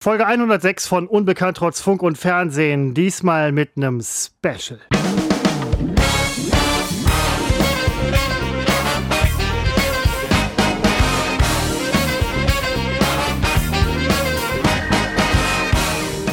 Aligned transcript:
Folge 0.00 0.28
106 0.28 0.86
von 0.86 1.08
Unbekannt 1.08 1.56
trotz 1.56 1.80
Funk 1.80 2.04
und 2.04 2.16
Fernsehen, 2.16 2.94
diesmal 2.94 3.50
mit 3.50 3.70
einem 3.76 4.00
Special. 4.00 4.78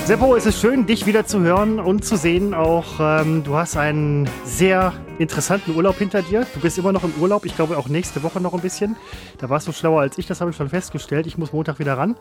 Seppo, 0.05 0.35
es 0.35 0.45
ist 0.45 0.61
schön, 0.61 0.85
dich 0.85 1.07
wieder 1.07 1.25
zu 1.25 1.39
hören 1.39 1.79
und 1.79 2.05
zu 2.05 2.17
sehen. 2.17 2.53
Auch 2.53 2.99
ähm, 2.99 3.43
du 3.43 3.55
hast 3.55 3.77
einen 3.77 4.29
sehr 4.43 4.93
interessanten 5.17 5.75
Urlaub 5.75 5.97
hinter 5.97 6.21
dir. 6.21 6.45
Du 6.53 6.59
bist 6.59 6.77
immer 6.77 6.91
noch 6.91 7.03
im 7.03 7.13
Urlaub. 7.19 7.43
Ich 7.45 7.55
glaube 7.55 7.79
auch 7.79 7.87
nächste 7.87 8.21
Woche 8.21 8.39
noch 8.39 8.53
ein 8.53 8.61
bisschen. 8.61 8.95
Da 9.39 9.49
warst 9.49 9.67
du 9.67 9.71
schlauer 9.71 10.01
als 10.01 10.19
ich, 10.19 10.27
das 10.27 10.39
habe 10.39 10.51
ich 10.51 10.55
schon 10.55 10.69
festgestellt. 10.69 11.25
Ich 11.25 11.39
muss 11.39 11.51
Montag 11.51 11.79
wieder 11.79 11.97
ran. 11.97 12.15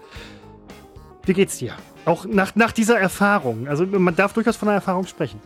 Wie 1.26 1.32
geht's 1.32 1.58
dir? 1.58 1.72
Auch 2.04 2.26
nach, 2.26 2.54
nach 2.54 2.72
dieser 2.72 2.98
Erfahrung. 2.98 3.66
Also 3.66 3.86
man 3.86 4.14
darf 4.14 4.34
durchaus 4.34 4.56
von 4.56 4.68
einer 4.68 4.76
Erfahrung 4.76 5.06
sprechen. 5.06 5.40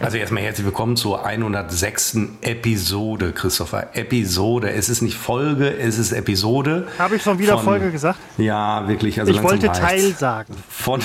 Also 0.00 0.16
erstmal 0.16 0.42
herzlich 0.42 0.64
willkommen 0.64 0.96
zur 0.96 1.24
106. 1.24 2.18
Episode, 2.40 3.32
Christopher. 3.32 3.94
Episode. 3.94 4.70
Es 4.70 4.88
ist 4.88 5.02
nicht 5.02 5.16
Folge, 5.16 5.68
es 5.78 5.96
ist 5.96 6.10
Episode. 6.10 6.88
Habe 6.98 7.16
ich 7.16 7.22
schon 7.22 7.38
wieder 7.38 7.54
von, 7.54 7.64
Folge 7.64 7.92
gesagt? 7.92 8.18
Ja, 8.36 8.88
wirklich. 8.88 9.20
Also 9.20 9.30
ich 9.30 9.42
wollte 9.42 9.68
Teil 9.68 10.12
sagen. 10.12 10.54
Von 10.68 11.00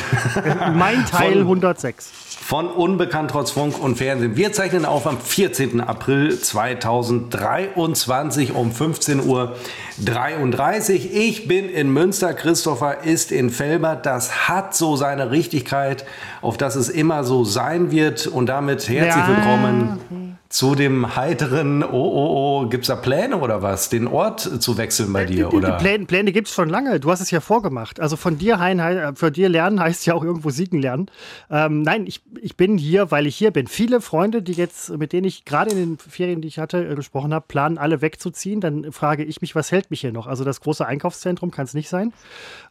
mein 0.73 1.05
Teil 1.11 1.33
von, 1.33 1.41
106 1.41 2.11
von 2.41 2.67
Unbekannt 2.67 3.31
trotz 3.31 3.51
Funk 3.51 3.81
und 3.81 3.97
Fernsehen. 3.97 4.35
Wir 4.35 4.51
zeichnen 4.51 4.83
auf 4.83 5.07
am 5.07 5.17
14. 5.19 5.79
April 5.79 6.37
2023 6.37 8.53
um 8.53 8.69
15 8.71 9.25
Uhr 9.25 9.55
33. 10.03 11.13
Ich 11.13 11.47
bin 11.47 11.69
in 11.69 11.93
Münster, 11.93 12.33
Christopher 12.33 13.03
ist 13.03 13.31
in 13.31 13.51
Felbert. 13.51 14.05
Das 14.05 14.49
hat 14.49 14.75
so 14.75 14.97
seine 14.97 15.31
Richtigkeit, 15.31 16.03
auf 16.41 16.57
das 16.57 16.75
es 16.75 16.89
immer 16.89 17.23
so 17.23 17.45
sein 17.45 17.91
wird. 17.91 18.27
Und 18.27 18.47
damit 18.47 18.89
herzlich 18.89 19.15
ja. 19.15 19.29
willkommen 19.29 20.30
zu 20.51 20.75
dem 20.75 21.15
heiteren, 21.15 21.81
oh, 21.81 21.87
oh, 21.91 22.61
oh, 22.61 22.67
gibt 22.67 22.83
es 22.83 22.89
da 22.89 22.97
Pläne 22.97 23.37
oder 23.37 23.61
was, 23.61 23.87
den 23.87 24.05
Ort 24.05 24.41
zu 24.61 24.77
wechseln 24.77 25.13
bei 25.13 25.23
dir? 25.23 25.53
Oder? 25.53 25.71
Die 25.71 25.77
Pläne, 25.81 26.05
Pläne 26.05 26.31
gibt 26.33 26.49
es 26.49 26.53
schon 26.53 26.67
lange. 26.67 26.99
Du 26.99 27.09
hast 27.09 27.21
es 27.21 27.31
ja 27.31 27.39
vorgemacht. 27.39 28.01
Also 28.01 28.17
von 28.17 28.37
dir, 28.37 28.59
hein, 28.59 29.15
für 29.15 29.31
dir 29.31 29.47
lernen 29.47 29.79
heißt 29.79 30.05
ja 30.05 30.13
auch 30.13 30.25
irgendwo 30.25 30.49
siegen 30.49 30.81
lernen. 30.81 31.09
Ähm, 31.49 31.83
nein, 31.83 32.05
ich, 32.05 32.21
ich 32.41 32.57
bin 32.57 32.77
hier, 32.77 33.11
weil 33.11 33.27
ich 33.27 33.37
hier 33.37 33.51
bin. 33.51 33.67
Viele 33.67 34.01
Freunde, 34.01 34.41
die 34.41 34.51
jetzt, 34.51 34.89
mit 34.97 35.13
denen 35.13 35.25
ich 35.25 35.45
gerade 35.45 35.71
in 35.71 35.77
den 35.77 35.97
Ferien, 35.97 36.41
die 36.41 36.49
ich 36.49 36.59
hatte, 36.59 36.85
äh, 36.85 36.95
gesprochen 36.95 37.33
habe, 37.33 37.45
planen 37.47 37.77
alle 37.77 38.01
wegzuziehen. 38.01 38.59
Dann 38.59 38.91
frage 38.91 39.23
ich 39.23 39.39
mich, 39.39 39.55
was 39.55 39.71
hält 39.71 39.89
mich 39.89 40.01
hier 40.01 40.11
noch? 40.11 40.27
Also 40.27 40.43
das 40.43 40.59
große 40.59 40.85
Einkaufszentrum 40.85 41.51
kann 41.51 41.63
es 41.63 41.73
nicht 41.73 41.87
sein. 41.87 42.11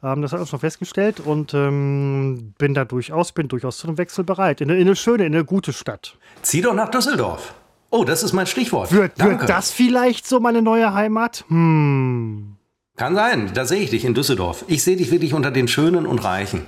Ähm, 0.03 0.21
das 0.21 0.35
hat 0.35 0.41
uns 0.41 0.51
schon 0.51 0.61
festgestellt 0.61 1.19
und 1.19 1.55
ähm, 1.55 2.53
bin 2.59 2.75
da 2.75 2.85
durchaus, 2.85 3.33
bin 3.33 3.49
durchaus 3.49 3.79
zu 3.79 3.89
einem 3.89 3.97
Wechsel 3.97 4.23
bereit. 4.23 4.61
In 4.61 4.69
in 4.69 4.83
eine 4.83 4.97
schöne, 4.97 5.25
in 5.25 5.35
eine 5.35 5.47
gute 5.47 5.73
Stadt. 5.73 6.19
Zieh 6.43 6.61
doch 6.61 6.75
nach 6.75 6.91
Düsseldorf. 6.91 7.55
Oh, 7.91 8.05
das 8.05 8.23
ist 8.23 8.33
mein 8.33 8.47
Stichwort. 8.47 8.93
Wird, 8.93 9.19
wird 9.19 9.49
das 9.49 9.73
vielleicht 9.73 10.27
so 10.27 10.39
meine 10.41 10.63
neue 10.63 10.95
Heimat? 10.95 11.45
Hm. 11.49 12.57
Kann 12.97 13.15
sein, 13.15 13.51
da 13.55 13.65
sehe 13.65 13.81
ich 13.81 13.91
dich 13.91 14.05
in 14.05 14.15
Düsseldorf. 14.15 14.65
Ich 14.69 14.85
sehe 14.85 14.97
dich 14.97 15.11
wirklich 15.11 15.35
unter 15.35 15.51
den 15.51 15.69
Schönen 15.69 16.07
und 16.07 16.23
Reichen. 16.23 16.63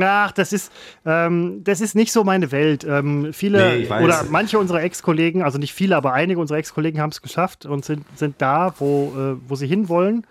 Ach, 0.00 0.32
das 0.32 0.52
ist, 0.52 0.72
ähm, 1.06 1.62
das 1.62 1.80
ist 1.80 1.94
nicht 1.94 2.10
so 2.10 2.24
meine 2.24 2.50
Welt. 2.50 2.84
Ähm, 2.84 3.32
viele 3.32 3.78
nee, 3.78 3.88
oder 3.88 4.24
manche 4.28 4.58
unserer 4.58 4.82
Ex-Kollegen, 4.82 5.42
also 5.42 5.58
nicht 5.58 5.72
viele, 5.72 5.96
aber 5.96 6.12
einige 6.12 6.40
unserer 6.40 6.58
Ex-Kollegen 6.58 7.00
haben 7.00 7.10
es 7.10 7.22
geschafft 7.22 7.66
und 7.66 7.84
sind, 7.84 8.04
sind 8.16 8.36
da, 8.38 8.74
wo, 8.78 9.12
äh, 9.16 9.36
wo 9.48 9.54
sie 9.54 9.68
hinwollen. 9.68 10.26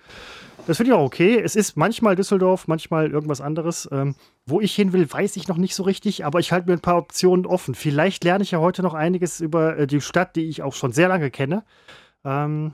Das 0.65 0.77
finde 0.77 0.91
ich 0.91 0.97
auch 0.97 1.03
okay. 1.03 1.41
Es 1.41 1.57
ist 1.57 1.75
manchmal 1.75 2.15
Düsseldorf, 2.15 2.67
manchmal 2.67 3.11
irgendwas 3.11 3.41
anderes. 3.41 3.89
Ähm, 3.91 4.15
wo 4.45 4.61
ich 4.61 4.73
hin 4.73 4.93
will, 4.93 5.11
weiß 5.11 5.35
ich 5.35 5.49
noch 5.49 5.57
nicht 5.57 5.75
so 5.75 5.83
richtig, 5.83 6.25
aber 6.25 6.39
ich 6.39 6.53
halte 6.53 6.67
mir 6.69 6.73
ein 6.73 6.81
paar 6.81 6.97
Optionen 6.97 7.45
offen. 7.45 7.75
Vielleicht 7.75 8.23
lerne 8.23 8.43
ich 8.43 8.51
ja 8.51 8.59
heute 8.59 8.81
noch 8.81 8.93
einiges 8.93 9.41
über 9.41 9.77
äh, 9.77 9.87
die 9.87 9.99
Stadt, 9.99 10.37
die 10.37 10.47
ich 10.47 10.61
auch 10.61 10.73
schon 10.73 10.93
sehr 10.93 11.09
lange 11.09 11.31
kenne. 11.31 11.65
Ähm, 12.23 12.73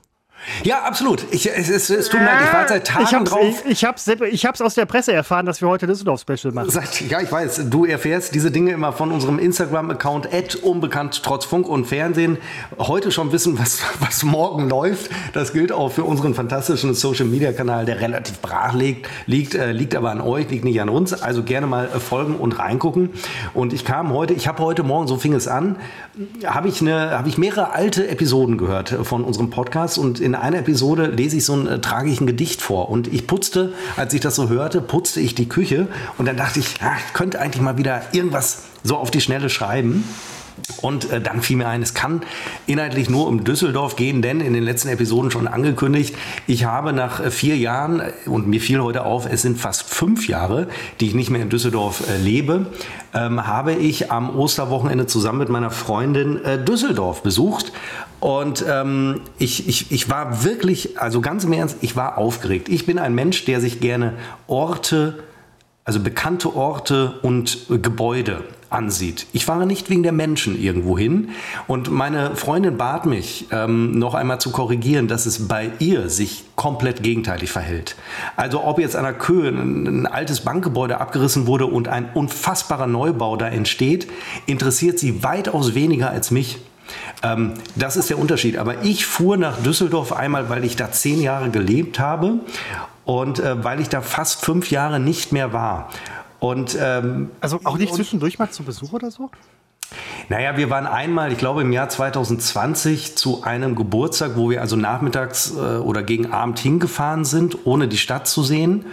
ja, 0.64 0.84
absolut. 0.84 1.26
Ich, 1.32 1.50
es, 1.50 1.70
es, 1.70 1.90
es 1.90 2.10
tut 2.10 2.20
mir 2.20 2.26
leid, 2.26 2.40
ich 2.46 2.54
war 2.54 2.68
seit 2.68 2.88
Tagen 2.88 3.04
ich 3.04 3.14
hab's, 3.14 3.30
drauf. 3.30 3.64
Ich, 3.66 3.72
ich, 3.72 3.86
hab's, 3.86 4.08
ich 4.08 4.46
hab's 4.46 4.62
aus 4.62 4.74
der 4.74 4.86
Presse 4.86 5.14
erfahren, 5.14 5.46
dass 5.46 5.62
wir 5.62 5.68
heute 5.68 5.88
Düsseldorf-Special 5.88 6.54
machen. 6.54 6.70
Seit, 6.70 7.02
ja, 7.02 7.22
ich 7.22 7.32
weiß. 7.32 7.70
Du 7.70 7.86
erfährst 7.86 8.34
diese 8.36 8.52
Dinge 8.52 8.72
immer 8.72 8.94
von 8.94 9.12
unserem 9.12 9.40
Instagram-Account 9.40 10.30
unbekannt 10.64 11.22
trotz 11.24 11.46
Funk 11.46 11.68
und 11.68 11.86
Fernsehen. 11.86 12.38
Heute 12.78 13.12
schon 13.12 13.32
wissen, 13.32 13.60
was, 13.60 13.82
was 14.00 14.24
morgen 14.24 14.70
läuft. 14.70 15.12
Das 15.34 15.54
gilt 15.54 15.72
auch 15.72 15.92
für 15.92 16.04
unseren 16.04 16.34
fantastischen 16.34 16.94
Social-Media-Kanal, 16.94 17.86
der 17.86 18.02
relativ 18.02 18.40
brach 18.40 18.74
liegt. 18.74 19.08
Liegt, 19.26 19.56
äh, 19.56 19.72
liegt 19.72 19.96
aber 19.96 20.12
an 20.12 20.22
euch, 20.22 20.50
liegt 20.50 20.66
nicht 20.66 20.82
an 20.82 20.90
uns. 20.90 21.14
Also 21.14 21.44
gerne 21.44 21.68
mal 21.68 21.86
äh, 21.86 22.00
folgen 22.00 22.36
und 22.36 22.58
reingucken. 22.60 23.10
Und 23.54 23.74
ich 23.74 23.86
kam 23.86 24.14
heute, 24.14 24.34
ich 24.34 24.48
habe 24.48 24.64
heute 24.64 24.84
Morgen, 24.84 25.08
so 25.08 25.18
fing 25.18 25.34
es 25.34 25.48
an, 25.48 25.78
habe 26.46 26.68
ich, 26.68 26.82
hab 26.82 27.28
ich 27.28 27.38
mehrere 27.38 27.72
alte 27.74 28.08
Episoden 28.08 28.58
gehört 28.58 28.90
von 29.04 29.24
unserem 29.24 29.50
Podcast 29.50 29.98
und 29.98 30.20
in 30.20 30.29
einer 30.36 30.60
Episode 30.60 31.08
lese 31.08 31.38
ich 31.38 31.46
so 31.46 31.54
ein 31.54 31.68
äh, 31.68 31.80
trage 31.80 32.10
Gedicht 32.10 32.62
vor. 32.62 32.90
Und 32.90 33.08
ich 33.08 33.28
putzte, 33.28 33.74
als 33.96 34.14
ich 34.14 34.22
das 34.22 34.36
so 34.36 34.50
hörte, 34.50 34.82
putzte 34.82 35.20
ich 35.20 35.36
die 35.36 35.48
Küche. 35.48 35.88
Und 36.18 36.28
dann 36.28 36.38
dachte 36.38 36.60
ich, 36.60 36.80
ja, 36.82 36.94
ich 37.06 37.14
könnte 37.14 37.40
eigentlich 37.40 37.62
mal 37.62 37.78
wieder 37.78 38.02
irgendwas 38.12 38.64
so 38.84 38.98
auf 38.98 39.12
die 39.12 39.22
Schnelle 39.22 39.50
schreiben. 39.50 40.04
Und 40.82 41.12
äh, 41.12 41.22
dann 41.22 41.42
fiel 41.42 41.58
mir 41.58 41.68
ein, 41.68 41.82
es 41.82 41.94
kann 41.94 42.22
inhaltlich 42.68 43.10
nur 43.10 43.28
um 43.28 43.44
Düsseldorf 43.44 43.96
gehen, 43.96 44.22
denn 44.22 44.42
in 44.42 44.54
den 44.54 44.64
letzten 44.64 44.90
Episoden 44.90 45.32
schon 45.32 45.48
angekündigt, 45.48 46.16
ich 46.48 46.66
habe 46.66 46.94
nach 46.94 47.20
äh, 47.20 47.32
vier 47.32 47.58
Jahren, 47.58 48.00
äh, 48.00 48.12
und 48.26 48.48
mir 48.48 48.62
fiel 48.62 48.80
heute 48.82 49.04
auf, 49.04 49.28
es 49.30 49.42
sind 49.42 49.58
fast 49.58 49.84
fünf 49.84 50.28
Jahre, 50.28 50.68
die 51.00 51.08
ich 51.08 51.16
nicht 51.16 51.30
mehr 51.30 51.42
in 51.42 51.50
Düsseldorf 51.50 52.04
äh, 52.10 52.18
lebe, 52.18 52.68
ähm, 53.14 53.46
habe 53.46 53.74
ich 53.74 54.12
am 54.12 54.36
Osterwochenende 54.38 55.08
zusammen 55.08 55.40
mit 55.40 55.50
meiner 55.50 55.72
Freundin 55.72 56.44
äh, 56.44 56.64
Düsseldorf 56.64 57.24
besucht. 57.24 57.72
Und 58.20 58.66
ähm, 58.68 59.22
ich, 59.38 59.68
ich, 59.68 59.92
ich 59.92 60.10
war 60.10 60.44
wirklich, 60.44 61.00
also 61.00 61.22
ganz 61.22 61.44
im 61.44 61.54
Ernst, 61.54 61.78
ich 61.82 61.96
war 61.96 62.18
aufgeregt. 62.18 62.70
Ich 62.70 62.86
bin 62.86 63.00
ein 63.00 63.16
Mensch, 63.16 63.46
der 63.46 63.62
sich 63.62 63.80
gerne 63.80 64.14
Orte, 64.48 65.24
also 65.86 66.00
bekannte 66.00 66.56
Orte 66.56 67.20
und 67.22 67.68
Gebäude 67.70 68.44
ansieht. 68.70 69.26
Ich 69.34 69.46
fahre 69.46 69.66
nicht 69.66 69.90
wegen 69.90 70.04
der 70.04 70.12
Menschen 70.12 70.60
irgendwo 70.60 70.98
hin. 70.98 71.30
Und 71.68 71.90
meine 71.90 72.36
Freundin 72.36 72.78
bat 72.78 73.06
mich, 73.06 73.48
ähm, 73.52 73.98
noch 73.98 74.14
einmal 74.14 74.40
zu 74.40 74.52
korrigieren, 74.52 75.08
dass 75.08 75.26
es 75.26 75.48
bei 75.48 75.72
ihr 75.80 76.10
sich 76.10 76.44
komplett 76.56 77.02
gegenteilig 77.02 77.52
verhält. 77.52 77.96
Also 78.36 78.64
ob 78.64 78.80
jetzt 78.80 78.96
an 78.96 79.04
der 79.04 79.14
Köhe 79.14 79.50
ein, 79.50 79.88
ein 79.88 80.06
altes 80.06 80.42
Bankgebäude 80.42 81.00
abgerissen 81.02 81.48
wurde 81.48 81.66
und 81.66 81.88
ein 81.88 82.10
unfassbarer 82.14 82.88
Neubau 82.88 83.38
da 83.38 83.48
entsteht, 83.48 84.08
interessiert 84.46 85.00
sie 85.00 85.24
weitaus 85.24 85.74
weniger 85.74 86.10
als 86.12 86.32
mich. 86.32 86.60
Ähm, 87.24 87.54
das 87.76 87.98
ist 87.98 88.10
der 88.10 88.20
Unterschied. 88.20 88.58
Aber 88.58 88.84
ich 88.84 89.06
fuhr 89.06 89.38
nach 89.38 89.58
Düsseldorf 89.62 90.14
einmal, 90.14 90.50
weil 90.50 90.64
ich 90.64 90.76
da 90.76 90.92
zehn 90.92 91.22
Jahre 91.22 91.50
gelebt 91.50 92.00
habe 92.00 92.40
und 93.06 93.40
äh, 93.40 93.64
weil 93.64 93.80
ich 93.80 93.90
da 93.90 94.02
fast 94.02 94.46
fünf 94.46 94.72
Jahre 94.72 95.00
nicht 95.00 95.32
mehr 95.32 95.54
war. 95.54 95.90
Und, 96.40 96.78
ähm, 96.80 97.32
also 97.42 97.60
auch 97.64 97.78
nicht 97.78 97.94
zwischendurch 97.94 98.40
mal 98.40 98.50
zu 98.50 98.64
Besuch 98.64 98.94
oder 98.94 99.12
so? 99.12 99.30
Naja, 100.30 100.58
wir 100.58 100.70
waren 100.70 100.86
einmal, 100.86 101.32
ich 101.32 101.38
glaube 101.40 101.62
im 101.62 101.72
Jahr 101.72 101.90
2020 101.90 103.16
zu 103.16 103.44
einem 103.44 103.76
Geburtstag, 103.76 104.34
wo 104.36 104.50
wir 104.50 104.62
also 104.62 104.76
nachmittags 104.76 105.52
äh, 105.56 105.78
oder 105.78 106.04
gegen 106.04 106.32
Abend 106.32 106.60
hingefahren 106.60 107.26
sind, 107.26 107.66
ohne 107.66 107.88
die 107.88 107.98
Stadt 107.98 108.28
zu 108.28 108.44
sehen 108.44 108.86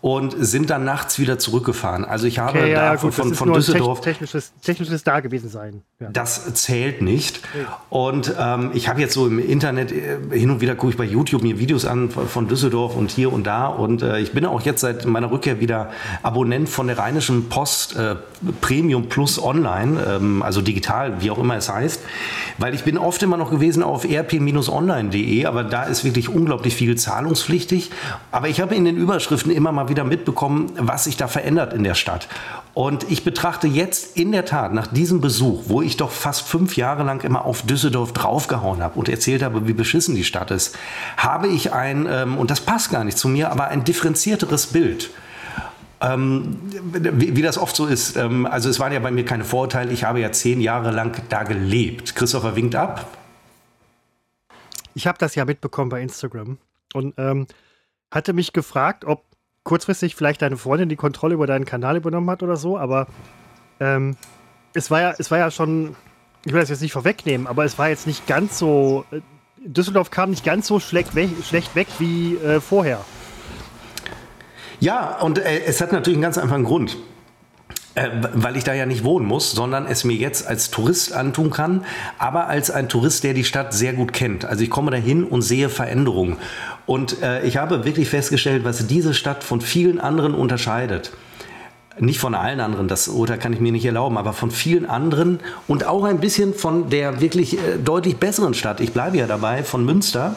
und 0.00 0.34
sind 0.38 0.70
dann 0.70 0.84
nachts 0.84 1.18
wieder 1.18 1.38
zurückgefahren. 1.38 2.04
Also 2.04 2.26
ich 2.26 2.38
habe 2.38 2.58
okay, 2.58 2.72
ja, 2.72 2.94
gut, 2.96 3.12
von, 3.12 3.34
von 3.34 3.52
Düsseldorf 3.52 4.00
technisches, 4.00 4.52
technisches 4.62 5.04
da 5.04 5.20
gewesen 5.20 5.50
sein. 5.50 5.82
Ja. 6.00 6.08
Das 6.10 6.54
zählt 6.54 7.02
nicht. 7.02 7.40
Und 7.90 8.34
ähm, 8.38 8.70
ich 8.72 8.88
habe 8.88 9.00
jetzt 9.00 9.12
so 9.12 9.26
im 9.26 9.38
Internet 9.38 9.92
äh, 9.92 10.18
hin 10.32 10.50
und 10.50 10.62
wieder 10.62 10.74
gucke 10.74 10.92
ich 10.92 10.96
bei 10.96 11.04
YouTube 11.04 11.42
mir 11.42 11.58
Videos 11.58 11.84
an 11.84 12.08
von 12.10 12.48
Düsseldorf 12.48 12.96
und 12.96 13.10
hier 13.10 13.30
und 13.30 13.46
da. 13.46 13.66
Und 13.66 14.00
äh, 14.02 14.20
ich 14.20 14.32
bin 14.32 14.46
auch 14.46 14.62
jetzt 14.62 14.80
seit 14.80 15.04
meiner 15.04 15.30
Rückkehr 15.30 15.60
wieder 15.60 15.90
Abonnent 16.22 16.70
von 16.70 16.86
der 16.86 16.96
Rheinischen 16.96 17.50
Post 17.50 17.96
äh, 17.96 18.16
Premium 18.62 19.10
Plus 19.10 19.42
Online, 19.42 20.02
ähm, 20.08 20.42
also 20.42 20.62
digital, 20.62 21.20
wie 21.20 21.30
auch 21.30 21.38
immer 21.38 21.56
es 21.56 21.68
heißt, 21.68 22.00
weil 22.56 22.74
ich 22.74 22.84
bin 22.84 22.96
oft 22.96 23.22
immer 23.22 23.36
noch 23.36 23.50
gewesen 23.50 23.82
auf 23.82 24.04
rp-online.de, 24.04 25.44
aber 25.44 25.62
da 25.62 25.82
ist 25.82 26.04
wirklich 26.04 26.30
unglaublich 26.30 26.74
viel 26.74 26.96
zahlungspflichtig. 26.96 27.90
Aber 28.30 28.48
ich 28.48 28.62
habe 28.62 28.74
in 28.74 28.86
den 28.86 28.96
Überschriften 28.96 29.52
immer 29.52 29.72
mal 29.72 29.89
wieder 29.90 30.04
mitbekommen, 30.04 30.72
was 30.76 31.04
sich 31.04 31.16
da 31.16 31.28
verändert 31.28 31.72
in 31.74 31.84
der 31.84 31.94
Stadt. 31.94 32.28
Und 32.72 33.10
ich 33.10 33.24
betrachte 33.24 33.66
jetzt 33.66 34.16
in 34.16 34.32
der 34.32 34.44
Tat 34.44 34.72
nach 34.72 34.86
diesem 34.86 35.20
Besuch, 35.20 35.64
wo 35.66 35.82
ich 35.82 35.96
doch 35.96 36.10
fast 36.10 36.48
fünf 36.48 36.76
Jahre 36.76 37.02
lang 37.02 37.22
immer 37.24 37.44
auf 37.44 37.62
Düsseldorf 37.62 38.12
draufgehauen 38.12 38.82
habe 38.82 38.98
und 38.98 39.08
erzählt 39.08 39.42
habe, 39.42 39.66
wie 39.66 39.72
beschissen 39.72 40.14
die 40.14 40.24
Stadt 40.24 40.50
ist, 40.50 40.78
habe 41.16 41.48
ich 41.48 41.72
ein, 41.72 42.06
ähm, 42.08 42.38
und 42.38 42.50
das 42.50 42.60
passt 42.60 42.90
gar 42.90 43.04
nicht 43.04 43.18
zu 43.18 43.28
mir, 43.28 43.50
aber 43.50 43.68
ein 43.68 43.84
differenzierteres 43.84 44.68
Bild. 44.68 45.10
Ähm, 46.00 46.56
wie, 46.92 47.36
wie, 47.36 47.42
das 47.42 47.58
oft 47.58 47.76
so 47.76 47.86
ist, 47.86 48.16
ähm, 48.16 48.46
also 48.46 48.70
es 48.70 48.80
waren 48.80 48.92
ja 48.92 49.00
bei 49.00 49.10
mir 49.10 49.24
keine 49.24 49.44
Vorurteile, 49.44 49.92
ich 49.92 50.04
habe 50.04 50.20
ja 50.20 50.32
zehn 50.32 50.60
Jahre 50.60 50.92
lang 50.92 51.20
da 51.28 51.42
gelebt. 51.42 52.14
Christopher 52.14 52.56
winkt 52.56 52.74
ab. 52.74 53.06
Ich 54.94 55.06
habe 55.06 55.18
das 55.18 55.34
ja 55.34 55.44
mitbekommen 55.44 55.90
bei 55.90 56.00
Instagram 56.00 56.58
und 56.94 57.14
ähm, 57.18 57.46
hatte 58.10 58.32
mich 58.32 58.52
gefragt, 58.52 59.04
ob 59.04 59.24
kurzfristig 59.70 60.16
vielleicht 60.16 60.42
deine 60.42 60.56
Freundin 60.56 60.88
die 60.88 60.96
Kontrolle 60.96 61.34
über 61.34 61.46
deinen 61.46 61.64
Kanal 61.64 61.96
übernommen 61.96 62.28
hat 62.28 62.42
oder 62.42 62.56
so, 62.56 62.76
aber 62.76 63.06
ähm, 63.78 64.16
es, 64.74 64.90
war 64.90 65.00
ja, 65.00 65.14
es 65.16 65.30
war 65.30 65.38
ja 65.38 65.52
schon, 65.52 65.94
ich 66.44 66.52
will 66.52 66.58
das 66.58 66.70
jetzt 66.70 66.82
nicht 66.82 66.90
vorwegnehmen, 66.90 67.46
aber 67.46 67.64
es 67.64 67.78
war 67.78 67.88
jetzt 67.88 68.08
nicht 68.08 68.26
ganz 68.26 68.58
so, 68.58 69.04
äh, 69.12 69.20
Düsseldorf 69.64 70.10
kam 70.10 70.30
nicht 70.30 70.44
ganz 70.44 70.66
so 70.66 70.80
schlecht 70.80 71.14
weg, 71.14 71.30
schlecht 71.44 71.76
weg 71.76 71.86
wie 72.00 72.34
äh, 72.34 72.60
vorher. 72.60 73.04
Ja, 74.80 75.20
und 75.20 75.38
äh, 75.38 75.60
es 75.64 75.80
hat 75.80 75.92
natürlich 75.92 76.16
einen 76.16 76.22
ganz 76.22 76.36
einfachen 76.36 76.64
Grund. 76.64 76.96
Äh, 77.96 78.08
weil 78.34 78.56
ich 78.56 78.62
da 78.62 78.72
ja 78.72 78.86
nicht 78.86 79.02
wohnen 79.02 79.26
muss, 79.26 79.50
sondern 79.50 79.84
es 79.86 80.04
mir 80.04 80.14
jetzt 80.14 80.46
als 80.46 80.70
Tourist 80.70 81.12
antun 81.12 81.50
kann, 81.50 81.84
aber 82.18 82.46
als 82.46 82.70
ein 82.70 82.88
Tourist, 82.88 83.24
der 83.24 83.34
die 83.34 83.42
Stadt 83.42 83.74
sehr 83.74 83.94
gut 83.94 84.12
kennt. 84.12 84.44
Also 84.44 84.62
ich 84.62 84.70
komme 84.70 84.92
dahin 84.92 85.24
und 85.24 85.42
sehe 85.42 85.68
Veränderungen. 85.68 86.36
Und 86.86 87.20
äh, 87.20 87.42
ich 87.42 87.56
habe 87.56 87.84
wirklich 87.84 88.08
festgestellt, 88.08 88.62
was 88.62 88.86
diese 88.86 89.12
Stadt 89.12 89.42
von 89.42 89.60
vielen 89.60 89.98
anderen 89.98 90.34
unterscheidet. 90.34 91.10
Nicht 91.98 92.20
von 92.20 92.36
allen 92.36 92.60
anderen, 92.60 92.86
das 92.86 93.08
Urteil 93.08 93.38
kann 93.38 93.52
ich 93.52 93.58
mir 93.58 93.72
nicht 93.72 93.84
erlauben, 93.84 94.18
aber 94.18 94.34
von 94.34 94.52
vielen 94.52 94.86
anderen 94.86 95.40
und 95.66 95.84
auch 95.84 96.04
ein 96.04 96.20
bisschen 96.20 96.54
von 96.54 96.90
der 96.90 97.20
wirklich 97.20 97.54
äh, 97.54 97.76
deutlich 97.84 98.18
besseren 98.18 98.54
Stadt, 98.54 98.80
ich 98.80 98.92
bleibe 98.92 99.18
ja 99.18 99.26
dabei, 99.26 99.64
von 99.64 99.84
Münster, 99.84 100.36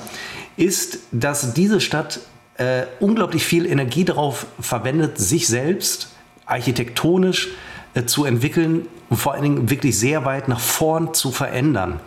ist, 0.57 0.99
dass 1.11 1.53
diese 1.53 1.81
Stadt 1.81 2.19
äh, 2.57 2.83
unglaublich 2.99 3.45
viel 3.45 3.67
Energie 3.67 4.05
darauf 4.05 4.47
verwendet, 4.59 5.19
sich 5.19 5.47
selbst 5.47 6.12
architektonisch 6.53 7.49
äh, 7.93 8.05
zu 8.05 8.25
entwickeln 8.25 8.87
und 9.09 9.17
vor 9.17 9.33
allen 9.33 9.43
Dingen 9.43 9.69
wirklich 9.69 9.97
sehr 9.97 10.25
weit 10.25 10.47
nach 10.47 10.59
vorn 10.59 11.13
zu 11.13 11.31
verändern. 11.31 11.99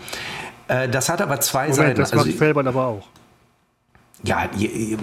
Äh, 0.68 0.88
das 0.88 1.08
hat 1.08 1.20
aber 1.20 1.40
zwei 1.40 1.68
Moment, 1.68 1.76
Seiten. 1.76 2.00
Das 2.00 2.14
macht 2.14 2.26
also, 2.26 2.38
Felbert 2.38 2.66
aber 2.66 2.86
auch. 2.86 3.06
Ja, 4.22 4.48
wie, 4.56 4.96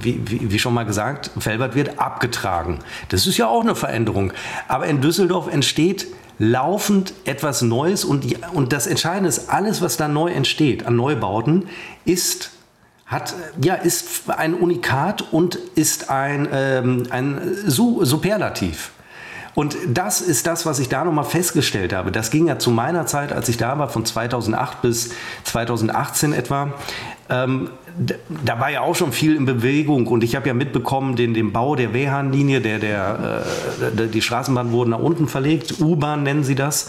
wie, 0.00 0.50
wie, 0.52 0.58
schon 0.58 0.74
mal 0.74 0.84
gesagt, 0.84 1.30
Felbert 1.38 1.74
wird 1.74 1.98
abgetragen. 1.98 2.80
Das 3.08 3.26
ist 3.26 3.38
ja 3.38 3.48
auch 3.48 3.62
eine 3.62 3.74
Veränderung. 3.74 4.32
Aber 4.68 4.86
in 4.86 5.00
Düsseldorf 5.00 5.50
entsteht 5.50 6.06
laufend 6.38 7.14
etwas 7.24 7.62
Neues 7.62 8.04
und 8.04 8.24
das 8.72 8.86
Entscheidende 8.86 9.28
ist, 9.28 9.48
alles, 9.50 9.82
was 9.82 9.96
da 9.96 10.08
neu 10.08 10.30
entsteht 10.30 10.86
an 10.86 10.94
Neubauten, 10.94 11.68
ist 12.04 12.52
hat, 13.10 13.34
ja, 13.62 13.74
ist 13.74 14.30
ein 14.30 14.54
Unikat 14.54 15.24
und 15.32 15.56
ist 15.74 16.10
ein, 16.10 16.48
ähm, 16.52 17.02
ein 17.10 17.40
Superlativ. 17.66 18.92
Und 19.56 19.76
das 19.88 20.20
ist 20.20 20.46
das, 20.46 20.64
was 20.64 20.78
ich 20.78 20.88
da 20.88 21.04
nochmal 21.04 21.24
festgestellt 21.24 21.92
habe. 21.92 22.12
Das 22.12 22.30
ging 22.30 22.46
ja 22.46 22.60
zu 22.60 22.70
meiner 22.70 23.06
Zeit, 23.06 23.32
als 23.32 23.48
ich 23.48 23.56
da 23.56 23.76
war, 23.80 23.88
von 23.88 24.04
2008 24.06 24.80
bis 24.80 25.10
2018 25.42 26.32
etwa. 26.32 26.72
Ähm, 27.28 27.70
da 28.44 28.60
war 28.60 28.70
ja 28.70 28.82
auch 28.82 28.94
schon 28.94 29.10
viel 29.10 29.34
in 29.34 29.44
Bewegung 29.44 30.06
und 30.06 30.22
ich 30.22 30.36
habe 30.36 30.46
ja 30.46 30.54
mitbekommen, 30.54 31.16
den, 31.16 31.34
den 31.34 31.52
Bau 31.52 31.74
der 31.74 31.92
Wehrhahnlinie, 31.92 32.60
der, 32.60 32.78
der, 32.78 33.42
äh, 33.96 34.06
die 34.06 34.22
Straßenbahn 34.22 34.70
wurden 34.70 34.90
nach 34.90 35.00
unten 35.00 35.26
verlegt, 35.26 35.80
U-Bahn 35.80 36.22
nennen 36.22 36.44
sie 36.44 36.54
das. 36.54 36.88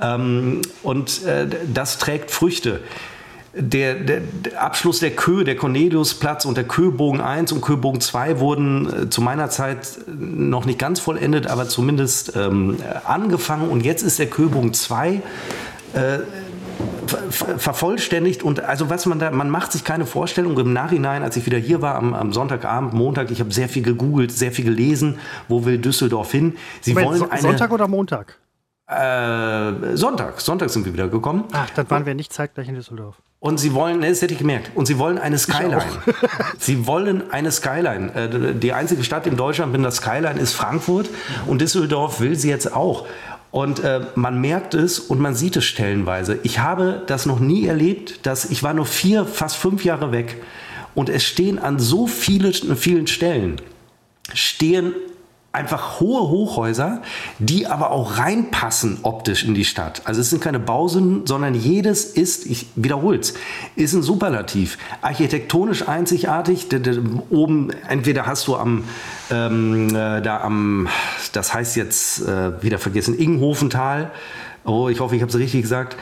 Ähm, 0.00 0.62
und 0.82 1.22
äh, 1.24 1.46
das 1.72 1.98
trägt 1.98 2.30
Früchte 2.30 2.80
der, 3.54 3.94
der, 3.94 4.20
der, 4.20 4.62
Abschluss 4.62 5.00
der 5.00 5.10
Kö, 5.10 5.44
der 5.44 5.56
Corneliusplatz 5.56 6.44
und 6.44 6.56
der 6.56 6.64
Köbogen 6.64 7.20
1 7.20 7.52
und 7.52 7.60
Köbogen 7.60 8.00
2 8.00 8.40
wurden 8.40 9.04
äh, 9.04 9.10
zu 9.10 9.20
meiner 9.22 9.50
Zeit 9.50 9.98
noch 10.06 10.64
nicht 10.64 10.78
ganz 10.78 11.00
vollendet, 11.00 11.46
aber 11.46 11.68
zumindest 11.68 12.36
ähm, 12.36 12.76
angefangen. 13.04 13.68
Und 13.68 13.84
jetzt 13.84 14.02
ist 14.02 14.18
der 14.18 14.26
Köbogen 14.26 14.74
2 14.74 15.22
äh, 15.94 16.18
vervollständigt 17.08 18.42
und 18.42 18.60
also 18.60 18.90
was 18.90 19.06
man 19.06 19.18
da, 19.18 19.30
man 19.30 19.48
macht 19.48 19.72
sich 19.72 19.82
keine 19.82 20.04
Vorstellung 20.04 20.58
im 20.58 20.72
Nachhinein, 20.72 21.22
als 21.22 21.36
ich 21.36 21.46
wieder 21.46 21.58
hier 21.58 21.80
war 21.80 21.94
am, 21.94 22.12
am 22.14 22.32
Sonntagabend, 22.32 22.92
Montag, 22.92 23.30
ich 23.30 23.40
habe 23.40 23.52
sehr 23.52 23.68
viel 23.68 23.82
gegoogelt, 23.82 24.30
sehr 24.30 24.52
viel 24.52 24.66
gelesen, 24.66 25.18
wo 25.48 25.64
will 25.64 25.78
Düsseldorf 25.78 26.30
hin? 26.30 26.56
Sie 26.80 26.92
Moment, 26.92 27.20
wollen 27.20 27.30
eine, 27.30 27.40
Sonntag 27.40 27.72
oder 27.72 27.88
Montag? 27.88 28.38
Äh, 28.88 29.96
Sonntag, 29.96 30.40
Sonntag 30.40 30.70
sind 30.70 30.86
wir 30.86 30.94
wieder 30.94 31.08
gekommen. 31.08 31.44
Ach, 31.52 31.68
dann 31.70 31.90
waren 31.90 32.06
wir 32.06 32.14
nicht 32.14 32.32
zeitgleich 32.32 32.68
in 32.68 32.74
Düsseldorf. 32.74 33.16
Und 33.38 33.60
sie 33.60 33.74
wollen, 33.74 34.00
das 34.00 34.22
hätte 34.22 34.32
ich 34.32 34.38
gemerkt, 34.38 34.72
und 34.74 34.86
sie 34.86 34.98
wollen 34.98 35.18
eine 35.18 35.38
Skyline. 35.38 35.82
sie 36.58 36.86
wollen 36.86 37.30
eine 37.30 37.52
Skyline. 37.52 38.14
Äh, 38.14 38.54
die 38.54 38.72
einzige 38.72 39.04
Stadt 39.04 39.26
in 39.26 39.36
Deutschland 39.36 39.72
mit 39.72 39.84
der 39.84 39.90
Skyline 39.90 40.40
ist 40.40 40.54
Frankfurt 40.54 41.10
und 41.46 41.60
Düsseldorf 41.60 42.20
will 42.20 42.34
sie 42.34 42.48
jetzt 42.48 42.74
auch. 42.74 43.06
Und 43.50 43.84
äh, 43.84 44.06
man 44.14 44.40
merkt 44.40 44.72
es 44.74 44.98
und 44.98 45.20
man 45.20 45.34
sieht 45.34 45.56
es 45.56 45.64
stellenweise. 45.66 46.38
Ich 46.42 46.58
habe 46.58 47.02
das 47.06 47.26
noch 47.26 47.40
nie 47.40 47.66
erlebt, 47.66 48.26
dass 48.26 48.46
ich 48.46 48.62
war 48.62 48.72
nur 48.72 48.86
vier, 48.86 49.26
fast 49.26 49.56
fünf 49.56 49.84
Jahre 49.84 50.12
weg 50.12 50.42
und 50.94 51.10
es 51.10 51.24
stehen 51.24 51.58
an 51.58 51.78
so 51.78 52.06
viele, 52.06 52.52
vielen 52.52 53.06
Stellen 53.06 53.60
stehen 54.34 54.94
einfach 55.50 56.00
hohe 56.00 56.28
Hochhäuser, 56.28 57.02
die 57.38 57.66
aber 57.66 57.90
auch 57.90 58.18
reinpassen 58.18 58.98
optisch 59.02 59.44
in 59.44 59.54
die 59.54 59.64
Stadt. 59.64 60.02
Also 60.04 60.20
es 60.20 60.30
sind 60.30 60.42
keine 60.42 60.60
Bausünden, 60.60 61.26
sondern 61.26 61.54
jedes 61.54 62.04
ist, 62.04 62.46
ich 62.46 62.66
wiederhole 62.76 63.18
es, 63.18 63.34
ist 63.74 63.94
ein 63.94 64.02
Superlativ. 64.02 64.78
Architektonisch 65.00 65.88
einzigartig. 65.88 66.66
Oben, 67.30 67.70
entweder 67.88 68.26
hast 68.26 68.46
du 68.46 68.56
am, 68.56 68.84
ähm, 69.30 69.88
äh, 69.88 70.20
da 70.20 70.40
am, 70.42 70.88
das 71.32 71.54
heißt 71.54 71.76
jetzt, 71.76 72.20
äh, 72.26 72.62
wieder 72.62 72.78
vergessen, 72.78 73.18
Ingenhofental, 73.18 74.12
Oh, 74.64 74.90
ich 74.90 75.00
hoffe, 75.00 75.16
ich 75.16 75.22
habe 75.22 75.30
es 75.30 75.38
richtig 75.38 75.62
gesagt 75.62 75.96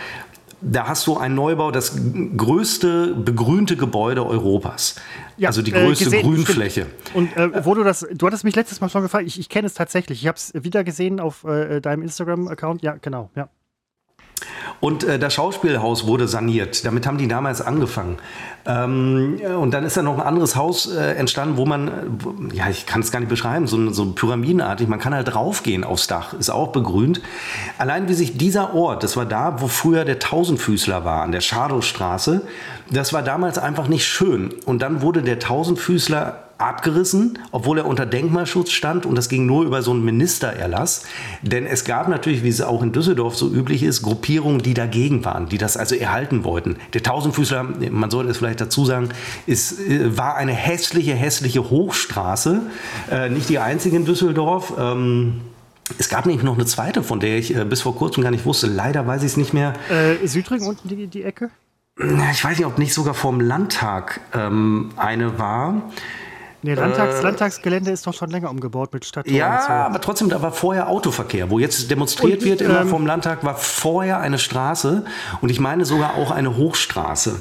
da 0.60 0.88
hast 0.88 1.06
du 1.06 1.16
einen 1.16 1.34
Neubau, 1.34 1.70
das 1.70 1.98
größte 2.36 3.14
begrünte 3.14 3.76
Gebäude 3.76 4.26
Europas. 4.26 4.96
Ja, 5.36 5.48
also 5.48 5.62
die 5.62 5.72
äh, 5.72 5.84
größte 5.84 6.04
äh, 6.04 6.08
gesehen, 6.08 6.22
Grünfläche. 6.22 6.86
Stimmt. 7.10 7.14
Und 7.14 7.36
äh, 7.36 7.64
wo 7.64 7.74
du 7.74 7.84
das, 7.84 8.06
du 8.12 8.26
hattest 8.26 8.44
mich 8.44 8.56
letztes 8.56 8.80
Mal 8.80 8.88
schon 8.88 9.02
gefragt, 9.02 9.26
ich, 9.26 9.38
ich 9.38 9.48
kenne 9.48 9.66
es 9.66 9.74
tatsächlich. 9.74 10.22
Ich 10.22 10.28
habe 10.28 10.36
es 10.36 10.52
wieder 10.54 10.84
gesehen 10.84 11.20
auf 11.20 11.44
äh, 11.44 11.80
deinem 11.80 12.02
Instagram-Account. 12.02 12.82
Ja, 12.82 12.96
genau, 13.00 13.30
ja. 13.34 13.48
Und 14.80 15.04
äh, 15.04 15.18
das 15.18 15.34
Schauspielhaus 15.34 16.06
wurde 16.06 16.28
saniert. 16.28 16.84
Damit 16.84 17.06
haben 17.06 17.18
die 17.18 17.28
damals 17.28 17.62
angefangen. 17.62 18.18
Ähm, 18.66 19.40
und 19.58 19.72
dann 19.72 19.84
ist 19.84 19.96
da 19.96 20.02
noch 20.02 20.18
ein 20.18 20.26
anderes 20.26 20.56
Haus 20.56 20.92
äh, 20.92 21.14
entstanden, 21.14 21.56
wo 21.56 21.66
man, 21.66 21.90
wo, 22.18 22.34
ja, 22.52 22.68
ich 22.68 22.84
kann 22.86 23.00
es 23.00 23.12
gar 23.12 23.20
nicht 23.20 23.28
beschreiben, 23.28 23.66
so, 23.66 23.90
so 23.92 24.12
pyramidenartig, 24.12 24.88
man 24.88 24.98
kann 24.98 25.14
halt 25.14 25.32
draufgehen 25.32 25.84
aufs 25.84 26.08
Dach, 26.08 26.34
ist 26.34 26.50
auch 26.50 26.68
begrünt. 26.68 27.20
Allein 27.78 28.08
wie 28.08 28.14
sich 28.14 28.36
dieser 28.36 28.74
Ort, 28.74 29.02
das 29.02 29.16
war 29.16 29.24
da, 29.24 29.60
wo 29.60 29.68
früher 29.68 30.04
der 30.04 30.18
Tausendfüßler 30.18 31.04
war, 31.04 31.22
an 31.22 31.32
der 31.32 31.40
Schadowstraße, 31.40 32.42
das 32.90 33.12
war 33.12 33.22
damals 33.22 33.58
einfach 33.58 33.88
nicht 33.88 34.06
schön. 34.06 34.52
Und 34.64 34.82
dann 34.82 35.00
wurde 35.00 35.22
der 35.22 35.38
Tausendfüßler 35.38 36.45
abgerissen, 36.58 37.38
obwohl 37.52 37.78
er 37.78 37.86
unter 37.86 38.06
Denkmalschutz 38.06 38.70
stand 38.70 39.06
und 39.06 39.14
das 39.16 39.28
ging 39.28 39.46
nur 39.46 39.64
über 39.64 39.82
so 39.82 39.90
einen 39.90 40.04
Ministererlass. 40.04 41.04
Denn 41.42 41.66
es 41.66 41.84
gab 41.84 42.08
natürlich, 42.08 42.42
wie 42.42 42.48
es 42.48 42.60
auch 42.62 42.82
in 42.82 42.92
Düsseldorf 42.92 43.36
so 43.36 43.50
üblich 43.50 43.82
ist, 43.82 44.02
Gruppierungen, 44.02 44.62
die 44.62 44.74
dagegen 44.74 45.24
waren, 45.24 45.48
die 45.48 45.58
das 45.58 45.76
also 45.76 45.94
erhalten 45.94 46.44
wollten. 46.44 46.76
Der 46.94 47.02
Tausendfüßler, 47.02 47.62
man 47.90 48.10
sollte 48.10 48.30
es 48.30 48.38
vielleicht 48.38 48.60
dazu 48.60 48.84
sagen, 48.84 49.10
ist, 49.46 49.80
äh, 49.80 50.16
war 50.16 50.36
eine 50.36 50.52
hässliche, 50.52 51.14
hässliche 51.14 51.70
Hochstraße, 51.70 52.62
äh, 53.10 53.28
nicht 53.28 53.48
die 53.48 53.58
einzige 53.58 53.96
in 53.96 54.04
Düsseldorf. 54.04 54.72
Ähm, 54.78 55.40
es 55.98 56.08
gab 56.08 56.26
nämlich 56.26 56.44
noch 56.44 56.54
eine 56.54 56.66
zweite, 56.66 57.02
von 57.02 57.20
der 57.20 57.38
ich 57.38 57.54
äh, 57.54 57.64
bis 57.64 57.82
vor 57.82 57.94
kurzem 57.96 58.22
gar 58.22 58.30
nicht 58.30 58.44
wusste. 58.44 58.66
Leider 58.66 59.06
weiß 59.06 59.22
ich 59.22 59.32
es 59.32 59.36
nicht 59.36 59.54
mehr. 59.54 59.74
Äh, 59.88 60.26
Südring 60.26 60.62
unten 60.62 60.88
die, 60.88 61.06
die 61.06 61.22
Ecke? 61.22 61.50
Ich 61.98 62.44
weiß 62.44 62.58
nicht, 62.58 62.66
ob 62.66 62.78
nicht 62.78 62.92
sogar 62.92 63.14
vom 63.14 63.40
Landtag 63.40 64.20
ähm, 64.34 64.90
eine 64.96 65.38
war. 65.38 65.82
Nee, 66.66 66.74
Landtags, 66.74 67.20
äh, 67.20 67.22
Landtagsgelände 67.22 67.90
ist 67.92 68.06
doch 68.08 68.14
schon 68.14 68.28
länger 68.30 68.50
umgebaut 68.50 68.92
mit 68.92 69.04
Stadt. 69.04 69.28
Ja, 69.28 69.62
so. 69.62 69.72
aber 69.72 70.00
trotzdem, 70.00 70.28
da 70.28 70.42
war 70.42 70.50
vorher 70.50 70.88
Autoverkehr. 70.88 71.48
Wo 71.48 71.60
jetzt 71.60 71.88
demonstriert 71.92 72.42
und, 72.42 72.48
wird 72.48 72.60
immer 72.60 72.80
ähm, 72.80 72.88
vom 72.88 73.06
Landtag, 73.06 73.44
war 73.44 73.54
vorher 73.54 74.18
eine 74.18 74.38
Straße 74.38 75.04
und 75.40 75.48
ich 75.48 75.60
meine 75.60 75.84
sogar 75.84 76.16
auch 76.16 76.32
eine 76.32 76.56
Hochstraße. 76.56 77.40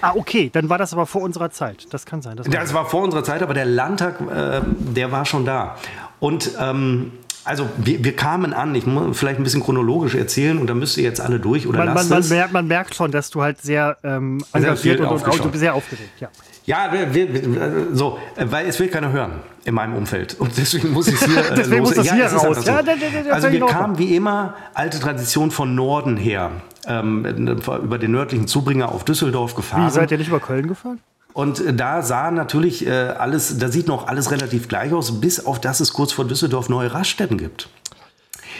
Ah, 0.00 0.12
okay, 0.16 0.48
dann 0.50 0.70
war 0.70 0.78
das 0.78 0.94
aber 0.94 1.04
vor 1.04 1.20
unserer 1.20 1.50
Zeit. 1.50 1.86
Das 1.90 2.06
kann 2.06 2.22
sein. 2.22 2.38
Das 2.38 2.46
war, 2.46 2.54
das 2.54 2.72
war 2.72 2.86
vor 2.86 3.02
unserer 3.02 3.22
Zeit, 3.22 3.42
aber 3.42 3.52
der 3.52 3.66
Landtag, 3.66 4.20
äh, 4.20 4.62
der 4.64 5.12
war 5.12 5.26
schon 5.26 5.44
da. 5.44 5.76
Und 6.20 6.52
ähm, 6.58 7.12
also 7.44 7.68
wir, 7.76 8.02
wir, 8.02 8.16
kamen 8.16 8.54
an, 8.54 8.74
ich 8.74 8.86
muss 8.86 9.18
vielleicht 9.18 9.38
ein 9.38 9.44
bisschen 9.44 9.62
chronologisch 9.62 10.14
erzählen 10.14 10.58
und 10.58 10.68
da 10.68 10.74
müsst 10.74 10.96
ihr 10.96 11.04
jetzt 11.04 11.20
alle 11.20 11.38
durch 11.38 11.66
oder 11.66 11.84
man, 11.84 11.94
lasst 11.94 12.08
man, 12.08 12.20
es. 12.20 12.30
Man, 12.30 12.52
man 12.52 12.66
merkt 12.66 12.94
schon, 12.94 13.10
dass 13.10 13.28
du 13.28 13.42
halt 13.42 13.60
sehr 13.60 13.98
ähm, 14.02 14.42
engagiert 14.54 15.00
und, 15.00 15.08
und, 15.08 15.40
und, 15.40 15.56
sehr 15.58 15.74
aufgeregt, 15.74 16.20
ja. 16.20 16.28
Ja, 16.66 16.90
wir, 16.92 17.14
wir, 17.14 17.88
so, 17.92 18.18
weil 18.36 18.66
es 18.66 18.80
will 18.80 18.88
keiner 18.88 19.12
hören 19.12 19.32
in 19.64 19.74
meinem 19.74 19.94
Umfeld. 19.94 20.40
Und 20.40 20.56
deswegen 20.56 20.92
muss 20.92 21.08
ich 21.08 21.20
es 21.20 21.24
hier 21.24 21.38
äh, 21.50 21.54
deswegen 21.54 21.80
los. 21.80 21.88
Muss 21.88 21.96
das 21.96 22.06
ja, 22.06 22.14
hier 22.14 22.26
raus. 22.26 22.56
So. 22.56 22.70
Ja, 22.70 22.82
da, 22.82 22.94
da, 22.94 23.22
da, 23.24 23.30
also 23.30 23.52
wir 23.52 23.66
kamen 23.66 23.98
wie 23.98 24.16
immer 24.16 24.54
alte 24.72 24.98
Tradition 24.98 25.50
von 25.50 25.74
Norden 25.74 26.16
her. 26.16 26.50
Ähm, 26.86 27.24
über 27.24 27.98
den 27.98 28.12
nördlichen 28.12 28.46
Zubringer 28.46 28.90
auf 28.92 29.04
Düsseldorf 29.04 29.54
gefahren. 29.54 29.86
Wie, 29.86 29.90
seid 29.90 30.10
ihr 30.10 30.18
nicht 30.18 30.28
über 30.28 30.40
Köln 30.40 30.68
gefahren? 30.68 31.00
Und 31.34 31.60
äh, 31.60 31.74
da 31.74 32.02
sah 32.02 32.30
natürlich 32.30 32.86
äh, 32.86 32.90
alles, 32.90 33.58
da 33.58 33.68
sieht 33.68 33.88
noch 33.88 34.06
alles 34.06 34.30
relativ 34.30 34.68
gleich 34.68 34.92
aus, 34.92 35.20
bis 35.20 35.44
auf 35.44 35.60
dass 35.60 35.80
es 35.80 35.92
kurz 35.92 36.12
vor 36.12 36.26
Düsseldorf 36.26 36.68
neue 36.68 36.92
Raststätten 36.92 37.38
gibt. 37.38 37.68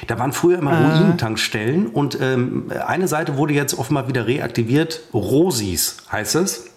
Da 0.08 0.18
waren 0.18 0.32
früher 0.32 0.58
immer 0.58 0.72
äh. 0.72 0.84
Ruinentankstellen 0.84 1.86
und 1.86 2.18
ähm, 2.20 2.70
eine 2.86 3.08
Seite 3.08 3.36
wurde 3.36 3.54
jetzt 3.54 3.78
offenbar 3.78 4.08
wieder 4.08 4.26
reaktiviert. 4.26 5.00
Rosis 5.14 5.98
heißt 6.10 6.34
es. 6.36 6.73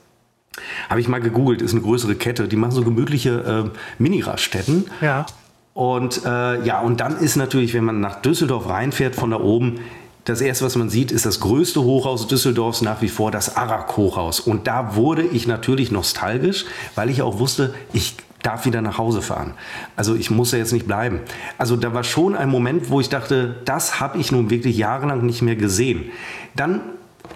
Habe 0.90 1.02
ich 1.02 1.08
mal 1.08 1.22
gegoogelt, 1.22 1.62
ist 1.62 1.74
eine 1.74 1.82
größere 1.82 2.16
Kette. 2.16 2.48
Die 2.48 2.56
machen 2.56 2.72
so 2.72 2.84
gemütliche 2.84 3.66
äh, 3.66 3.80
Mini-Raststätten. 4.02 4.86
Ja. 5.02 5.26
Und 5.74 6.26
äh, 6.26 6.64
ja, 6.64 6.80
und 6.82 7.00
dann 7.00 7.18
ist 7.20 7.36
natürlich, 7.36 7.74
wenn 7.74 7.84
man 7.84 8.00
nach 8.00 8.22
Düsseldorf 8.22 8.68
reinfährt 8.68 9.16
von 9.16 9.30
da 9.30 9.40
oben, 9.40 9.80
das 10.28 10.42
erste, 10.42 10.66
was 10.66 10.76
man 10.76 10.90
sieht, 10.90 11.12
ist 11.12 11.26
das 11.26 11.40
größte 11.40 11.82
Hochhaus 11.84 12.28
Düsseldorfs 12.28 12.82
nach 12.82 13.02
wie 13.02 13.08
vor, 13.08 13.32
das 13.32 13.56
Arak-Hochhaus. 13.56 14.42
Und 14.42 14.68
da 14.68 14.96
wurde 14.96 15.22
ich 15.22 15.48
natürlich 15.48 15.90
nostalgisch, 15.90 16.66
weil 16.96 17.10
ich 17.10 17.22
auch 17.22 17.40
wusste, 17.40 17.74
ich 17.94 18.18
darf 18.44 18.66
wieder 18.66 18.82
nach 18.82 18.98
Hause 18.98 19.22
fahren. 19.22 19.54
Also 19.96 20.16
ich 20.16 20.30
muss 20.30 20.52
ja 20.52 20.58
jetzt 20.58 20.74
nicht 20.74 20.86
bleiben. 20.86 21.22
Also 21.58 21.78
da 21.78 21.94
war 21.94 22.04
schon 22.04 22.36
ein 22.36 22.50
Moment, 22.50 22.90
wo 22.90 23.00
ich 23.00 23.10
dachte, 23.10 23.56
das 23.64 24.00
habe 24.00 24.18
ich 24.18 24.32
nun 24.32 24.50
wirklich 24.50 24.78
jahrelang 24.78 25.26
nicht 25.26 25.42
mehr 25.42 25.56
gesehen. 25.56 26.12
Dann 26.56 26.82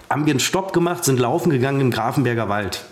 haben 0.10 0.26
wir 0.26 0.32
einen 0.32 0.40
Stopp 0.40 0.74
gemacht, 0.74 1.06
sind 1.06 1.20
laufen 1.20 1.50
gegangen 1.50 1.80
im 1.80 1.92
Grafenberger 1.92 2.50
Wald 2.50 2.84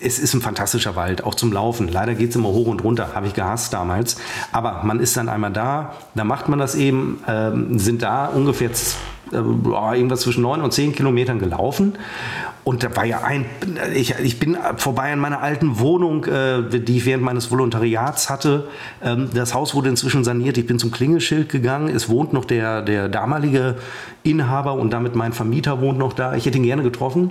es 0.00 0.18
ist 0.18 0.34
ein 0.34 0.40
fantastischer 0.40 0.96
Wald, 0.96 1.24
auch 1.24 1.34
zum 1.34 1.52
Laufen. 1.52 1.88
Leider 1.88 2.14
geht 2.14 2.30
es 2.30 2.36
immer 2.36 2.48
hoch 2.48 2.66
und 2.66 2.82
runter, 2.82 3.14
habe 3.14 3.26
ich 3.26 3.34
gehasst 3.34 3.72
damals. 3.72 4.16
Aber 4.52 4.82
man 4.84 5.00
ist 5.00 5.16
dann 5.16 5.28
einmal 5.28 5.52
da, 5.52 5.94
da 6.14 6.24
macht 6.24 6.48
man 6.48 6.58
das 6.58 6.74
eben, 6.74 7.22
ähm, 7.28 7.78
sind 7.78 8.02
da 8.02 8.26
ungefähr 8.26 8.70
äh, 9.32 9.36
irgendwas 9.36 10.20
zwischen 10.20 10.42
neun 10.42 10.60
und 10.62 10.72
zehn 10.72 10.94
Kilometern 10.94 11.38
gelaufen. 11.38 11.94
Und 12.64 12.82
da 12.82 12.96
war 12.96 13.04
ja 13.04 13.20
ein, 13.22 13.44
ich, 13.94 14.14
ich 14.22 14.40
bin 14.40 14.56
vorbei 14.76 15.12
an 15.12 15.18
meiner 15.18 15.42
alten 15.42 15.78
Wohnung, 15.78 16.24
äh, 16.24 16.62
die 16.80 16.96
ich 16.96 17.04
während 17.04 17.22
meines 17.22 17.50
Volontariats 17.50 18.30
hatte. 18.30 18.68
Ähm, 19.02 19.28
das 19.34 19.54
Haus 19.54 19.74
wurde 19.74 19.90
inzwischen 19.90 20.24
saniert. 20.24 20.56
Ich 20.56 20.66
bin 20.66 20.78
zum 20.78 20.90
Klingelschild 20.90 21.50
gegangen. 21.50 21.94
Es 21.94 22.08
wohnt 22.08 22.32
noch 22.32 22.46
der, 22.46 22.82
der 22.82 23.08
damalige 23.08 23.76
Inhaber 24.22 24.74
und 24.74 24.90
damit 24.92 25.14
mein 25.14 25.34
Vermieter 25.34 25.80
wohnt 25.80 25.98
noch 25.98 26.14
da. 26.14 26.34
Ich 26.34 26.46
hätte 26.46 26.56
ihn 26.56 26.64
gerne 26.64 26.82
getroffen. 26.82 27.30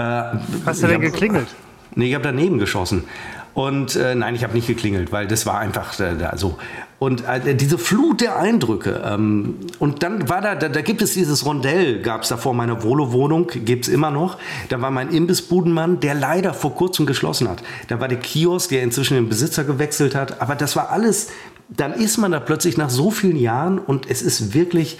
Äh, 0.00 0.38
Hast 0.66 0.82
du 0.82 0.86
denn 0.86 1.00
geklingelt? 1.00 1.48
Nee, 1.94 2.08
ich 2.08 2.14
habe 2.14 2.24
daneben 2.24 2.58
geschossen. 2.58 3.04
Und 3.52 3.96
äh, 3.96 4.14
nein, 4.14 4.36
ich 4.36 4.44
habe 4.44 4.54
nicht 4.54 4.68
geklingelt, 4.68 5.10
weil 5.10 5.26
das 5.26 5.44
war 5.44 5.58
einfach 5.58 5.98
äh, 5.98 6.14
da 6.16 6.36
so. 6.36 6.56
Und 7.00 7.24
äh, 7.26 7.54
diese 7.54 7.78
Flut 7.78 8.20
der 8.20 8.38
Eindrücke. 8.38 9.02
Ähm, 9.04 9.56
und 9.78 10.02
dann 10.02 10.28
war 10.28 10.40
da, 10.40 10.54
da, 10.54 10.68
da, 10.68 10.82
gibt 10.82 11.02
es 11.02 11.14
dieses 11.14 11.44
Rondell, 11.44 12.00
gab 12.00 12.22
es 12.22 12.28
da 12.28 12.36
vor 12.36 12.54
meiner 12.54 12.82
Volo-Wohnung, 12.84 13.48
gibt 13.64 13.88
es 13.88 13.92
immer 13.92 14.10
noch. 14.10 14.38
Da 14.68 14.80
war 14.80 14.90
mein 14.90 15.10
Imbissbudenmann, 15.10 15.98
der 15.98 16.14
leider 16.14 16.54
vor 16.54 16.74
kurzem 16.76 17.06
geschlossen 17.06 17.48
hat. 17.48 17.62
Da 17.88 17.98
war 18.00 18.06
der 18.06 18.18
Kiosk, 18.18 18.70
der 18.70 18.82
inzwischen 18.82 19.14
den 19.14 19.28
Besitzer 19.28 19.64
gewechselt 19.64 20.14
hat. 20.14 20.40
Aber 20.40 20.54
das 20.54 20.76
war 20.76 20.90
alles, 20.90 21.30
dann 21.68 21.92
ist 21.92 22.18
man 22.18 22.30
da 22.30 22.38
plötzlich 22.38 22.76
nach 22.76 22.90
so 22.90 23.10
vielen 23.10 23.36
Jahren 23.36 23.78
und 23.78 24.08
es 24.08 24.22
ist 24.22 24.54
wirklich 24.54 24.98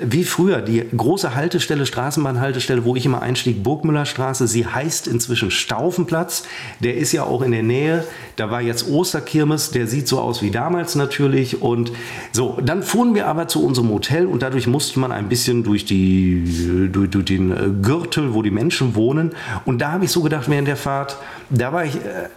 wie 0.00 0.22
früher, 0.22 0.62
die 0.62 0.84
große 0.96 1.34
Haltestelle, 1.34 1.84
Straßenbahnhaltestelle, 1.84 2.84
wo 2.84 2.94
ich 2.94 3.04
immer 3.04 3.20
einstieg, 3.20 3.64
Burgmüllerstraße, 3.64 4.46
sie 4.46 4.64
heißt 4.64 5.08
inzwischen 5.08 5.50
Staufenplatz. 5.50 6.44
Der 6.80 6.96
ist 6.96 7.10
ja 7.10 7.24
auch 7.24 7.42
in 7.42 7.50
der 7.50 7.64
Nähe. 7.64 8.04
Da 8.36 8.50
war 8.50 8.62
jetzt 8.62 8.88
Osterkirmes, 8.88 9.72
der 9.72 9.88
sieht 9.88 10.06
so 10.06 10.20
aus 10.20 10.40
wie 10.40 10.52
damals 10.52 10.94
natürlich. 10.94 11.62
Und 11.62 11.90
so, 12.30 12.58
dann 12.64 12.84
fuhren 12.84 13.16
wir 13.16 13.26
aber 13.26 13.48
zu 13.48 13.64
unserem 13.64 13.90
Hotel 13.90 14.26
und 14.26 14.42
dadurch 14.42 14.68
musste 14.68 15.00
man 15.00 15.10
ein 15.10 15.28
bisschen 15.28 15.64
durch, 15.64 15.84
die, 15.84 16.88
durch, 16.92 17.10
durch 17.10 17.24
den 17.24 17.50
äh, 17.50 17.70
Gürtel, 17.82 18.34
wo 18.34 18.42
die 18.42 18.52
Menschen 18.52 18.94
wohnen. 18.94 19.32
Und 19.64 19.80
da 19.80 19.90
habe 19.90 20.04
ich 20.04 20.12
so 20.12 20.22
gedacht, 20.22 20.48
während 20.48 20.68
der 20.68 20.76
Fahrt, 20.76 21.16
da 21.50 21.72
war 21.72 21.84
ich 21.84 21.96
äh, 21.96 22.28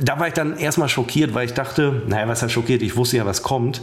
da 0.00 0.18
war 0.18 0.28
ich 0.28 0.34
dann 0.34 0.56
erstmal 0.58 0.88
schockiert, 0.88 1.34
weil 1.34 1.46
ich 1.46 1.54
dachte, 1.54 2.02
naja, 2.06 2.28
was 2.28 2.42
heißt 2.42 2.52
schockiert? 2.52 2.82
Ich 2.82 2.96
wusste 2.96 3.16
ja, 3.16 3.26
was 3.26 3.42
kommt. 3.42 3.80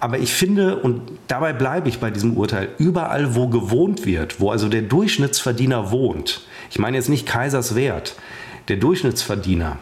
Aber 0.00 0.18
ich 0.18 0.32
finde, 0.32 0.76
und 0.76 1.02
dabei 1.26 1.52
bleibe 1.52 1.88
ich 1.88 1.98
bei 1.98 2.10
diesem 2.10 2.36
Urteil, 2.36 2.68
überall, 2.78 3.34
wo 3.34 3.48
gewohnt 3.48 4.04
wird, 4.04 4.40
wo 4.40 4.50
also 4.50 4.68
der 4.68 4.82
Durchschnittsverdiener 4.82 5.90
wohnt, 5.90 6.42
ich 6.70 6.78
meine 6.78 6.96
jetzt 6.96 7.08
nicht 7.08 7.26
Kaiserswert, 7.26 8.14
der 8.68 8.76
Durchschnittsverdiener, 8.76 9.78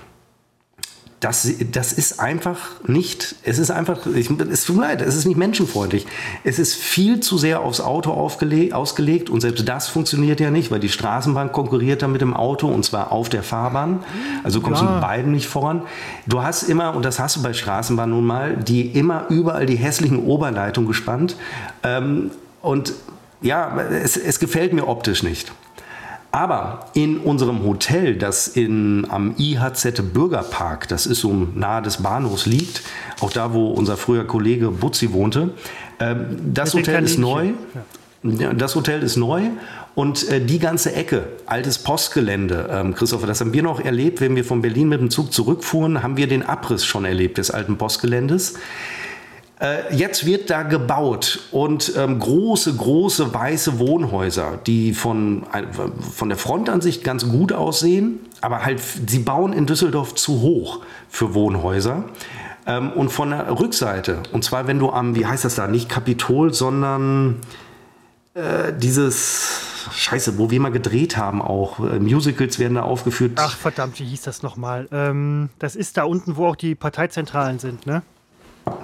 das, 1.27 1.53
das 1.73 1.93
ist 1.93 2.21
einfach 2.21 2.59
nicht, 2.87 3.35
es 3.43 3.59
ist 3.59 3.73
einfach, 3.73 4.07
ich, 4.07 4.31
es 4.31 4.65
tut 4.65 4.77
mir 4.77 4.83
leid, 4.83 5.03
es 5.03 5.17
ist 5.17 5.25
nicht 5.25 5.37
menschenfreundlich. 5.37 6.07
Es 6.45 6.61
ist 6.61 6.77
viel 6.77 7.19
zu 7.19 7.37
sehr 7.37 7.63
aufs 7.63 7.81
Auto 7.81 8.13
ausgelegt 8.13 9.29
und 9.29 9.41
selbst 9.41 9.69
das 9.69 9.89
funktioniert 9.89 10.39
ja 10.39 10.53
nicht, 10.53 10.71
weil 10.71 10.79
die 10.79 10.89
Straßenbahn 10.89 11.51
konkurriert 11.51 12.03
da 12.03 12.07
mit 12.07 12.21
dem 12.21 12.33
Auto 12.33 12.69
und 12.69 12.85
zwar 12.85 13.11
auf 13.11 13.29
der 13.29 13.43
Fahrbahn. 13.43 14.05
Also 14.45 14.61
kommst 14.61 14.83
ja. 14.83 14.87
du 14.87 14.93
mit 14.95 15.03
beiden 15.03 15.33
nicht 15.33 15.49
voran. 15.49 15.83
Du 16.29 16.45
hast 16.45 16.63
immer, 16.63 16.95
und 16.95 17.05
das 17.05 17.19
hast 17.19 17.35
du 17.35 17.43
bei 17.43 17.53
Straßenbahn 17.53 18.09
nun 18.09 18.25
mal, 18.25 18.57
die 18.57 18.83
immer 18.83 19.27
überall 19.29 19.67
die 19.67 19.75
hässlichen 19.75 20.23
Oberleitungen 20.23 20.87
gespannt. 20.87 21.35
Ähm, 21.83 22.31
und 22.63 22.93
ja, 23.43 23.77
es, 23.81 24.17
es 24.17 24.39
gefällt 24.39 24.73
mir 24.73 24.87
optisch 24.87 25.25
nicht. 25.25 25.51
Aber 26.37 26.91
in 26.93 27.17
unserem 27.17 27.65
Hotel, 27.65 28.15
das 28.15 28.47
in, 28.47 29.07
am 29.09 29.37
IHZ 29.39 30.03
Bürgerpark, 30.13 30.87
das 30.87 31.07
ist 31.07 31.21
so 31.21 31.33
nahe 31.33 31.81
des 31.81 32.03
Bahnhofs 32.03 32.45
liegt, 32.45 32.83
auch 33.21 33.33
da, 33.33 33.55
wo 33.55 33.71
unser 33.71 33.97
früher 33.97 34.27
Kollege 34.27 34.71
Butzi 34.71 35.15
wohnte, 35.15 35.55
äh, 35.99 36.15
das 36.53 36.75
Hotel 36.75 37.05
ist 37.05 37.19
neu. 37.19 37.53
Ja. 38.23 38.53
Das 38.53 38.75
Hotel 38.75 39.03
ist 39.03 39.17
neu 39.17 39.45
und 39.95 40.29
äh, 40.29 40.45
die 40.45 40.59
ganze 40.59 40.95
Ecke, 40.95 41.27
altes 41.47 41.79
Postgelände, 41.79 42.69
ähm, 42.71 42.95
Christopher, 42.95 43.27
das 43.27 43.41
haben 43.41 43.55
wir 43.55 43.63
noch 43.63 43.81
erlebt, 43.81 44.21
wenn 44.21 44.37
wir 44.37 44.45
von 44.45 44.61
Berlin 44.61 44.91
mit 44.91 45.01
dem 45.01 45.09
Zug 45.09 45.33
zurückfuhren, 45.33 46.03
haben 46.03 46.19
wir 46.19 46.27
den 46.27 46.43
Abriss 46.43 46.85
schon 46.85 47.07
erlebt 47.07 47.39
des 47.39 47.51
alten 47.51 47.79
Postgeländes. 47.79 48.57
Äh, 49.59 49.95
jetzt 49.95 50.27
wird 50.27 50.51
da 50.51 50.63
gebaut 50.65 51.41
und 51.51 51.93
ähm, 51.97 52.19
große, 52.19 52.75
große 52.75 53.33
weiße 53.33 53.79
Wohnhäuser, 53.79 54.59
die 54.67 54.93
von, 54.93 55.45
von 56.15 56.29
der 56.29 56.37
Frontansicht 56.37 57.03
ganz 57.03 57.27
gut 57.27 57.53
aussehen, 57.53 58.21
aber 58.43 58.67
halt, 58.67 58.83
sie 59.07 59.21
bauen 59.21 59.55
in 59.55 59.65
Düsseldorf 59.65 60.15
zu 60.15 60.43
hoch 60.43 60.81
für 61.09 61.33
Wohnhäuser. 61.33 62.05
Ähm, 62.67 62.93
und 62.93 63.11
von 63.11 63.31
der 63.31 63.59
Rückseite, 63.59 64.19
und 64.33 64.45
zwar 64.45 64.67
wenn 64.67 64.79
du 64.79 64.91
am, 64.91 65.17
wie 65.17 65.25
heißt 65.25 65.47
das 65.47 65.55
da, 65.55 65.69
nicht 65.69 65.89
Kapitol, 65.89 66.53
sondern 66.53 67.37
äh, 68.35 68.75
dieses, 68.77 69.63
Scheiße, 69.93 70.37
wo 70.37 70.51
wir 70.51 70.61
mal 70.61 70.73
gedreht 70.73 71.17
haben 71.17 71.41
auch. 71.41 71.79
Äh, 71.81 72.01
Musicals 72.01 72.59
werden 72.59 72.75
da 72.75 72.83
aufgeführt. 72.83 73.33
Ach 73.37 73.57
verdammt, 73.57 73.99
wie 74.01 74.05
hieß 74.05 74.23
das 74.23 74.43
nochmal? 74.43 74.89
Ähm, 74.91 75.49
das 75.59 75.77
ist 75.77 75.97
da 75.97 76.05
unten, 76.05 76.37
wo 76.37 76.47
auch 76.47 76.57
die 76.57 76.75
Parteizentralen 76.75 77.59
sind, 77.59 77.87
ne? 77.87 78.03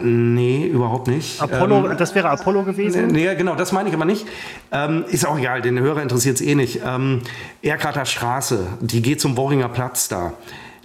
Nee, 0.00 0.66
überhaupt 0.66 1.08
nicht. 1.08 1.40
Apollo, 1.40 1.90
ähm, 1.90 1.96
das 1.96 2.14
wäre 2.14 2.28
Apollo 2.30 2.64
gewesen? 2.64 3.08
Nee, 3.08 3.34
genau, 3.34 3.56
das 3.56 3.72
meine 3.72 3.88
ich 3.88 3.94
aber 3.94 4.04
nicht. 4.04 4.26
Ähm, 4.70 5.04
ist 5.08 5.26
auch 5.26 5.38
egal, 5.38 5.60
den 5.60 5.78
Hörer 5.78 6.02
interessiert 6.02 6.36
es 6.36 6.46
eh 6.46 6.54
nicht. 6.54 6.80
Ähm, 6.84 7.22
Erkrater 7.62 8.04
Straße, 8.04 8.66
die 8.80 9.02
geht 9.02 9.20
zum 9.20 9.36
Worringer 9.36 9.68
Platz 9.68 10.08
da. 10.08 10.34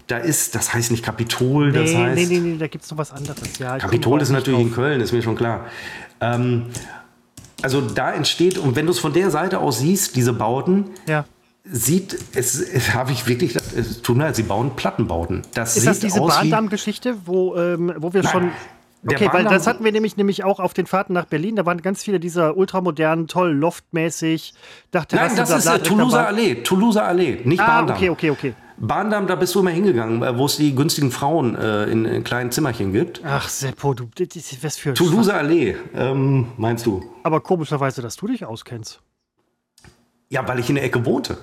Da 0.07 0.17
ist, 0.17 0.55
das 0.55 0.73
heißt 0.73 0.89
nicht 0.91 1.03
Kapitol, 1.03 1.73
das 1.73 1.91
nee, 1.91 1.97
heißt. 1.97 2.15
Nee, 2.15 2.39
nee, 2.39 2.39
nee, 2.39 2.57
da 2.57 2.67
gibt 2.67 2.85
es 2.85 2.91
noch 2.91 2.97
was 2.97 3.11
anderes. 3.11 3.59
Ja, 3.59 3.77
Kapitol 3.77 4.21
ist 4.21 4.29
natürlich 4.29 4.59
drauf. 4.59 4.69
in 4.69 4.73
Köln, 4.73 5.01
ist 5.01 5.11
mir 5.11 5.21
schon 5.21 5.35
klar. 5.35 5.65
Ähm, 6.21 6.67
also 7.61 7.81
da 7.81 8.13
entsteht, 8.13 8.57
und 8.57 8.75
wenn 8.75 8.85
du 8.85 8.91
es 8.91 8.99
von 8.99 9.13
der 9.13 9.29
Seite 9.29 9.59
aus 9.59 9.79
siehst, 9.79 10.15
diese 10.15 10.33
Bauten, 10.33 10.85
ja 11.07 11.25
sieht, 11.69 12.17
es, 12.33 12.61
es 12.61 12.93
habe 12.93 13.11
ich 13.11 13.27
wirklich, 13.27 13.57
es 13.75 14.01
tut 14.01 14.15
mir 14.15 14.23
leid, 14.23 14.35
sie 14.35 14.43
bauen 14.43 14.77
Plattenbauten. 14.77 15.41
Das 15.53 15.75
ist 15.75 15.85
das 15.85 15.99
diese 15.99 16.21
Bahndamm-Geschichte, 16.21 17.15
wo, 17.25 17.55
ähm, 17.55 17.93
wo 17.97 18.13
wir 18.13 18.23
Nein, 18.23 18.31
schon 18.31 18.51
okay, 19.05 19.29
weil 19.31 19.43
das 19.43 19.67
hatten 19.67 19.83
wir 19.83 19.91
nämlich, 19.91 20.17
nämlich 20.17 20.43
auch 20.43 20.59
auf 20.59 20.73
den 20.73 20.85
Fahrten 20.85 21.13
nach 21.13 21.25
Berlin. 21.25 21.55
Da 21.55 21.65
waren 21.65 21.81
ganz 21.81 22.03
viele 22.03 22.19
dieser 22.19 22.57
ultramodernen, 22.57 23.27
toll, 23.27 23.51
loftmäßig. 23.51 24.53
Dachte, 24.91 25.15
Nein, 25.15 25.35
das 25.35 25.49
ist 25.49 25.65
äh, 25.65 25.79
Toulouser 25.79 26.27
Allee. 26.27 26.55
Toulouser 26.55 27.05
Allee, 27.05 27.41
nicht 27.43 27.59
ah, 27.59 27.67
Bahndamm. 27.67 27.97
Okay, 27.97 28.09
okay, 28.09 28.31
okay. 28.31 28.53
Bahndamm, 28.79 29.25
da 29.25 29.35
bist 29.35 29.55
du 29.55 29.59
immer 29.61 29.71
hingegangen, 29.71 30.21
äh, 30.21 30.37
wo 30.37 30.45
es 30.45 30.57
die 30.57 30.75
günstigen 30.75 31.11
Frauen 31.11 31.55
äh, 31.55 31.85
in, 31.85 32.05
in, 32.05 32.23
kleinen 32.23 32.51
Zimmerchen 32.51 32.93
gibt. 32.93 33.21
Ach, 33.25 33.49
Seppo, 33.49 33.93
du, 33.93 34.07
das 34.15 34.35
ist 34.35 34.63
was 34.63 34.77
für 34.77 34.93
Toulouser 34.93 35.35
Allee, 35.35 35.75
ähm, 35.95 36.47
meinst 36.57 36.85
du? 36.85 37.03
Aber 37.23 37.41
komischerweise, 37.41 38.01
dass 38.01 38.15
du 38.15 38.27
dich 38.27 38.45
auskennst. 38.45 39.01
Ja, 40.29 40.47
weil 40.47 40.59
ich 40.59 40.69
in 40.69 40.75
der 40.75 40.83
Ecke 40.83 41.05
wohnte. 41.05 41.37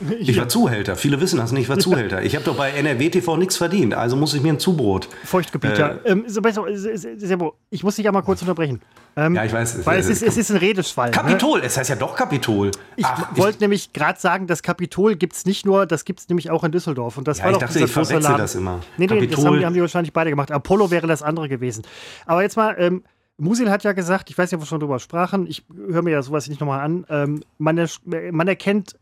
Ich 0.20 0.38
war 0.38 0.48
Zuhälter. 0.48 0.96
Viele 0.96 1.20
wissen 1.20 1.38
das 1.38 1.52
nicht, 1.52 1.64
ich 1.64 1.68
war 1.68 1.78
Zuhälter. 1.78 2.22
Ich 2.22 2.34
habe 2.34 2.44
doch 2.44 2.56
bei 2.56 2.70
NRW 2.70 3.10
TV 3.10 3.36
nichts 3.36 3.56
verdient, 3.56 3.94
also 3.94 4.16
muss 4.16 4.34
ich 4.34 4.42
mir 4.42 4.52
ein 4.52 4.58
Zubrot. 4.58 5.08
Feuchtgebiet, 5.24 5.72
äh, 5.72 5.78
ja. 5.78 5.94
Ähm, 6.04 6.24
Sebo, 6.26 7.54
ich 7.70 7.82
muss 7.82 7.96
dich 7.96 8.04
ja 8.04 8.12
mal 8.12 8.22
kurz 8.22 8.40
unterbrechen. 8.42 8.80
Ähm, 9.16 9.34
ja, 9.34 9.44
ich 9.44 9.52
weiß. 9.52 9.84
Weil 9.84 9.98
es 9.98 10.08
ist, 10.08 10.22
es 10.22 10.36
ist 10.36 10.50
ein 10.50 10.58
Redeschwall. 10.58 11.10
Ne? 11.10 11.12
Kapitol, 11.12 11.60
ne? 11.60 11.66
es 11.66 11.76
heißt 11.76 11.90
ja 11.90 11.96
doch 11.96 12.14
Kapitol. 12.14 12.70
Ich 12.96 13.06
wollte 13.34 13.60
nämlich 13.60 13.92
gerade 13.92 14.20
sagen, 14.20 14.46
das 14.46 14.62
Kapitol 14.62 15.16
gibt 15.16 15.34
es 15.34 15.44
nicht 15.44 15.66
nur, 15.66 15.86
das 15.86 16.04
gibt 16.04 16.20
es 16.20 16.28
nämlich 16.28 16.50
auch 16.50 16.62
in 16.62 16.70
Düsseldorf. 16.70 17.18
Und 17.18 17.26
das 17.26 17.38
ja, 17.38 17.44
war 17.44 17.50
ich 17.50 17.56
doch 17.56 17.66
dachte, 17.66 17.80
ich 17.80 17.90
verwechsel 17.90 18.22
Laden. 18.22 18.38
das 18.38 18.54
immer. 18.54 18.80
Nee, 18.96 19.06
nee, 19.06 19.06
Kapitol. 19.08 19.36
das 19.36 19.44
haben 19.44 19.58
die, 19.58 19.66
haben 19.66 19.74
die 19.74 19.80
wahrscheinlich 19.80 20.12
beide 20.12 20.30
gemacht. 20.30 20.52
Apollo 20.52 20.90
wäre 20.90 21.06
das 21.08 21.22
andere 21.22 21.48
gewesen. 21.48 21.84
Aber 22.26 22.42
jetzt 22.42 22.56
mal, 22.56 22.76
ähm, 22.78 23.02
Musil 23.38 23.70
hat 23.70 23.82
ja 23.84 23.92
gesagt, 23.92 24.30
ich 24.30 24.38
weiß 24.38 24.50
nicht, 24.50 24.58
ob 24.58 24.62
wir 24.62 24.66
schon 24.66 24.80
drüber 24.80 24.98
sprachen, 24.98 25.46
ich 25.48 25.64
höre 25.74 26.02
mir 26.02 26.10
ja 26.10 26.22
sowas 26.22 26.48
nicht 26.48 26.60
nochmal 26.60 26.80
an, 26.80 27.06
ähm, 27.08 27.42
man, 27.58 27.88
man 28.32 28.48
erkennt 28.48 28.96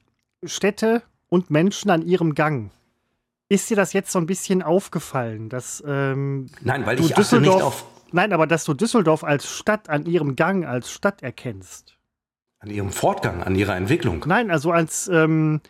Städte 0.48 1.02
und 1.28 1.50
Menschen 1.50 1.90
an 1.90 2.02
ihrem 2.02 2.34
Gang. 2.34 2.70
Ist 3.48 3.70
dir 3.70 3.76
das 3.76 3.92
jetzt 3.92 4.10
so 4.10 4.18
ein 4.18 4.26
bisschen 4.26 4.62
aufgefallen, 4.62 5.48
dass 5.48 5.82
ähm, 5.86 6.46
Nein, 6.62 6.84
weil 6.84 6.98
ich 7.00 7.16
achte 7.16 7.40
nicht 7.40 7.50
auf 7.50 7.86
Nein, 8.12 8.32
aber 8.32 8.46
dass 8.46 8.64
du 8.64 8.74
Düsseldorf 8.74 9.24
als 9.24 9.50
Stadt 9.50 9.88
an 9.88 10.06
ihrem 10.06 10.36
Gang 10.36 10.64
als 10.64 10.90
Stadt 10.90 11.22
erkennst. 11.22 11.96
An 12.58 12.70
ihrem 12.70 12.90
Fortgang, 12.90 13.42
an 13.42 13.54
ihrer 13.54 13.76
Entwicklung. 13.76 14.24
Nein, 14.26 14.50
also 14.50 14.72
als 14.72 15.08
ähm, 15.08 15.60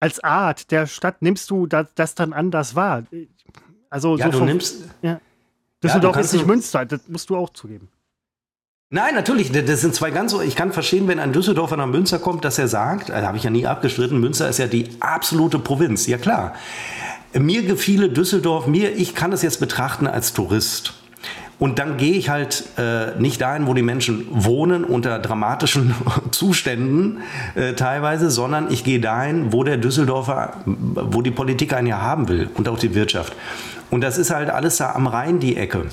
als 0.00 0.22
Art 0.22 0.70
der 0.70 0.86
Stadt 0.86 1.22
nimmst 1.22 1.50
du 1.50 1.66
das, 1.66 1.88
das 1.94 2.14
dann 2.14 2.32
anders 2.32 2.74
wahr. 2.74 3.04
Also 3.90 4.16
ja, 4.16 4.30
so 4.30 4.40
du 4.40 4.44
nimmst. 4.44 4.84
Ja. 5.02 5.20
Düsseldorf 5.82 6.16
ja, 6.16 6.22
ist 6.22 6.32
nicht 6.32 6.46
Münster, 6.46 6.84
das 6.84 7.08
musst 7.08 7.30
du 7.30 7.36
auch 7.36 7.50
zugeben. 7.50 7.88
Nein, 8.88 9.16
natürlich, 9.16 9.50
das 9.50 9.80
sind 9.80 9.96
zwei 9.96 10.12
ganz. 10.12 10.32
Ich 10.32 10.54
kann 10.54 10.70
verstehen, 10.70 11.08
wenn 11.08 11.18
ein 11.18 11.32
Düsseldorfer 11.32 11.76
nach 11.76 11.88
Münster 11.88 12.20
kommt, 12.20 12.44
dass 12.44 12.56
er 12.56 12.68
sagt, 12.68 13.08
da 13.08 13.20
habe 13.22 13.36
ich 13.36 13.42
ja 13.42 13.50
nie 13.50 13.66
abgestritten, 13.66 14.20
Münster 14.20 14.48
ist 14.48 14.58
ja 14.58 14.68
die 14.68 14.88
absolute 15.00 15.58
Provinz. 15.58 16.06
Ja 16.06 16.18
klar. 16.18 16.54
Mir 17.32 17.64
gefiele 17.64 18.08
Düsseldorf, 18.08 18.68
mir, 18.68 18.94
ich 18.94 19.16
kann 19.16 19.32
es 19.32 19.42
jetzt 19.42 19.58
betrachten 19.58 20.06
als 20.06 20.34
Tourist. 20.34 20.94
Und 21.58 21.80
dann 21.80 21.96
gehe 21.96 22.12
ich 22.12 22.28
halt 22.28 22.64
äh, 22.78 23.18
nicht 23.18 23.40
dahin, 23.40 23.66
wo 23.66 23.74
die 23.74 23.82
Menschen 23.82 24.28
wohnen, 24.30 24.84
unter 24.84 25.18
dramatischen 25.18 25.92
Zuständen 26.30 27.22
äh, 27.56 27.72
teilweise, 27.72 28.30
sondern 28.30 28.70
ich 28.70 28.84
gehe 28.84 29.00
dahin, 29.00 29.52
wo 29.52 29.64
der 29.64 29.78
Düsseldorfer, 29.78 30.58
wo 30.64 31.22
die 31.22 31.32
Politik 31.32 31.72
einen 31.72 31.88
ja 31.88 32.02
haben 32.02 32.28
will 32.28 32.50
und 32.54 32.68
auch 32.68 32.78
die 32.78 32.94
Wirtschaft. 32.94 33.32
Und 33.90 34.02
das 34.02 34.16
ist 34.16 34.30
halt 34.30 34.48
alles 34.48 34.76
da 34.76 34.92
am 34.92 35.08
Rhein 35.08 35.40
die 35.40 35.56
Ecke. 35.56 35.86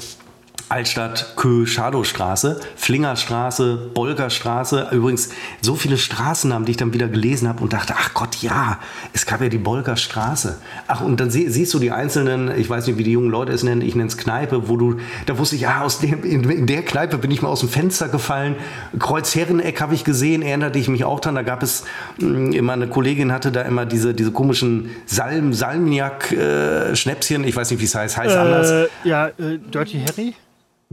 Altstadt, 0.69 1.33
Kö, 1.35 1.65
Schadowstraße, 1.67 2.59
Flingerstraße, 2.75 3.91
Bolgerstraße. 3.93 4.87
Übrigens, 4.91 5.29
so 5.61 5.75
viele 5.75 5.97
Straßennamen, 5.97 6.65
die 6.65 6.71
ich 6.71 6.77
dann 6.77 6.93
wieder 6.93 7.07
gelesen 7.07 7.47
habe 7.47 7.61
und 7.63 7.73
dachte, 7.73 7.93
ach 7.95 8.13
Gott, 8.13 8.37
ja, 8.37 8.79
es 9.13 9.25
gab 9.25 9.41
ja 9.41 9.49
die 9.49 9.57
Bolgerstraße. 9.57 10.57
Ach, 10.87 11.01
und 11.01 11.19
dann 11.19 11.29
sie, 11.29 11.49
siehst 11.49 11.73
du 11.73 11.79
die 11.79 11.91
einzelnen, 11.91 12.57
ich 12.57 12.69
weiß 12.69 12.87
nicht, 12.87 12.97
wie 12.97 13.03
die 13.03 13.11
jungen 13.11 13.29
Leute 13.29 13.51
es 13.51 13.63
nennen, 13.63 13.81
ich 13.81 13.95
nenne 13.95 14.07
es 14.07 14.17
Kneipe, 14.17 14.67
wo 14.67 14.77
du, 14.77 14.97
da 15.25 15.37
wusste 15.37 15.55
ich, 15.55 15.61
ja, 15.61 15.81
aus 15.81 15.99
dem, 15.99 16.23
in, 16.23 16.49
in, 16.49 16.65
der 16.65 16.83
Kneipe 16.83 17.17
bin 17.17 17.29
ich 17.29 17.41
mal 17.41 17.49
aus 17.49 17.59
dem 17.59 17.69
Fenster 17.69 18.07
gefallen. 18.07 18.55
Kreuzherreneck 18.97 19.79
habe 19.79 19.93
ich 19.93 20.03
gesehen, 20.03 20.41
erinnerte 20.41 20.79
ich 20.79 20.87
mich 20.87 21.03
auch 21.03 21.19
dran. 21.19 21.35
Da 21.35 21.43
gab 21.43 21.61
es 21.61 21.83
mh, 22.17 22.27
hm, 22.27 22.53
immer 22.53 22.73
eine 22.73 22.87
Kollegin 22.87 23.31
hatte 23.31 23.51
da 23.51 23.61
immer 23.61 23.85
diese, 23.85 24.13
diese 24.13 24.31
komischen 24.31 24.89
Salm, 25.05 25.53
Salmiak-Schnäpschen, 25.53 27.43
äh, 27.43 27.47
ich 27.47 27.55
weiß 27.55 27.69
nicht, 27.71 27.79
wie 27.79 27.85
es 27.85 27.95
heißt, 27.95 28.17
heißt 28.17 28.35
äh, 28.35 28.39
anders. 28.39 28.89
Ja, 29.03 29.27
äh, 29.27 29.59
Dirty 29.71 30.03
Harry? 30.07 30.33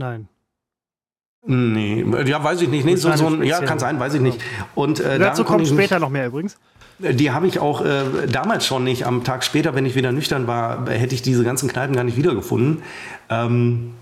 Nein. 0.01 0.27
Nee, 1.45 2.05
ja, 2.25 2.43
weiß 2.43 2.61
ich 2.61 2.69
nicht. 2.69 2.85
Nee, 2.85 2.95
so, 2.95 3.11
so 3.15 3.27
ein, 3.27 3.43
ja, 3.43 3.61
kann 3.61 3.79
sein, 3.79 3.99
weiß 3.99 4.15
ich 4.15 4.21
nicht. 4.21 4.39
Und 4.75 4.99
äh, 4.99 5.17
dazu 5.17 5.43
kommt 5.43 5.67
später 5.67 5.99
noch 5.99 6.09
mehr 6.09 6.27
übrigens. 6.27 6.57
Die 6.99 7.31
habe 7.31 7.47
ich 7.47 7.57
auch 7.59 7.83
äh, 7.83 8.27
damals 8.31 8.65
schon 8.65 8.83
nicht. 8.83 9.07
Am 9.07 9.23
Tag 9.23 9.43
später, 9.43 9.73
wenn 9.73 9.85
ich 9.85 9.95
wieder 9.95 10.11
nüchtern 10.11 10.45
war, 10.45 10.87
hätte 10.87 11.15
ich 11.15 11.21
diese 11.23 11.43
ganzen 11.43 11.67
Kneipen 11.67 11.95
gar 11.95 12.03
nicht 12.03 12.17
wiedergefunden. 12.17 12.83
Ähm, 13.29 13.93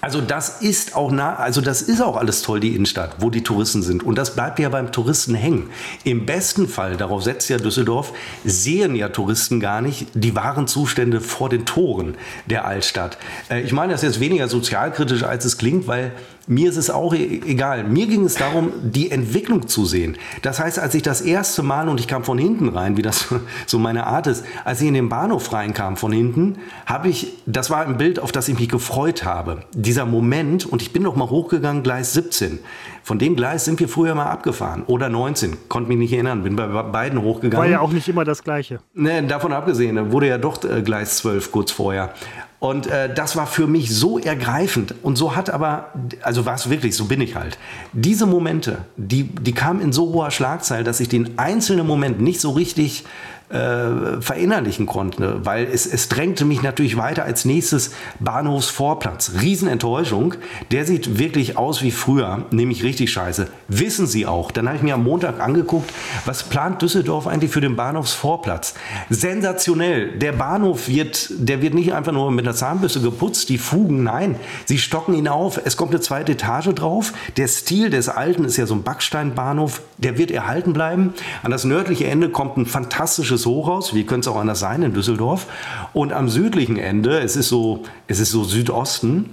also 0.00 0.20
das 0.20 0.60
ist 0.60 0.96
auch 0.96 1.10
nah, 1.10 1.36
also 1.36 1.60
das 1.60 1.82
ist 1.82 2.00
auch 2.00 2.16
alles 2.16 2.42
toll, 2.42 2.60
die 2.60 2.74
Innenstadt, 2.74 3.16
wo 3.18 3.30
die 3.30 3.42
Touristen 3.42 3.82
sind. 3.82 4.02
Und 4.02 4.16
das 4.16 4.34
bleibt 4.34 4.58
ja 4.58 4.68
beim 4.68 4.92
Touristen 4.92 5.34
hängen. 5.34 5.70
Im 6.04 6.26
besten 6.26 6.68
Fall, 6.68 6.96
darauf 6.96 7.22
setzt 7.22 7.48
ja 7.50 7.58
Düsseldorf, 7.58 8.12
sehen 8.44 8.94
ja 8.94 9.08
Touristen 9.08 9.60
gar 9.60 9.80
nicht 9.80 10.08
die 10.14 10.34
wahren 10.34 10.66
Zustände 10.66 11.20
vor 11.20 11.48
den 11.48 11.66
Toren 11.66 12.16
der 12.46 12.64
Altstadt. 12.64 13.18
Äh, 13.50 13.62
ich 13.62 13.72
meine 13.72 13.92
das 13.92 14.02
jetzt 14.02 14.20
weniger 14.20 14.48
sozialkritisch, 14.48 15.22
als 15.22 15.44
es 15.44 15.58
klingt, 15.58 15.86
weil 15.86 16.12
mir 16.46 16.68
ist 16.68 16.76
es 16.76 16.90
auch 16.90 17.14
e-, 17.14 17.40
egal. 17.46 17.84
Mir 17.84 18.06
ging 18.06 18.24
es 18.24 18.34
darum, 18.34 18.72
die 18.82 19.10
Entwicklung 19.10 19.68
zu 19.68 19.84
sehen. 19.84 20.16
Das 20.42 20.58
heißt, 20.58 20.78
als 20.78 20.94
ich 20.94 21.02
das 21.02 21.20
erste 21.20 21.62
Mal, 21.62 21.88
und 21.88 22.00
ich 22.00 22.08
kam 22.08 22.24
von 22.24 22.38
hinten 22.38 22.68
rein, 22.68 22.96
wie 22.96 23.02
das 23.02 23.28
so 23.66 23.78
meine 23.78 24.06
Art 24.06 24.26
ist, 24.26 24.44
als 24.64 24.80
ich 24.80 24.88
in 24.88 24.94
den 24.94 25.08
Bahnhof 25.08 25.52
reinkam 25.52 25.96
von 25.96 26.12
hinten, 26.12 26.56
habe 26.86 27.08
ich, 27.08 27.32
das 27.46 27.70
war 27.70 27.86
ein 27.86 27.96
Bild, 27.96 28.18
auf 28.18 28.32
das 28.32 28.48
ich 28.48 28.58
mich 28.58 28.68
gefreut 28.68 29.24
habe. 29.24 29.64
Dieser 29.74 30.06
Moment, 30.06 30.66
und 30.66 30.82
ich 30.82 30.92
bin 30.92 31.02
noch 31.02 31.16
mal 31.16 31.30
hochgegangen, 31.30 31.82
Gleis 31.82 32.12
17. 32.12 32.58
Von 33.04 33.18
dem 33.18 33.34
Gleis 33.34 33.64
sind 33.64 33.80
wir 33.80 33.88
früher 33.88 34.14
mal 34.14 34.26
abgefahren. 34.26 34.84
Oder 34.86 35.08
19, 35.08 35.68
konnte 35.68 35.88
mich 35.88 35.98
nicht 35.98 36.12
erinnern, 36.12 36.42
bin 36.44 36.56
bei 36.56 36.66
beiden 36.66 37.20
hochgegangen. 37.22 37.64
War 37.64 37.70
ja 37.70 37.80
auch 37.80 37.90
nicht 37.90 38.08
immer 38.08 38.24
das 38.24 38.44
Gleiche. 38.44 38.80
Nee, 38.94 39.22
davon 39.22 39.52
abgesehen, 39.52 40.12
wurde 40.12 40.28
ja 40.28 40.38
doch 40.38 40.62
äh, 40.64 40.82
Gleis 40.82 41.18
12 41.18 41.50
kurz 41.50 41.72
vorher. 41.72 42.14
Und 42.62 42.86
äh, 42.86 43.12
das 43.12 43.34
war 43.34 43.48
für 43.48 43.66
mich 43.66 43.92
so 43.92 44.20
ergreifend. 44.20 44.94
Und 45.02 45.16
so 45.16 45.34
hat 45.34 45.50
aber, 45.50 45.90
also 46.22 46.46
war 46.46 46.54
es 46.54 46.70
wirklich, 46.70 46.94
so 46.94 47.06
bin 47.06 47.20
ich 47.20 47.34
halt. 47.34 47.58
Diese 47.92 48.24
Momente, 48.24 48.84
die, 48.96 49.24
die 49.24 49.52
kamen 49.52 49.80
in 49.80 49.92
so 49.92 50.12
hoher 50.12 50.30
Schlagzeile, 50.30 50.84
dass 50.84 51.00
ich 51.00 51.08
den 51.08 51.40
einzelnen 51.40 51.84
Moment 51.84 52.20
nicht 52.20 52.40
so 52.40 52.52
richtig 52.52 53.04
äh, 53.52 54.20
verinnerlichen 54.20 54.86
konnte, 54.86 55.44
weil 55.44 55.66
es, 55.66 55.86
es 55.86 56.08
drängte 56.08 56.44
mich 56.44 56.62
natürlich 56.62 56.96
weiter 56.96 57.24
als 57.24 57.44
nächstes 57.44 57.92
Bahnhofsvorplatz. 58.18 59.32
Riesenenttäuschung. 59.40 60.34
Der 60.70 60.86
sieht 60.86 61.18
wirklich 61.18 61.58
aus 61.58 61.82
wie 61.82 61.90
früher, 61.90 62.46
nämlich 62.50 62.82
richtig 62.82 63.12
scheiße. 63.12 63.48
Wissen 63.68 64.06
Sie 64.06 64.26
auch. 64.26 64.50
Dann 64.50 64.66
habe 64.68 64.78
ich 64.78 64.82
mir 64.82 64.94
am 64.94 65.04
Montag 65.04 65.40
angeguckt, 65.40 65.92
was 66.24 66.44
plant 66.44 66.80
Düsseldorf 66.80 67.26
eigentlich 67.26 67.50
für 67.50 67.60
den 67.60 67.76
Bahnhofsvorplatz. 67.76 68.74
Sensationell. 69.10 70.18
Der 70.18 70.32
Bahnhof 70.32 70.88
wird, 70.88 71.28
der 71.30 71.60
wird 71.60 71.74
nicht 71.74 71.92
einfach 71.92 72.12
nur 72.12 72.30
mit 72.30 72.46
einer 72.46 72.54
Zahnbürste 72.54 73.00
geputzt, 73.00 73.50
die 73.50 73.58
Fugen, 73.58 74.02
nein, 74.02 74.36
sie 74.64 74.78
stocken 74.78 75.14
ihn 75.14 75.28
auf. 75.28 75.60
Es 75.64 75.76
kommt 75.76 75.92
eine 75.92 76.00
zweite 76.00 76.32
Etage 76.32 76.68
drauf. 76.74 77.12
Der 77.36 77.48
Stil 77.48 77.90
des 77.90 78.08
Alten 78.08 78.44
ist 78.44 78.56
ja 78.56 78.66
so 78.66 78.74
ein 78.74 78.82
Backsteinbahnhof, 78.82 79.82
der 79.98 80.16
wird 80.16 80.30
erhalten 80.30 80.72
bleiben. 80.72 81.12
An 81.42 81.50
das 81.50 81.64
nördliche 81.64 82.06
Ende 82.06 82.30
kommt 82.30 82.56
ein 82.56 82.66
fantastisches 82.66 83.41
des 83.42 83.46
Hochhaus, 83.46 83.94
wie 83.94 84.04
könnte 84.04 84.28
es 84.28 84.34
auch 84.34 84.40
anders 84.40 84.60
sein 84.60 84.82
in 84.82 84.94
Düsseldorf. 84.94 85.46
Und 85.92 86.12
am 86.12 86.28
südlichen 86.28 86.76
Ende, 86.76 87.20
es 87.20 87.36
ist 87.36 87.48
so, 87.48 87.82
es 88.06 88.20
ist 88.20 88.30
so 88.30 88.44
Südosten, 88.44 89.30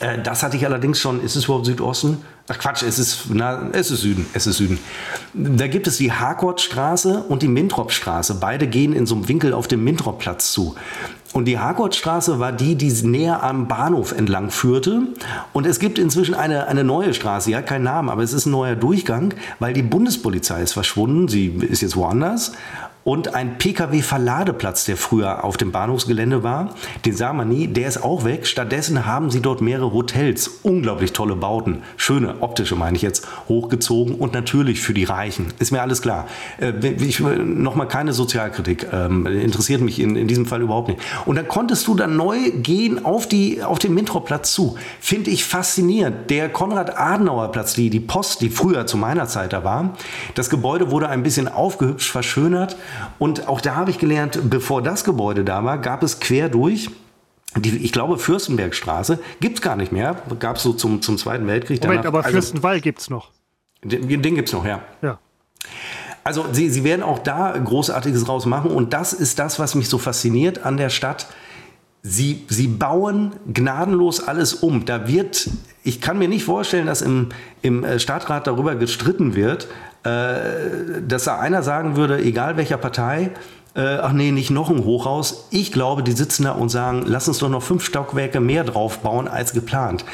äh, 0.00 0.20
das 0.22 0.42
hatte 0.42 0.56
ich 0.56 0.64
allerdings 0.64 1.00
schon, 1.00 1.22
ist 1.22 1.36
es 1.36 1.44
überhaupt 1.44 1.66
Südosten? 1.66 2.18
Ach 2.48 2.58
Quatsch, 2.58 2.82
es 2.82 2.98
ist, 2.98 3.24
na, 3.32 3.68
es 3.72 3.90
ist 3.90 4.00
Süden, 4.00 4.26
es 4.32 4.46
ist 4.46 4.56
Süden. 4.56 4.78
Da 5.34 5.66
gibt 5.66 5.86
es 5.86 5.98
die 5.98 6.12
Harkortstraße 6.12 7.24
und 7.28 7.42
die 7.42 7.48
Mintropstraße. 7.48 8.36
Beide 8.36 8.66
gehen 8.66 8.94
in 8.94 9.06
so 9.06 9.16
einem 9.16 9.28
Winkel 9.28 9.52
auf 9.52 9.68
dem 9.68 9.84
Mintropplatz 9.84 10.52
zu. 10.52 10.76
Und 11.34 11.44
die 11.44 11.58
Harkortstraße 11.58 12.38
war 12.38 12.52
die, 12.52 12.74
die 12.74 12.90
näher 13.06 13.42
am 13.42 13.68
Bahnhof 13.68 14.12
entlang 14.12 14.50
führte. 14.50 15.02
Und 15.52 15.66
es 15.66 15.78
gibt 15.78 15.98
inzwischen 15.98 16.34
eine, 16.34 16.68
eine 16.68 16.84
neue 16.84 17.12
Straße, 17.12 17.54
hat 17.54 17.66
keinen 17.66 17.84
Namen, 17.84 18.08
aber 18.08 18.22
es 18.22 18.32
ist 18.32 18.46
ein 18.46 18.52
neuer 18.52 18.76
Durchgang, 18.76 19.34
weil 19.58 19.74
die 19.74 19.82
Bundespolizei 19.82 20.62
ist 20.62 20.72
verschwunden. 20.72 21.28
Sie 21.28 21.48
ist 21.48 21.82
jetzt 21.82 21.96
woanders 21.96 22.52
und 23.04 23.34
ein 23.34 23.58
Pkw-Verladeplatz, 23.58 24.84
der 24.84 24.96
früher 24.96 25.44
auf 25.44 25.56
dem 25.56 25.72
Bahnhofsgelände 25.72 26.42
war. 26.42 26.74
Den 27.04 27.16
sah 27.16 27.32
man 27.32 27.48
nie, 27.48 27.66
der 27.66 27.88
ist 27.88 28.02
auch 28.02 28.24
weg. 28.24 28.46
Stattdessen 28.46 29.06
haben 29.06 29.30
sie 29.30 29.40
dort 29.40 29.60
mehrere 29.60 29.92
Hotels, 29.92 30.48
unglaublich 30.62 31.12
tolle 31.12 31.36
Bauten, 31.36 31.82
schöne 31.96 32.42
optische 32.42 32.76
meine 32.76 32.96
ich 32.96 33.02
jetzt, 33.02 33.26
hochgezogen 33.48 34.14
und 34.14 34.34
natürlich 34.34 34.80
für 34.80 34.94
die 34.94 35.04
Reichen. 35.04 35.52
Ist 35.58 35.72
mir 35.72 35.80
alles 35.80 36.02
klar. 36.02 36.26
Äh, 36.58 36.72
ich, 36.86 37.20
Nochmal 37.20 37.88
keine 37.88 38.12
Sozialkritik, 38.12 38.88
ähm, 38.92 39.26
interessiert 39.26 39.80
mich 39.80 40.00
in, 40.00 40.16
in 40.16 40.28
diesem 40.28 40.46
Fall 40.46 40.62
überhaupt 40.62 40.88
nicht. 40.88 41.00
Und 41.24 41.36
dann 41.36 41.48
konntest 41.48 41.86
du 41.86 41.94
dann 41.94 42.16
neu 42.16 42.50
gehen 42.62 43.04
auf, 43.04 43.26
die, 43.26 43.62
auf 43.62 43.78
den 43.78 43.94
Mintroplatz 43.94 44.52
zu. 44.52 44.76
Finde 45.00 45.30
ich 45.30 45.44
faszinierend. 45.44 46.30
Der 46.30 46.48
Konrad-Adenauer-Platz, 46.48 47.74
die, 47.74 47.90
die 47.90 48.00
Post, 48.00 48.40
die 48.42 48.50
früher 48.50 48.86
zu 48.86 48.96
meiner 48.96 49.26
Zeit 49.26 49.52
da 49.52 49.64
war, 49.64 49.94
das 50.34 50.50
Gebäude 50.50 50.90
wurde 50.90 51.08
ein 51.08 51.22
bisschen 51.22 51.48
aufgehübscht, 51.48 52.10
verschönert 52.10 52.76
und 53.18 53.48
auch 53.48 53.60
da 53.60 53.76
habe 53.76 53.90
ich 53.90 53.98
gelernt, 53.98 54.38
bevor 54.50 54.82
das 54.82 55.04
Gebäude 55.04 55.44
da 55.44 55.64
war, 55.64 55.78
gab 55.78 56.02
es 56.02 56.20
quer 56.20 56.48
durch 56.48 56.90
die, 57.56 57.76
ich 57.78 57.92
glaube, 57.92 58.18
Fürstenbergstraße 58.18 59.18
gibt 59.40 59.56
es 59.56 59.62
gar 59.62 59.76
nicht 59.76 59.90
mehr. 59.90 60.16
Gab 60.38 60.56
es 60.56 60.62
so 60.62 60.72
zum, 60.72 61.00
zum 61.00 61.16
Zweiten 61.16 61.46
Weltkrieg. 61.46 61.82
Moment, 61.82 62.04
danach, 62.04 62.08
aber 62.08 62.18
also, 62.18 62.32
Fürstenwall 62.32 62.80
gibt 62.80 63.00
es 63.00 63.10
noch. 63.10 63.30
Den, 63.82 64.22
den 64.22 64.34
gibt 64.34 64.48
es 64.48 64.52
noch, 64.52 64.66
ja. 64.66 64.82
Ja. 65.02 65.18
Also 66.24 66.44
sie, 66.52 66.68
sie 66.68 66.84
werden 66.84 67.02
auch 67.02 67.20
da 67.20 67.56
Großartiges 67.56 68.28
rausmachen 68.28 68.70
und 68.70 68.92
das 68.92 69.12
ist 69.12 69.38
das, 69.38 69.58
was 69.58 69.74
mich 69.74 69.88
so 69.88 69.96
fasziniert 69.96 70.64
an 70.64 70.76
der 70.76 70.90
Stadt. 70.90 71.26
Sie, 72.02 72.44
sie 72.48 72.68
bauen 72.68 73.32
gnadenlos 73.52 74.26
alles 74.26 74.54
um. 74.54 74.84
Da 74.84 75.08
wird, 75.08 75.48
ich 75.84 76.00
kann 76.00 76.18
mir 76.18 76.28
nicht 76.28 76.44
vorstellen, 76.44 76.86
dass 76.86 77.02
im, 77.02 77.30
im 77.62 77.82
äh, 77.82 77.98
Stadtrat 77.98 78.46
darüber 78.46 78.74
gestritten 78.74 79.34
wird, 79.34 79.68
dass 80.02 81.24
da 81.24 81.38
einer 81.38 81.62
sagen 81.62 81.96
würde, 81.96 82.22
egal 82.22 82.56
welcher 82.56 82.78
Partei, 82.78 83.32
äh, 83.78 83.98
ach 84.02 84.12
nee, 84.12 84.32
nicht 84.32 84.50
noch 84.50 84.70
ein 84.70 84.84
Hochhaus. 84.84 85.46
Ich 85.50 85.72
glaube, 85.72 86.02
die 86.02 86.12
sitzen 86.12 86.44
da 86.44 86.52
und 86.52 86.68
sagen, 86.68 87.04
lass 87.06 87.28
uns 87.28 87.38
doch 87.38 87.48
noch 87.48 87.62
fünf 87.62 87.84
Stockwerke 87.84 88.40
mehr 88.40 88.64
draufbauen 88.64 89.28
als 89.28 89.52
geplant. 89.52 90.04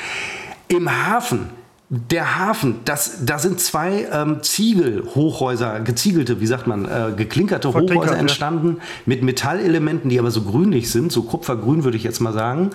Im 0.68 0.90
Hafen, 0.90 1.48
der 1.88 2.38
Hafen, 2.38 2.80
das, 2.84 3.24
da 3.24 3.38
sind 3.38 3.60
zwei 3.60 4.06
ähm, 4.12 4.42
Ziegelhochhäuser, 4.42 5.80
geziegelte, 5.80 6.40
wie 6.40 6.46
sagt 6.46 6.66
man, 6.66 6.84
äh, 6.84 7.12
geklinkerte 7.16 7.68
Hochhäuser 7.72 8.18
entstanden 8.18 8.76
ja. 8.78 8.82
mit 9.06 9.22
Metallelementen, 9.22 10.10
die 10.10 10.18
aber 10.18 10.30
so 10.30 10.42
grünlich 10.42 10.90
sind, 10.90 11.10
so 11.10 11.22
kupfergrün 11.22 11.84
würde 11.84 11.96
ich 11.96 12.04
jetzt 12.04 12.20
mal 12.20 12.32
sagen. 12.32 12.70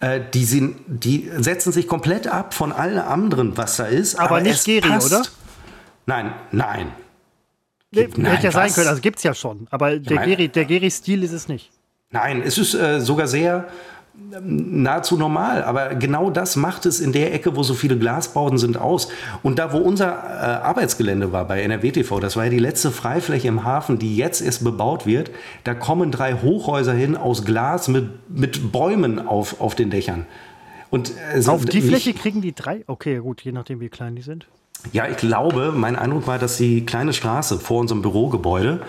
Äh, 0.00 0.20
die, 0.32 0.44
sind, 0.44 0.76
die 0.86 1.30
setzen 1.36 1.72
sich 1.72 1.86
komplett 1.86 2.26
ab 2.26 2.54
von 2.54 2.72
allem 2.72 3.06
anderen, 3.06 3.58
was 3.58 3.76
da 3.76 3.84
ist. 3.84 4.18
Aber, 4.18 4.36
aber 4.36 4.40
nicht 4.40 4.64
Geri, 4.64 4.88
oder? 4.88 5.22
Nein, 6.06 6.32
nein. 6.52 6.92
Nee, 7.92 8.08
nein 8.16 8.32
hätte 8.32 8.46
ja 8.46 8.52
sein 8.52 8.72
können, 8.72 8.88
also 8.88 9.00
gibt 9.00 9.18
es 9.18 9.24
ja 9.24 9.34
schon. 9.34 9.66
Aber 9.70 9.98
der, 9.98 10.18
Geri, 10.18 10.48
der 10.48 10.64
Geri-Stil 10.64 11.22
ist 11.22 11.32
es 11.32 11.48
nicht. 11.48 11.70
Nein, 12.10 12.42
es 12.44 12.58
ist 12.58 12.74
äh, 12.74 13.00
sogar 13.00 13.26
sehr, 13.26 13.68
nahezu 14.42 15.16
normal. 15.16 15.62
Aber 15.62 15.94
genau 15.94 16.30
das 16.30 16.56
macht 16.56 16.86
es 16.86 17.00
in 17.00 17.12
der 17.12 17.32
Ecke, 17.34 17.56
wo 17.56 17.62
so 17.62 17.74
viele 17.74 17.98
Glasbauten 17.98 18.58
sind, 18.58 18.76
aus. 18.76 19.08
Und 19.42 19.58
da, 19.58 19.72
wo 19.72 19.78
unser 19.78 20.08
äh, 20.08 20.64
Arbeitsgelände 20.64 21.32
war 21.32 21.46
bei 21.46 21.62
NRWTV, 21.62 22.20
das 22.20 22.36
war 22.36 22.44
ja 22.44 22.50
die 22.50 22.58
letzte 22.58 22.90
Freifläche 22.90 23.48
im 23.48 23.64
Hafen, 23.64 23.98
die 23.98 24.16
jetzt 24.16 24.40
erst 24.40 24.64
bebaut 24.64 25.06
wird, 25.06 25.30
da 25.64 25.74
kommen 25.74 26.10
drei 26.10 26.34
Hochhäuser 26.34 26.92
hin 26.92 27.16
aus 27.16 27.44
Glas 27.44 27.88
mit, 27.88 28.08
mit 28.28 28.72
Bäumen 28.72 29.26
auf, 29.26 29.60
auf 29.60 29.74
den 29.74 29.90
Dächern. 29.90 30.26
Und, 30.90 31.12
äh, 31.34 31.46
auf 31.46 31.64
die 31.64 31.82
Fläche 31.82 32.14
kriegen 32.14 32.40
die 32.40 32.54
drei? 32.54 32.84
Okay, 32.86 33.18
gut, 33.18 33.42
je 33.42 33.52
nachdem, 33.52 33.80
wie 33.80 33.88
klein 33.88 34.16
die 34.16 34.22
sind. 34.22 34.46
Ja, 34.92 35.06
ich 35.06 35.16
glaube, 35.18 35.72
mein 35.74 35.96
Eindruck 35.96 36.26
war, 36.26 36.38
dass 36.38 36.56
die 36.56 36.84
kleine 36.84 37.12
Straße 37.12 37.58
vor 37.58 37.80
unserem 37.80 38.02
Bürogebäude 38.02 38.80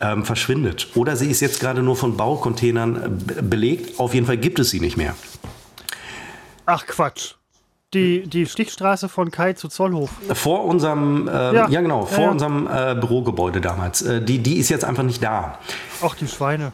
ähm, 0.00 0.24
verschwindet. 0.24 0.88
Oder 0.94 1.16
sie 1.16 1.30
ist 1.30 1.40
jetzt 1.40 1.60
gerade 1.60 1.82
nur 1.82 1.96
von 1.96 2.16
Baucontainern 2.16 3.20
äh, 3.36 3.42
belegt. 3.42 3.98
Auf 3.98 4.14
jeden 4.14 4.26
Fall 4.26 4.36
gibt 4.36 4.58
es 4.58 4.70
sie 4.70 4.80
nicht 4.80 4.96
mehr. 4.96 5.14
Ach 6.66 6.86
Quatsch. 6.86 7.34
Die, 7.92 8.26
die 8.26 8.46
Stichstraße 8.46 9.08
von 9.08 9.30
Kai 9.30 9.52
zu 9.52 9.68
Zollhof. 9.68 10.10
Vor 10.32 10.64
unserem, 10.64 11.28
äh, 11.28 11.30
ja. 11.32 11.68
ja. 11.68 11.80
genau, 11.80 12.06
vor 12.06 12.18
ja, 12.18 12.24
ja. 12.24 12.30
unserem 12.30 12.66
äh, 12.66 12.96
Bürogebäude 12.96 13.60
damals. 13.60 14.02
Äh, 14.02 14.20
die, 14.20 14.38
die 14.38 14.56
ist 14.56 14.68
jetzt 14.68 14.84
einfach 14.84 15.04
nicht 15.04 15.22
da. 15.22 15.58
Ach, 16.02 16.16
die 16.16 16.26
Schweine. 16.26 16.72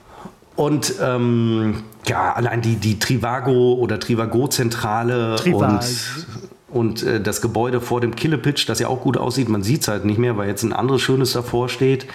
Und 0.57 0.95
ähm, 1.01 1.85
ja, 2.07 2.33
allein 2.33 2.63
die, 2.63 2.77
die 2.77 2.99
Trivago 2.99 3.75
oder 3.75 3.99
Trivago-Zentrale 3.99 5.37
und, 5.53 5.81
und 6.71 7.03
äh, 7.03 7.21
das 7.21 7.41
Gebäude 7.41 7.81
vor 7.81 8.01
dem 8.01 8.15
Killepitch, 8.15 8.67
das 8.67 8.79
ja 8.79 8.89
auch 8.89 9.01
gut 9.01 9.17
aussieht, 9.17 9.49
man 9.49 9.63
sieht 9.63 9.83
es 9.83 9.89
halt 9.89 10.05
nicht 10.05 10.19
mehr, 10.19 10.37
weil 10.37 10.49
jetzt 10.49 10.63
ein 10.63 10.73
anderes 10.73 11.03
Schönes 11.03 11.33
davor 11.33 11.69
steht. 11.69 12.07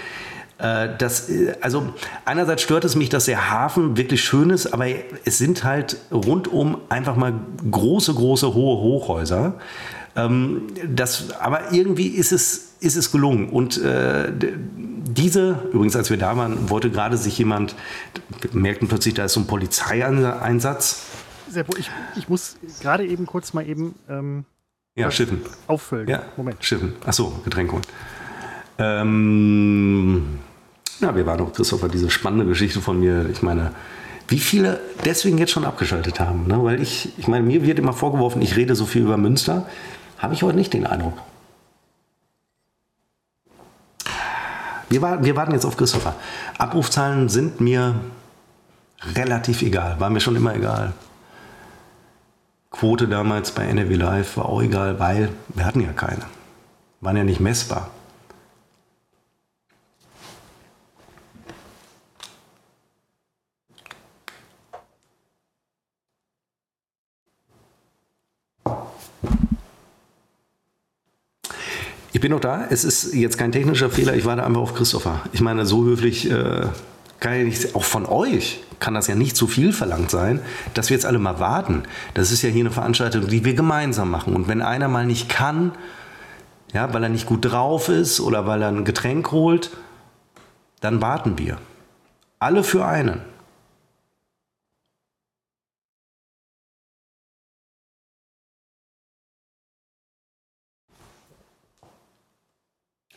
Äh, 0.57 0.89
das, 0.97 1.29
äh, 1.29 1.55
also 1.61 1.93
einerseits 2.23 2.61
stört 2.61 2.85
es 2.85 2.95
mich, 2.95 3.09
dass 3.09 3.25
der 3.25 3.51
Hafen 3.51 3.97
wirklich 3.97 4.23
schön 4.23 4.49
ist, 4.49 4.67
aber 4.67 4.87
es 5.25 5.37
sind 5.37 5.63
halt 5.63 5.97
rundum 6.11 6.77
einfach 6.89 7.15
mal 7.15 7.33
große, 7.69 8.13
große, 8.13 8.53
hohe 8.53 8.81
Hochhäuser. 8.81 9.55
Ähm, 10.15 10.63
das, 10.87 11.31
aber 11.39 11.73
irgendwie 11.73 12.07
ist 12.07 12.31
es, 12.31 12.75
ist 12.79 12.95
es 12.95 13.11
gelungen. 13.11 13.49
Und 13.49 13.81
äh, 13.81 14.31
diese, 14.37 15.59
übrigens, 15.73 15.95
als 15.95 16.09
wir 16.09 16.17
da 16.17 16.37
waren, 16.37 16.69
wollte 16.69 16.89
gerade 16.89 17.17
sich 17.17 17.37
jemand, 17.37 17.75
merkten 18.53 18.87
plötzlich, 18.87 19.13
da 19.13 19.25
ist 19.25 19.33
so 19.33 19.41
ein 19.41 19.47
Polizeieinsatz. 19.47 21.05
Ich, 21.77 21.89
ich 22.15 22.29
muss 22.29 22.58
gerade 22.81 23.05
eben 23.05 23.25
kurz 23.25 23.53
mal 23.53 23.67
eben 23.67 23.95
ähm, 24.10 24.45
ja, 24.95 25.12
schiffen. 25.12 25.41
auffüllen. 25.67 26.08
Ja, 26.08 26.23
Moment. 26.38 26.63
Schiffen. 26.63 26.93
Achso, 27.05 27.39
Getränk 27.43 27.71
holen. 27.71 27.84
Ähm, 28.77 30.39
ja, 30.99 31.15
wir 31.15 31.25
waren 31.25 31.38
doch, 31.38 31.53
Christopher, 31.53 31.89
diese 31.89 32.10
spannende 32.10 32.45
Geschichte 32.45 32.81
von 32.81 32.99
mir. 32.99 33.29
Ich 33.29 33.41
meine, 33.41 33.71
wie 34.27 34.39
viele 34.39 34.79
deswegen 35.03 35.38
jetzt 35.38 35.51
schon 35.51 35.65
abgeschaltet 35.65 36.19
haben. 36.19 36.47
Ne? 36.47 36.63
Weil 36.63 36.81
ich, 36.81 37.17
ich 37.17 37.27
meine, 37.27 37.45
mir 37.45 37.63
wird 37.65 37.79
immer 37.79 37.93
vorgeworfen, 37.93 38.41
ich 38.41 38.55
rede 38.55 38.75
so 38.75 38.86
viel 38.86 39.03
über 39.03 39.17
Münster. 39.17 39.67
Habe 40.17 40.34
ich 40.34 40.43
heute 40.43 40.58
nicht 40.58 40.73
den 40.73 40.88
Eindruck. 40.88 41.17
Wir, 44.89 45.01
war, 45.01 45.23
wir 45.23 45.36
warten 45.36 45.51
jetzt 45.51 45.65
auf 45.65 45.77
Christopher. 45.77 46.15
Abrufzahlen 46.58 47.27
sind 47.27 47.60
mir 47.60 47.95
relativ 49.15 49.62
egal. 49.62 49.99
War 49.99 50.10
mir 50.10 50.21
schon 50.21 50.36
immer 50.36 50.55
egal. 50.55 50.93
Quote 52.77 53.07
damals 53.07 53.51
bei 53.51 53.63
NRW 53.63 53.95
Live 53.95 54.35
war 54.35 54.49
auch 54.49 54.61
egal, 54.61 54.99
weil 54.99 55.29
wir 55.53 55.65
hatten 55.65 55.79
ja 55.79 55.93
keine. 55.93 56.23
Waren 56.99 57.15
ja 57.15 57.23
nicht 57.23 57.39
messbar. 57.39 57.89
Ich 72.11 72.19
bin 72.19 72.31
noch 72.31 72.41
da. 72.41 72.67
Es 72.69 72.83
ist 72.83 73.13
jetzt 73.13 73.38
kein 73.38 73.53
technischer 73.53 73.89
Fehler. 73.89 74.15
Ich 74.15 74.25
warte 74.25 74.43
einfach 74.43 74.61
auf 74.61 74.73
Christopher. 74.73 75.21
Ich 75.31 75.39
meine, 75.39 75.65
so 75.65 75.85
höflich 75.85 76.29
äh, 76.29 76.67
kann 77.25 77.39
ja 77.39 77.43
nicht, 77.43 77.73
auch 77.73 77.83
von 77.83 78.05
euch 78.05 78.59
kann 78.79 78.93
das 78.93 79.07
ja 79.07 79.15
nicht 79.15 79.35
zu 79.35 79.47
viel 79.47 79.73
verlangt 79.73 80.11
sein, 80.11 80.41
dass 80.75 80.91
wir 80.91 80.95
jetzt 80.95 81.07
alle 81.07 81.17
mal 81.17 81.39
warten. 81.39 81.81
Das 82.13 82.31
ist 82.31 82.43
ja 82.43 82.49
hier 82.49 82.61
eine 82.61 82.69
Veranstaltung, 82.69 83.27
die 83.27 83.43
wir 83.43 83.55
gemeinsam 83.55 84.11
machen. 84.11 84.35
Und 84.35 84.47
wenn 84.47 84.61
einer 84.61 84.88
mal 84.89 85.07
nicht 85.07 85.27
kann, 85.27 85.71
ja, 86.71 86.93
weil 86.93 87.01
er 87.01 87.09
nicht 87.09 87.25
gut 87.25 87.43
drauf 87.43 87.89
ist 87.89 88.19
oder 88.19 88.45
weil 88.45 88.61
er 88.61 88.67
ein 88.67 88.85
Getränk 88.85 89.31
holt, 89.31 89.71
dann 90.81 91.01
warten 91.01 91.39
wir. 91.39 91.57
Alle 92.38 92.63
für 92.63 92.85
einen. 92.85 93.21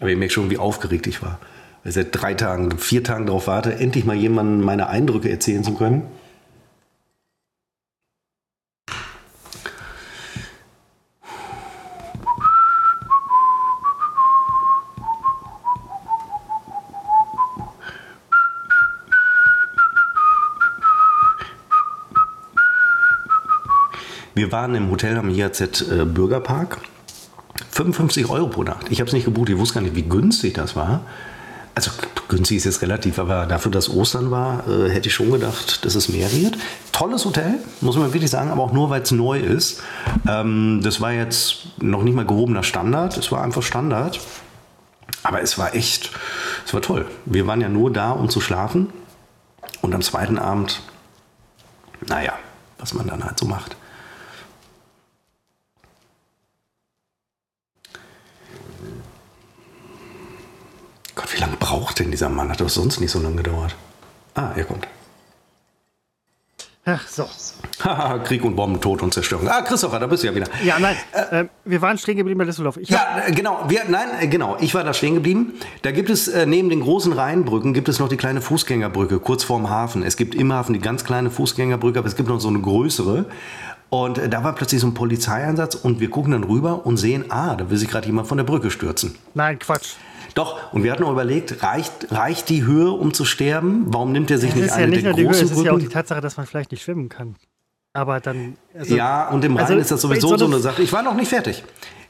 Aber 0.00 0.08
ich 0.08 0.16
merke 0.16 0.32
schon, 0.32 0.48
wie 0.48 0.56
aufgeregt 0.56 1.06
ich 1.06 1.20
war. 1.20 1.38
Seit 1.84 2.08
drei 2.12 2.34
Tagen, 2.34 2.76
vier 2.78 3.04
Tagen 3.04 3.26
darauf 3.26 3.46
warte, 3.46 3.74
endlich 3.76 4.04
mal 4.04 4.16
jemandem 4.16 4.64
meine 4.64 4.88
Eindrücke 4.88 5.30
erzählen 5.30 5.64
zu 5.64 5.74
können. 5.74 6.02
Wir 24.34 24.52
waren 24.52 24.76
im 24.76 24.88
Hotel 24.90 25.16
am 25.16 25.30
IAZ 25.30 25.60
äh, 25.90 26.04
Bürgerpark 26.04 26.78
55 27.72 28.30
Euro 28.30 28.46
pro 28.46 28.62
Nacht. 28.62 28.86
Ich 28.90 29.00
habe 29.00 29.08
es 29.08 29.12
nicht 29.12 29.24
gebucht, 29.24 29.48
ich 29.48 29.58
wusste 29.58 29.74
gar 29.74 29.80
nicht, 29.80 29.96
wie 29.96 30.02
günstig 30.02 30.54
das 30.54 30.76
war. 30.76 31.00
Also 31.78 31.92
günstig 32.26 32.56
ist 32.56 32.64
jetzt 32.64 32.82
relativ, 32.82 33.20
aber 33.20 33.46
dafür, 33.46 33.70
dass 33.70 33.88
Ostern 33.88 34.32
war, 34.32 34.66
äh, 34.66 34.90
hätte 34.90 35.06
ich 35.06 35.14
schon 35.14 35.30
gedacht, 35.30 35.84
dass 35.84 35.94
es 35.94 36.08
mehr 36.08 36.32
wird. 36.32 36.58
Tolles 36.90 37.24
Hotel, 37.24 37.54
muss 37.80 37.96
man 37.96 38.12
wirklich 38.12 38.32
sagen, 38.32 38.50
aber 38.50 38.64
auch 38.64 38.72
nur, 38.72 38.90
weil 38.90 39.02
es 39.02 39.12
neu 39.12 39.38
ist. 39.38 39.80
Ähm, 40.28 40.80
das 40.82 41.00
war 41.00 41.12
jetzt 41.12 41.68
noch 41.80 42.02
nicht 42.02 42.16
mal 42.16 42.26
gehobener 42.26 42.64
Standard, 42.64 43.16
es 43.16 43.30
war 43.30 43.44
einfach 43.44 43.62
Standard. 43.62 44.18
Aber 45.22 45.40
es 45.40 45.56
war 45.56 45.72
echt, 45.76 46.10
es 46.66 46.74
war 46.74 46.82
toll. 46.82 47.06
Wir 47.26 47.46
waren 47.46 47.60
ja 47.60 47.68
nur 47.68 47.92
da, 47.92 48.10
um 48.10 48.28
zu 48.28 48.40
schlafen. 48.40 48.88
Und 49.80 49.94
am 49.94 50.02
zweiten 50.02 50.36
Abend, 50.36 50.82
naja, 52.08 52.32
was 52.80 52.92
man 52.92 53.06
dann 53.06 53.22
halt 53.22 53.38
so 53.38 53.46
macht. 53.46 53.76
Gott, 61.18 61.34
wie 61.34 61.40
lange 61.40 61.56
braucht 61.56 61.98
denn 61.98 62.12
dieser 62.12 62.28
Mann? 62.28 62.48
Hat 62.48 62.60
doch 62.60 62.68
sonst 62.68 63.00
nicht 63.00 63.10
so 63.10 63.18
lange 63.18 63.34
gedauert. 63.34 63.74
Ah, 64.36 64.52
er 64.54 64.62
kommt. 64.62 64.86
Ach 66.84 67.08
so. 67.08 67.26
Haha, 67.82 68.18
Krieg 68.24 68.44
und 68.44 68.54
Bomben, 68.54 68.80
Tod 68.80 69.02
und 69.02 69.12
Zerstörung. 69.12 69.48
Ah, 69.48 69.62
Christopher, 69.62 69.98
da 69.98 70.06
bist 70.06 70.22
du 70.22 70.28
ja 70.28 70.34
wieder. 70.36 70.46
Ja, 70.62 70.78
nein, 70.78 70.94
äh, 71.12 71.40
äh, 71.40 71.48
wir 71.64 71.82
waren 71.82 71.98
stehen 71.98 72.18
geblieben 72.18 72.38
bei 72.38 72.44
Düsseldorf. 72.44 72.76
Ich 72.76 72.88
ja, 72.88 73.24
äh, 73.26 73.32
genau. 73.32 73.64
Wir, 73.66 73.80
nein, 73.88 74.06
äh, 74.20 74.28
genau. 74.28 74.58
Ich 74.60 74.76
war 74.76 74.84
da 74.84 74.94
stehen 74.94 75.14
geblieben. 75.14 75.54
Da 75.82 75.90
gibt 75.90 76.08
es 76.08 76.28
äh, 76.28 76.46
neben 76.46 76.70
den 76.70 76.82
großen 76.82 77.12
Rheinbrücken 77.12 77.74
gibt 77.74 77.88
es 77.88 77.98
noch 77.98 78.08
die 78.08 78.16
kleine 78.16 78.40
Fußgängerbrücke 78.40 79.18
kurz 79.18 79.42
vorm 79.42 79.68
Hafen. 79.68 80.04
Es 80.04 80.16
gibt 80.16 80.36
im 80.36 80.52
Hafen 80.52 80.72
die 80.72 80.78
ganz 80.78 81.04
kleine 81.04 81.32
Fußgängerbrücke, 81.32 81.98
aber 81.98 82.06
es 82.06 82.14
gibt 82.14 82.28
noch 82.28 82.38
so 82.38 82.46
eine 82.48 82.60
größere. 82.60 83.24
Und 83.90 84.18
äh, 84.18 84.28
da 84.28 84.44
war 84.44 84.54
plötzlich 84.54 84.80
so 84.80 84.86
ein 84.86 84.94
Polizeieinsatz 84.94 85.74
und 85.74 85.98
wir 85.98 86.10
gucken 86.10 86.30
dann 86.30 86.44
rüber 86.44 86.86
und 86.86 86.96
sehen, 86.96 87.24
ah, 87.30 87.56
da 87.56 87.70
will 87.70 87.76
sich 87.76 87.88
gerade 87.88 88.06
jemand 88.06 88.28
von 88.28 88.38
der 88.38 88.44
Brücke 88.44 88.70
stürzen. 88.70 89.16
Nein, 89.34 89.58
Quatsch. 89.58 89.96
Doch, 90.34 90.72
und 90.72 90.82
wir 90.82 90.92
hatten 90.92 91.04
auch 91.04 91.12
überlegt, 91.12 91.62
reicht, 91.62 92.10
reicht 92.10 92.48
die 92.48 92.64
Höhe, 92.64 92.90
um 92.90 93.12
zu 93.14 93.24
sterben? 93.24 93.86
Warum 93.88 94.12
nimmt 94.12 94.30
er 94.30 94.38
sich 94.38 94.50
ja, 94.50 94.62
nicht 94.62 94.72
eine 94.72 94.82
ja 94.82 94.90
nicht 94.90 95.04
der 95.04 95.12
großen 95.12 95.26
Höhe, 95.26 95.44
Es 95.44 95.50
ist 95.50 95.64
ja 95.64 95.72
auch 95.72 95.78
die 95.78 95.88
Tatsache, 95.88 96.20
dass 96.20 96.36
man 96.36 96.46
vielleicht 96.46 96.70
nicht 96.70 96.82
schwimmen 96.82 97.08
kann. 97.08 97.36
Aber 97.92 98.20
dann. 98.20 98.56
Also, 98.74 98.94
ja, 98.94 99.28
und 99.28 99.44
im 99.44 99.56
Rhein 99.56 99.66
also, 99.66 99.78
ist 99.78 99.90
das 99.90 100.00
sowieso 100.02 100.36
so 100.36 100.46
eine 100.46 100.58
Sache. 100.58 100.82
Ich 100.82 100.92
war 100.92 101.02
noch 101.02 101.14
nicht 101.14 101.28
fertig. 101.28 101.64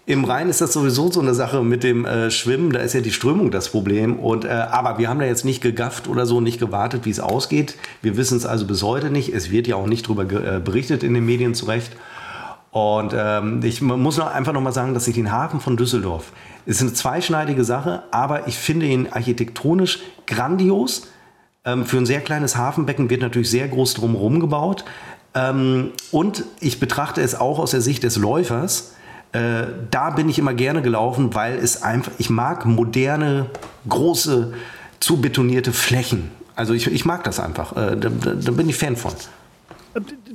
Im 0.07 0.25
Rhein 0.25 0.49
ist 0.49 0.63
das 0.63 0.73
sowieso 0.73 1.13
so 1.13 1.21
eine 1.21 1.35
Sache 1.35 1.63
mit 1.63 1.85
dem 1.85 2.07
äh, 2.07 2.31
Schwimmen. 2.31 2.73
Da 2.73 2.81
ist 2.81 2.95
ja 2.95 3.03
die 3.03 3.13
Strömung 3.13 3.51
das 3.51 3.69
Problem. 3.69 4.19
Und, 4.19 4.47
äh, 4.47 4.49
aber 4.49 4.99
wir 4.99 5.09
haben 5.11 5.21
da 5.21 5.27
jetzt 5.27 5.45
nicht 5.45 5.61
gegafft 5.61 6.09
oder 6.09 6.25
so, 6.25 6.41
nicht 6.41 6.59
gewartet, 6.59 7.05
wie 7.05 7.11
es 7.11 7.21
ausgeht. 7.21 7.77
Wir 8.01 8.17
wissen 8.17 8.39
es 8.39 8.47
also 8.47 8.67
bis 8.67 8.83
heute 8.83 9.11
nicht. 9.11 9.35
Es 9.35 9.51
wird 9.51 9.67
ja 9.67 9.77
auch 9.77 9.87
nicht 9.87 10.07
darüber 10.07 10.23
äh, 10.23 10.61
berichtet 10.61 11.03
in 11.03 11.13
den 11.13 11.27
Medien 11.27 11.55
zurecht. 11.55 11.93
Und 12.71 13.15
ähm, 13.15 13.61
ich 13.63 13.83
muss 13.83 14.17
noch 14.17 14.33
einfach 14.33 14.53
noch 14.53 14.61
mal 14.61 14.73
sagen, 14.73 14.95
dass 14.95 15.09
ich 15.09 15.15
den 15.15 15.31
Hafen 15.31 15.61
von 15.61 15.77
Düsseldorf 15.77 16.33
ist 16.69 16.83
eine 16.83 16.93
zweischneidige 16.93 17.65
Sache, 17.65 18.03
aber 18.11 18.47
ich 18.47 18.59
finde 18.59 18.85
ihn 18.85 19.09
architektonisch 19.11 20.01
grandios. 20.27 21.09
Ähm, 21.65 21.87
für 21.87 21.97
ein 21.97 22.05
sehr 22.05 22.21
kleines 22.21 22.57
Hafenbecken 22.57 23.09
wird 23.09 23.23
natürlich 23.23 23.49
sehr 23.49 23.67
groß 23.69 23.95
drumherum 23.95 24.39
gebaut. 24.39 24.85
Ähm, 25.35 25.93
und 26.13 26.45
ich 26.61 26.79
betrachte 26.79 27.23
es 27.23 27.35
auch 27.35 27.59
aus 27.59 27.71
der 27.71 27.81
Sicht 27.81 28.03
des 28.03 28.17
Läufers. 28.17 28.93
Äh, 29.33 29.63
da 29.91 30.11
bin 30.11 30.29
ich 30.29 30.39
immer 30.39 30.53
gerne 30.53 30.83
gelaufen, 30.83 31.35
weil 31.35 31.57
es 31.57 31.83
einfach, 31.83 32.13
ich 32.19 32.29
mag 32.29 32.67
moderne, 32.67 33.47
große, 33.89 34.53
zu 35.01 35.23
betonierte 35.23 35.73
Flächen. 35.73 36.31
Also 36.55 36.75
ich, 36.75 36.87
ich 36.87 37.07
mag 37.07 37.25
das 37.25 37.41
einfach. 37.41 37.73
Äh, 37.77 37.97
da, 37.97 38.11
da 38.11 38.53
bin 38.53 38.69
ich 38.69 38.77
Fan 38.77 38.95
von. 38.95 39.13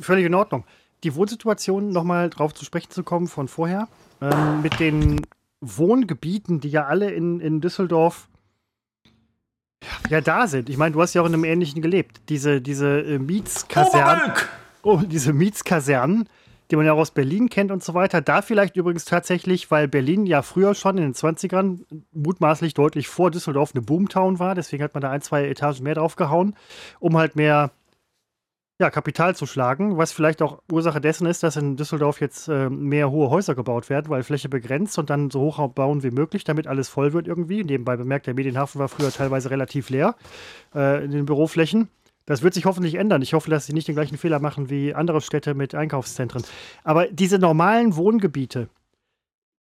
Völlig 0.02 0.26
in 0.26 0.34
Ordnung. 0.34 0.64
Die 1.04 1.14
Wohnsituation, 1.14 1.92
nochmal 1.92 2.32
drauf 2.32 2.56
zu 2.56 2.66
sprechen 2.66 2.90
zu 2.90 3.04
kommen 3.04 3.28
von 3.28 3.48
vorher, 3.48 3.88
ähm, 4.20 4.64
mit 4.64 4.80
den 4.80 5.22
Wohngebieten, 5.64 6.60
die 6.60 6.70
ja 6.70 6.86
alle 6.86 7.12
in, 7.12 7.40
in 7.40 7.62
Düsseldorf 7.62 8.28
ja 10.10 10.22
da 10.22 10.48
sind. 10.48 10.70
Ich 10.70 10.78
meine, 10.78 10.94
du 10.94 11.02
hast 11.02 11.14
ja 11.14 11.22
auch 11.22 11.26
in 11.26 11.34
einem 11.34 11.44
ähnlichen 11.44 11.82
gelebt. 11.82 12.22
Diese, 12.30 12.62
diese 12.62 13.02
äh, 13.02 13.20
Mietskasernen. 13.20 14.34
Oh, 14.82 15.02
diese 15.06 15.34
Mietskasernen, 15.34 16.28
die 16.70 16.76
man 16.76 16.86
ja 16.86 16.94
auch 16.94 17.00
aus 17.00 17.12
Berlin 17.12 17.50
kennt 17.50 17.72
und 17.72 17.84
so 17.84 17.94
weiter. 17.94 18.22
Da 18.22 18.42
vielleicht 18.42 18.76
übrigens 18.76 19.06
tatsächlich, 19.06 19.72
weil 19.72 19.88
Berlin 19.88 20.26
ja 20.26 20.42
früher 20.42 20.76
schon 20.76 20.98
in 20.98 21.04
den 21.04 21.14
20ern 21.14 21.80
mutmaßlich 22.12 22.74
deutlich 22.74 23.08
vor 23.08 23.32
Düsseldorf 23.32 23.72
eine 23.74 23.82
Boomtown 23.82 24.40
war. 24.40 24.56
Deswegen 24.56 24.84
hat 24.84 24.94
man 24.94 25.02
da 25.02 25.10
ein, 25.10 25.22
zwei 25.22 25.48
Etagen 25.48 25.84
mehr 25.84 25.96
draufgehauen, 25.96 26.56
um 27.00 27.18
halt 27.18 27.36
mehr 27.36 27.72
ja, 28.80 28.90
Kapital 28.90 29.36
zu 29.36 29.46
schlagen, 29.46 29.98
was 29.98 30.12
vielleicht 30.12 30.42
auch 30.42 30.62
Ursache 30.72 31.00
dessen 31.00 31.28
ist, 31.28 31.44
dass 31.44 31.58
in 31.58 31.76
Düsseldorf 31.78 32.20
jetzt 32.22 32.48
äh, 32.48 32.70
mehr 32.70 33.12
hohe 33.12 33.30
Häuser 33.30 33.54
gebaut 33.54 33.90
werden, 33.90 34.10
weil 34.10 34.24
Fläche 34.24 34.50
begrenzt 34.50 34.98
und 34.98 35.10
dann 35.10 35.30
so 35.30 35.42
hoch 35.42 35.68
bauen 35.70 36.02
wie 36.02 36.12
möglich, 36.12 36.44
damit 36.44 36.68
alles 36.68 36.90
voll 36.90 37.14
wird 37.14 37.28
irgendwie. 37.28 37.64
Nebenbei 37.64 37.98
bemerkt, 37.98 38.26
der 38.26 38.34
Medienhafen 38.34 38.80
war 38.80 38.90
früher 38.90 39.12
teilweise 39.12 39.52
relativ 39.52 39.90
leer 39.90 40.16
äh, 40.74 41.06
in 41.06 41.12
den 41.12 41.26
Büroflächen. 41.26 41.90
Das 42.26 42.42
wird 42.42 42.54
sich 42.54 42.66
hoffentlich 42.66 42.96
ändern. 42.96 43.22
Ich 43.22 43.34
hoffe, 43.34 43.50
dass 43.50 43.66
sie 43.66 43.74
nicht 43.74 43.88
den 43.88 43.96
gleichen 43.96 44.18
Fehler 44.18 44.40
machen 44.40 44.70
wie 44.70 44.94
andere 44.94 45.22
Städte 45.22 45.54
mit 45.54 45.76
Einkaufszentren. 45.76 46.44
Aber 46.84 47.08
diese 47.08 47.38
normalen 47.38 47.96
Wohngebiete, 47.96 48.70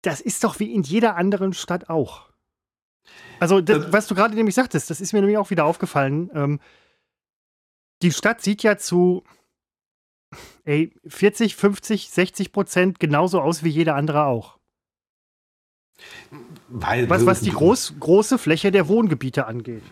das 0.03 0.21
ist 0.21 0.43
doch 0.43 0.59
wie 0.59 0.73
in 0.73 0.83
jeder 0.83 1.17
anderen 1.17 1.53
Stadt 1.53 1.91
auch. 1.91 2.31
Also, 3.41 3.61
das, 3.61 3.87
äh, 3.87 3.93
was 3.93 4.07
du 4.07 4.15
gerade 4.15 4.35
nämlich 4.35 4.55
sagtest, 4.55 4.89
das 4.89 5.01
ist 5.01 5.13
mir 5.13 5.21
nämlich 5.21 5.39
auch 5.39 5.51
wieder 5.51 5.65
aufgefallen. 5.65 6.31
Ähm, 6.35 6.61
die 8.03 8.13
Stadt 8.13 8.43
sieht 8.43 8.63
ja 8.63 8.77
zu 8.77 9.23
ey, 10.65 10.93
40, 11.07 11.57
50, 11.57 12.11
60 12.11 12.53
Prozent 12.53 13.01
genauso 13.01 13.41
aus 13.41 13.63
wie 13.63 13.69
jede 13.69 13.95
andere 13.95 14.25
auch. 14.25 14.59
Weil, 16.69 17.09
was, 17.09 17.27
was 17.27 17.41
die 17.41 17.51
groß, 17.51 17.95
große 18.01 18.39
Fläche 18.39 18.73
der 18.73 18.89
Wohngebiete 18.89 19.47
angeht. 19.47 19.83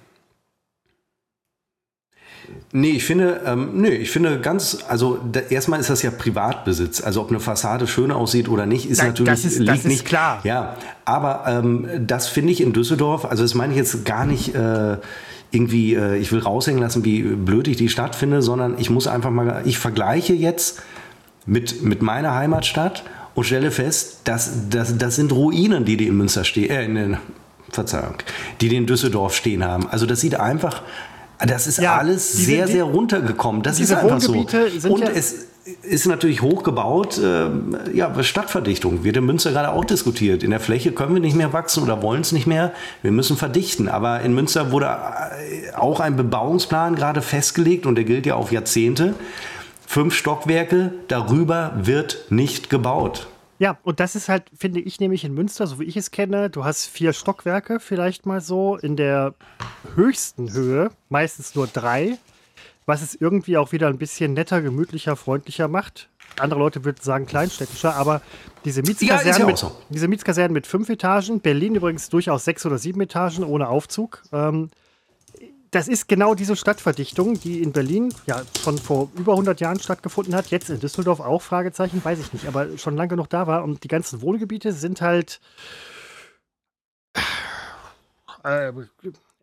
Nee, 2.73 2.91
ich 2.93 3.05
finde, 3.05 3.43
ähm, 3.45 3.81
nee, 3.81 3.91
ich 3.91 4.11
finde 4.11 4.41
ganz, 4.41 4.79
also 4.89 5.19
da, 5.31 5.41
erstmal 5.41 5.79
ist 5.79 5.91
das 5.91 6.03
ja 6.03 6.11
Privatbesitz. 6.11 7.01
Also 7.01 7.21
ob 7.21 7.31
eine 7.31 7.39
Fassade 7.39 7.87
schön 7.87 8.11
aussieht 8.11 8.49
oder 8.49 8.67
nicht, 8.67 8.89
ist 8.89 8.99
Nein, 8.99 9.09
natürlich 9.09 9.31
das 9.31 9.45
ist, 9.45 9.69
das 9.69 9.79
ist 9.81 9.87
nicht 9.87 10.05
klar. 10.05 10.41
Ja, 10.43 10.77
aber 11.05 11.45
ähm, 11.47 11.89
das 12.07 12.27
finde 12.27 12.53
ich 12.53 12.61
in 12.61 12.73
Düsseldorf, 12.73 13.25
also 13.25 13.45
das 13.45 13.55
meine 13.55 13.73
ich 13.73 13.79
jetzt 13.79 14.05
gar 14.05 14.27
nicht. 14.27 14.55
Äh, 14.55 14.97
irgendwie, 15.51 15.95
äh, 15.95 16.17
ich 16.19 16.33
will 16.33 16.41
raushängen 16.41 16.81
lassen, 16.81 17.05
wie 17.05 17.23
blöd 17.23 17.69
ich 17.69 17.77
die 17.77 17.89
Stadt 17.89 18.15
finde, 18.15 18.43
sondern 18.43 18.77
ich 18.79 18.91
muss 18.91 19.07
einfach 19.07 19.31
mal, 19.31 19.63
ich 19.65 19.79
vergleiche 19.79 20.33
jetzt 20.33 20.83
mit, 21.47 21.83
mit 21.83 22.03
meiner 22.03 22.35
Heimatstadt 22.35 23.05
und 23.35 23.45
stelle 23.45 23.71
fest, 23.71 24.21
dass 24.25 24.69
das, 24.71 24.97
das 24.99 25.17
sind 25.17 25.33
Ruinen, 25.33 25.85
die 25.85 25.97
die 25.97 26.07
in 26.07 26.17
Münster 26.17 26.45
stehen, 26.45 26.71
äh, 26.71 26.85
in, 26.85 27.17
Verzeihung, 27.71 28.15
die, 28.61 28.69
die 28.69 28.77
in 28.77 28.87
Düsseldorf 28.87 29.35
stehen 29.35 29.65
haben. 29.65 29.89
Also 29.89 30.05
das 30.05 30.21
sieht 30.21 30.35
einfach, 30.35 30.83
das 31.39 31.67
ist 31.67 31.79
ja, 31.79 31.97
alles 31.97 32.33
sehr, 32.33 32.67
sehr 32.67 32.85
runtergekommen. 32.85 33.63
Das 33.63 33.81
ist 33.81 33.93
einfach 33.93 34.21
so. 34.21 34.33
Und 34.33 34.53
ja 35.01 35.09
es, 35.15 35.47
ist 35.83 36.07
natürlich 36.07 36.43
hochgebaut. 36.43 37.19
Äh, 37.19 37.51
ja, 37.93 38.23
Stadtverdichtung 38.23 39.05
wird 39.05 39.17
in 39.17 39.25
Münster 39.25 39.53
gerade 39.53 39.73
auch 39.73 39.85
diskutiert. 39.85 40.43
In 40.43 40.51
der 40.51 40.61
Fläche 40.61 40.93
können 40.93 41.15
wir 41.15 41.21
nicht 41.21 41.37
mehr 41.37 41.53
wachsen 41.53 41.83
oder 41.83 42.03
wollen 42.03 42.23
es 42.23 42.33
nicht 42.33 42.47
mehr. 42.47 42.73
Wir 43.03 43.13
müssen 43.13 43.37
verdichten. 43.37 43.89
Aber 43.89 44.21
in 44.21 44.35
Münster 44.35 44.73
wurde 44.73 44.87
äh, 44.87 45.75
auch 45.75 46.01
ein 46.01 46.17
Bebauungsplan 46.17 46.95
gerade 46.95 47.23
festgelegt 47.23 47.87
und 47.87 47.95
der 47.95 48.05
gilt 48.05 48.27
ja 48.27 48.35
auf 48.35 48.53
Jahrzehnte. 48.53 49.15
Fünf 49.87 50.15
Stockwerke, 50.15 50.93
darüber 51.09 51.73
wird 51.77 52.27
nicht 52.31 52.71
gebaut. 52.71 53.27
Ja, 53.59 53.77
und 53.83 54.01
das 54.01 54.17
ist 54.17 54.31
halt, 54.31 54.45
finde 54.57 54.81
ich, 54.81 55.01
nämlich 55.01 55.25
in 55.25 55.35
Münster, 55.35 55.67
so 55.67 55.79
wie 55.81 55.85
ich 55.85 55.97
es 55.97 56.11
kenne, 56.11 56.49
du 56.49 56.65
hast 56.65 56.87
vier 56.87 57.13
Stockwerke 57.13 57.79
vielleicht 57.79 58.25
mal 58.25 58.41
so 58.41 58.77
in 58.77 58.97
der 58.97 59.35
höchsten 59.97 60.53
Höhe, 60.53 60.91
meistens 61.11 61.55
nur 61.55 61.67
drei 61.67 62.17
was 62.91 63.03
es 63.03 63.15
irgendwie 63.15 63.57
auch 63.57 63.71
wieder 63.71 63.87
ein 63.87 63.99
bisschen 63.99 64.35
netter, 64.35 64.61
gemütlicher, 64.61 65.15
freundlicher 65.15 65.69
macht. 65.69 66.09
Andere 66.41 66.59
Leute 66.59 66.85
würden 66.85 66.99
sagen 67.01 67.25
kleinstädtischer, 67.25 67.95
aber 67.95 68.21
diese 68.65 68.83
Mietskasernen, 68.83 69.33
ja, 69.33 69.39
ja 69.39 69.47
mit, 69.47 69.59
so. 69.59 69.71
diese 69.91 70.09
Mietskasernen 70.09 70.53
mit 70.53 70.67
fünf 70.67 70.89
Etagen, 70.89 71.41
Berlin 71.41 71.77
übrigens 71.77 72.09
durchaus 72.09 72.45
sechs 72.45 72.67
oder 72.67 72.79
sieben 72.79 73.01
Etagen 73.01 73.45
ohne 73.45 73.69
Aufzug. 73.69 74.25
Ähm, 74.33 74.71
das 75.71 75.87
ist 75.87 76.09
genau 76.09 76.35
diese 76.35 76.57
Stadtverdichtung, 76.57 77.39
die 77.39 77.63
in 77.63 77.71
Berlin 77.71 78.13
ja 78.27 78.43
schon 78.61 78.77
vor 78.77 79.09
über 79.17 79.35
100 79.35 79.61
Jahren 79.61 79.79
stattgefunden 79.79 80.35
hat. 80.35 80.49
Jetzt 80.49 80.69
in 80.69 80.81
Düsseldorf 80.81 81.21
auch, 81.21 81.43
Fragezeichen, 81.43 82.05
weiß 82.05 82.19
ich 82.19 82.33
nicht, 82.33 82.49
aber 82.49 82.77
schon 82.77 82.97
lange 82.97 83.11
genug 83.11 83.31
da 83.31 83.47
war. 83.47 83.63
Und 83.63 83.85
die 83.85 83.89
ganzen 83.89 84.21
Wohngebiete 84.21 84.73
sind 84.73 85.01
halt. 85.01 85.41
Äh, 88.43 88.73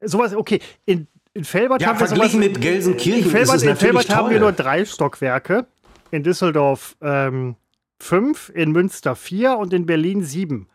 sowas, 0.01 0.35
okay, 0.35 0.59
in 0.85 1.07
in 1.37 1.43
Felbert 1.43 1.81
ja, 1.81 1.89
haben 1.89 1.99
wir 1.99 2.07
sowas, 2.07 2.33
mit 2.33 2.59
Gelsenkirchen 2.59 3.25
in 3.25 3.29
Felbert, 3.29 3.61
in 3.61 3.75
Felbert 3.75 4.09
haben 4.09 4.29
wir 4.29 4.39
nur 4.39 4.51
drei 4.51 4.85
Stockwerke. 4.85 5.67
In 6.09 6.23
Düsseldorf 6.23 6.95
ähm, 7.01 7.55
fünf, 7.99 8.51
in 8.53 8.71
Münster 8.71 9.15
vier 9.15 9.57
und 9.57 9.73
in 9.73 9.85
Berlin 9.85 10.23
sieben. 10.23 10.67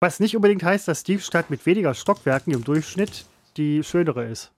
Was 0.00 0.20
nicht 0.20 0.36
unbedingt 0.36 0.62
heißt, 0.62 0.88
dass 0.88 1.02
die 1.02 1.18
Stadt 1.18 1.50
mit 1.50 1.66
weniger 1.66 1.94
Stockwerken 1.94 2.52
im 2.54 2.64
Durchschnitt 2.64 3.26
die 3.56 3.82
schönere 3.82 4.24
ist. 4.24 4.52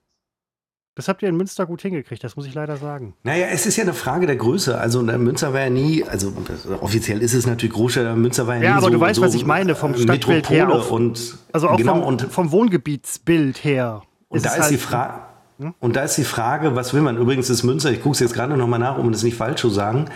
Das 0.94 1.08
habt 1.08 1.22
ihr 1.22 1.28
in 1.28 1.36
Münster 1.36 1.64
gut 1.64 1.80
hingekriegt, 1.80 2.22
das 2.22 2.36
muss 2.36 2.46
ich 2.46 2.52
leider 2.52 2.76
sagen. 2.76 3.14
Naja, 3.22 3.46
es 3.50 3.64
ist 3.64 3.76
ja 3.76 3.84
eine 3.84 3.94
Frage 3.94 4.26
der 4.26 4.36
Größe. 4.36 4.76
Also 4.76 5.00
ne, 5.00 5.16
Münster 5.16 5.54
war 5.54 5.60
ja 5.60 5.70
nie, 5.70 6.04
also 6.04 6.32
offiziell 6.80 7.22
ist 7.22 7.32
es 7.32 7.46
natürlich 7.46 7.74
Großstadt, 7.74 8.04
aber 8.06 8.16
Münster 8.16 8.46
war 8.46 8.56
ja, 8.56 8.62
ja 8.62 8.70
nie 8.70 8.76
aber 8.76 8.86
so, 8.86 8.92
du 8.92 9.00
weißt, 9.00 9.16
so 9.16 9.22
was 9.22 9.34
ich 9.34 9.46
meine, 9.46 9.74
vom 9.74 9.94
Stadtbild 9.94 10.50
Metropole 10.50 10.56
her. 10.56 10.68
Auch, 10.68 10.90
und, 10.90 11.38
also 11.52 11.68
auch 11.68 11.76
genau, 11.78 11.94
vom, 11.94 12.02
und, 12.02 12.22
vom 12.22 12.52
Wohngebietsbild 12.52 13.64
her. 13.64 14.02
Und 14.30 14.44
da 14.44 14.54
ist, 14.54 14.62
halt 14.62 14.70
die 14.70 14.78
Frage. 14.78 15.14
Hm? 15.58 15.74
Und 15.78 15.96
da 15.96 16.02
ist 16.02 16.16
die 16.16 16.24
Frage, 16.24 16.74
was 16.74 16.94
will 16.94 17.02
man? 17.02 17.18
Übrigens 17.18 17.50
ist 17.50 17.64
Münster, 17.64 17.90
ich 17.90 18.00
gucke 18.00 18.14
es 18.14 18.20
jetzt 18.20 18.32
gerade 18.32 18.56
noch 18.56 18.66
mal 18.66 18.78
nach, 18.78 18.96
um 18.96 19.12
das 19.12 19.22
nicht 19.22 19.36
falsch 19.36 19.60
zu 19.60 19.68
sagen, 19.68 20.06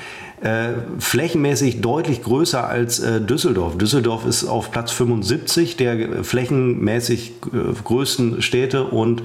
äh, 0.41 0.71
flächenmäßig 0.99 1.83
deutlich 1.83 2.23
größer 2.23 2.67
als 2.67 3.01
äh, 3.01 3.21
Düsseldorf. 3.21 3.77
Düsseldorf 3.77 4.25
ist 4.25 4.45
auf 4.45 4.71
Platz 4.71 4.93
75 4.93 5.77
der 5.77 6.25
flächenmäßig 6.25 7.35
äh, 7.53 7.83
größten 7.83 8.41
Städte 8.41 8.85
und 8.85 9.23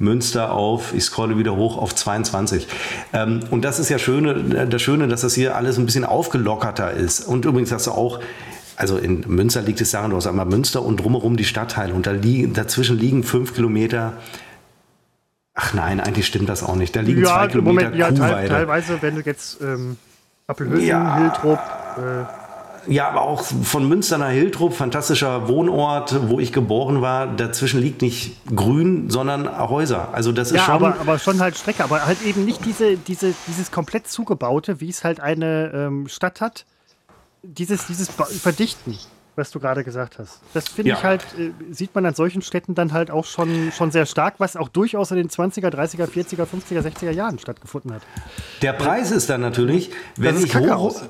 Münster 0.00 0.52
auf, 0.52 0.94
ich 0.94 1.04
scrolle 1.04 1.38
wieder 1.38 1.56
hoch, 1.56 1.76
auf 1.78 1.94
22. 1.94 2.68
Ähm, 3.12 3.40
und 3.50 3.64
das 3.64 3.78
ist 3.78 3.88
ja 3.88 3.98
Schöne, 3.98 4.66
das 4.66 4.82
Schöne, 4.82 5.08
dass 5.08 5.22
das 5.22 5.34
hier 5.34 5.56
alles 5.56 5.78
ein 5.78 5.86
bisschen 5.86 6.04
aufgelockerter 6.04 6.92
ist. 6.92 7.20
Und 7.20 7.44
übrigens 7.44 7.72
hast 7.72 7.86
du 7.86 7.92
auch 7.92 8.20
also 8.78 8.96
in 8.96 9.24
Münster 9.26 9.60
liegt 9.60 9.80
es 9.80 9.90
daran, 9.90 10.12
du 10.12 10.16
hast 10.16 10.28
einmal 10.28 10.46
Münster 10.46 10.82
und 10.82 10.98
drumherum 10.98 11.36
die 11.36 11.44
Stadtteile 11.44 11.92
und 11.92 12.06
da 12.06 12.12
liegen, 12.12 12.52
dazwischen 12.52 12.96
liegen 12.96 13.24
fünf 13.24 13.52
Kilometer. 13.54 14.12
Ach 15.54 15.74
nein, 15.74 15.98
eigentlich 15.98 16.28
stimmt 16.28 16.48
das 16.48 16.62
auch 16.62 16.76
nicht. 16.76 16.94
Da 16.94 17.00
liegen 17.00 17.22
ja, 17.22 17.26
zwei 17.26 17.48
Kilometer 17.48 17.90
Moment, 17.90 17.96
ja, 17.96 18.12
teil, 18.12 18.48
teilweise, 18.48 19.02
wenn 19.02 19.16
du 19.16 19.22
jetzt 19.22 19.60
ähm, 19.60 19.96
Appelhöhen, 20.46 20.86
ja, 20.86 21.16
Hiltrup. 21.16 21.58
Äh, 22.86 22.92
ja, 22.94 23.08
aber 23.08 23.22
auch 23.22 23.42
von 23.42 23.88
Münster 23.88 24.16
nach 24.16 24.30
Hiltrup, 24.30 24.74
fantastischer 24.74 25.48
Wohnort, 25.48 26.28
wo 26.28 26.38
ich 26.38 26.52
geboren 26.52 27.02
war. 27.02 27.26
Dazwischen 27.26 27.80
liegt 27.80 28.00
nicht 28.00 28.40
Grün, 28.54 29.10
sondern 29.10 29.58
Häuser. 29.68 30.10
Also 30.12 30.30
das 30.30 30.52
ist 30.52 30.58
ja, 30.58 30.64
schon. 30.66 30.74
Aber, 30.76 31.00
aber 31.00 31.18
schon 31.18 31.40
halt 31.40 31.56
Strecke, 31.56 31.82
aber 31.82 32.06
halt 32.06 32.22
eben 32.22 32.44
nicht 32.44 32.64
diese, 32.64 32.96
diese, 32.96 33.34
dieses 33.48 33.72
komplett 33.72 34.06
zugebaute, 34.06 34.80
wie 34.80 34.88
es 34.88 35.02
halt 35.02 35.18
eine 35.18 35.72
ähm, 35.74 36.06
Stadt 36.06 36.40
hat 36.40 36.64
dieses, 37.42 37.86
dieses 37.86 38.08
Verdichten, 38.08 38.98
was 39.36 39.50
du 39.52 39.60
gerade 39.60 39.84
gesagt 39.84 40.18
hast, 40.18 40.40
das 40.52 40.68
finde 40.68 40.90
ja. 40.90 40.96
ich 40.96 41.04
halt, 41.04 41.22
äh, 41.38 41.52
sieht 41.72 41.94
man 41.94 42.04
an 42.04 42.14
solchen 42.14 42.42
Städten 42.42 42.74
dann 42.74 42.92
halt 42.92 43.10
auch 43.10 43.24
schon, 43.24 43.70
schon 43.72 43.90
sehr 43.92 44.04
stark, 44.04 44.34
was 44.38 44.56
auch 44.56 44.68
durchaus 44.68 45.12
in 45.12 45.16
den 45.16 45.28
20er, 45.28 45.68
30er, 45.68 46.06
40er, 46.06 46.44
50er, 46.44 46.80
60er 46.80 47.12
Jahren 47.12 47.38
stattgefunden 47.38 47.92
hat. 47.94 48.02
Der 48.62 48.72
Preis 48.72 49.12
ist 49.12 49.30
dann 49.30 49.40
natürlich, 49.40 49.90
wenn 50.16 50.42
ich 50.42 50.56
hoch, 50.56 51.02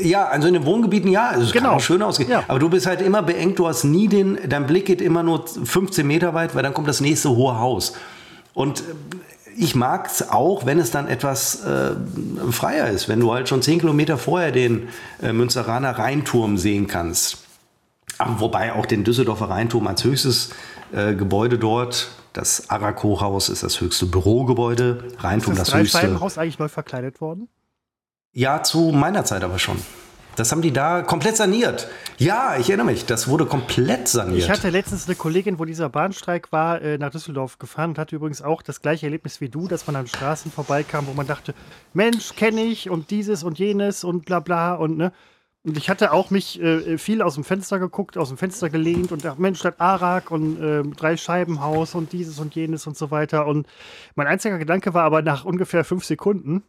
ja, 0.00 0.26
also 0.26 0.48
in 0.48 0.54
den 0.54 0.64
Wohngebieten 0.64 1.10
ja, 1.10 1.34
es 1.36 1.52
genau. 1.52 1.68
kann 1.68 1.76
auch 1.76 1.80
schön 1.80 2.02
aussehen. 2.02 2.30
Ja. 2.30 2.44
Aber 2.48 2.58
du 2.58 2.70
bist 2.70 2.86
halt 2.86 3.02
immer 3.02 3.22
beengt, 3.22 3.58
du 3.58 3.68
hast 3.68 3.84
nie 3.84 4.08
den, 4.08 4.38
dein 4.48 4.66
Blick 4.66 4.86
geht 4.86 5.00
immer 5.00 5.22
nur 5.22 5.46
15 5.46 6.06
Meter 6.06 6.34
weit, 6.34 6.54
weil 6.54 6.62
dann 6.62 6.74
kommt 6.74 6.88
das 6.88 7.00
nächste 7.00 7.30
hohe 7.30 7.58
Haus. 7.58 7.92
Und 8.54 8.82
ich 9.56 9.74
mag 9.74 10.06
es 10.06 10.30
auch, 10.30 10.66
wenn 10.66 10.78
es 10.78 10.90
dann 10.90 11.08
etwas 11.08 11.64
äh, 11.64 11.92
freier 12.50 12.88
ist, 12.88 13.08
wenn 13.08 13.20
du 13.20 13.32
halt 13.32 13.48
schon 13.48 13.62
zehn 13.62 13.78
Kilometer 13.78 14.18
vorher 14.18 14.52
den 14.52 14.88
äh, 15.22 15.32
Münsteraner 15.32 15.98
Rheinturm 15.98 16.58
sehen 16.58 16.86
kannst. 16.86 17.38
Aber 18.18 18.40
wobei 18.40 18.72
auch 18.72 18.86
den 18.86 19.04
Düsseldorfer 19.04 19.50
Rheinturm 19.50 19.86
als 19.86 20.04
höchstes 20.04 20.50
äh, 20.92 21.14
Gebäude 21.14 21.58
dort, 21.58 22.10
das 22.32 22.70
Araco-Haus 22.70 23.48
ist 23.48 23.62
das 23.62 23.80
höchste 23.80 24.06
Bürogebäude, 24.06 25.04
Rheinturm 25.18 25.52
ist 25.52 25.60
das, 25.60 25.70
das 25.70 25.80
höchste. 25.80 25.98
Ist 25.98 26.12
das 26.14 26.20
Haus 26.20 26.38
eigentlich 26.38 26.58
neu 26.58 26.68
verkleidet 26.68 27.20
worden? 27.20 27.48
Ja, 28.32 28.62
zu 28.62 28.92
meiner 28.92 29.24
Zeit 29.24 29.44
aber 29.44 29.58
schon. 29.58 29.78
Das 30.36 30.50
haben 30.50 30.62
die 30.62 30.72
da 30.72 31.02
komplett 31.02 31.36
saniert. 31.36 31.88
Ja, 32.16 32.56
ich 32.58 32.68
erinnere 32.70 32.86
mich, 32.86 33.04
das 33.04 33.28
wurde 33.28 33.44
komplett 33.44 34.08
saniert. 34.08 34.38
Ich 34.38 34.50
hatte 34.50 34.70
letztens 34.70 35.06
eine 35.06 35.14
Kollegin, 35.14 35.58
wo 35.58 35.64
dieser 35.64 35.88
Bahnstreik 35.90 36.52
war, 36.52 36.80
äh, 36.80 36.96
nach 36.96 37.10
Düsseldorf 37.10 37.58
gefahren 37.58 37.90
und 37.90 37.98
hatte 37.98 38.16
übrigens 38.16 38.40
auch 38.40 38.62
das 38.62 38.80
gleiche 38.80 39.06
Erlebnis 39.06 39.40
wie 39.40 39.50
du, 39.50 39.68
dass 39.68 39.86
man 39.86 39.96
an 39.96 40.06
Straßen 40.06 40.50
vorbeikam, 40.50 41.06
wo 41.06 41.12
man 41.12 41.26
dachte, 41.26 41.54
Mensch, 41.92 42.34
kenne 42.34 42.62
ich 42.62 42.88
und 42.88 43.10
dieses 43.10 43.42
und 43.44 43.58
jenes 43.58 44.04
und 44.04 44.24
bla 44.24 44.40
bla 44.40 44.74
und 44.74 44.96
ne. 44.96 45.12
Und 45.64 45.76
ich 45.76 45.88
hatte 45.88 46.12
auch 46.12 46.30
mich 46.30 46.60
äh, 46.60 46.98
viel 46.98 47.22
aus 47.22 47.34
dem 47.34 47.44
Fenster 47.44 47.78
geguckt, 47.78 48.18
aus 48.18 48.28
dem 48.28 48.36
Fenster 48.36 48.68
gelehnt 48.68 49.12
und 49.12 49.24
dachte, 49.24 49.40
Mensch, 49.40 49.60
das 49.60 49.78
Arak 49.78 50.32
und 50.32 50.60
äh, 50.60 50.82
drei 50.96 51.16
Scheibenhaus 51.16 51.94
und 51.94 52.12
dieses 52.12 52.40
und 52.40 52.56
jenes 52.56 52.88
und 52.88 52.96
so 52.96 53.12
weiter. 53.12 53.46
Und 53.46 53.68
mein 54.16 54.26
einziger 54.26 54.58
Gedanke 54.58 54.92
war 54.92 55.04
aber 55.04 55.22
nach 55.22 55.44
ungefähr 55.44 55.84
fünf 55.84 56.04
Sekunden, 56.04 56.64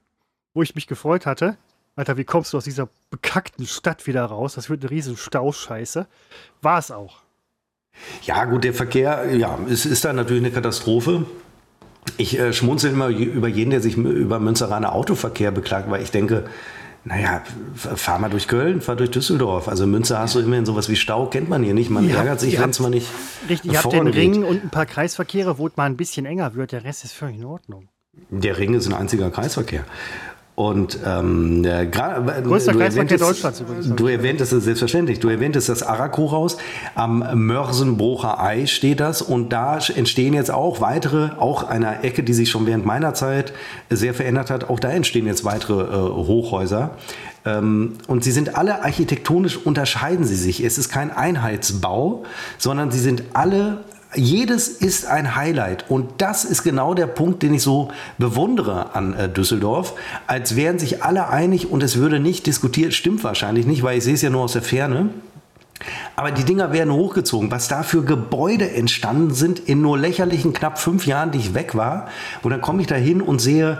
wo 0.54 0.62
ich 0.62 0.76
mich 0.76 0.86
gefreut 0.86 1.26
hatte, 1.26 1.58
Alter, 1.96 2.18
wie 2.18 2.24
kommst 2.24 2.54
du 2.54 2.58
aus 2.58 2.64
dieser 2.64 2.90
bekackten 3.12 3.68
Stadt 3.68 4.08
wieder 4.08 4.26
raus? 4.26 4.56
Das 4.56 4.70
wird 4.70 4.82
eine 4.82 4.92
riesen 4.92 5.16
Stauscheiße. 5.16 6.08
War 6.62 6.80
es 6.80 6.90
auch. 6.90 7.20
Ja, 8.24 8.46
gut, 8.46 8.64
der 8.64 8.74
Verkehr, 8.74 9.36
ja, 9.36 9.60
es 9.70 9.86
ist 9.86 10.04
da 10.04 10.14
natürlich 10.14 10.44
eine 10.44 10.52
Katastrophe. 10.52 11.26
Ich 12.18 12.38
äh, 12.40 12.52
schmunzel 12.52 12.92
immer 12.92 13.10
über 13.10 13.48
jeden, 13.48 13.70
der 13.70 13.82
sich 13.82 13.96
über 13.96 14.40
Münzeraner 14.40 14.94
Autoverkehr 14.94 15.52
beklagt, 15.52 15.90
weil 15.92 16.02
ich 16.02 16.10
denke, 16.10 16.46
naja, 17.06 17.44
fahr 17.76 18.18
mal 18.18 18.30
durch 18.30 18.48
Köln, 18.48 18.82
fahr 18.82 18.96
durch 18.96 19.12
Düsseldorf. 19.12 19.68
Also 19.68 19.86
Münster 19.86 20.20
hast 20.20 20.36
du 20.36 20.40
immerhin 20.40 20.66
sowas 20.66 20.90
wie 20.90 20.96
Stau, 20.96 21.28
kennt 21.28 21.50
man 21.50 21.62
hier 21.62 21.74
nicht. 21.74 21.90
Man 21.90 22.10
ja, 22.10 22.18
ärgert 22.18 22.40
sich, 22.40 22.60
wenn 22.60 22.72
es 22.72 22.80
mal 22.80 22.90
nicht. 22.90 23.08
Richtig, 23.48 23.72
ihr 23.72 23.84
habt 23.84 23.94
den 23.94 24.08
Ring 24.08 24.44
und 24.44 24.64
ein 24.64 24.70
paar 24.70 24.86
Kreisverkehre, 24.86 25.58
wo 25.58 25.68
es 25.68 25.76
mal 25.76 25.86
ein 25.86 25.98
bisschen 25.98 26.26
enger 26.26 26.56
wird. 26.56 26.72
Der 26.72 26.84
Rest 26.84 27.04
ist 27.04 27.14
völlig 27.14 27.38
in 27.38 27.46
Ordnung. 27.46 27.90
Der 28.30 28.58
Ring 28.58 28.74
ist 28.74 28.88
ein 28.88 28.94
einziger 28.94 29.32
Kreisverkehr. 29.32 29.86
Und 30.56 31.00
ähm, 31.04 31.66
äh, 31.66 31.88
Größter 31.88 32.74
Kreisverkehr 32.74 33.18
Deutschlands 33.18 33.60
übrigens. 33.60 33.96
Du 33.96 34.08
erwähntest 34.08 34.54
es 34.54 34.64
selbstverständlich. 34.66 35.20
Du 35.20 35.30
erwähntest 35.30 35.68
das 35.68 35.82
Araku-Haus. 35.82 36.58
Am 36.94 37.26
Mörsenbrocher 37.48 38.40
Ei 38.40 38.68
steht 38.68 39.00
das. 39.00 39.24
Und 39.24 39.50
da 39.50 39.80
entstehen 39.96 40.36
jetzt 40.36 40.52
auch 40.52 40.80
weitere, 40.80 41.32
auch 41.40 41.64
einer 41.64 42.04
Ecke, 42.04 42.22
die 42.22 42.34
sich 42.34 42.52
schon 42.52 42.68
während 42.68 42.86
meiner 42.86 43.16
Zeit 43.16 43.52
sehr 43.90 44.14
verändert 44.14 44.52
hat. 44.52 44.70
Auch 44.70 44.80
da 44.80 44.90
entstehen 44.90 45.26
jetzt 45.26 45.44
weitere 45.44 45.86
äh, 45.86 45.98
Hochhäuser. 45.98 46.92
Ähm, 47.46 47.94
und 48.06 48.24
sie 48.24 48.32
sind 48.32 48.56
alle 48.56 48.84
architektonisch 48.84 49.58
unterscheiden 49.58 50.24
sie 50.24 50.36
sich. 50.36 50.64
Es 50.64 50.78
ist 50.78 50.90
kein 50.90 51.10
Einheitsbau, 51.10 52.24
sondern 52.60 52.92
sie 52.92 53.00
sind 53.00 53.24
alle 53.34 53.80
jedes 54.16 54.68
ist 54.68 55.06
ein 55.06 55.36
Highlight. 55.36 55.90
Und 55.90 56.22
das 56.22 56.46
ist 56.46 56.64
genau 56.64 56.94
der 56.94 57.08
Punkt, 57.08 57.44
den 57.44 57.54
ich 57.54 57.62
so 57.62 57.90
bewundere 58.18 58.96
an 58.96 59.14
äh, 59.14 59.30
Düsseldorf. 59.30 59.94
Als 60.28 60.56
wären 60.56 60.80
sich 60.80 61.04
alle 61.04 61.30
einig 61.30 61.72
und 61.72 61.84
es 61.84 61.98
würde 61.98 62.20
nicht 62.20 62.46
diskutiert. 62.46 62.94
Stimmt 62.94 63.24
wahrscheinlich 63.24 63.66
nicht, 63.66 63.84
weil 63.84 63.98
ich 63.98 64.04
sehe 64.04 64.14
es 64.14 64.22
ja 64.22 64.30
nur 64.30 64.44
aus 64.44 64.54
der 64.54 64.62
Ferne. 64.62 65.10
Aber 66.16 66.32
die 66.32 66.44
Dinger 66.44 66.72
werden 66.72 66.94
hochgezogen. 66.94 67.52
Was 67.52 67.68
da 67.68 67.84
für 67.84 68.04
Gebäude 68.04 68.72
entstanden 68.72 69.34
sind 69.34 69.60
in 69.60 69.82
nur 69.82 69.98
lächerlichen 69.98 70.54
knapp 70.54 70.80
fünf 70.80 71.06
Jahren, 71.06 71.32
die 71.32 71.40
ich 71.40 71.54
weg 71.54 71.76
war. 71.76 72.08
Und 72.42 72.52
dann 72.52 72.62
komme 72.62 72.82
ich 72.82 72.88
da 72.88 72.96
hin 72.96 73.22
und 73.22 73.40
sehe, 73.40 73.80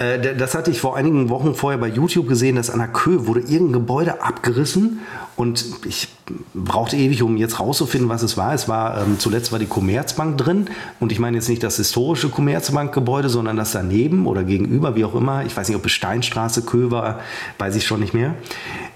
äh, 0.00 0.34
das 0.34 0.54
hatte 0.54 0.70
ich 0.70 0.80
vor 0.80 0.96
einigen 0.96 1.28
Wochen 1.28 1.54
vorher 1.54 1.78
bei 1.78 1.88
YouTube 1.88 2.26
gesehen, 2.26 2.56
dass 2.56 2.70
an 2.70 2.78
der 2.78 2.88
Kö 2.88 3.26
wurde 3.26 3.40
irgendein 3.40 3.74
Gebäude 3.74 4.22
abgerissen 4.22 5.00
und 5.36 5.64
ich 5.84 6.08
brauchte 6.54 6.96
ewig, 6.96 7.22
um 7.22 7.36
jetzt 7.36 7.60
rauszufinden, 7.60 8.08
was 8.08 8.22
es 8.22 8.38
war. 8.38 8.54
Es 8.54 8.66
war 8.66 9.02
ähm, 9.02 9.18
zuletzt 9.18 9.52
war 9.52 9.58
die 9.58 9.66
Commerzbank 9.66 10.38
drin 10.38 10.66
und 11.00 11.12
ich 11.12 11.18
meine 11.18 11.36
jetzt 11.36 11.50
nicht 11.50 11.62
das 11.62 11.76
historische 11.76 12.30
Commerzbankgebäude, 12.30 13.28
sondern 13.28 13.58
das 13.58 13.72
daneben 13.72 14.26
oder 14.26 14.42
gegenüber, 14.42 14.96
wie 14.96 15.04
auch 15.04 15.14
immer. 15.14 15.44
Ich 15.44 15.54
weiß 15.54 15.68
nicht, 15.68 15.76
ob 15.76 15.84
es 15.84 15.92
Steinstraße, 15.92 16.62
Kö 16.62 16.90
war, 16.90 17.20
weiß 17.58 17.76
ich 17.76 17.86
schon 17.86 18.00
nicht 18.00 18.14
mehr. 18.14 18.34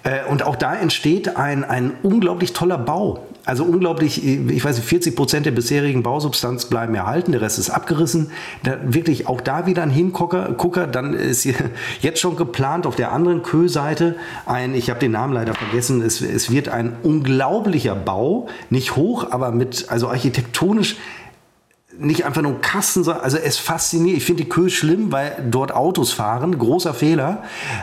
Äh, 0.05 0.25
und 0.31 0.43
auch 0.43 0.57
da 0.57 0.75
entsteht 0.75 1.37
ein, 1.37 1.65
ein 1.65 1.93
unglaublich 2.03 2.55
toller 2.55 2.79
Bau. 2.79 3.27
Also 3.47 3.65
unglaublich, 3.65 4.25
ich 4.25 4.65
weiß 4.65 4.77
nicht, 4.77 4.89
40 4.89 5.17
Prozent 5.17 5.45
der 5.45 5.51
bisherigen 5.51 6.03
Bausubstanz 6.03 6.65
bleiben 6.65 6.95
erhalten, 6.95 7.33
der 7.33 7.43
Rest 7.43 7.59
ist 7.59 7.69
abgerissen. 7.69 8.31
Da, 8.63 8.79
wirklich 8.85 9.27
auch 9.27 9.43
da 9.43 9.67
wieder 9.67 9.83
ein 9.83 9.91
Hingucker, 9.91 10.55
Gucker, 10.57 10.87
dann 10.87 11.13
ist 11.13 11.45
jetzt 12.01 12.21
schon 12.21 12.37
geplant 12.37 12.87
auf 12.87 12.97
der 12.97 13.13
anderen 13.13 13.43
Kö-Seite 13.43 14.17
ein, 14.47 14.75
ich 14.75 14.89
habe 14.89 14.99
den 14.99 15.13
Namen 15.13 15.35
leider 15.35 15.55
vergessen, 15.55 16.01
es, 16.01 16.23
es 16.23 16.51
wird 16.51 16.71
ein 16.71 16.97
unglaublicher 17.03 17.95
Bau, 17.95 18.49
nicht 18.71 18.97
hoch, 18.97 19.31
aber 19.31 19.51
mit, 19.53 19.87
also 19.91 20.09
architektonisch 20.09 20.97
nicht 21.99 22.25
einfach 22.25 22.43
nur 22.43 22.53
ein 22.53 22.61
Kasten, 22.61 23.09
also 23.09 23.37
es 23.37 23.59
fasziniert. 23.59 24.17
Ich 24.17 24.25
finde 24.25 24.45
die 24.45 24.49
Kö 24.49 24.69
schlimm, 24.69 25.13
weil 25.13 25.37
dort 25.51 25.73
Autos 25.73 26.13
fahren, 26.13 26.59
großer 26.59 26.95
Fehler. 26.95 27.43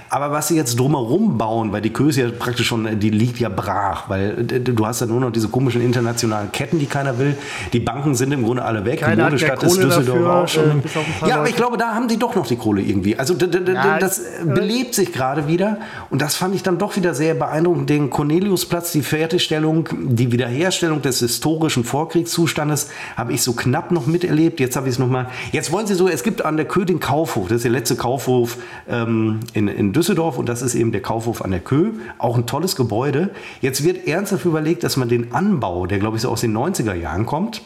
Aber 0.09 0.31
was 0.31 0.49
sie 0.49 0.55
jetzt 0.55 0.79
drumherum 0.79 1.37
bauen, 1.37 1.71
weil 1.71 1.81
die 1.81 1.91
Kö 1.91 2.09
ist 2.09 2.17
ja 2.17 2.29
praktisch 2.29 2.67
schon, 2.67 2.99
die 2.99 3.09
liegt 3.09 3.39
ja 3.39 3.49
brach, 3.49 4.09
weil 4.09 4.43
du 4.43 4.85
hast 4.85 5.01
ja 5.01 5.07
nur 5.07 5.19
noch 5.19 5.31
diese 5.31 5.47
komischen 5.47 5.81
internationalen 5.81 6.51
Ketten, 6.51 6.79
die 6.79 6.85
keiner 6.85 7.17
will. 7.19 7.37
Die 7.73 7.79
Banken 7.79 8.15
sind 8.15 8.31
im 8.31 8.43
Grunde 8.43 8.63
alle 8.63 8.83
weg. 8.85 8.99
Keiner 8.99 9.15
die 9.15 9.31
Modestadt 9.31 9.63
ist 9.63 9.77
Düsseldorf 9.77 10.05
dafür, 10.05 10.35
auch 10.35 10.47
schon. 10.47 10.83
Äh, 11.23 11.29
ja, 11.29 11.37
aber 11.37 11.49
ich 11.49 11.55
glaube, 11.55 11.77
da 11.77 11.93
haben 11.93 12.07
die 12.07 12.17
doch 12.17 12.35
noch 12.35 12.47
die 12.47 12.57
Kohle 12.57 12.81
irgendwie. 12.81 13.17
Also 13.17 13.33
ja, 13.33 13.97
das 13.97 14.21
belebt 14.43 14.93
sich 14.93 15.13
gerade 15.13 15.47
wieder. 15.47 15.77
Und 16.09 16.21
das 16.21 16.35
fand 16.35 16.55
ich 16.55 16.63
dann 16.63 16.77
doch 16.77 16.95
wieder 16.95 17.13
sehr 17.13 17.33
beeindruckend. 17.33 17.89
Den 17.89 18.09
Corneliusplatz, 18.09 18.91
die 18.91 19.03
Fertigstellung, 19.03 19.87
die 19.93 20.31
Wiederherstellung 20.31 21.01
des 21.01 21.19
historischen 21.19 21.83
Vorkriegszustandes 21.83 22.89
habe 23.15 23.33
ich 23.33 23.41
so 23.41 23.53
knapp 23.53 23.91
noch 23.91 24.00
noch 24.01 24.07
miterlebt. 24.07 24.59
Jetzt 24.59 24.75
habe 24.75 24.87
ich 24.87 24.95
es 24.95 24.99
nochmal. 24.99 25.27
Jetzt 25.51 25.71
wollen 25.71 25.87
Sie 25.87 25.95
so, 25.95 26.07
es 26.07 26.23
gibt 26.23 26.43
an 26.43 26.57
der 26.57 26.65
Kö 26.67 26.85
den 26.85 26.99
Kaufhof. 26.99 27.47
Das 27.47 27.57
ist 27.57 27.63
der 27.63 27.71
letzte 27.71 27.95
Kaufhof 27.95 28.57
ähm, 28.89 29.39
in, 29.53 29.67
in 29.67 29.93
Düsseldorf 29.93 30.37
und 30.37 30.49
das 30.49 30.61
ist 30.61 30.75
eben 30.75 30.91
der 30.91 31.01
Kaufhof 31.01 31.43
an 31.43 31.51
der 31.51 31.59
Kö. 31.59 31.93
Auch 32.17 32.37
ein 32.37 32.45
tolles 32.45 32.75
Gebäude. 32.75 33.29
Jetzt 33.61 33.83
wird 33.83 34.07
ernsthaft 34.07 34.45
überlegt, 34.45 34.83
dass 34.83 34.97
man 34.97 35.09
den 35.09 35.33
Anbau, 35.33 35.85
der 35.85 35.99
glaube 35.99 36.17
ich 36.17 36.23
so 36.23 36.29
aus 36.29 36.41
den 36.41 36.55
90er 36.55 36.93
Jahren 36.93 37.25
kommt, 37.25 37.61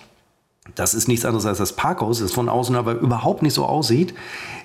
das 0.74 0.96
ist 0.96 1.08
nichts 1.08 1.26
anderes 1.26 1.46
als 1.46 1.60
das 1.60 1.74
Parkhaus, 1.74 2.20
das 2.20 2.32
von 2.32 2.50
außen 2.50 2.76
aber 2.76 2.94
überhaupt 2.94 3.44
nicht 3.44 3.54
so 3.54 3.66
aussieht. 3.66 4.16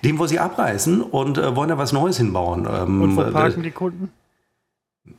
Den 0.02 0.18
wollen 0.18 0.30
sie 0.30 0.38
abreißen 0.38 1.02
und 1.02 1.36
äh, 1.36 1.54
wollen 1.54 1.68
da 1.68 1.76
was 1.76 1.92
Neues 1.92 2.16
hinbauen. 2.16 2.66
Ähm, 2.70 3.02
und 3.02 3.16
wo 3.16 3.22
äh, 3.22 3.30
parken 3.30 3.62
die 3.62 3.70
Kunden? 3.70 4.10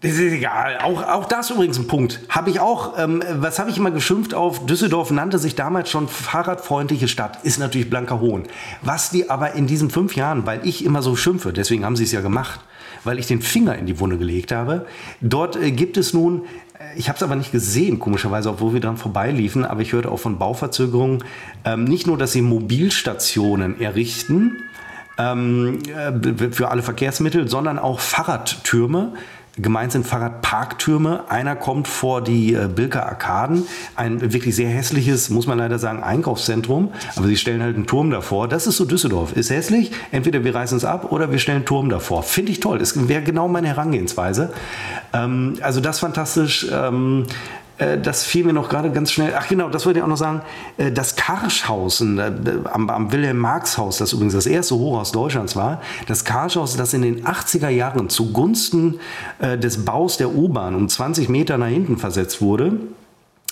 Das 0.02 0.14
ist 0.14 0.34
egal. 0.34 0.80
Auch, 0.80 1.04
auch 1.08 1.26
das 1.26 1.52
übrigens 1.52 1.78
ein 1.78 1.86
Punkt. 1.86 2.22
Habe 2.28 2.50
ich 2.50 2.60
auch, 2.60 2.98
ähm, 2.98 3.24
was 3.36 3.60
habe 3.60 3.70
ich 3.70 3.78
immer 3.78 3.92
geschimpft 3.92 4.34
auf? 4.34 4.66
Düsseldorf 4.66 5.12
nannte 5.12 5.38
sich 5.38 5.54
damals 5.54 5.92
schon 5.92 6.08
fahrradfreundliche 6.08 7.08
Stadt. 7.08 7.44
Ist 7.44 7.60
natürlich 7.60 7.88
blanker 7.88 8.20
Hohn. 8.20 8.48
Was 8.82 9.12
die 9.12 9.30
aber 9.30 9.54
in 9.54 9.68
diesen 9.68 9.92
fünf 9.92 10.16
Jahren, 10.16 10.48
weil 10.48 10.66
ich 10.66 10.84
immer 10.84 11.04
so 11.04 11.16
schimpfe, 11.16 11.54
deswegen 11.54 11.86
haben 11.86 11.96
sie 11.96 12.06
es 12.06 12.12
ja 12.12 12.22
gemacht, 12.22 12.62
weil 13.04 13.20
ich 13.20 13.28
den 13.28 13.44
Finger 13.44 13.76
in 13.78 13.86
die 13.86 14.00
Wunde 14.00 14.18
gelegt 14.18 14.52
habe. 14.52 14.88
Dort 15.22 15.56
äh, 15.56 15.70
gibt 15.70 15.98
es 15.98 16.14
nun, 16.14 16.46
äh, 16.80 16.98
ich 16.98 17.08
habe 17.08 17.18
es 17.18 17.24
aber 17.24 17.36
nicht 17.36 17.52
gesehen, 17.52 18.00
komischerweise, 18.00 18.50
obwohl 18.50 18.74
wir 18.74 18.82
dran 18.82 18.98
vorbeiliefen, 18.98 19.66
aber 19.66 19.82
ich 19.82 19.94
hörte 19.94 20.10
auch 20.10 20.20
von 20.20 20.40
Bauverzögerungen, 20.40 21.24
ähm, 21.64 21.84
nicht 21.84 22.08
nur, 22.08 22.18
dass 22.18 22.32
sie 22.32 22.42
Mobilstationen 22.42 23.80
errichten, 23.80 24.64
ähm, 25.20 25.80
äh, 25.96 26.52
für 26.52 26.70
alle 26.70 26.82
Verkehrsmittel, 26.82 27.48
sondern 27.48 27.78
auch 27.78 28.00
Fahrradtürme 28.00 29.14
Gemeint 29.62 29.92
sind 29.92 30.06
Fahrradparktürme. 30.06 31.26
Einer 31.30 31.56
kommt 31.56 31.88
vor 31.88 32.22
die 32.22 32.54
äh, 32.54 32.68
Bilker 32.68 33.06
Arkaden. 33.06 33.68
Ein 33.96 34.34
wirklich 34.34 34.56
sehr 34.56 34.70
hässliches, 34.70 35.30
muss 35.30 35.48
man 35.48 35.58
leider 35.58 35.80
sagen, 35.80 36.04
Einkaufszentrum. 36.04 36.92
Aber 37.16 37.28
sie 37.28 37.38
stellen 37.38 37.62
halt 37.62 37.76
einen 37.76 37.88
Turm 37.88 38.12
davor. 38.12 38.48
Das 38.48 38.68
ist 38.68 38.78
so 38.78 38.86
Düsseldorf. 38.86 39.36
Ist 39.36 39.50
hässlich. 39.50 39.92
Entweder 40.12 40.44
wir 40.44 40.56
reißen 40.56 40.78
es 40.78 40.86
ab 40.86 41.12
oder 41.12 41.32
wir 41.32 41.40
stellen 41.40 41.58
einen 41.58 41.66
Turm 41.66 41.90
davor. 41.90 42.24
Finde 42.24 42.52
ich 42.52 42.60
toll. 42.60 42.80
Das 42.80 43.08
wäre 43.08 43.22
genau 43.22 43.48
meine 43.48 43.68
Herangehensweise. 43.68 44.54
Ähm, 45.14 45.58
also 45.62 45.80
das 45.82 46.00
fantastisch. 46.00 46.68
Ähm, 46.72 47.26
äh, 47.28 47.61
das 48.02 48.24
fiel 48.24 48.46
mir 48.46 48.54
noch 48.54 48.70
gerade 48.70 48.92
ganz 48.92 49.12
schnell. 49.12 49.34
Ach 49.36 49.48
genau, 49.48 49.70
das 49.70 49.86
wollte 49.86 50.00
ich 50.00 50.04
auch 50.04 50.10
noch 50.10 50.18
sagen. 50.18 50.42
Äh, 50.78 50.92
das 50.92 51.16
Karschhaus 51.16 52.02
äh, 52.02 52.32
am, 52.72 52.90
am 52.90 53.12
Wilhelm-Marx-Haus, 53.12 53.98
das 53.98 54.14
übrigens 54.14 54.34
das 54.34 54.46
erste 54.46 54.76
Hochhaus 54.76 55.12
Deutschlands 55.12 55.56
war, 55.56 55.82
das 56.08 56.24
Karschhaus, 56.24 56.78
das 56.78 56.94
in 56.94 57.02
den 57.02 57.26
80er 57.26 57.70
Jahren 57.70 58.10
zugunsten 58.10 59.00
des 59.42 59.86
Baus 59.86 60.18
der 60.18 60.34
U-Bahn 60.34 60.76
um 60.76 60.88
20 60.88 61.30
Meter 61.30 61.58
nach 61.58 61.68
hinten 61.68 61.98
versetzt 61.98 62.42
wurde, 62.42 62.74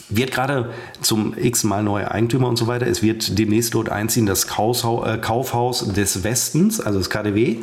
wird 0.09 0.31
gerade 0.31 0.69
zum 1.01 1.33
x-mal 1.37 1.83
neue 1.83 2.11
Eigentümer 2.11 2.47
und 2.47 2.57
so 2.57 2.67
weiter. 2.67 2.87
Es 2.87 3.01
wird 3.01 3.37
demnächst 3.37 3.73
dort 3.73 3.89
einziehen 3.89 4.25
das 4.25 4.47
Kaufhaus 4.47 5.93
des 5.93 6.23
Westens, 6.23 6.79
also 6.79 6.99
das 6.99 7.09
KDW. 7.09 7.57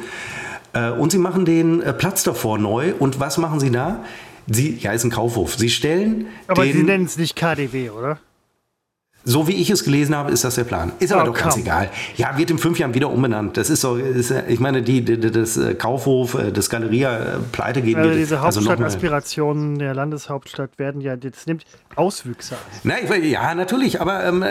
Und 0.98 1.12
sie 1.12 1.18
machen 1.18 1.44
den 1.44 1.82
Platz 1.98 2.22
davor 2.22 2.58
neu. 2.58 2.94
Und 2.98 3.20
was 3.20 3.38
machen 3.38 3.60
sie 3.60 3.70
da? 3.70 4.00
Sie, 4.46 4.76
ja, 4.80 4.92
ist 4.92 5.04
ein 5.04 5.10
Kaufhof. 5.10 5.56
Sie 5.56 5.70
stellen. 5.70 6.26
Aber 6.46 6.64
Sie 6.64 6.82
nennen 6.82 7.04
es 7.04 7.16
nicht 7.16 7.36
KDW, 7.36 7.90
oder? 7.90 8.18
So 9.28 9.48
wie 9.48 9.54
ich 9.54 9.70
es 9.70 9.82
gelesen 9.82 10.14
habe, 10.14 10.30
ist 10.30 10.44
das 10.44 10.54
der 10.54 10.62
Plan. 10.62 10.92
Ist 11.00 11.12
aber 11.12 11.24
oh, 11.24 11.26
doch 11.26 11.34
ganz 11.34 11.56
egal. 11.56 11.90
Ja, 12.16 12.38
wird 12.38 12.48
in 12.52 12.58
fünf 12.58 12.78
Jahren 12.78 12.94
wieder 12.94 13.10
umbenannt. 13.10 13.56
Das 13.56 13.70
ist 13.70 13.80
so, 13.80 13.96
ist, 13.96 14.32
ich 14.46 14.60
meine, 14.60 14.82
die, 14.82 15.04
die, 15.04 15.18
das 15.18 15.56
äh, 15.56 15.74
Kaufhof, 15.74 16.34
äh, 16.34 16.52
das 16.52 16.70
Galeria 16.70 17.18
äh, 17.18 17.38
pleite 17.50 17.82
geht. 17.82 17.96
Also 17.96 18.10
diese 18.10 18.38
also 18.38 18.60
Hauptstadtaspirationen 18.60 19.80
der 19.80 19.94
Landeshauptstadt 19.94 20.78
werden 20.78 21.00
ja, 21.00 21.16
das 21.16 21.44
nimmt 21.46 21.64
Auswüchse. 21.96 22.54
Na, 22.84 22.94
ich, 23.02 23.24
ja, 23.24 23.52
natürlich, 23.56 24.00
aber 24.00 24.24
ähm, 24.24 24.44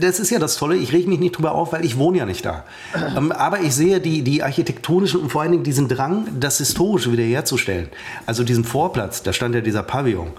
das 0.00 0.18
ist 0.18 0.30
ja 0.30 0.38
das 0.38 0.56
Tolle. 0.56 0.76
Ich 0.76 0.94
rege 0.94 1.06
mich 1.06 1.20
nicht 1.20 1.36
drüber 1.36 1.52
auf, 1.52 1.74
weil 1.74 1.84
ich 1.84 1.98
wohne 1.98 2.16
ja 2.16 2.24
nicht 2.24 2.46
da. 2.46 2.64
ähm, 3.16 3.30
aber 3.30 3.60
ich 3.60 3.74
sehe 3.74 4.00
die, 4.00 4.22
die 4.22 4.42
architektonischen 4.42 5.20
und 5.20 5.32
vor 5.32 5.42
allen 5.42 5.52
Dingen 5.52 5.64
diesen 5.64 5.86
Drang, 5.86 6.28
das 6.40 6.56
Historische 6.56 7.12
wiederherzustellen. 7.12 7.90
Also 8.24 8.42
diesen 8.42 8.64
Vorplatz, 8.64 9.22
da 9.22 9.34
stand 9.34 9.54
ja 9.54 9.60
dieser 9.60 9.82
Pavillon. 9.82 10.32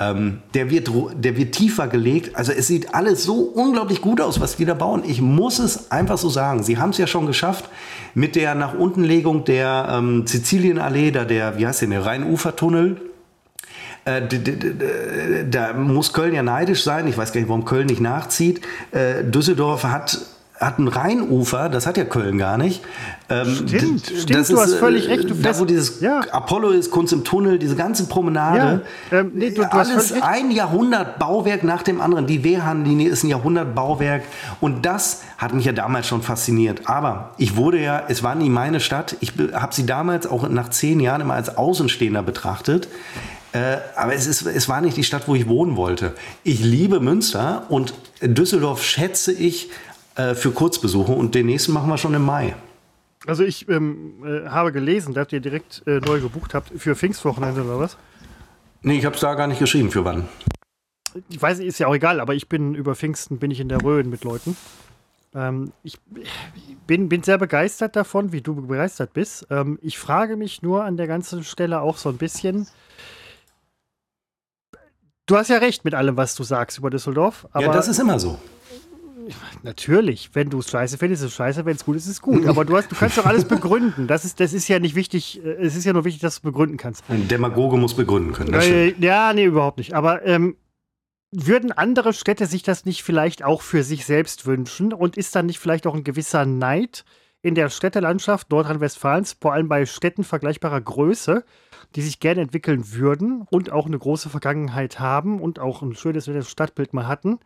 Ähm, 0.00 0.38
der, 0.54 0.70
wird, 0.70 0.90
der 1.14 1.36
wird 1.36 1.54
tiefer 1.54 1.86
gelegt. 1.86 2.34
Also 2.34 2.52
es 2.52 2.66
sieht 2.66 2.94
alles 2.94 3.22
so 3.22 3.34
unglaublich 3.34 4.00
gut 4.00 4.20
aus, 4.20 4.40
was 4.40 4.56
die 4.56 4.64
da 4.64 4.72
bauen. 4.72 5.02
Ich 5.06 5.20
muss 5.20 5.58
es 5.58 5.90
einfach 5.90 6.16
so 6.16 6.30
sagen. 6.30 6.62
Sie 6.62 6.78
haben 6.78 6.90
es 6.90 6.98
ja 6.98 7.06
schon 7.06 7.26
geschafft 7.26 7.68
mit 8.14 8.34
der 8.34 8.54
nach 8.54 8.72
unten 8.72 9.04
Legung 9.04 9.44
der 9.44 9.88
ähm, 9.90 10.26
Sizilienallee, 10.26 11.10
da 11.10 11.24
der, 11.24 11.58
wie 11.58 11.66
heißt 11.66 11.82
der, 11.82 11.88
der 11.88 12.06
Rheinufertunnel. 12.06 12.96
Äh, 14.06 14.22
da 15.50 15.74
muss 15.74 16.14
Köln 16.14 16.34
ja 16.34 16.42
neidisch 16.42 16.82
sein. 16.82 17.06
Ich 17.06 17.18
weiß 17.18 17.32
gar 17.32 17.40
nicht, 17.40 17.50
warum 17.50 17.66
Köln 17.66 17.86
nicht 17.86 18.00
nachzieht. 18.00 18.62
Äh, 18.92 19.24
Düsseldorf 19.24 19.84
hat 19.84 20.18
hat 20.60 20.78
ein 20.78 20.88
Rheinufer, 20.88 21.70
das 21.70 21.86
hat 21.86 21.96
ja 21.96 22.04
Köln 22.04 22.36
gar 22.36 22.58
nicht. 22.58 22.82
Ähm, 23.30 23.46
stimmt, 23.66 24.04
stimmt, 24.04 24.30
du 24.30 24.38
ist, 24.38 24.54
hast 24.54 24.74
völlig 24.74 25.08
recht. 25.08 25.30
Du 25.30 25.34
da, 25.34 25.58
wo 25.58 25.64
dieses 25.64 26.00
ja. 26.00 26.20
Apollo 26.30 26.70
ist, 26.70 26.90
Kunst 26.90 27.14
im 27.14 27.24
Tunnel, 27.24 27.58
diese 27.58 27.76
ganze 27.76 28.06
Promenade. 28.06 28.82
Ja. 29.10 29.20
Ähm, 29.20 29.32
nee, 29.34 29.50
du, 29.50 29.62
du 29.62 29.72
alles 29.72 30.12
ein 30.20 30.50
Jahrhundert 30.50 31.18
Bauwerk 31.18 31.64
nach 31.64 31.82
dem 31.82 32.02
anderen. 32.02 32.26
Die 32.26 32.44
Wehrhahnlinie 32.44 33.08
ist 33.08 33.24
ein 33.24 33.28
Jahrhundert 33.28 33.74
Bauwerk. 33.74 34.22
Und 34.60 34.84
das 34.84 35.22
hat 35.38 35.54
mich 35.54 35.64
ja 35.64 35.72
damals 35.72 36.06
schon 36.06 36.20
fasziniert. 36.20 36.82
Aber 36.84 37.30
ich 37.38 37.56
wurde 37.56 37.80
ja, 37.80 38.02
es 38.08 38.22
war 38.22 38.34
nie 38.34 38.50
meine 38.50 38.80
Stadt. 38.80 39.16
Ich 39.20 39.32
habe 39.54 39.74
sie 39.74 39.86
damals 39.86 40.26
auch 40.26 40.46
nach 40.48 40.68
zehn 40.68 41.00
Jahren 41.00 41.22
immer 41.22 41.34
als 41.34 41.56
Außenstehender 41.56 42.22
betrachtet. 42.22 42.88
Äh, 43.52 43.78
aber 43.96 44.14
es, 44.14 44.26
ist, 44.26 44.42
es 44.42 44.68
war 44.68 44.80
nicht 44.80 44.96
die 44.96 45.04
Stadt, 45.04 45.26
wo 45.26 45.34
ich 45.34 45.48
wohnen 45.48 45.76
wollte. 45.76 46.12
Ich 46.44 46.60
liebe 46.60 47.00
Münster 47.00 47.64
und 47.68 47.94
Düsseldorf 48.22 48.84
schätze 48.84 49.32
ich 49.32 49.70
äh, 50.16 50.34
für 50.34 50.50
Kurzbesuche 50.50 51.12
und 51.12 51.34
den 51.34 51.46
nächsten 51.46 51.72
machen 51.72 51.88
wir 51.88 51.98
schon 51.98 52.14
im 52.14 52.24
Mai. 52.24 52.54
Also 53.26 53.44
ich 53.44 53.68
ähm, 53.68 54.24
äh, 54.24 54.48
habe 54.48 54.72
gelesen, 54.72 55.14
dass 55.14 55.32
ihr 55.32 55.40
direkt 55.40 55.82
äh, 55.86 56.00
neu 56.00 56.20
gebucht 56.20 56.54
habt 56.54 56.70
für 56.76 56.96
Pfingstwochenende 56.96 57.62
oder 57.62 57.78
was? 57.78 57.96
Nee, 58.82 58.98
ich 58.98 59.04
habe 59.04 59.14
es 59.14 59.20
da 59.20 59.34
gar 59.34 59.46
nicht 59.46 59.58
geschrieben, 59.58 59.90
für 59.90 60.04
wann. 60.04 60.26
Ich 61.28 61.40
weiß, 61.40 61.58
ist 61.58 61.78
ja 61.78 61.86
auch 61.88 61.94
egal, 61.94 62.20
aber 62.20 62.34
ich 62.34 62.48
bin 62.48 62.74
über 62.74 62.94
Pfingsten 62.94 63.38
bin 63.38 63.50
ich 63.50 63.60
in 63.60 63.68
der 63.68 63.82
Rhön 63.82 64.08
mit 64.08 64.24
Leuten. 64.24 64.56
Ähm, 65.34 65.72
ich 65.82 65.98
bin, 66.86 67.08
bin 67.08 67.22
sehr 67.22 67.38
begeistert 67.38 67.94
davon, 67.94 68.32
wie 68.32 68.40
du 68.40 68.54
begeistert 68.54 69.12
bist. 69.12 69.46
Ähm, 69.50 69.78
ich 69.82 69.98
frage 69.98 70.36
mich 70.36 70.62
nur 70.62 70.84
an 70.84 70.96
der 70.96 71.06
ganzen 71.06 71.44
Stelle 71.44 71.80
auch 71.80 71.98
so 71.98 72.08
ein 72.08 72.16
bisschen. 72.16 72.66
Du 75.26 75.36
hast 75.36 75.48
ja 75.48 75.58
recht 75.58 75.84
mit 75.84 75.94
allem, 75.94 76.16
was 76.16 76.34
du 76.34 76.42
sagst 76.42 76.78
über 76.78 76.90
Düsseldorf. 76.90 77.46
ja, 77.54 77.70
das 77.70 77.86
ist 77.86 78.00
immer 78.00 78.18
so. 78.18 78.38
Natürlich, 79.62 80.30
wenn 80.34 80.50
du 80.50 80.58
es 80.58 80.70
scheiße 80.70 80.98
findest, 80.98 81.22
ist 81.22 81.30
es 81.30 81.34
scheiße, 81.34 81.64
wenn 81.64 81.76
es 81.76 81.84
gut 81.84 81.96
ist, 81.96 82.06
ist 82.06 82.12
es 82.12 82.22
gut. 82.22 82.46
Aber 82.46 82.64
du, 82.64 82.76
hast, 82.76 82.90
du 82.90 82.96
kannst 82.96 83.18
doch 83.18 83.26
alles 83.26 83.44
begründen. 83.44 84.06
Das 84.06 84.24
ist, 84.24 84.40
das 84.40 84.52
ist 84.52 84.68
ja 84.68 84.78
nicht 84.78 84.94
wichtig. 84.94 85.44
Äh, 85.44 85.64
es 85.64 85.76
ist 85.76 85.84
ja 85.84 85.92
nur 85.92 86.04
wichtig, 86.04 86.22
dass 86.22 86.36
du 86.36 86.42
begründen 86.42 86.76
kannst. 86.76 87.04
Ein 87.08 87.28
Demagoge 87.28 87.76
muss 87.76 87.94
begründen 87.94 88.32
können. 88.32 88.54
Äh, 88.54 88.94
ja, 89.00 89.32
nee, 89.32 89.44
überhaupt 89.44 89.78
nicht. 89.78 89.94
Aber 89.94 90.24
ähm, 90.24 90.56
würden 91.32 91.72
andere 91.72 92.12
Städte 92.12 92.46
sich 92.46 92.62
das 92.62 92.84
nicht 92.84 93.02
vielleicht 93.02 93.44
auch 93.44 93.62
für 93.62 93.84
sich 93.84 94.04
selbst 94.04 94.46
wünschen? 94.46 94.92
Und 94.92 95.16
ist 95.16 95.34
dann 95.34 95.46
nicht 95.46 95.58
vielleicht 95.58 95.86
auch 95.86 95.94
ein 95.94 96.04
gewisser 96.04 96.44
Neid 96.44 97.04
in 97.42 97.54
der 97.54 97.70
Städtelandschaft 97.70 98.50
Nordrhein-Westfalens, 98.50 99.36
vor 99.40 99.52
allem 99.54 99.68
bei 99.68 99.86
Städten 99.86 100.24
vergleichbarer 100.24 100.80
Größe, 100.80 101.44
die 101.94 102.02
sich 102.02 102.20
gerne 102.20 102.42
entwickeln 102.42 102.92
würden 102.92 103.46
und 103.50 103.72
auch 103.72 103.86
eine 103.86 103.98
große 103.98 104.28
Vergangenheit 104.28 105.00
haben 105.00 105.40
und 105.40 105.58
auch 105.58 105.82
ein 105.82 105.94
schönes 105.94 106.28
Stadtbild 106.48 106.92
mal 106.92 107.08
hatten? 107.08 107.38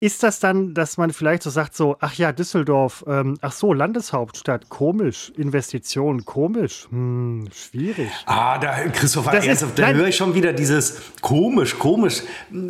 Ist 0.00 0.22
das 0.22 0.38
dann, 0.38 0.74
dass 0.74 0.96
man 0.96 1.12
vielleicht 1.12 1.42
so 1.42 1.50
sagt, 1.50 1.74
so, 1.74 1.96
ach 1.98 2.14
ja, 2.14 2.30
Düsseldorf, 2.30 3.04
ähm, 3.08 3.36
ach 3.40 3.50
so, 3.50 3.72
Landeshauptstadt, 3.72 4.68
komisch, 4.68 5.32
Investitionen, 5.36 6.24
komisch, 6.24 6.86
hm, 6.90 7.48
schwierig. 7.52 8.08
Ah, 8.26 8.58
da, 8.58 8.88
Christopher, 8.90 9.32
das 9.32 9.46
ist, 9.46 9.66
da 9.74 9.88
höre 9.88 10.06
ich 10.06 10.14
schon 10.14 10.36
wieder 10.36 10.52
dieses 10.52 11.02
komisch, 11.20 11.76
komisch. 11.80 12.22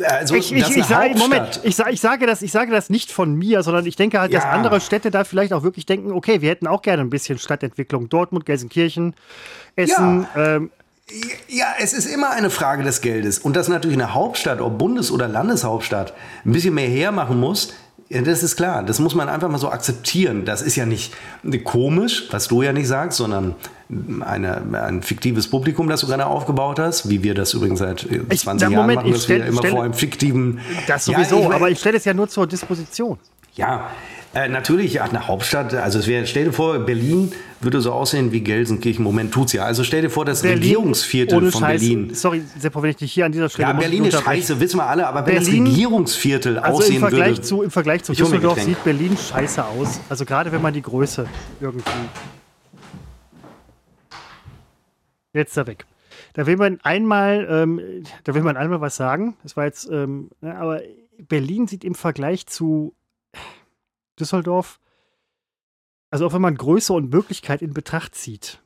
Also, 0.05 0.33
ich, 0.33 0.51
ich, 0.51 0.75
ich 0.75 0.85
sage, 0.85 1.15
Moment, 1.19 1.61
ich, 1.63 1.77
ich, 1.77 2.01
sage 2.01 2.25
das, 2.25 2.41
ich 2.41 2.51
sage 2.51 2.71
das 2.71 2.89
nicht 2.89 3.11
von 3.11 3.35
mir, 3.35 3.61
sondern 3.61 3.85
ich 3.85 3.95
denke 3.95 4.19
halt, 4.19 4.31
ja. 4.31 4.39
dass 4.39 4.49
andere 4.49 4.81
Städte 4.81 5.11
da 5.11 5.23
vielleicht 5.23 5.53
auch 5.53 5.61
wirklich 5.61 5.85
denken, 5.85 6.11
okay, 6.11 6.41
wir 6.41 6.49
hätten 6.49 6.65
auch 6.65 6.81
gerne 6.81 7.03
ein 7.03 7.11
bisschen 7.11 7.37
Stadtentwicklung. 7.37 8.09
Dortmund, 8.09 8.47
Gelsenkirchen, 8.47 9.13
Essen, 9.75 10.25
ja. 10.35 10.55
ähm, 10.55 10.71
ja, 11.47 11.67
es 11.79 11.93
ist 11.93 12.05
immer 12.05 12.31
eine 12.31 12.49
Frage 12.49 12.83
des 12.83 13.01
Geldes. 13.01 13.39
Und 13.39 13.55
dass 13.55 13.67
natürlich 13.67 13.97
eine 13.97 14.13
Hauptstadt, 14.13 14.61
ob 14.61 14.77
Bundes- 14.77 15.11
oder 15.11 15.27
Landeshauptstadt, 15.27 16.13
ein 16.45 16.51
bisschen 16.51 16.73
mehr 16.73 16.89
hermachen 16.89 17.39
muss, 17.39 17.73
ja, 18.09 18.21
das 18.23 18.41
ist 18.41 18.55
klar. 18.55 18.83
Das 18.83 18.99
muss 18.99 19.13
man 19.13 19.29
einfach 19.29 19.49
mal 19.49 19.59
so 19.59 19.69
akzeptieren. 19.69 20.43
Das 20.43 20.63
ist 20.63 20.75
ja 20.75 20.87
nicht 20.87 21.13
komisch, 21.63 22.27
was 22.31 22.47
du 22.47 22.63
ja 22.63 22.73
nicht 22.73 22.87
sagst, 22.87 23.17
sondern 23.17 23.53
eine, 24.21 24.63
ein 24.83 25.03
fiktives 25.03 25.47
Publikum, 25.47 25.87
das 25.89 26.01
du 26.01 26.07
gerade 26.07 26.25
aufgebaut 26.25 26.79
hast, 26.79 27.09
wie 27.09 27.21
wir 27.21 27.35
das 27.35 27.53
übrigens 27.53 27.79
seit 27.79 27.99
20 27.99 28.29
ich, 28.31 28.43
Jahren 28.45 28.73
Moment, 28.73 28.95
machen, 29.01 29.11
dass 29.11 29.23
stell, 29.23 29.41
wir 29.41 29.47
immer 29.47 29.59
stell, 29.59 29.71
vor 29.71 29.83
einem 29.83 29.93
fiktiven... 29.93 30.59
Das 30.87 31.05
sowieso, 31.05 31.41
ja, 31.41 31.49
ich, 31.49 31.55
aber 31.55 31.69
ich 31.69 31.79
stelle 31.79 31.97
es 31.97 32.05
ja 32.05 32.15
nur 32.15 32.27
zur 32.27 32.47
Disposition. 32.47 33.19
Ja, 33.55 33.89
äh, 34.33 34.47
natürlich, 34.47 34.93
ja, 34.93 35.05
eine 35.05 35.27
Hauptstadt, 35.27 35.73
also 35.73 35.97
es 35.97 36.05
wäre, 36.05 36.27
stell 36.27 36.45
dir 36.45 36.53
vor, 36.53 36.77
Berlin 36.77 37.31
würde 37.61 37.81
so 37.81 37.91
aussehen 37.91 38.31
wie 38.31 38.41
Gelsenkirchen. 38.41 39.03
Moment 39.03 39.33
tut's 39.33 39.53
ja. 39.53 39.63
Also 39.63 39.83
stell 39.83 40.03
dir 40.03 40.11
vor, 40.11 40.23
das 40.23 40.43
Berlin, 40.43 40.59
Regierungsviertel 40.59 41.51
von 41.51 41.61
Scheiß, 41.61 41.81
Berlin. 41.81 42.13
Sorry, 42.13 42.43
Seppo, 42.59 42.83
wenn 42.83 42.91
ich 42.91 42.97
dich 42.97 43.11
hier 43.11 43.25
an 43.25 43.31
dieser 43.31 43.49
Stelle. 43.49 43.69
Ja, 43.69 43.73
Berlin 43.73 44.05
ist 44.05 44.21
scheiße, 44.21 44.59
wissen 44.59 44.77
wir 44.77 44.85
alle, 44.85 45.07
aber 45.07 45.25
wenn 45.25 45.35
Berlin, 45.35 45.65
das 45.65 45.73
Regierungsviertel 45.73 46.59
also 46.59 46.77
aussehen 46.77 46.95
im 46.95 47.01
Vergleich 47.01 47.29
würde. 47.29 47.41
Zu, 47.41 47.63
Im 47.63 47.71
Vergleich 47.71 48.03
zu 48.03 48.13
Düsseldorf 48.13 48.61
sieht 48.61 48.83
Berlin 48.83 49.17
scheiße 49.17 49.65
aus. 49.65 49.99
Also 50.09 50.25
gerade 50.25 50.51
wenn 50.51 50.61
man 50.61 50.73
die 50.73 50.83
Größe 50.83 51.25
irgendwie. 51.59 51.83
Jetzt 55.33 55.57
da 55.57 55.65
weg. 55.65 55.85
Da 56.33 56.45
will 56.45 56.57
man 56.57 56.79
einmal, 56.83 57.47
ähm, 57.49 57.81
da 58.23 58.35
will 58.35 58.43
man 58.43 58.57
einmal 58.57 58.79
was 58.79 58.95
sagen. 58.95 59.35
Das 59.41 59.57
war 59.57 59.65
jetzt, 59.65 59.89
ähm, 59.91 60.29
ne, 60.41 60.55
aber 60.55 60.81
Berlin 61.17 61.67
sieht 61.67 61.83
im 61.83 61.95
Vergleich 61.95 62.45
zu 62.45 62.93
Düsseldorf, 64.19 64.79
also 66.09 66.27
auch 66.27 66.33
wenn 66.33 66.41
man 66.41 66.55
Größe 66.55 66.93
und 66.93 67.11
Möglichkeit 67.11 67.61
in 67.61 67.73
Betracht 67.73 68.15
zieht. 68.15 68.59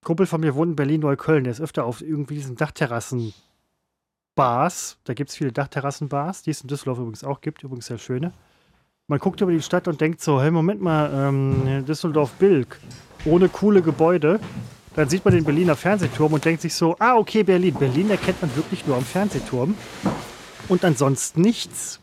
Ein 0.00 0.06
Kumpel 0.06 0.26
von 0.26 0.40
mir 0.40 0.54
wohnt 0.54 0.70
in 0.70 0.76
Berlin-Neukölln, 0.76 1.44
der 1.44 1.52
ist 1.52 1.60
öfter 1.60 1.84
auf 1.84 2.02
irgendwie 2.02 2.34
diesen 2.34 2.56
Dachterrassen 2.56 3.34
Bars, 4.34 4.98
da 5.04 5.14
gibt 5.14 5.30
es 5.30 5.36
viele 5.36 5.52
Dachterrassen-Bars, 5.52 6.42
die 6.42 6.50
es 6.50 6.60
in 6.60 6.68
Düsseldorf 6.68 6.98
übrigens 6.98 7.24
auch 7.24 7.40
gibt, 7.40 7.62
übrigens 7.62 7.86
sehr 7.86 7.98
schöne. 7.98 8.32
Man 9.06 9.18
guckt 9.18 9.40
über 9.40 9.52
die 9.52 9.62
Stadt 9.62 9.86
und 9.86 10.00
denkt 10.00 10.20
so, 10.20 10.40
hey, 10.40 10.50
Moment 10.50 10.80
mal, 10.80 11.10
ähm, 11.12 11.84
Düsseldorf-Bilk, 11.86 12.80
ohne 13.26 13.48
coole 13.48 13.82
Gebäude. 13.82 14.40
Dann 14.96 15.08
sieht 15.08 15.24
man 15.24 15.34
den 15.34 15.44
Berliner 15.44 15.76
Fernsehturm 15.76 16.32
und 16.32 16.44
denkt 16.44 16.62
sich 16.62 16.74
so, 16.74 16.96
ah, 16.98 17.16
okay, 17.16 17.42
Berlin. 17.42 17.74
Berlin 17.74 18.10
erkennt 18.10 18.40
man 18.40 18.54
wirklich 18.56 18.86
nur 18.86 18.96
am 18.96 19.04
Fernsehturm. 19.04 19.76
Und 20.68 20.84
ansonsten 20.84 21.42
nichts. 21.42 22.00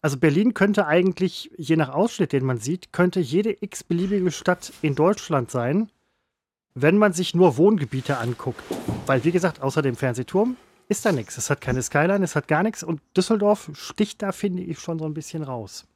Also 0.00 0.16
Berlin 0.16 0.54
könnte 0.54 0.86
eigentlich, 0.86 1.50
je 1.56 1.76
nach 1.76 1.88
Ausschnitt, 1.88 2.32
den 2.32 2.44
man 2.44 2.58
sieht, 2.58 2.92
könnte 2.92 3.18
jede 3.18 3.56
x-beliebige 3.62 4.30
Stadt 4.30 4.72
in 4.80 4.94
Deutschland 4.94 5.50
sein, 5.50 5.90
wenn 6.74 6.98
man 6.98 7.12
sich 7.12 7.34
nur 7.34 7.56
Wohngebiete 7.56 8.18
anguckt. 8.18 8.62
Weil, 9.06 9.24
wie 9.24 9.32
gesagt, 9.32 9.60
außer 9.60 9.82
dem 9.82 9.96
Fernsehturm 9.96 10.56
ist 10.88 11.04
da 11.04 11.10
nichts. 11.10 11.36
Es 11.36 11.50
hat 11.50 11.60
keine 11.60 11.82
Skyline, 11.82 12.24
es 12.24 12.36
hat 12.36 12.46
gar 12.46 12.62
nichts. 12.62 12.84
Und 12.84 13.00
Düsseldorf 13.16 13.70
sticht 13.74 14.22
da, 14.22 14.30
finde 14.30 14.62
ich, 14.62 14.78
schon 14.78 15.00
so 15.00 15.04
ein 15.04 15.14
bisschen 15.14 15.42
raus. 15.42 15.86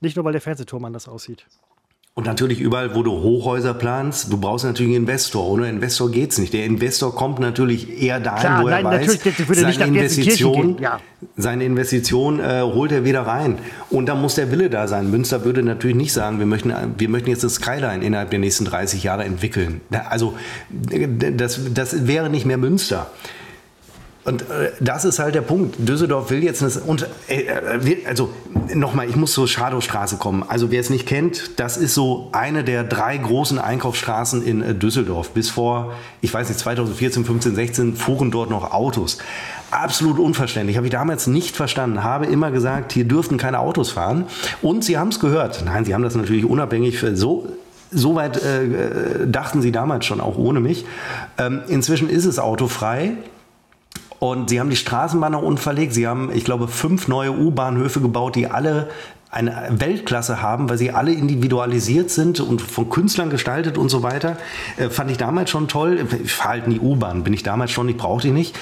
Nicht 0.00 0.16
nur, 0.16 0.24
weil 0.24 0.32
der 0.32 0.40
Fernsehturm 0.40 0.84
anders 0.84 1.08
aussieht. 1.08 1.46
Und 2.14 2.26
natürlich 2.26 2.60
überall, 2.60 2.94
wo 2.94 3.02
du 3.02 3.10
Hochhäuser 3.10 3.72
planst, 3.72 4.30
du 4.30 4.36
brauchst 4.36 4.66
natürlich 4.66 4.90
einen 4.94 5.04
Investor. 5.04 5.48
Ohne 5.48 5.70
Investor 5.70 6.10
geht 6.10 6.32
es 6.32 6.38
nicht. 6.38 6.52
Der 6.52 6.66
Investor 6.66 7.14
kommt 7.14 7.38
natürlich 7.38 8.02
eher 8.02 8.20
dahin, 8.20 8.40
Klar, 8.40 8.62
wo 8.62 8.68
er 8.68 8.82
nein, 8.82 9.00
weiß, 9.00 9.18
seine 9.48 9.84
Investition, 9.86 10.76
ja. 10.78 11.00
seine 11.38 11.64
Investition 11.64 12.38
äh, 12.38 12.60
holt 12.60 12.92
er 12.92 13.06
wieder 13.06 13.22
rein. 13.22 13.56
Und 13.88 14.10
da 14.10 14.14
muss 14.14 14.34
der 14.34 14.50
Wille 14.50 14.68
da 14.68 14.88
sein. 14.88 15.10
Münster 15.10 15.46
würde 15.46 15.62
natürlich 15.62 15.96
nicht 15.96 16.12
sagen, 16.12 16.38
wir 16.38 16.44
möchten, 16.44 16.74
wir 16.98 17.08
möchten 17.08 17.30
jetzt 17.30 17.44
das 17.44 17.54
Skyline 17.54 18.04
innerhalb 18.04 18.28
der 18.28 18.40
nächsten 18.40 18.66
30 18.66 19.02
Jahre 19.02 19.24
entwickeln. 19.24 19.80
Also 20.10 20.34
das, 20.70 21.60
das 21.72 22.06
wäre 22.06 22.28
nicht 22.28 22.44
mehr 22.44 22.58
Münster. 22.58 23.10
Und 24.24 24.42
äh, 24.42 24.70
das 24.78 25.04
ist 25.04 25.18
halt 25.18 25.34
der 25.34 25.40
Punkt. 25.40 25.76
Düsseldorf 25.78 26.30
will 26.30 26.44
jetzt 26.44 26.62
eine, 26.62 26.72
und 26.84 27.08
äh, 27.26 27.46
also 28.06 28.30
nochmal, 28.72 29.08
ich 29.08 29.16
muss 29.16 29.32
zur 29.32 29.48
Schadowstraße 29.48 30.16
kommen. 30.16 30.44
Also 30.46 30.70
wer 30.70 30.80
es 30.80 30.90
nicht 30.90 31.06
kennt, 31.06 31.58
das 31.58 31.76
ist 31.76 31.94
so 31.94 32.28
eine 32.30 32.62
der 32.62 32.84
drei 32.84 33.16
großen 33.16 33.58
Einkaufsstraßen 33.58 34.44
in 34.44 34.62
äh, 34.62 34.74
Düsseldorf. 34.74 35.30
Bis 35.30 35.50
vor, 35.50 35.94
ich 36.20 36.32
weiß 36.32 36.48
nicht, 36.48 36.60
2014, 36.60 37.24
15, 37.24 37.54
16 37.56 37.96
fuhren 37.96 38.30
dort 38.30 38.50
noch 38.50 38.72
Autos. 38.72 39.18
Absolut 39.72 40.18
unverständlich. 40.20 40.76
Habe 40.76 40.86
ich 40.86 40.92
damals 40.92 41.26
nicht 41.26 41.56
verstanden. 41.56 42.04
Habe 42.04 42.26
immer 42.26 42.52
gesagt, 42.52 42.92
hier 42.92 43.04
dürften 43.04 43.38
keine 43.38 43.58
Autos 43.58 43.90
fahren. 43.90 44.26
Und 44.60 44.84
sie 44.84 44.98
haben 44.98 45.08
es 45.08 45.18
gehört. 45.18 45.62
Nein, 45.64 45.84
sie 45.84 45.94
haben 45.94 46.02
das 46.02 46.14
natürlich 46.14 46.44
unabhängig 46.44 47.04
so 47.14 47.48
Soweit 47.94 48.42
äh, 48.42 49.26
dachten 49.26 49.60
sie 49.60 49.70
damals 49.70 50.06
schon, 50.06 50.22
auch 50.22 50.38
ohne 50.38 50.60
mich. 50.60 50.86
Ähm, 51.36 51.60
inzwischen 51.68 52.08
ist 52.08 52.24
es 52.24 52.38
autofrei. 52.38 53.12
Und 54.22 54.50
sie 54.50 54.60
haben 54.60 54.70
die 54.70 54.76
Straßenbahn 54.76 55.32
nach 55.32 55.42
unten 55.42 55.58
verlegt. 55.58 55.94
Sie 55.94 56.06
haben, 56.06 56.30
ich 56.32 56.44
glaube, 56.44 56.68
fünf 56.68 57.08
neue 57.08 57.32
U-Bahnhöfe 57.32 58.00
gebaut, 58.00 58.36
die 58.36 58.46
alle 58.46 58.88
eine 59.32 59.66
Weltklasse 59.70 60.40
haben, 60.40 60.70
weil 60.70 60.78
sie 60.78 60.92
alle 60.92 61.12
individualisiert 61.12 62.08
sind 62.08 62.38
und 62.38 62.62
von 62.62 62.88
Künstlern 62.88 63.30
gestaltet 63.30 63.78
und 63.78 63.88
so 63.88 64.04
weiter. 64.04 64.36
Äh, 64.76 64.90
fand 64.90 65.10
ich 65.10 65.16
damals 65.16 65.50
schon 65.50 65.66
toll. 65.66 66.06
Ich 66.22 66.32
fahre 66.32 66.50
halt 66.50 66.68
nie 66.68 66.78
U-Bahn, 66.78 67.24
bin 67.24 67.32
ich 67.32 67.42
damals 67.42 67.72
schon, 67.72 67.88
ich 67.88 67.96
brauche 67.96 68.22
die 68.22 68.30
nicht. 68.30 68.56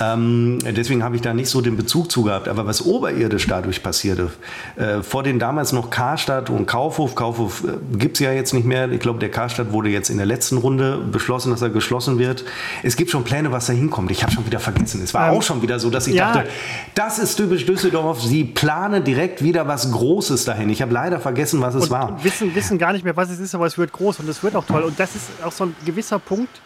Ähm, 0.00 0.58
deswegen 0.64 1.04
habe 1.04 1.16
ich 1.16 1.22
da 1.22 1.34
nicht 1.34 1.48
so 1.48 1.60
den 1.60 1.76
Bezug 1.76 2.10
zu 2.10 2.22
gehabt. 2.22 2.48
Aber 2.48 2.66
was 2.66 2.84
oberirdisch 2.84 3.46
dadurch 3.46 3.82
passierte, 3.82 4.30
äh, 4.76 5.02
vor 5.02 5.22
den 5.22 5.38
damals 5.38 5.72
noch 5.72 5.90
Karstadt 5.90 6.50
und 6.50 6.66
Kaufhof, 6.66 7.14
Kaufhof 7.14 7.62
äh, 7.64 7.96
gibt 7.96 8.16
es 8.16 8.20
ja 8.20 8.32
jetzt 8.32 8.54
nicht 8.54 8.66
mehr. 8.66 8.90
Ich 8.90 9.00
glaube, 9.00 9.20
der 9.20 9.30
Karstadt 9.30 9.72
wurde 9.72 9.88
jetzt 9.90 10.10
in 10.10 10.16
der 10.16 10.26
letzten 10.26 10.56
Runde 10.56 10.98
beschlossen, 10.98 11.50
dass 11.50 11.62
er 11.62 11.70
geschlossen 11.70 12.18
wird. 12.18 12.44
Es 12.82 12.96
gibt 12.96 13.10
schon 13.10 13.24
Pläne, 13.24 13.52
was 13.52 13.66
da 13.66 13.72
hinkommt. 13.72 14.10
Ich 14.10 14.22
habe 14.22 14.32
schon 14.32 14.46
wieder 14.46 14.58
vergessen. 14.58 15.00
Es 15.02 15.14
war 15.14 15.28
ähm, 15.28 15.38
auch 15.38 15.42
schon 15.42 15.62
wieder 15.62 15.78
so, 15.78 15.90
dass 15.90 16.06
ich 16.06 16.14
ja. 16.14 16.32
dachte, 16.32 16.48
das 16.94 17.18
ist 17.18 17.36
typisch 17.36 17.64
Düsseldorf. 17.66 18.20
Sie 18.20 18.44
planen 18.44 19.04
direkt 19.04 19.42
wieder 19.42 19.68
was 19.68 19.92
Großes 19.92 20.44
dahin. 20.44 20.70
Ich 20.70 20.82
habe 20.82 20.92
leider 20.92 21.20
vergessen, 21.20 21.60
was 21.60 21.74
es 21.74 21.84
und 21.84 21.90
war. 21.90 22.24
Wissen, 22.24 22.54
wissen 22.54 22.78
gar 22.78 22.92
nicht 22.92 23.04
mehr, 23.04 23.16
was 23.16 23.30
es 23.30 23.38
ist, 23.38 23.54
aber 23.54 23.66
es 23.66 23.78
wird 23.78 23.92
groß 23.92 24.20
und 24.20 24.28
es 24.28 24.42
wird 24.42 24.56
auch 24.56 24.64
toll. 24.66 24.82
Und 24.82 24.98
das 24.98 25.14
ist 25.14 25.30
auch 25.44 25.52
so 25.52 25.64
ein 25.64 25.76
gewisser 25.84 26.18
Punkt, 26.18 26.60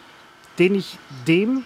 den 0.57 0.75
ich 0.75 0.97
dem 1.27 1.63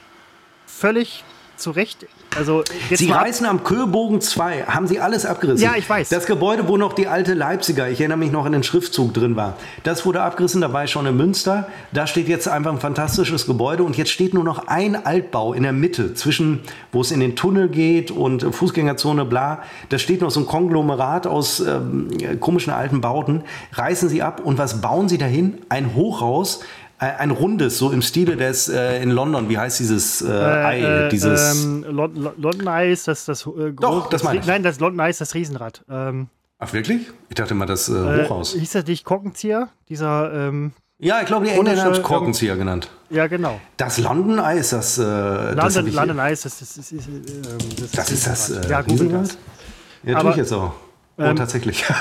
völlig 0.65 1.23
zu 1.57 1.71
Recht. 1.71 2.05
Also 2.35 2.63
Sie 2.91 3.11
reißen 3.11 3.45
am 3.45 3.63
Köbogen 3.63 4.21
2, 4.21 4.63
haben 4.63 4.87
Sie 4.87 4.99
alles 4.99 5.25
abgerissen. 5.25 5.63
Ja, 5.63 5.75
ich 5.77 5.87
weiß. 5.87 6.09
Das 6.09 6.25
Gebäude, 6.25 6.67
wo 6.67 6.77
noch 6.77 6.93
die 6.93 7.07
alte 7.07 7.33
Leipziger, 7.33 7.89
ich 7.89 7.99
erinnere 7.99 8.17
mich 8.17 8.31
noch 8.31 8.45
an 8.45 8.51
den 8.51 8.63
Schriftzug 8.63 9.13
drin 9.13 9.35
war, 9.35 9.57
das 9.83 10.05
wurde 10.05 10.21
abgerissen, 10.21 10.61
da 10.61 10.73
war 10.73 10.83
ich 10.83 10.91
schon 10.91 11.05
in 11.05 11.15
Münster. 11.15 11.67
Da 11.91 12.07
steht 12.07 12.27
jetzt 12.27 12.47
einfach 12.47 12.71
ein 12.71 12.79
fantastisches 12.79 13.45
Gebäude 13.45 13.83
und 13.83 13.97
jetzt 13.97 14.11
steht 14.11 14.33
nur 14.33 14.43
noch 14.43 14.67
ein 14.67 15.05
Altbau 15.05 15.53
in 15.53 15.63
der 15.63 15.73
Mitte, 15.73 16.13
zwischen, 16.15 16.61
wo 16.91 17.01
es 17.01 17.11
in 17.11 17.19
den 17.19 17.35
Tunnel 17.35 17.69
geht 17.69 18.11
und 18.11 18.43
Fußgängerzone, 18.43 19.25
bla. 19.25 19.63
Da 19.89 19.99
steht 19.99 20.21
noch 20.21 20.31
so 20.31 20.39
ein 20.39 20.47
Konglomerat 20.47 21.27
aus 21.27 21.59
ähm, 21.59 22.09
komischen 22.39 22.73
alten 22.73 23.01
Bauten. 23.01 23.43
Reißen 23.73 24.09
Sie 24.09 24.21
ab 24.21 24.41
und 24.43 24.57
was 24.57 24.81
bauen 24.81 25.07
Sie 25.07 25.17
dahin? 25.17 25.59
Ein 25.69 25.95
Hochhaus 25.95 26.61
ein 27.11 27.31
rundes, 27.31 27.77
so 27.77 27.91
im 27.91 28.01
Stile 28.01 28.37
des 28.37 28.69
äh, 28.69 29.01
in 29.01 29.11
London, 29.11 29.49
wie 29.49 29.57
heißt 29.57 29.79
dieses 29.79 30.21
äh, 30.21 30.31
Ei? 30.31 30.81
Äh, 30.81 31.09
dieses 31.09 31.63
ähm, 31.63 31.83
London 31.87 32.67
Eye 32.67 32.91
ist 32.91 33.07
das, 33.07 33.25
das 33.25 33.45
äh, 33.45 33.71
Doch, 33.71 34.09
das 34.09 34.23
meine 34.23 34.39
ich. 34.39 34.45
Nein, 34.45 34.63
das 34.63 34.79
London 34.79 35.05
Eye 35.05 35.09
ist 35.09 35.21
das 35.21 35.33
Riesenrad. 35.33 35.83
Ähm, 35.89 36.27
Ach, 36.59 36.71
wirklich? 36.73 37.01
Ich 37.29 37.35
dachte 37.35 37.53
mal, 37.55 37.65
das 37.65 37.89
äh, 37.89 37.93
äh, 37.93 38.25
Hochhaus. 38.25 38.53
hieß 38.53 38.71
das 38.71 38.85
nicht 38.85 39.03
Korkenzieher? 39.03 39.69
Dieser. 39.89 40.33
Ähm, 40.33 40.71
ja, 40.99 41.19
ich 41.19 41.25
glaube, 41.25 41.45
die 41.45 41.51
Engländer 41.51 41.83
haben 41.83 41.91
es 41.91 42.01
Korkenzieher 42.01 42.55
genannt. 42.55 42.89
Ja, 43.09 43.27
genau. 43.27 43.59
Das 43.75 43.97
London 43.97 44.39
Eye 44.39 44.59
ist 44.59 44.71
das. 44.71 44.97
Äh, 44.97 45.03
London, 45.03 45.57
das 45.57 45.75
London 45.75 46.19
Eye 46.19 46.31
ist 46.31 46.45
das. 46.45 46.59
Das 46.59 46.77
ist, 46.77 46.93
das, 46.93 47.05
das, 47.05 47.91
das, 47.91 48.11
ist 48.11 48.27
das. 48.27 48.49
ja, 48.69 48.81
das. 48.81 49.37
Ja, 50.03 50.19
tue 50.21 50.31
ich 50.31 50.37
jetzt 50.37 50.53
auch. 50.53 50.73
Oh, 51.17 51.21
ähm, 51.21 51.35
tatsächlich. 51.35 51.83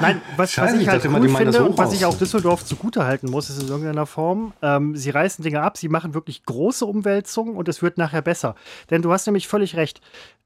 Nein, 0.00 0.20
was, 0.36 0.56
was 0.58 0.74
ich 0.74 0.88
halt 0.88 1.04
cool 1.04 1.28
finde 1.28 1.64
und 1.64 1.78
was 1.78 1.92
ich 1.92 2.04
auch 2.04 2.16
Düsseldorf 2.16 2.64
zugutehalten 2.64 3.30
muss, 3.30 3.50
ist 3.50 3.62
in 3.62 3.68
irgendeiner 3.68 4.06
Form, 4.06 4.52
ähm, 4.62 4.96
sie 4.96 5.10
reißen 5.10 5.42
Dinge 5.42 5.62
ab, 5.62 5.76
sie 5.76 5.88
machen 5.88 6.14
wirklich 6.14 6.44
große 6.44 6.84
Umwälzungen 6.84 7.56
und 7.56 7.68
es 7.68 7.82
wird 7.82 7.98
nachher 7.98 8.22
besser. 8.22 8.54
Denn 8.90 9.02
du 9.02 9.12
hast 9.12 9.26
nämlich 9.26 9.48
völlig 9.48 9.76
recht, 9.76 10.00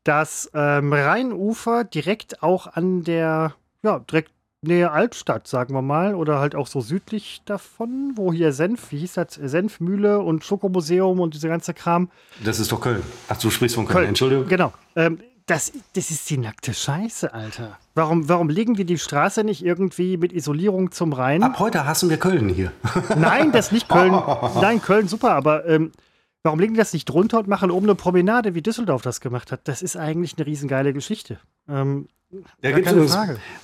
das 0.05 0.51
ähm, 0.55 0.93
Rheinufer 0.93 1.85
direkt 1.85 2.43
auch 2.43 2.67
an 2.67 3.05
der, 3.05 3.55
ja, 3.83 4.01
direkt 4.01 4.31
Nähe 4.67 4.91
Altstadt, 4.91 5.47
sagen 5.47 5.75
wir 5.75 5.83
mal, 5.83 6.15
oder 6.15 6.39
halt 6.39 6.55
auch 6.55 6.67
so 6.67 6.81
südlich 6.81 7.43
davon, 7.45 8.13
wo 8.17 8.33
hier 8.33 8.53
Senf, 8.53 8.91
wie 8.91 8.99
hieß 8.99 9.15
das, 9.15 9.35
Senfmühle 9.35 10.21
und 10.21 10.45
Schokomuseum 10.45 11.21
und 11.21 11.35
dieser 11.35 11.49
ganze 11.49 11.75
Kram. 11.75 12.11
Das 12.43 12.59
ist 12.59 12.73
doch 12.73 12.81
Köln. 12.81 13.03
Ach, 13.29 13.37
du 13.37 13.51
sprichst 13.51 13.77
von 13.77 13.85
Köln, 13.85 13.97
Köln. 13.97 14.09
Entschuldigung. 14.09 14.49
Genau. 14.49 14.73
Ähm, 14.97 15.19
das, 15.47 15.73
das 15.95 16.11
ist 16.11 16.29
die 16.31 16.39
nackte 16.39 16.73
Scheiße, 16.73 17.35
Alter. 17.35 17.79
Warum, 17.95 18.29
warum 18.29 18.49
legen 18.49 18.79
wir 18.79 18.87
die 18.87 18.99
Straße 18.99 19.45
nicht 19.45 19.65
irgendwie 19.65 20.17
mit 20.17 20.33
Isolierung 20.33 20.91
zum 20.91 21.13
Rhein? 21.13 21.43
Ab 21.43 21.59
heute 21.59 21.87
hassen 21.87 22.09
wir 22.09 22.17
Köln 22.17 22.49
hier. 22.49 22.73
Nein, 23.17 23.53
das 23.53 23.71
nicht 23.71 23.89
Köln. 23.89 24.13
Nein, 24.61 24.81
Köln 24.81 25.07
super, 25.07 25.33
aber 25.33 25.67
ähm, 25.67 25.93
warum 26.43 26.61
legen 26.61 26.75
die 26.75 26.79
das 26.79 26.95
nicht 26.95 27.05
drunter 27.05 27.41
und 27.41 27.49
machen 27.49 27.71
oben 27.71 27.87
eine 27.87 27.95
Promenade, 27.95 28.55
wie 28.55 28.63
Düsseldorf 28.63 29.03
das 29.03 29.21
gemacht 29.21 29.53
hat? 29.53 29.69
Das 29.69 29.83
ist 29.83 29.97
eigentlich 29.97 30.35
eine 30.39 30.47
riesengeile 30.47 30.95
Geschichte. 30.95 31.39
Ähm, 31.69 32.09
da 32.63 32.73
gibt 32.73 32.91
es 32.91 33.19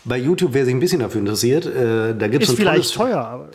bei 0.04 0.18
YouTube, 0.18 0.52
wer 0.52 0.64
sich 0.66 0.74
ein 0.74 0.80
bisschen 0.80 1.00
dafür 1.00 1.20
interessiert, 1.20 1.64
äh, 1.64 2.14
da 2.14 2.28
gibt 2.28 2.44
es 2.44 2.50
ein 2.50 2.56
vielleicht 2.56 2.94
tolles, 2.94 3.12
teuer, 3.12 3.24
aber 3.24 3.48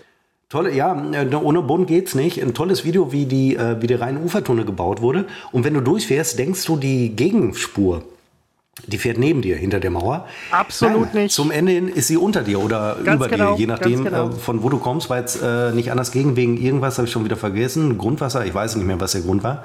Tolle, 0.49 0.73
ja, 0.73 0.93
äh, 1.11 1.35
ohne 1.35 1.63
Bund 1.63 1.87
geht's 1.87 2.13
nicht. 2.13 2.41
Ein 2.41 2.53
tolles 2.53 2.85
Video, 2.85 3.11
wie 3.11 3.25
die, 3.25 3.55
äh, 3.55 3.81
wie 3.81 3.87
der 3.87 3.99
Rhein-Ufer-Tunnel 3.99 4.63
gebaut 4.63 5.01
wurde. 5.01 5.25
Und 5.51 5.63
wenn 5.63 5.73
du 5.73 5.81
durchfährst, 5.81 6.37
denkst 6.37 6.65
du, 6.65 6.77
die 6.77 7.15
Gegenspur 7.15 8.03
die 8.87 8.97
fährt 8.97 9.17
neben 9.17 9.41
dir, 9.41 9.55
hinter 9.55 9.79
der 9.79 9.89
Mauer. 9.89 10.27
Absolut 10.51 11.13
Nein, 11.13 11.23
nicht. 11.23 11.33
Zum 11.33 11.49
Ende 11.49 11.71
hin 11.71 11.87
ist 11.87 12.07
sie 12.07 12.17
unter 12.17 12.41
dir 12.41 12.59
oder 12.59 12.97
ganz 13.03 13.15
über 13.15 13.29
genau, 13.29 13.53
dir, 13.53 13.59
je 13.59 13.67
nachdem, 13.67 14.03
genau. 14.03 14.29
äh, 14.29 14.31
von 14.33 14.63
wo 14.63 14.69
du 14.69 14.79
kommst, 14.79 15.09
weil 15.09 15.23
es 15.23 15.37
äh, 15.41 15.71
nicht 15.71 15.91
anders 15.91 16.11
ging, 16.11 16.35
wegen 16.35 16.57
irgendwas, 16.57 16.97
habe 16.97 17.07
ich 17.07 17.11
schon 17.11 17.23
wieder 17.23 17.37
vergessen. 17.37 17.97
Grundwasser, 17.97 18.45
ich 18.45 18.53
weiß 18.53 18.75
nicht 18.75 18.85
mehr, 18.85 18.99
was 18.99 19.13
der 19.13 19.21
Grund 19.21 19.43
war. 19.43 19.63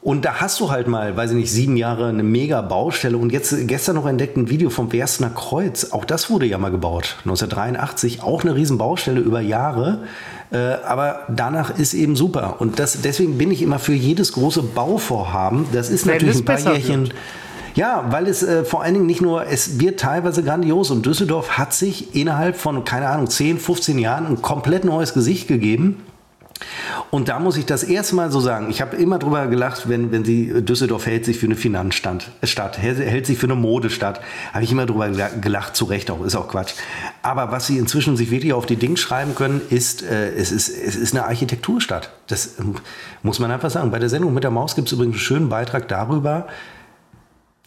Und 0.00 0.26
da 0.26 0.34
hast 0.34 0.60
du 0.60 0.70
halt 0.70 0.86
mal, 0.86 1.16
weiß 1.16 1.30
ich 1.30 1.36
nicht, 1.36 1.50
sieben 1.50 1.78
Jahre 1.78 2.08
eine 2.08 2.22
mega 2.22 2.60
Baustelle. 2.60 3.16
Und 3.16 3.32
jetzt 3.32 3.54
gestern 3.66 3.96
noch 3.96 4.06
entdeckt 4.06 4.36
ein 4.36 4.50
Video 4.50 4.68
vom 4.68 4.92
Werstner 4.92 5.30
Kreuz. 5.30 5.92
Auch 5.92 6.04
das 6.04 6.28
wurde 6.28 6.44
ja 6.44 6.58
mal 6.58 6.70
gebaut. 6.70 7.16
1983, 7.20 8.22
auch 8.22 8.42
eine 8.42 8.54
riesen 8.54 8.76
Baustelle 8.76 9.20
über 9.20 9.40
Jahre. 9.40 10.00
Äh, 10.52 10.58
aber 10.86 11.20
danach 11.34 11.78
ist 11.78 11.94
eben 11.94 12.16
super. 12.16 12.56
Und 12.58 12.78
das, 12.78 13.00
deswegen 13.00 13.38
bin 13.38 13.50
ich 13.50 13.62
immer 13.62 13.78
für 13.78 13.94
jedes 13.94 14.34
große 14.34 14.62
Bauvorhaben. 14.62 15.64
Das 15.72 15.88
ist 15.88 16.04
natürlich 16.04 16.36
ein 16.36 16.44
paar 16.44 16.60
Jährchen. 16.60 17.04
Wird 17.04 17.14
ja, 17.74 18.06
weil 18.10 18.28
es 18.28 18.42
äh, 18.42 18.64
vor 18.64 18.82
allen 18.82 18.94
Dingen 18.94 19.06
nicht 19.06 19.20
nur, 19.20 19.46
es 19.46 19.80
wird 19.80 20.00
teilweise 20.00 20.42
grandios 20.42 20.90
und 20.90 21.04
Düsseldorf 21.04 21.58
hat 21.58 21.74
sich 21.74 22.14
innerhalb 22.14 22.56
von, 22.56 22.84
keine 22.84 23.08
Ahnung, 23.08 23.28
10, 23.28 23.58
15 23.58 23.98
Jahren 23.98 24.26
ein 24.26 24.42
komplett 24.42 24.84
neues 24.84 25.14
Gesicht 25.14 25.48
gegeben. 25.48 26.02
Und 27.10 27.28
da 27.28 27.40
muss 27.40 27.56
ich 27.56 27.66
das 27.66 27.82
erste 27.82 28.14
Mal 28.14 28.30
so 28.30 28.40
sagen, 28.40 28.70
ich 28.70 28.80
habe 28.80 28.96
immer 28.96 29.18
drüber 29.18 29.46
gelacht, 29.48 29.88
wenn, 29.88 30.12
wenn 30.12 30.24
sie, 30.24 30.62
Düsseldorf 30.62 31.06
hält 31.06 31.24
sich 31.24 31.38
für 31.38 31.46
eine 31.46 31.56
Finanzstadt, 31.56 32.30
Stadt, 32.44 32.78
hält 32.78 33.26
sich 33.26 33.38
für 33.38 33.46
eine 33.46 33.56
Modestadt, 33.56 34.20
habe 34.52 34.64
ich 34.64 34.70
immer 34.70 34.86
drüber 34.86 35.08
gelacht, 35.08 35.74
zu 35.76 35.84
Recht 35.84 36.10
auch, 36.10 36.24
ist 36.24 36.36
auch 36.36 36.48
Quatsch. 36.48 36.74
Aber 37.22 37.50
was 37.50 37.66
sie 37.66 37.78
inzwischen 37.78 38.16
sich 38.16 38.30
wirklich 38.30 38.52
auf 38.52 38.66
die 38.66 38.76
Dinge 38.76 38.96
schreiben 38.96 39.34
können, 39.34 39.60
ist, 39.70 40.02
äh, 40.02 40.32
es 40.34 40.52
ist, 40.52 40.68
es 40.68 40.94
ist 40.96 41.14
eine 41.14 41.26
Architekturstadt. 41.26 42.10
Das 42.28 42.58
ähm, 42.58 42.76
muss 43.22 43.40
man 43.40 43.50
einfach 43.50 43.70
sagen. 43.70 43.90
Bei 43.90 43.98
der 43.98 44.08
Sendung 44.08 44.32
mit 44.32 44.44
der 44.44 44.50
Maus 44.50 44.74
gibt 44.76 44.88
es 44.88 44.92
übrigens 44.92 45.14
einen 45.14 45.20
schönen 45.20 45.48
Beitrag 45.48 45.88
darüber, 45.88 46.46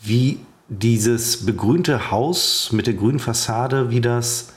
wie 0.08 0.40
dieses 0.70 1.46
begrünte 1.46 2.12
Haus 2.12 2.70
mit 2.72 2.88
der 2.88 2.94
grünen 2.94 3.20
Fassade, 3.20 3.90
wie 3.90 4.02
das, 4.02 4.50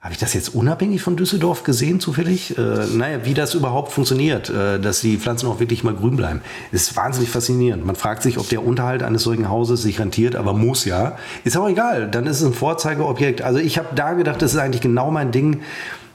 habe 0.00 0.12
ich 0.14 0.18
das 0.18 0.32
jetzt 0.32 0.54
unabhängig 0.54 1.02
von 1.02 1.16
Düsseldorf 1.16 1.62
gesehen, 1.62 2.00
zufällig? 2.00 2.56
Äh, 2.56 2.86
naja, 2.94 3.24
wie 3.24 3.34
das 3.34 3.54
überhaupt 3.54 3.92
funktioniert, 3.92 4.48
äh, 4.48 4.78
dass 4.80 5.00
die 5.00 5.18
Pflanzen 5.18 5.46
auch 5.46 5.60
wirklich 5.60 5.84
mal 5.84 5.94
grün 5.94 6.16
bleiben. 6.16 6.40
Ist 6.72 6.96
wahnsinnig 6.96 7.30
faszinierend. 7.30 7.84
Man 7.84 7.96
fragt 7.96 8.22
sich, 8.22 8.38
ob 8.38 8.48
der 8.48 8.64
Unterhalt 8.64 9.02
eines 9.02 9.22
solchen 9.22 9.48
Hauses 9.48 9.82
sich 9.82 10.00
rentiert, 10.00 10.36
aber 10.36 10.54
muss 10.54 10.84
ja. 10.86 11.16
Ist 11.44 11.56
auch 11.56 11.68
egal, 11.68 12.10
dann 12.10 12.26
ist 12.26 12.40
es 12.40 12.46
ein 12.46 12.54
Vorzeigeobjekt. 12.54 13.42
Also 13.42 13.58
ich 13.58 13.78
habe 13.78 13.88
da 13.94 14.14
gedacht, 14.14 14.40
das 14.40 14.54
ist 14.54 14.58
eigentlich 14.58 14.82
genau 14.82 15.10
mein 15.10 15.32
Ding. 15.32 15.60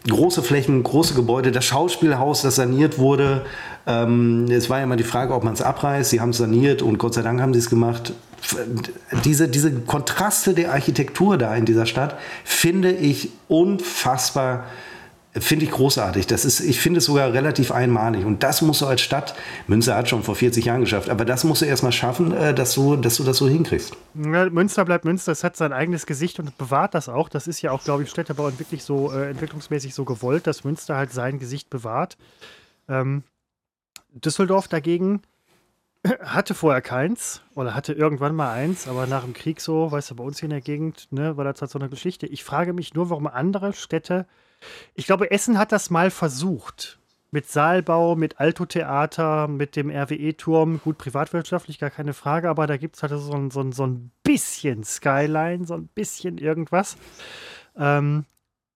Große 0.07 0.43
Flächen, 0.43 0.83
große 0.83 1.15
Gebäude, 1.15 1.51
das 1.51 1.65
Schauspielhaus, 1.65 2.43
das 2.43 2.55
saniert 2.55 2.99
wurde. 2.99 3.45
Ähm, 3.87 4.45
es 4.49 4.69
war 4.69 4.77
ja 4.77 4.83
immer 4.83 4.97
die 4.97 5.03
Frage, 5.03 5.33
ob 5.33 5.43
man 5.43 5.53
es 5.53 5.61
abreißt. 5.61 6.11
Sie 6.11 6.21
haben 6.21 6.29
es 6.29 6.37
saniert 6.37 6.81
und 6.81 6.97
Gott 6.97 7.15
sei 7.15 7.21
Dank 7.23 7.41
haben 7.41 7.53
sie 7.53 7.59
es 7.59 7.69
gemacht 7.69 8.13
diese, 9.23 9.47
diese 9.47 9.71
Kontraste 9.71 10.53
der 10.53 10.71
Architektur 10.71 11.37
da 11.37 11.55
in 11.55 11.65
dieser 11.65 11.85
Stadt 11.85 12.17
finde 12.43 12.91
ich 12.91 13.29
unfassbar 13.47 14.65
finde 15.39 15.65
ich 15.65 15.71
großartig. 15.71 16.27
Das 16.27 16.45
ist, 16.45 16.61
ich 16.61 16.79
finde 16.79 16.99
es 16.99 17.05
sogar 17.05 17.33
relativ 17.33 17.71
einmalig. 17.71 18.25
Und 18.25 18.43
das 18.43 18.61
musst 18.61 18.81
du 18.81 18.85
als 18.85 19.01
Stadt, 19.01 19.35
Münster 19.67 19.95
hat 19.95 20.09
schon 20.09 20.23
vor 20.23 20.35
40 20.35 20.65
Jahren 20.65 20.81
geschafft, 20.81 21.09
aber 21.09 21.25
das 21.25 21.43
musst 21.43 21.61
du 21.61 21.65
erstmal 21.65 21.91
schaffen, 21.91 22.31
äh, 22.35 22.53
dass 22.53 22.73
du, 22.73 22.95
dass 22.95 23.17
du 23.17 23.23
das 23.23 23.37
so 23.37 23.47
hinkriegst. 23.47 23.95
Ja, 24.13 24.49
Münster 24.49 24.85
bleibt 24.85 25.05
Münster, 25.05 25.31
es 25.31 25.43
hat 25.43 25.57
sein 25.57 25.73
eigenes 25.73 26.05
Gesicht 26.05 26.39
und 26.39 26.57
bewahrt 26.57 26.93
das 26.93 27.09
auch. 27.09 27.29
Das 27.29 27.47
ist 27.47 27.61
ja 27.61 27.71
auch, 27.71 27.83
glaube 27.83 28.03
ich, 28.03 28.09
Städtebau 28.09 28.45
wirklich 28.57 28.83
so 28.83 29.11
äh, 29.11 29.29
entwicklungsmäßig 29.29 29.93
so 29.93 30.05
gewollt, 30.05 30.47
dass 30.47 30.63
Münster 30.63 30.95
halt 30.95 31.11
sein 31.11 31.39
Gesicht 31.39 31.69
bewahrt. 31.69 32.17
Ähm, 32.87 33.23
Düsseldorf 34.13 34.69
dagegen 34.69 35.21
hatte 36.21 36.53
vorher 36.53 36.81
keins 36.81 37.41
oder 37.55 37.75
hatte 37.75 37.91
irgendwann 37.93 38.35
mal 38.35 38.53
eins, 38.53 38.87
aber 38.87 39.07
nach 39.07 39.23
dem 39.23 39.33
Krieg 39.33 39.59
so, 39.59 39.91
weißt 39.91 40.11
du, 40.11 40.15
bei 40.15 40.23
uns 40.23 40.39
hier 40.39 40.47
in 40.47 40.51
der 40.51 40.61
Gegend, 40.61 41.07
ne, 41.11 41.35
war 41.35 41.43
das 41.43 41.61
halt 41.61 41.71
so 41.71 41.79
eine 41.79 41.89
Geschichte. 41.89 42.25
Ich 42.25 42.43
frage 42.43 42.71
mich 42.71 42.93
nur, 42.93 43.09
warum 43.09 43.27
andere 43.27 43.73
Städte, 43.73 44.25
ich 44.93 45.05
glaube, 45.05 45.31
Essen 45.31 45.57
hat 45.57 45.71
das 45.71 45.89
mal 45.89 46.11
versucht. 46.11 46.99
Mit 47.31 47.49
Saalbau, 47.49 48.15
mit 48.15 48.39
Alto-Theater, 48.39 49.49
mit 49.49 49.75
dem 49.75 49.89
RWE-Turm, 49.89 50.79
gut 50.81 50.97
privatwirtschaftlich, 50.97 51.79
gar 51.79 51.89
keine 51.89 52.13
Frage, 52.13 52.49
aber 52.49 52.65
da 52.65 52.77
gibt 52.77 52.95
es 52.95 53.03
halt 53.03 53.11
so 53.13 53.33
ein, 53.33 53.51
so, 53.51 53.59
ein, 53.59 53.73
so 53.73 53.85
ein 53.85 54.11
bisschen 54.23 54.83
Skyline, 54.85 55.65
so 55.65 55.73
ein 55.73 55.87
bisschen 55.87 56.37
irgendwas. 56.37 56.95
Ähm, 57.77 58.25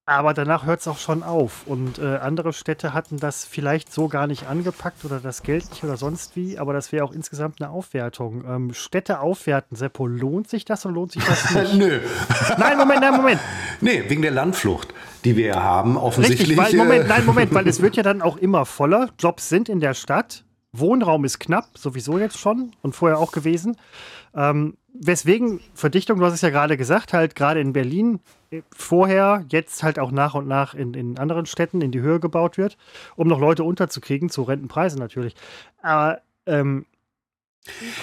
aber 0.10 0.34
danach 0.34 0.66
hört 0.66 0.82
es 0.82 0.88
auch 0.88 0.98
schon 0.98 1.24
auf. 1.24 1.68
Und 1.68 2.00
äh, 2.00 2.18
andere 2.18 2.54
Städte 2.54 2.94
hatten 2.94 3.18
das 3.18 3.46
vielleicht 3.46 3.94
so 3.94 4.08
gar 4.08 4.28
nicht 4.28 4.48
angepackt 4.48 5.06
oder 5.06 5.20
das 5.20 5.44
Geld 5.44 5.70
nicht 5.70 5.84
oder 5.84 5.98
sonst 5.98 6.36
wie. 6.36 6.58
Aber 6.58 6.74
das 6.74 6.92
wäre 6.92 7.06
auch 7.06 7.12
insgesamt 7.12 7.62
eine 7.62 7.70
Aufwertung. 7.70 8.44
Ähm, 8.48 8.74
Städte 8.74 9.20
aufwerten, 9.20 9.78
Seppo, 9.78 10.08
lohnt 10.08 10.50
sich 10.50 10.66
das 10.66 10.86
oder 10.86 10.96
lohnt 10.96 11.12
sich 11.12 11.24
das 11.24 11.52
nicht? 11.54 11.74
Nö. 11.76 12.00
Nein, 12.58 12.78
Moment, 12.78 13.02
nein, 13.02 13.16
Moment. 13.16 13.40
Nee, 13.82 14.04
wegen 14.10 14.22
der 14.22 14.32
Landflucht, 14.32 14.94
die 15.24 15.38
wir 15.38 15.48
ja 15.48 15.64
haben, 15.64 15.96
offensichtlich. 15.96 16.60
Richtig, 16.60 16.78
weil, 16.78 16.86
Moment, 16.86 17.08
nein, 17.08 17.26
Moment, 17.26 17.54
weil 17.54 17.68
es 17.68 17.82
wird 17.82 17.96
ja 17.96 18.04
dann 18.04 18.22
auch 18.22 18.36
immer 18.36 18.66
voller. 18.66 19.10
Jobs 19.18 19.48
sind 19.48 19.70
in 19.70 19.80
der 19.80 19.94
Stadt. 19.94 20.44
Wohnraum 20.74 21.24
ist 21.24 21.40
knapp, 21.40 21.70
sowieso 21.78 22.20
jetzt 22.20 22.38
schon 22.38 22.72
und 22.82 22.94
vorher 22.96 23.20
auch 23.20 23.32
gewesen. 23.32 23.78
Ähm, 24.36 24.76
weswegen 24.94 25.60
Verdichtung, 25.74 26.20
du 26.20 26.26
hast 26.26 26.34
es 26.34 26.42
ja 26.42 26.50
gerade 26.50 26.78
gesagt, 26.78 27.14
halt 27.14 27.36
gerade 27.36 27.60
in 27.60 27.74
Berlin 27.74 28.20
äh, 28.52 28.62
vorher, 28.72 29.46
jetzt 29.50 29.84
halt 29.84 30.00
auch 30.00 30.12
nach 30.12 30.36
und 30.36 30.48
nach 30.48 30.74
in, 30.74 30.94
in 30.94 31.18
anderen 31.18 31.46
Städten 31.46 31.82
in 31.82 31.92
die 31.92 32.02
Höhe 32.02 32.20
gebaut 32.20 32.58
wird, 32.58 32.78
um 33.16 33.28
noch 33.28 33.40
Leute 33.40 33.64
unterzukriegen, 33.64 34.30
zu 34.30 34.44
Rentenpreisen 34.44 35.00
natürlich. 35.00 35.36
Aber 35.82 36.22
ähm, 36.46 36.86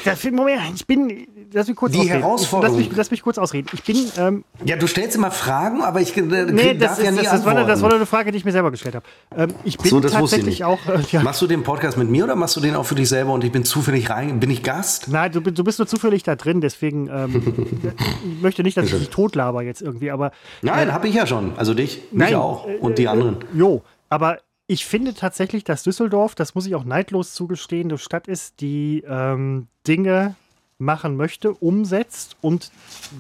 das, 0.05 0.25
Moment, 0.25 0.61
ich 0.75 0.87
bin. 0.87 1.27
Lass 1.53 1.69
mich 1.69 1.77
kurz 1.77 1.93
Die 1.93 1.99
ausreden. 1.99 2.21
Herausforderung. 2.21 2.77
Lass 2.77 2.87
mich, 2.87 2.97
lass 2.97 3.11
mich, 3.11 3.23
kurz 3.23 3.39
ausreden. 3.39 3.69
Ich 3.73 3.83
bin. 3.83 4.11
Ähm, 4.19 4.45
ja, 4.65 4.77
du 4.77 4.87
stellst 4.87 5.17
immer 5.17 5.31
Fragen, 5.31 5.83
aber 5.83 6.01
ich 6.01 6.17
äh, 6.17 6.23
nee, 6.23 6.75
darf 6.75 6.99
ist, 6.99 7.05
ja 7.05 7.11
nie 7.11 7.19
das, 7.19 7.31
das, 7.31 7.45
war 7.45 7.57
eine, 7.57 7.67
das 7.67 7.83
war 7.83 7.93
eine 7.93 8.07
Frage, 8.07 8.33
die 8.33 8.39
ich 8.39 8.45
mir 8.45 8.53
selber 8.53 8.71
gestellt 8.71 8.97
habe. 8.97 9.07
Ähm, 9.37 9.55
ich 9.65 9.79
bin 9.79 9.91
so, 9.91 10.01
tatsächlich 10.01 10.65
auch. 10.65 10.79
Äh, 10.87 11.01
ja. 11.11 11.23
Machst 11.23 11.41
du 11.43 11.47
den 11.47 11.63
Podcast 11.63 11.97
mit 11.97 12.11
mir 12.11 12.25
oder 12.25 12.37
machst 12.37 12.57
du 12.57 12.61
den 12.61 12.75
auch 12.75 12.85
für 12.85 12.95
dich 12.95 13.09
selber 13.09 13.33
und 13.33 13.45
ich 13.45 13.53
bin 13.53 13.65
zufällig 13.65 14.11
rein? 14.11 14.41
Bin 14.41 14.51
ich 14.51 14.63
Gast? 14.63 15.09
Nein, 15.09 15.33
du, 15.33 15.41
du 15.41 15.65
bist 15.65 15.79
nur 15.79 15.89
zufällig 15.89 16.23
da 16.23 16.37
drin, 16.37 16.61
deswegen. 16.61 17.09
Ähm, 17.09 17.95
ich 18.37 18.43
möchte 18.43 18.63
nicht, 18.63 18.77
dass 18.77 18.87
ich 18.87 18.99
dich 18.99 19.11
totlaber 19.11 19.63
jetzt 19.63 19.83
irgendwie, 19.83 20.11
aber. 20.11 20.33
Nein, 20.63 20.89
äh, 20.89 20.93
habe 20.93 21.09
ich 21.09 21.15
ja 21.15 21.27
schon. 21.27 21.53
Also 21.57 21.75
dich, 21.75 22.03
mich 22.13 22.31
nein, 22.31 22.35
auch 22.35 22.67
und 22.81 22.99
die 22.99 23.05
äh, 23.05 23.09
anderen. 23.09 23.39
Jo, 23.55 23.83
aber 24.09 24.39
ich 24.67 24.87
finde 24.87 25.15
tatsächlich, 25.15 25.65
dass 25.65 25.83
Düsseldorf, 25.83 26.35
das 26.35 26.55
muss 26.55 26.67
ich 26.67 26.75
auch 26.75 26.85
neidlos 26.85 27.35
zugestehen, 27.35 27.89
eine 27.91 27.99
Stadt 27.99 28.29
ist, 28.29 28.61
die 28.61 29.05
ähm, 29.07 29.69
Dinge 29.87 30.35
machen 30.79 31.17
möchte, 31.17 31.53
umsetzt 31.53 32.37
und 32.43 32.71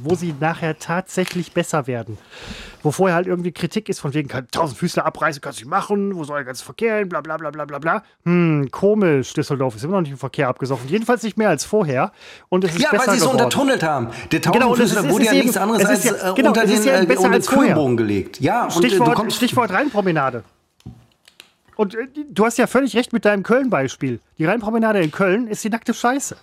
wo 0.02 0.14
sie 0.14 0.34
nachher 0.38 0.78
tatsächlich 0.78 1.52
besser 1.52 1.86
werden. 1.86 2.18
Wo 2.82 2.90
vorher 2.90 3.16
halt 3.16 3.26
irgendwie 3.26 3.52
Kritik 3.52 3.88
ist, 3.88 3.98
von 3.98 4.12
wegen, 4.12 4.28
tausend 4.50 4.78
Füßler 4.78 5.06
abreißen, 5.06 5.40
kannst 5.40 5.60
du 5.60 5.64
nicht 5.64 5.70
machen, 5.70 6.14
wo 6.14 6.24
soll 6.24 6.36
der 6.36 6.44
ganze 6.44 6.64
Verkehr 6.64 6.98
hin, 6.98 7.08
bla 7.08 7.22
bla 7.22 7.38
bla 7.38 7.50
bla 7.50 7.64
bla 7.64 7.78
bla. 7.78 8.02
Hm, 8.24 8.68
komisch, 8.70 9.32
Düsseldorf 9.32 9.74
ist 9.74 9.84
immer 9.84 9.94
noch 9.94 10.02
nicht 10.02 10.10
im 10.10 10.18
Verkehr 10.18 10.48
abgesoffen. 10.48 10.86
Jedenfalls 10.88 11.22
nicht 11.22 11.38
mehr 11.38 11.48
als 11.48 11.64
vorher. 11.64 12.12
Und 12.50 12.64
es 12.64 12.74
ist 12.74 12.82
ja, 12.82 12.90
besser 12.90 13.06
weil 13.06 13.14
sie 13.14 13.24
es 13.24 13.26
untertunnelt 13.26 13.82
haben. 13.82 14.08
Der 14.30 14.42
Tausendfüßler 14.42 15.02
genau, 15.02 15.14
wurde 15.14 15.24
ja 15.24 15.32
nichts 15.32 15.56
anderes 15.56 15.84
als 15.86 16.04
ja, 16.04 16.12
äh, 16.12 16.34
genau, 16.34 16.48
unter 16.48 16.66
den, 16.66 16.84
ja 16.84 17.00
äh, 17.00 17.16
unter 17.16 17.40
Kühlbogen 17.40 17.96
gelegt. 17.96 18.40
Ja, 18.40 18.70
Stichwort, 18.70 19.18
und, 19.18 19.28
äh, 19.28 19.30
Stichwort 19.30 19.70
Rheinpromenade. 19.70 20.44
Und 21.76 21.94
äh, 21.94 22.08
du 22.28 22.44
hast 22.44 22.58
ja 22.58 22.66
völlig 22.66 22.96
recht 22.96 23.12
mit 23.12 23.24
deinem 23.24 23.42
Köln-Beispiel. 23.42 24.20
Die 24.38 24.44
Rheinpromenade 24.44 25.00
in 25.00 25.12
Köln 25.12 25.46
ist 25.46 25.62
die 25.62 25.70
nackte 25.70 25.94
Scheiße. 25.94 26.36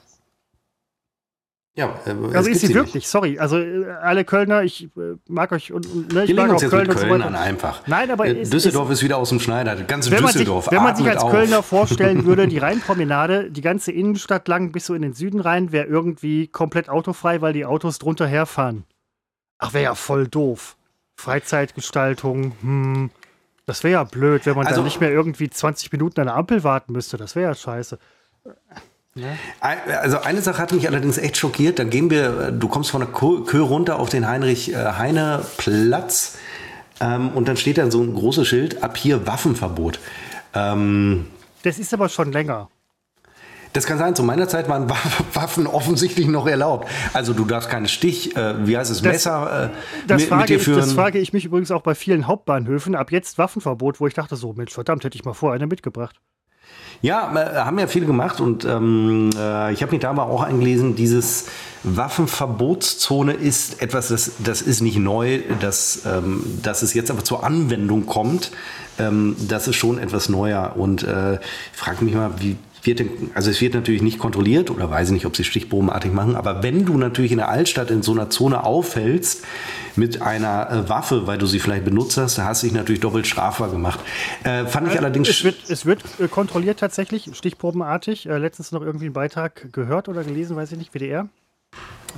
Ja, 1.76 2.00
äh, 2.06 2.36
also 2.36 2.52
ist 2.52 2.62
sie 2.62 2.74
wirklich, 2.74 2.94
nicht. 2.94 3.08
sorry. 3.08 3.40
Also 3.40 3.58
äh, 3.58 3.88
alle 4.02 4.26
Kölner, 4.26 4.62
ich 4.62 4.90
äh, 4.96 5.16
mag 5.28 5.52
euch 5.52 5.72
und, 5.72 5.88
und 5.88 6.14
ne, 6.14 6.26
ich 6.26 6.36
mag 6.36 6.52
auch 6.52 6.62
jetzt 6.62 6.70
Köln, 6.70 6.88
mit 6.88 6.98
Köln 6.98 7.22
so 7.22 7.28
an 7.28 7.36
einfach. 7.36 7.88
Nein, 7.88 8.12
aber 8.12 8.28
äh, 8.28 8.44
Düsseldorf 8.44 8.92
ist, 8.92 9.00
ist, 9.00 9.04
wieder 9.04 9.18
aus 9.18 9.30
dem 9.30 9.40
Schneider. 9.40 9.76
Ganz 9.78 10.12
wenn 10.12 10.24
Düsseldorf. 10.24 10.68
Man 10.68 10.72
sich, 10.72 10.78
wenn 10.78 10.84
man 10.84 10.96
sich 10.96 11.10
als 11.10 11.24
auf. 11.24 11.32
Kölner 11.32 11.64
vorstellen 11.64 12.26
würde, 12.26 12.48
die 12.48 12.60
Rheinpromenade, 12.60 13.50
die 13.50 13.62
ganze 13.62 13.92
Innenstadt 13.92 14.48
lang 14.48 14.72
bis 14.72 14.86
so 14.86 14.94
in 14.94 15.02
den 15.02 15.14
Süden 15.14 15.40
rein, 15.40 15.72
wäre 15.72 15.88
irgendwie 15.88 16.48
komplett 16.48 16.90
autofrei, 16.90 17.42
weil 17.42 17.54
die 17.54 17.66
Autos 17.66 17.98
drunter 17.98 18.28
herfahren. 18.28 18.84
Ach, 19.58 19.74
wäre 19.74 19.86
ja 19.86 19.96
voll 19.96 20.28
doof. 20.28 20.78
Freizeitgestaltung, 21.16 22.52
hm. 22.62 23.10
Das 23.66 23.84
wäre 23.84 23.93
ja 23.93 24.03
blöd, 24.03 24.45
wenn 24.45 24.55
man 24.55 24.68
also, 24.68 24.78
dann 24.78 24.86
nicht 24.86 24.99
mehr 24.99 25.11
irgendwie 25.11 25.49
20 25.49 25.91
Minuten 25.91 26.20
an 26.20 26.28
der 26.28 26.36
Ampel 26.36 26.64
warten 26.64 26.93
müsste. 26.93 27.18
Das 27.18 27.36
wäre 27.36 27.49
ja 27.49 27.55
scheiße. 27.55 27.97
Ja. 29.16 29.28
Also 29.59 30.22
eine 30.22 30.41
Sache 30.41 30.61
hat 30.61 30.72
mich 30.72 30.88
allerdings 30.88 31.18
echt 31.18 31.38
schockiert. 31.38 31.80
Da 31.80 31.84
gehen 31.84 32.09
wir, 32.09 32.51
du 32.51 32.68
kommst 32.68 32.91
von 32.91 33.01
der 33.01 33.09
Kö 33.09 33.61
runter 33.61 33.99
auf 33.99 34.09
den 34.09 34.28
Heinrich-Heine-Platz 34.28 36.38
äh, 36.99 37.16
ähm, 37.16 37.30
und 37.30 37.47
dann 37.47 37.57
steht 37.57 37.78
da 37.78 37.91
so 37.91 38.01
ein 38.01 38.16
großes 38.16 38.47
Schild, 38.47 38.84
ab 38.84 38.97
hier 38.97 39.28
Waffenverbot. 39.28 39.99
Ähm, 40.53 41.28
das 41.61 41.78
ist 41.80 41.93
aber 41.93 42.09
schon 42.09 42.32
länger. 42.32 42.70
Das 43.74 43.86
kann 43.86 43.97
sein. 43.97 44.15
Zu 44.15 44.24
meiner 44.24 44.47
Zeit 44.47 44.69
waren 44.69 44.89
Waffen 45.34 45.67
offensichtlich 45.67 46.28
noch 46.28 46.47
erlaubt. 46.47 46.88
Also 47.13 47.34
du 47.34 47.45
darfst 47.45 47.69
keine 47.69 47.88
Stich, 47.88 48.36
äh, 48.36 48.67
wie 48.67 48.78
heißt 48.78 48.91
es, 48.91 49.01
Messer 49.01 49.71
äh, 49.71 50.07
das 50.07 50.21
mit, 50.21 50.30
frage 50.30 50.41
mit 50.41 50.49
dir 50.49 50.59
führen. 50.59 50.80
Ich, 50.80 50.86
das 50.86 50.93
frage 50.93 51.19
ich 51.19 51.34
mich 51.34 51.45
übrigens 51.45 51.71
auch 51.71 51.82
bei 51.82 51.95
vielen 51.95 52.28
Hauptbahnhöfen. 52.28 52.95
Ab 52.95 53.11
jetzt 53.11 53.38
Waffenverbot, 53.38 53.99
wo 53.99 54.07
ich 54.07 54.13
dachte 54.13 54.36
so, 54.36 54.53
Mensch, 54.53 54.74
verdammt, 54.74 55.03
hätte 55.03 55.15
ich 55.15 55.26
mal 55.26 55.34
vorher 55.34 55.55
eine 55.55 55.67
mitgebracht. 55.67 56.19
Ja, 57.01 57.34
äh, 57.36 57.57
haben 57.57 57.78
ja 57.80 57.88
viele 57.88 58.05
gemacht 58.05 58.39
und 58.39 58.63
ähm, 58.63 59.30
äh, 59.36 59.74
ich 59.74 59.82
habe 59.82 59.91
mich 59.91 59.99
da 59.99 60.09
aber 60.09 60.28
auch 60.28 60.41
eingelesen, 60.41 60.95
dieses 60.95 61.47
Waffenverbotszone 61.84 63.34
ist 63.34 63.82
etwas, 63.82 64.07
das, 64.07 64.32
das 64.39 64.61
ist 64.61 64.80
nicht 64.80 64.97
neu, 64.97 65.41
dass, 65.59 66.05
ähm, 66.05 66.43
dass 66.61 66.82
es 66.82 66.93
jetzt 66.93 67.11
aber 67.11 67.26
zur 67.26 67.43
Anwendung 67.43 68.05
kommt. 68.05 68.51
Ähm, 68.99 69.36
das 69.49 69.67
ist 69.67 69.76
schon 69.76 69.97
etwas 69.97 70.30
neuer 70.30 70.76
und 70.78 71.03
äh, 71.03 71.34
ich 71.34 71.39
frage 71.74 72.05
mich 72.05 72.13
mal, 72.13 72.32
wie, 72.39 72.55
wird, 72.86 73.02
also 73.34 73.50
es 73.50 73.62
wird 73.62 73.74
natürlich 73.74 74.02
nicht 74.02 74.20
kontrolliert 74.20 74.70
oder 74.70 74.90
weiß 74.90 75.10
ich 75.10 75.14
nicht, 75.14 75.26
ob 75.26 75.36
sie 75.36 75.44
stichprobenartig 75.44 76.12
machen, 76.12 76.36
aber 76.36 76.64
wenn 76.64 76.86
du 76.86 76.98
natürlich 76.98 77.32
in 77.32 77.38
der 77.38 77.50
Altstadt 77.50 77.92
in 77.92 78.02
so 78.02 78.12
einer 78.12 78.30
Zone 78.30 78.64
auffällst 78.64 79.44
mit 79.96 80.22
einer 80.22 80.70
äh, 80.70 80.90
Waffe, 80.90 81.28
weil 81.28 81.38
du 81.38 81.46
sie 81.46 81.60
vielleicht 81.60 81.86
benutzt 81.86 82.18
hast, 82.18 82.38
da 82.38 82.46
hast 82.46 82.64
du 82.64 82.68
dich 82.68 82.76
natürlich 82.76 83.02
doppelt 83.02 83.28
strafbar 83.28 83.70
gemacht. 83.70 84.00
Äh, 84.44 84.66
fand 84.66 84.88
ich 84.88 84.96
äh, 84.96 85.00
allerdings. 85.00 85.30
Es 85.30 85.44
wird, 85.44 85.70
es 85.70 85.86
wird 85.86 86.04
äh, 86.20 86.28
kontrolliert 86.28 86.80
tatsächlich, 86.80 87.30
stichprobenartig. 87.34 88.28
Äh, 88.28 88.38
letztens 88.38 88.72
noch 88.72 88.82
irgendwie 88.82 89.06
einen 89.06 89.14
Beitrag 89.14 89.72
gehört 89.72 90.10
oder 90.10 90.24
gelesen, 90.24 90.56
weiß 90.56 90.72
ich 90.72 90.78
nicht, 90.78 90.94
WDR. 90.94 91.28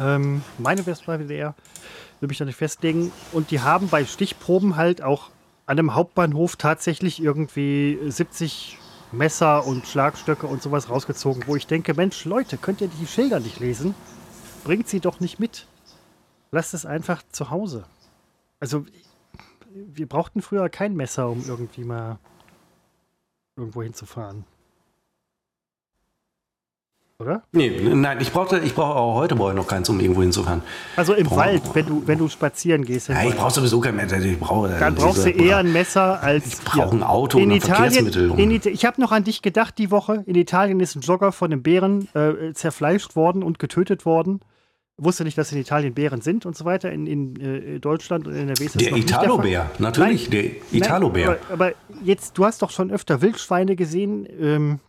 Ähm, 0.01 0.41
meine 0.57 0.83
bei 0.83 0.93
WDR, 0.93 1.55
will 2.19 2.27
mich 2.27 2.37
da 2.37 2.45
nicht 2.45 2.57
festlegen. 2.57 3.11
Und 3.31 3.51
die 3.51 3.61
haben 3.61 3.89
bei 3.89 4.05
Stichproben 4.05 4.75
halt 4.75 5.01
auch 5.01 5.29
an 5.65 5.79
einem 5.79 5.95
Hauptbahnhof 5.95 6.55
tatsächlich 6.57 7.21
irgendwie 7.21 7.97
70 8.07 8.77
Messer 9.17 9.65
und 9.65 9.87
Schlagstöcke 9.87 10.47
und 10.47 10.61
sowas 10.61 10.89
rausgezogen, 10.89 11.43
wo 11.47 11.55
ich 11.55 11.67
denke, 11.67 11.93
Mensch, 11.93 12.25
Leute, 12.25 12.57
könnt 12.57 12.81
ihr 12.81 12.87
die 12.87 13.07
Schilder 13.07 13.39
nicht 13.39 13.59
lesen? 13.59 13.95
Bringt 14.63 14.87
sie 14.87 14.99
doch 14.99 15.19
nicht 15.19 15.39
mit. 15.39 15.67
Lasst 16.51 16.73
es 16.73 16.85
einfach 16.85 17.23
zu 17.31 17.49
Hause. 17.49 17.85
Also, 18.59 18.85
wir 19.73 20.07
brauchten 20.07 20.41
früher 20.41 20.69
kein 20.69 20.95
Messer, 20.95 21.29
um 21.29 21.43
irgendwie 21.47 21.83
mal 21.83 22.19
irgendwo 23.55 23.83
hinzufahren. 23.83 24.45
Oder? 27.17 27.43
Nee, 27.53 27.69
nein, 27.93 28.17
ich 28.19 28.33
brauche 28.33 28.59
ich 28.59 28.75
brauch 28.75 28.93
auch 28.93 29.15
heute 29.15 29.35
brauche 29.35 29.51
ich 29.51 29.55
noch 29.55 29.67
keins, 29.67 29.87
um 29.87 30.01
irgendwo 30.01 30.21
hinzufahren. 30.21 30.61
Also 30.97 31.13
im 31.13 31.27
brauch, 31.27 31.37
Wald, 31.37 31.61
wenn 31.73 31.85
du, 31.85 32.03
wenn 32.05 32.17
du 32.17 32.27
spazieren 32.27 32.83
gehst. 32.83 33.07
Ja, 33.07 33.23
ich 33.23 33.35
brauche 33.35 33.53
sowieso 33.53 33.79
kein 33.79 33.95
Messer. 33.95 34.19
Ich 34.19 34.37
brauche, 34.37 34.67
Dann 34.77 34.95
brauchst 34.95 35.25
du 35.25 35.29
eher 35.29 35.57
ein 35.57 35.71
Messer 35.71 36.21
als. 36.21 36.45
Ich 36.45 36.61
brauche 36.61 36.93
ein 36.93 37.03
Auto 37.03 37.37
in 37.37 37.45
und 37.45 37.51
ein 37.51 37.57
Italien, 37.57 38.11
Verkehrsmittel. 38.11 38.37
In 38.37 38.51
Ita 38.51 38.69
ich 38.69 38.83
habe 38.83 38.99
noch 38.99 39.13
an 39.13 39.23
dich 39.23 39.41
gedacht 39.41 39.77
die 39.77 39.91
Woche. 39.91 40.23
In 40.25 40.35
Italien 40.35 40.81
ist 40.81 40.95
ein 40.95 41.01
Jogger 41.01 41.31
von 41.31 41.53
einem 41.53 41.63
Bären 41.63 42.09
äh, 42.15 42.51
zerfleischt 42.53 43.15
worden 43.15 43.43
und 43.43 43.59
getötet 43.59 44.05
worden. 44.05 44.41
Wusste 44.97 45.23
nicht, 45.23 45.37
dass 45.37 45.53
in 45.53 45.57
Italien 45.57 45.93
Bären 45.93 46.19
sind 46.19 46.45
und 46.45 46.57
so 46.57 46.65
weiter. 46.65 46.91
In, 46.91 47.07
in 47.07 47.39
äh, 47.39 47.79
Deutschland 47.79 48.27
und 48.27 48.33
in 48.33 48.47
der 48.47 48.59
ist 48.59 48.79
Der 48.79 48.93
Italo-Bär, 48.93 49.71
natürlich, 49.79 50.29
Nein, 50.29 50.51
der 50.71 50.79
Italo-Bär. 50.79 51.29
Aber, 51.29 51.53
aber, 51.53 51.71
jetzt, 52.03 52.37
du 52.37 52.43
hast 52.43 52.61
doch 52.61 52.71
schon 52.71 52.91
öfter 52.91 53.21
Wildschweine 53.21 53.77
gesehen. 53.77 54.27
Ähm, 54.37 54.79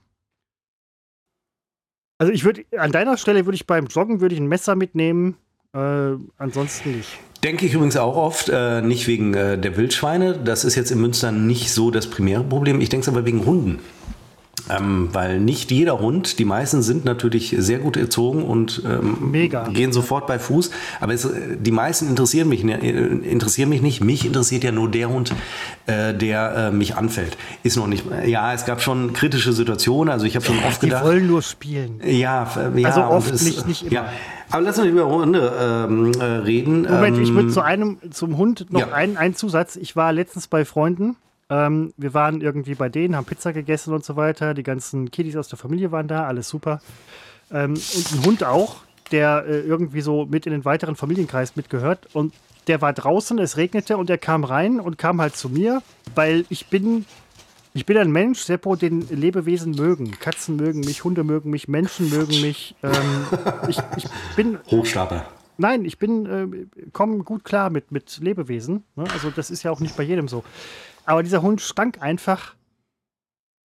also 2.19 2.33
ich 2.33 2.45
würde, 2.45 2.65
an 2.77 2.93
deiner 2.93 3.17
Stelle 3.17 3.47
würde 3.47 3.57
ich 3.57 3.67
beim 3.67 3.87
Joggen 3.87 4.21
würde 4.21 4.35
ich 4.35 4.41
ein 4.41 4.47
Messer 4.47 4.77
mitnehmen, 4.77 5.37
äh, 5.75 6.13
ansonsten 6.39 6.97
nicht. 6.97 7.09
Denke 7.45 7.67
ich 7.67 7.75
übrigens 7.75 7.97
auch 7.97 8.17
oft, 8.17 8.49
äh, 8.49 8.81
nicht 8.81 9.07
wegen 9.07 9.35
äh, 9.35 9.59
der 9.59 9.77
Wildschweine. 9.77 10.39
Das 10.39 10.65
ist 10.65 10.75
jetzt 10.75 10.91
in 10.91 11.01
Münster 11.01 11.33
nicht 11.33 11.71
so 11.71 11.91
das 11.91 12.09
primäre 12.09 12.43
Problem. 12.43 12.81
Ich 12.81 12.89
denke 12.89 13.03
es 13.03 13.09
aber 13.09 13.27
wegen 13.27 13.45
Hunden. 13.45 13.81
Ähm, 14.69 15.11
weil 15.13 15.41
nicht 15.41 15.71
jeder 15.71 16.01
Hund, 16.01 16.39
die 16.39 16.45
meisten 16.45 16.83
sind 16.83 17.05
natürlich 17.05 17.55
sehr 17.59 17.79
gut 17.79 17.97
erzogen 17.97 18.43
und 18.43 18.83
ähm, 18.85 19.33
gehen 19.73 19.93
sofort 19.93 20.27
bei 20.27 20.39
Fuß. 20.39 20.71
Aber 21.01 21.15
es, 21.15 21.29
die 21.59 21.71
meisten 21.71 22.09
interessieren 22.09 22.49
mich, 22.49 22.65
ne, 22.65 22.79
interessieren 22.79 23.69
mich 23.69 23.83
nicht. 23.83 24.03
Mich 24.03 24.27
interessiert 24.27 24.65
ja 24.65 24.73
nur 24.73 24.91
der 24.91 25.09
Hund, 25.09 25.33
äh, 25.87 26.15
der 26.15 26.57
äh, 26.57 26.71
mich 26.73 26.97
anfällt. 26.97 27.37
Ist 27.63 27.77
noch 27.77 27.87
nicht. 27.87 28.05
Ja, 28.27 28.53
es 28.53 28.65
gab 28.65 28.83
schon 28.83 29.13
kritische 29.13 29.53
Situationen. 29.53 30.13
Also 30.13 30.27
ich 30.27 30.35
habe 30.35 30.45
schon 30.45 30.59
oft 30.67 30.81
gedacht. 30.81 31.05
Die 31.05 31.09
wollen 31.09 31.27
nur 31.27 31.43
spielen. 31.43 32.01
Ja, 32.05 32.51
ja 32.75 32.89
also 32.89 33.03
oft 33.05 33.33
es, 33.33 33.43
nicht, 33.43 33.67
nicht 33.69 33.83
immer. 33.83 33.93
Ja. 33.93 34.13
Aber 34.51 34.63
lass 34.63 34.79
uns 34.79 34.89
über 34.89 35.07
Hunde 35.07 35.53
ähm, 35.61 36.13
äh, 36.21 36.25
reden. 36.25 36.83
Moment, 36.83 37.19
ich 37.19 37.31
würde 37.33 37.49
ähm, 37.49 37.53
zu 37.53 37.63
einem, 37.63 37.99
zum 38.11 38.37
Hund 38.37 38.67
noch 38.71 38.81
ja. 38.81 38.93
einen, 38.93 39.17
einen 39.17 39.35
Zusatz. 39.35 39.77
Ich 39.77 39.97
war 39.97 40.13
letztens 40.13 40.47
bei 40.47 40.65
Freunden 40.65 41.17
ähm, 41.49 41.93
wir 41.97 42.15
waren 42.15 42.41
irgendwie 42.41 42.75
bei 42.75 42.89
denen, 42.89 43.17
haben 43.17 43.25
Pizza 43.25 43.53
gegessen 43.53 43.95
und 43.95 44.05
so 44.05 44.17
weiter. 44.17 44.55
Die 44.55 44.63
ganzen 44.63 45.11
Kiddies 45.11 45.37
aus 45.37 45.49
der 45.49 45.59
Familie 45.59 45.93
waren 45.93 46.09
da, 46.09 46.27
alles 46.27 46.49
super. 46.49 46.81
Ähm, 47.53 47.75
und 47.75 48.13
ein 48.13 48.25
Hund 48.25 48.45
auch, 48.45 48.79
der 49.13 49.45
äh, 49.47 49.61
irgendwie 49.61 50.01
so 50.01 50.27
mit 50.27 50.47
in 50.47 50.53
den 50.53 50.65
weiteren 50.65 50.97
Familienkreis 50.97 51.55
mitgehört. 51.55 52.09
Und 52.15 52.35
der 52.67 52.81
war 52.81 52.93
draußen, 52.93 53.39
es 53.39 53.57
regnete 53.57 53.97
und 53.97 54.11
er 54.11 54.19
kam 54.19 54.43
rein 54.43 54.81
und 54.81 54.99
kam 54.99 55.21
halt 55.21 55.37
zu 55.37 55.49
mir, 55.49 55.83
weil 56.17 56.45
ich 56.49 56.67
bin, 56.67 57.05
ich 57.75 57.87
bin 57.87 57.97
ein 57.97 58.11
Mensch, 58.11 58.41
Seppo, 58.41 58.75
den 58.75 59.09
Lebewesen 59.09 59.73
mögen. 59.73 60.11
Katzen 60.19 60.57
mögen 60.57 60.81
mich, 60.81 61.05
Hunde 61.05 61.23
mögen 61.23 61.51
mich, 61.51 61.69
Menschen 61.69 62.11
mögen 62.11 62.41
mich. 62.41 62.75
Ähm, 62.83 62.93
ich, 63.69 63.79
ich 63.97 64.07
bin. 64.35 64.59
Hochstapler. 64.71 65.27
Nein, 65.59 65.85
ich 65.85 65.99
bin, 65.99 66.27
äh, 66.27 66.91
komme 66.93 67.19
gut 67.19 67.45
klar 67.45 67.71
mit, 67.71 67.93
mit 67.93 68.19
Lebewesen. 68.21 68.85
Ne? 68.97 69.05
Also 69.13 69.31
das 69.31 69.51
ist 69.51 69.63
ja 69.63 69.71
auch 69.71 69.81
nicht 69.81 69.97
bei 69.97 70.03
jedem 70.03 70.29
so. 70.29 70.45
Aber 71.07 71.23
dieser 71.23 71.43
Hund 71.43 71.61
stank 71.61 72.03
einfach, 72.03 72.55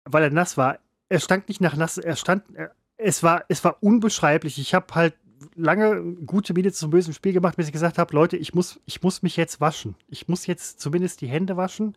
weil 0.05 0.23
er 0.23 0.31
nass 0.31 0.57
war. 0.57 0.79
Er 1.09 1.19
stank 1.19 1.47
nicht 1.47 1.61
nach 1.61 1.75
nass, 1.75 1.97
er 1.97 2.15
stand, 2.15 2.43
er, 2.53 2.71
es, 2.97 3.23
war, 3.23 3.45
es 3.47 3.63
war 3.63 3.77
unbeschreiblich. 3.81 4.59
Ich 4.59 4.73
habe 4.73 4.93
halt 4.95 5.13
lange 5.55 6.01
gute 6.25 6.53
Miene 6.53 6.71
zum 6.71 6.89
bösen 6.89 7.13
Spiel 7.13 7.33
gemacht, 7.33 7.55
bis 7.55 7.67
ich 7.67 7.71
gesagt 7.71 7.97
habe, 7.97 8.13
Leute, 8.13 8.38
ich 8.38 8.53
muss, 8.53 8.79
ich 8.85 9.03
muss 9.03 9.21
mich 9.21 9.38
jetzt 9.38 9.61
waschen. 9.61 9.95
Ich 10.07 10.27
muss 10.27 10.47
jetzt 10.47 10.81
zumindest 10.81 11.21
die 11.21 11.27
Hände 11.27 11.55
waschen. 11.55 11.95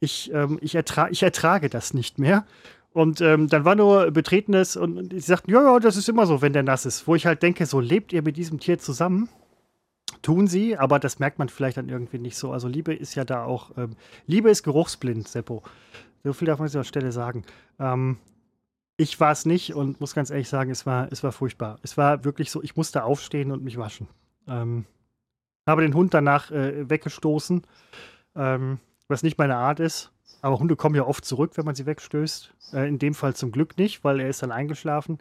Ich, 0.00 0.30
ähm, 0.32 0.58
ich, 0.60 0.74
ertra 0.74 1.10
ich 1.10 1.22
ertrage 1.22 1.70
das 1.70 1.94
nicht 1.94 2.18
mehr. 2.18 2.46
Und 2.92 3.20
ähm, 3.20 3.48
dann 3.48 3.64
war 3.64 3.74
nur 3.74 4.10
Betretenes 4.10 4.76
und 4.76 5.12
sie 5.12 5.20
sagten, 5.20 5.50
ja, 5.50 5.62
ja, 5.62 5.78
das 5.78 5.96
ist 5.96 6.08
immer 6.08 6.26
so, 6.26 6.42
wenn 6.42 6.52
der 6.52 6.62
nass 6.62 6.84
ist. 6.84 7.06
Wo 7.06 7.14
ich 7.14 7.26
halt 7.26 7.42
denke, 7.42 7.64
so 7.66 7.80
lebt 7.80 8.12
ihr 8.12 8.22
mit 8.22 8.36
diesem 8.36 8.60
Tier 8.60 8.78
zusammen? 8.78 9.28
Tun 10.22 10.46
sie, 10.46 10.76
aber 10.76 10.98
das 10.98 11.18
merkt 11.18 11.38
man 11.38 11.48
vielleicht 11.48 11.76
dann 11.76 11.88
irgendwie 11.88 12.18
nicht 12.18 12.36
so. 12.36 12.52
Also 12.52 12.68
Liebe 12.68 12.94
ist 12.94 13.14
ja 13.14 13.24
da 13.24 13.44
auch, 13.44 13.76
ähm, 13.76 13.96
Liebe 14.26 14.50
ist 14.50 14.62
geruchsblind, 14.62 15.28
Seppo. 15.28 15.62
So 16.24 16.32
viel 16.32 16.46
darf 16.46 16.58
man 16.58 16.66
an 16.66 16.70
dieser 16.70 16.84
Stelle 16.84 17.12
sagen. 17.12 17.44
Ähm, 17.78 18.18
ich 18.96 19.20
war 19.20 19.30
es 19.30 19.46
nicht 19.46 19.74
und 19.74 20.00
muss 20.00 20.14
ganz 20.14 20.30
ehrlich 20.30 20.48
sagen, 20.48 20.70
es 20.70 20.84
war, 20.84 21.08
es 21.12 21.22
war 21.22 21.32
furchtbar. 21.32 21.78
Es 21.82 21.96
war 21.96 22.24
wirklich 22.24 22.50
so, 22.50 22.62
ich 22.62 22.76
musste 22.76 23.04
aufstehen 23.04 23.52
und 23.52 23.62
mich 23.62 23.78
waschen. 23.78 24.08
Ähm, 24.48 24.86
habe 25.66 25.82
den 25.82 25.94
Hund 25.94 26.14
danach 26.14 26.50
äh, 26.50 26.88
weggestoßen, 26.88 27.62
ähm, 28.34 28.78
was 29.06 29.22
nicht 29.22 29.38
meine 29.38 29.56
Art 29.56 29.80
ist. 29.80 30.12
Aber 30.42 30.58
Hunde 30.58 30.76
kommen 30.76 30.94
ja 30.94 31.06
oft 31.06 31.24
zurück, 31.24 31.52
wenn 31.56 31.64
man 31.64 31.74
sie 31.74 31.86
wegstößt. 31.86 32.54
Äh, 32.72 32.88
in 32.88 32.98
dem 32.98 33.14
Fall 33.14 33.34
zum 33.34 33.52
Glück 33.52 33.78
nicht, 33.78 34.02
weil 34.02 34.20
er 34.20 34.28
ist 34.28 34.42
dann 34.42 34.52
eingeschlafen. 34.52 35.18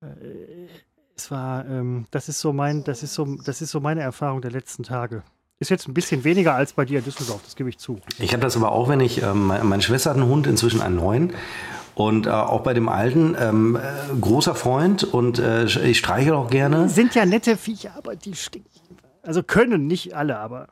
Äh, 0.00 0.68
es 1.16 1.30
war, 1.30 1.66
ähm, 1.66 2.06
das 2.10 2.28
ist 2.28 2.40
so 2.40 2.52
mein, 2.52 2.84
das 2.84 3.02
ist 3.02 3.14
so, 3.14 3.24
das 3.44 3.62
ist 3.62 3.70
so 3.70 3.80
meine 3.80 4.02
Erfahrung 4.02 4.40
der 4.42 4.50
letzten 4.50 4.82
Tage. 4.82 5.22
Ist 5.60 5.70
jetzt 5.70 5.86
ein 5.86 5.94
bisschen 5.94 6.24
weniger 6.24 6.54
als 6.54 6.72
bei 6.72 6.84
dir 6.84 6.98
in 6.98 7.04
Düsseldorf, 7.04 7.40
das 7.44 7.54
gebe 7.54 7.68
ich 7.68 7.78
zu. 7.78 8.00
Ich 8.18 8.32
habe 8.32 8.42
das 8.42 8.56
aber 8.56 8.72
auch, 8.72 8.88
wenn 8.88 9.00
ich, 9.00 9.22
ähm, 9.22 9.46
meine 9.46 9.82
Schwester 9.82 10.10
hat 10.10 10.16
einen 10.16 10.28
Hund, 10.28 10.46
inzwischen 10.46 10.80
einen 10.80 10.96
neuen. 10.96 11.32
Und 11.94 12.26
äh, 12.26 12.30
auch 12.30 12.62
bei 12.62 12.74
dem 12.74 12.88
alten, 12.88 13.36
ähm, 13.38 13.76
äh, 13.76 14.20
großer 14.20 14.56
Freund 14.56 15.04
und 15.04 15.38
äh, 15.38 15.64
ich 15.64 15.98
streiche 15.98 16.36
auch 16.36 16.50
gerne. 16.50 16.88
Sind 16.88 17.14
ja 17.14 17.24
nette 17.24 17.56
Viecher, 17.56 17.92
aber 17.96 18.16
die 18.16 18.34
stinken. 18.34 18.68
Also 19.22 19.44
können 19.44 19.86
nicht 19.86 20.14
alle, 20.14 20.38
aber. 20.38 20.68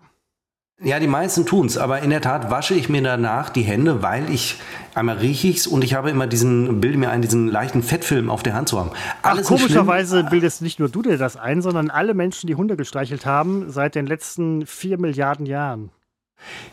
Ja, 0.85 0.99
die 0.99 1.07
meisten 1.07 1.47
tun 1.47 1.67
es, 1.67 1.79
aber 1.79 2.01
in 2.01 2.11
der 2.11 2.21
Tat 2.21 2.51
wasche 2.51 2.75
ich 2.75 2.89
mir 2.89 3.03
danach 3.03 3.51
die 3.51 3.63
Hände, 3.63 4.03
weil 4.03 4.29
ich 4.31 4.59
einmal 4.95 5.19
rieche 5.19 5.47
ich's 5.47 5.69
und 5.69 5.85
ich 5.85 5.95
habe 5.95 6.11
immer 6.11 6.27
diesen, 6.27 6.81
bilde 6.81 6.99
mir 6.99 7.11
ein, 7.11 7.23
diesen 7.23 7.47
leichten 7.47 7.85
Fettfilm 7.85 8.29
auf 8.29 8.43
der 8.43 8.55
Hand 8.55 8.69
zu 8.69 8.81
haben. 8.81 8.91
Alles 9.23 9.47
Ach, 9.47 9.51
komischerweise 9.51 10.25
bildest 10.25 10.61
nicht 10.61 10.81
nur 10.81 10.89
du 10.89 11.03
dir 11.03 11.19
das 11.19 11.37
ein, 11.37 11.63
sondern 11.63 11.89
alle 11.89 12.15
Menschen, 12.15 12.49
die 12.49 12.57
Hunde 12.57 12.77
gestreichelt 12.77 13.27
haben, 13.27 13.71
seit 13.71 13.95
den 13.95 14.07
letzten 14.07 14.67
vier 14.67 14.99
Milliarden 14.99 15.47
Jahren. 15.47 15.91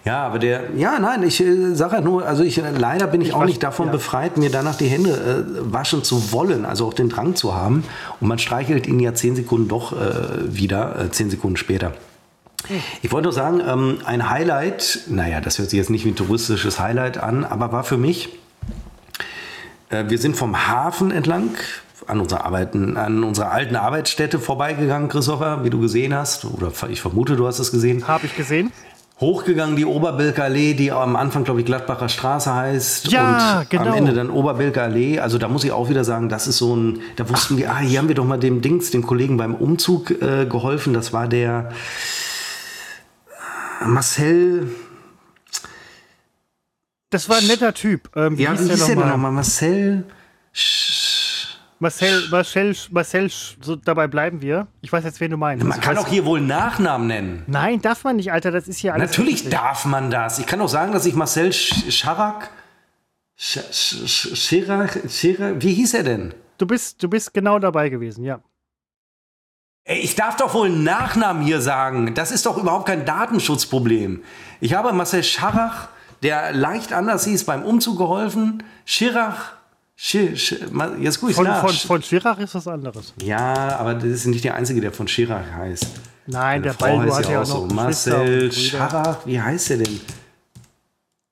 Ja, 0.04 0.26
aber 0.26 0.40
der, 0.40 0.76
ja, 0.76 0.98
nein, 0.98 1.22
ich 1.22 1.40
äh, 1.42 1.76
sage 1.76 1.98
ja 1.98 2.02
nur, 2.02 2.26
also 2.26 2.44
ich, 2.44 2.58
äh, 2.58 2.72
leider 2.76 3.06
bin 3.06 3.22
ich, 3.22 3.30
ich 3.30 3.34
auch 3.36 3.46
nicht 3.46 3.62
davon 3.62 3.88
ja. 3.88 3.92
befreit, 3.92 4.38
mir 4.38 4.50
danach 4.50 4.76
die 4.76 4.88
Hände 4.88 5.12
äh, 5.12 5.72
waschen 5.72 6.04
zu 6.04 6.32
wollen, 6.32 6.66
also 6.66 6.88
auch 6.88 6.96
den 6.96 7.10
Drang 7.10 7.36
zu 7.36 7.54
haben. 7.54 7.84
Und 8.20 8.28
man 8.28 8.40
streichelt 8.40 8.88
ihn 8.88 9.00
ja 9.00 9.14
zehn 9.14 9.36
Sekunden 9.36 9.68
doch 9.68 9.94
äh, 9.94 10.56
wieder, 10.56 11.00
äh, 11.00 11.12
zehn 11.12 11.30
Sekunden 11.30 11.58
später. 11.58 11.94
Ich 13.02 13.12
wollte 13.12 13.26
nur 13.26 13.34
sagen, 13.34 13.62
ähm, 13.66 14.00
ein 14.06 14.30
Highlight, 14.30 15.02
naja, 15.08 15.42
das 15.42 15.60
hört 15.60 15.70
sich 15.70 15.78
jetzt 15.78 15.90
nicht 15.90 16.06
wie 16.06 16.10
ein 16.10 16.16
touristisches 16.16 16.80
Highlight 16.80 17.18
an, 17.18 17.46
aber 17.46 17.72
war 17.72 17.84
für 17.84 17.98
mich, 17.98 18.30
äh, 19.90 20.06
wir 20.08 20.18
sind 20.18 20.36
vom 20.36 20.68
Hafen 20.68 21.12
entlang 21.12 21.52
an 22.08 22.20
unserer, 22.20 22.46
Arbeiten, 22.46 22.98
an 22.98 23.24
unserer 23.24 23.52
alten 23.52 23.76
Arbeitsstätte 23.76 24.40
vorbeigegangen, 24.40 25.10
Christopher, 25.10 25.64
wie 25.64 25.70
du 25.70 25.80
gesehen 25.80 26.14
hast, 26.14 26.46
oder 26.46 26.72
ich 26.90 27.02
vermute, 27.02 27.36
du 27.36 27.48
hast 27.48 27.60
es 27.60 27.72
gesehen. 27.72 28.08
Habe 28.08 28.26
ich 28.26 28.36
gesehen. 28.36 28.72
Hochgegangen 29.20 29.76
die 29.76 29.86
Oberbilker 29.86 30.46
Allee, 30.46 30.74
die 30.74 30.94
am 30.94 31.18
Anfang, 31.18 31.44
glaube 31.44 31.60
ich, 31.60 31.66
Gladbacher 31.66 32.08
Straße 32.08 32.56
heißt. 32.56 33.12
Ja, 33.12 33.60
und 33.60 33.70
genau. 33.70 33.88
am 33.88 33.94
Ende 33.94 34.14
dann 34.14 34.30
Oberbilker 34.30 34.84
Allee. 34.84 35.20
Also 35.20 35.38
da 35.38 35.50
muss 35.50 35.66
ich 35.66 35.74
auch 35.74 35.90
wieder 35.90 36.06
sagen, 36.06 36.30
das 36.30 36.48
ist 36.48 36.58
so 36.58 36.74
ein, 36.74 37.02
da 37.18 37.28
wussten 37.28 37.56
Ach. 37.56 37.60
wir, 37.60 37.72
ah, 37.72 37.80
hier 37.80 38.00
haben 38.00 38.08
wir 38.08 38.16
doch 38.16 38.24
mal 38.24 38.40
dem 38.40 38.62
Dings, 38.62 38.92
dem 38.92 39.06
Kollegen 39.06 39.36
beim 39.36 39.56
Umzug 39.56 40.12
äh, 40.22 40.46
geholfen. 40.46 40.94
Das 40.94 41.12
war 41.12 41.28
der, 41.28 41.70
Marcel. 43.86 44.70
Das 47.10 47.28
war 47.30 47.38
ein 47.38 47.48
netter 47.48 47.74
Typ. 47.74 48.16
Ähm, 48.16 48.38
wie 48.38 48.44
ja, 48.44 48.52
hieß 48.52 48.66
wie 48.66 48.70
hieß 48.70 48.86
der 48.86 48.96
nochmal? 48.96 49.18
Noch 49.18 49.32
Marcel. 49.32 50.06
Marcel, 51.82 52.28
Marcel, 52.30 52.76
Marcel, 52.92 53.30
so 53.62 53.78
dabei 53.78 54.08
bleiben 54.08 54.42
wir. 54.42 54.68
Ich 54.82 54.92
weiß 54.92 55.06
jetzt, 55.06 55.22
wen 55.22 55.32
du 55.32 55.38
meinst. 55.38 55.66
Man 55.66 55.80
kann 55.80 55.98
auch 55.98 56.08
hier 56.08 56.26
wohl 56.26 56.42
Nachnamen 56.42 57.08
nennen. 57.08 57.44
Nein, 57.48 57.82
darf 57.82 58.04
man 58.04 58.18
nicht, 58.18 58.34
Alter. 58.34 58.52
Das 58.52 58.68
ist 58.68 58.80
hier 58.80 58.94
alles. 58.94 59.12
Natürlich 59.12 59.36
richtig. 59.36 59.52
darf 59.52 59.86
man 59.86 60.12
das. 60.12 60.40
Ich 60.40 60.46
kann 60.46 60.60
auch 60.60 60.68
sagen, 60.68 60.92
dass 60.92 61.06
ich 61.06 61.16
Marcel 61.16 61.54
Scharak. 61.54 62.50
Schirak, 63.38 65.00
wie 65.62 65.74
hieß 65.74 65.94
er 65.94 66.04
denn? 66.04 66.34
Du 66.58 66.68
bist, 66.68 67.02
du 67.02 67.08
bist 67.08 67.34
genau 67.34 67.58
dabei 67.58 67.88
gewesen, 67.88 68.26
ja. 68.26 68.42
Ich 69.92 70.14
darf 70.14 70.36
doch 70.36 70.54
wohl 70.54 70.68
einen 70.68 70.84
Nachnamen 70.84 71.42
hier 71.42 71.62
sagen. 71.62 72.14
Das 72.14 72.32
ist 72.32 72.46
doch 72.46 72.58
überhaupt 72.58 72.86
kein 72.86 73.06
Datenschutzproblem. 73.06 74.22
Ich 74.62 74.76
habe 74.76 74.94
Marcel 74.94 75.24
Scharach, 75.24 75.88
der 76.22 76.54
leicht 76.54 76.94
anders 76.94 77.26
hieß, 77.26 77.44
beim 77.46 77.64
Umzug 77.64 77.98
geholfen. 77.98 78.62
Schirach. 78.86 79.54
Schir, 79.96 80.38
Schir, 80.38 80.60
jetzt 81.00 81.20
guck 81.20 81.32
ich 81.32 81.36
von, 81.36 81.46
nach. 81.46 81.62
Von, 81.62 81.74
von 81.74 82.04
Schirach 82.04 82.38
ist 82.38 82.54
was 82.54 82.68
anderes. 82.68 83.16
Ja, 83.22 83.78
aber 83.80 83.96
das 83.96 84.06
ist 84.06 84.28
nicht 84.28 84.44
der 84.44 84.54
Einzige, 84.54 84.80
der 84.80 84.92
von 84.92 85.08
Schirach 85.08 85.52
heißt. 85.58 85.88
Nein, 86.28 86.62
der 86.62 86.74
Baldo 86.74 87.14
hat 87.14 87.28
ja 87.28 87.42
auch 87.42 87.46
so. 87.46 87.66
Marcel 87.66 88.52
Scharach, 88.52 89.26
wie 89.26 89.42
heißt 89.42 89.72
der 89.72 89.78
denn? 89.78 90.00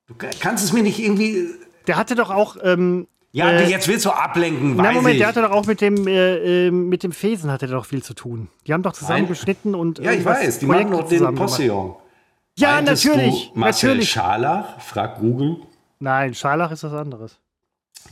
Du 0.07 0.15
kannst 0.39 0.63
es 0.63 0.73
mir 0.73 0.81
nicht 0.81 0.97
irgendwie. 0.97 1.47
Der 1.85 1.95
hatte 1.95 2.15
doch 2.15 2.31
auch 2.31 2.57
ähm, 2.63 3.07
ja, 3.31 3.51
äh, 3.51 3.69
jetzt 3.69 3.87
willst 3.87 4.05
du 4.05 4.09
ablenken, 4.09 4.75
na, 4.75 4.91
Moment, 4.91 5.13
ich. 5.13 5.19
der 5.19 5.27
hatte 5.27 5.41
doch 5.41 5.51
auch 5.51 5.65
mit 5.65 5.81
dem, 5.81 6.07
äh, 6.07 6.67
äh 6.67 6.71
mit 6.71 7.03
dem 7.03 7.11
Fesen 7.11 7.51
hatte 7.51 7.67
doch 7.67 7.85
viel 7.85 8.01
zu 8.01 8.13
tun. 8.13 8.47
Die 8.65 8.73
haben 8.73 8.83
doch 8.83 8.93
zusammengeschnitten 8.93 9.75
und 9.75 9.99
Ja, 9.99 10.11
ich 10.11 10.23
weiß, 10.23 10.59
die 10.59 10.65
Projekte 10.65 10.91
machen 10.93 11.01
noch 11.01 11.09
den 11.09 11.35
Postillon. 11.35 11.95
Ja, 12.57 12.75
Meintest 12.75 13.05
natürlich. 13.05 13.51
Du 13.53 13.59
Marcel 13.59 13.89
natürlich. 13.89 14.09
Scharlach? 14.09 14.81
Frag 14.81 15.19
Google. 15.19 15.57
Nein, 15.99 16.33
Scharlach 16.33 16.71
ist 16.71 16.83
was 16.83 16.93
anderes. 16.93 17.37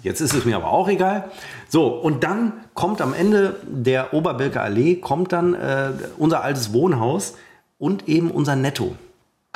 Jetzt 0.03 0.22
ist 0.22 0.34
es 0.34 0.45
mir 0.45 0.57
aber 0.57 0.70
auch 0.70 0.88
egal. 0.88 1.32
So, 1.70 1.88
und 1.88 2.24
dann 2.24 2.53
kommt 2.74 3.01
am 3.01 3.13
Ende 3.13 3.55
der 3.63 4.13
Oberbelker 4.13 4.61
Allee, 4.61 4.95
kommt 4.95 5.32
dann 5.32 5.53
äh, 5.53 5.91
unser 6.18 6.43
altes 6.43 6.74
Wohnhaus 6.74 7.36
und 7.78 8.07
eben 8.07 8.30
unser 8.30 8.55
Netto. 8.55 8.95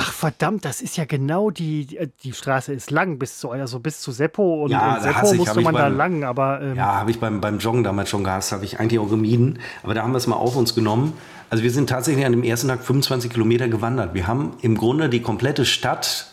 Ach 0.02 0.14
verdammt, 0.14 0.64
das 0.64 0.80
ist 0.80 0.96
ja 0.96 1.04
genau 1.04 1.50
die, 1.50 1.86
die, 1.86 2.00
die 2.24 2.32
Straße 2.32 2.72
ist 2.72 2.90
lang 2.90 3.20
bis 3.20 3.38
zu 3.38 3.52
also 3.52 3.82
bis 3.82 4.00
zu 4.00 4.14
Seppo 4.14 4.64
und, 4.64 4.72
ja, 4.72 4.96
und 4.96 5.04
Seppo 5.04 5.34
ich, 5.34 5.40
musste 5.40 5.60
man 5.60 5.74
beim, 5.74 5.82
da 5.82 5.88
lang, 5.90 6.24
aber 6.24 6.62
ähm, 6.62 6.76
ja, 6.78 6.96
habe 6.96 7.12
ich 7.12 7.20
beim, 7.20 7.42
beim 7.42 7.60
Joggen 7.60 7.84
damals 7.84 8.10
schon 8.10 8.24
gehasst, 8.24 8.54
habe 8.54 8.64
ich 8.64 8.80
eigentlich 8.80 8.98
auch 8.98 9.10
gemieden, 9.10 9.60
aber 9.84 9.94
da 9.94 10.04
haben 10.04 10.14
wir 10.14 10.18
es 10.18 10.26
mal 10.26 10.38
auf 10.38 10.56
uns 10.56 10.74
genommen. 10.74 11.12
Also 11.50 11.66
wir 11.66 11.72
sind 11.72 11.90
tatsächlich 11.90 12.26
an 12.26 12.32
dem 12.32 12.44
ersten 12.44 12.70
Tag 12.70 12.82
25 12.82 13.30
Kilometer 13.30 13.68
gewandert. 13.68 14.14
Wir 14.14 14.26
haben 14.26 14.54
im 14.62 14.78
Grunde 14.78 15.10
die 15.10 15.22
komplette 15.22 15.66
Stadt 15.66 16.28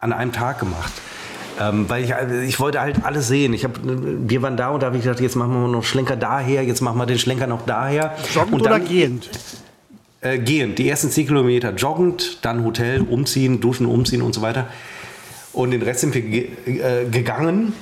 an 0.00 0.12
einem 0.12 0.32
Tag 0.32 0.58
gemacht. 0.58 0.92
Ähm, 1.60 1.88
weil 1.88 2.02
ich, 2.02 2.16
also 2.16 2.34
ich 2.34 2.58
wollte 2.58 2.80
halt 2.80 3.04
alles 3.04 3.28
sehen. 3.28 3.54
Ich 3.54 3.64
hab, 3.64 3.78
wir 3.84 4.42
waren 4.42 4.56
da 4.56 4.70
und 4.70 4.82
da 4.82 4.86
habe 4.88 4.96
ich 4.96 5.04
gedacht, 5.04 5.20
jetzt 5.20 5.36
machen 5.36 5.52
wir 5.52 5.68
noch 5.68 5.84
Schlenker 5.84 6.16
daher, 6.16 6.64
jetzt 6.64 6.80
machen 6.80 6.98
wir 6.98 7.06
den 7.06 7.20
Schlenker 7.20 7.46
noch 7.46 7.64
daher. 7.64 8.16
Joggend 8.34 8.54
und 8.54 8.66
dann, 8.66 8.72
oder 8.72 8.80
gehend? 8.80 9.30
Äh, 10.24 10.38
gehend. 10.38 10.78
Die 10.78 10.88
ersten 10.88 11.10
10 11.10 11.26
Kilometer 11.26 11.74
joggend, 11.74 12.44
dann 12.44 12.64
Hotel, 12.64 13.02
umziehen, 13.02 13.60
duschen, 13.60 13.86
umziehen 13.86 14.22
und 14.22 14.34
so 14.34 14.42
weiter. 14.42 14.68
Und 15.52 15.70
den 15.70 15.82
Rest 15.82 16.00
sind 16.00 16.14
wir 16.14 16.22
ge 16.22 16.48
äh, 16.66 17.08
gegangen. 17.08 17.74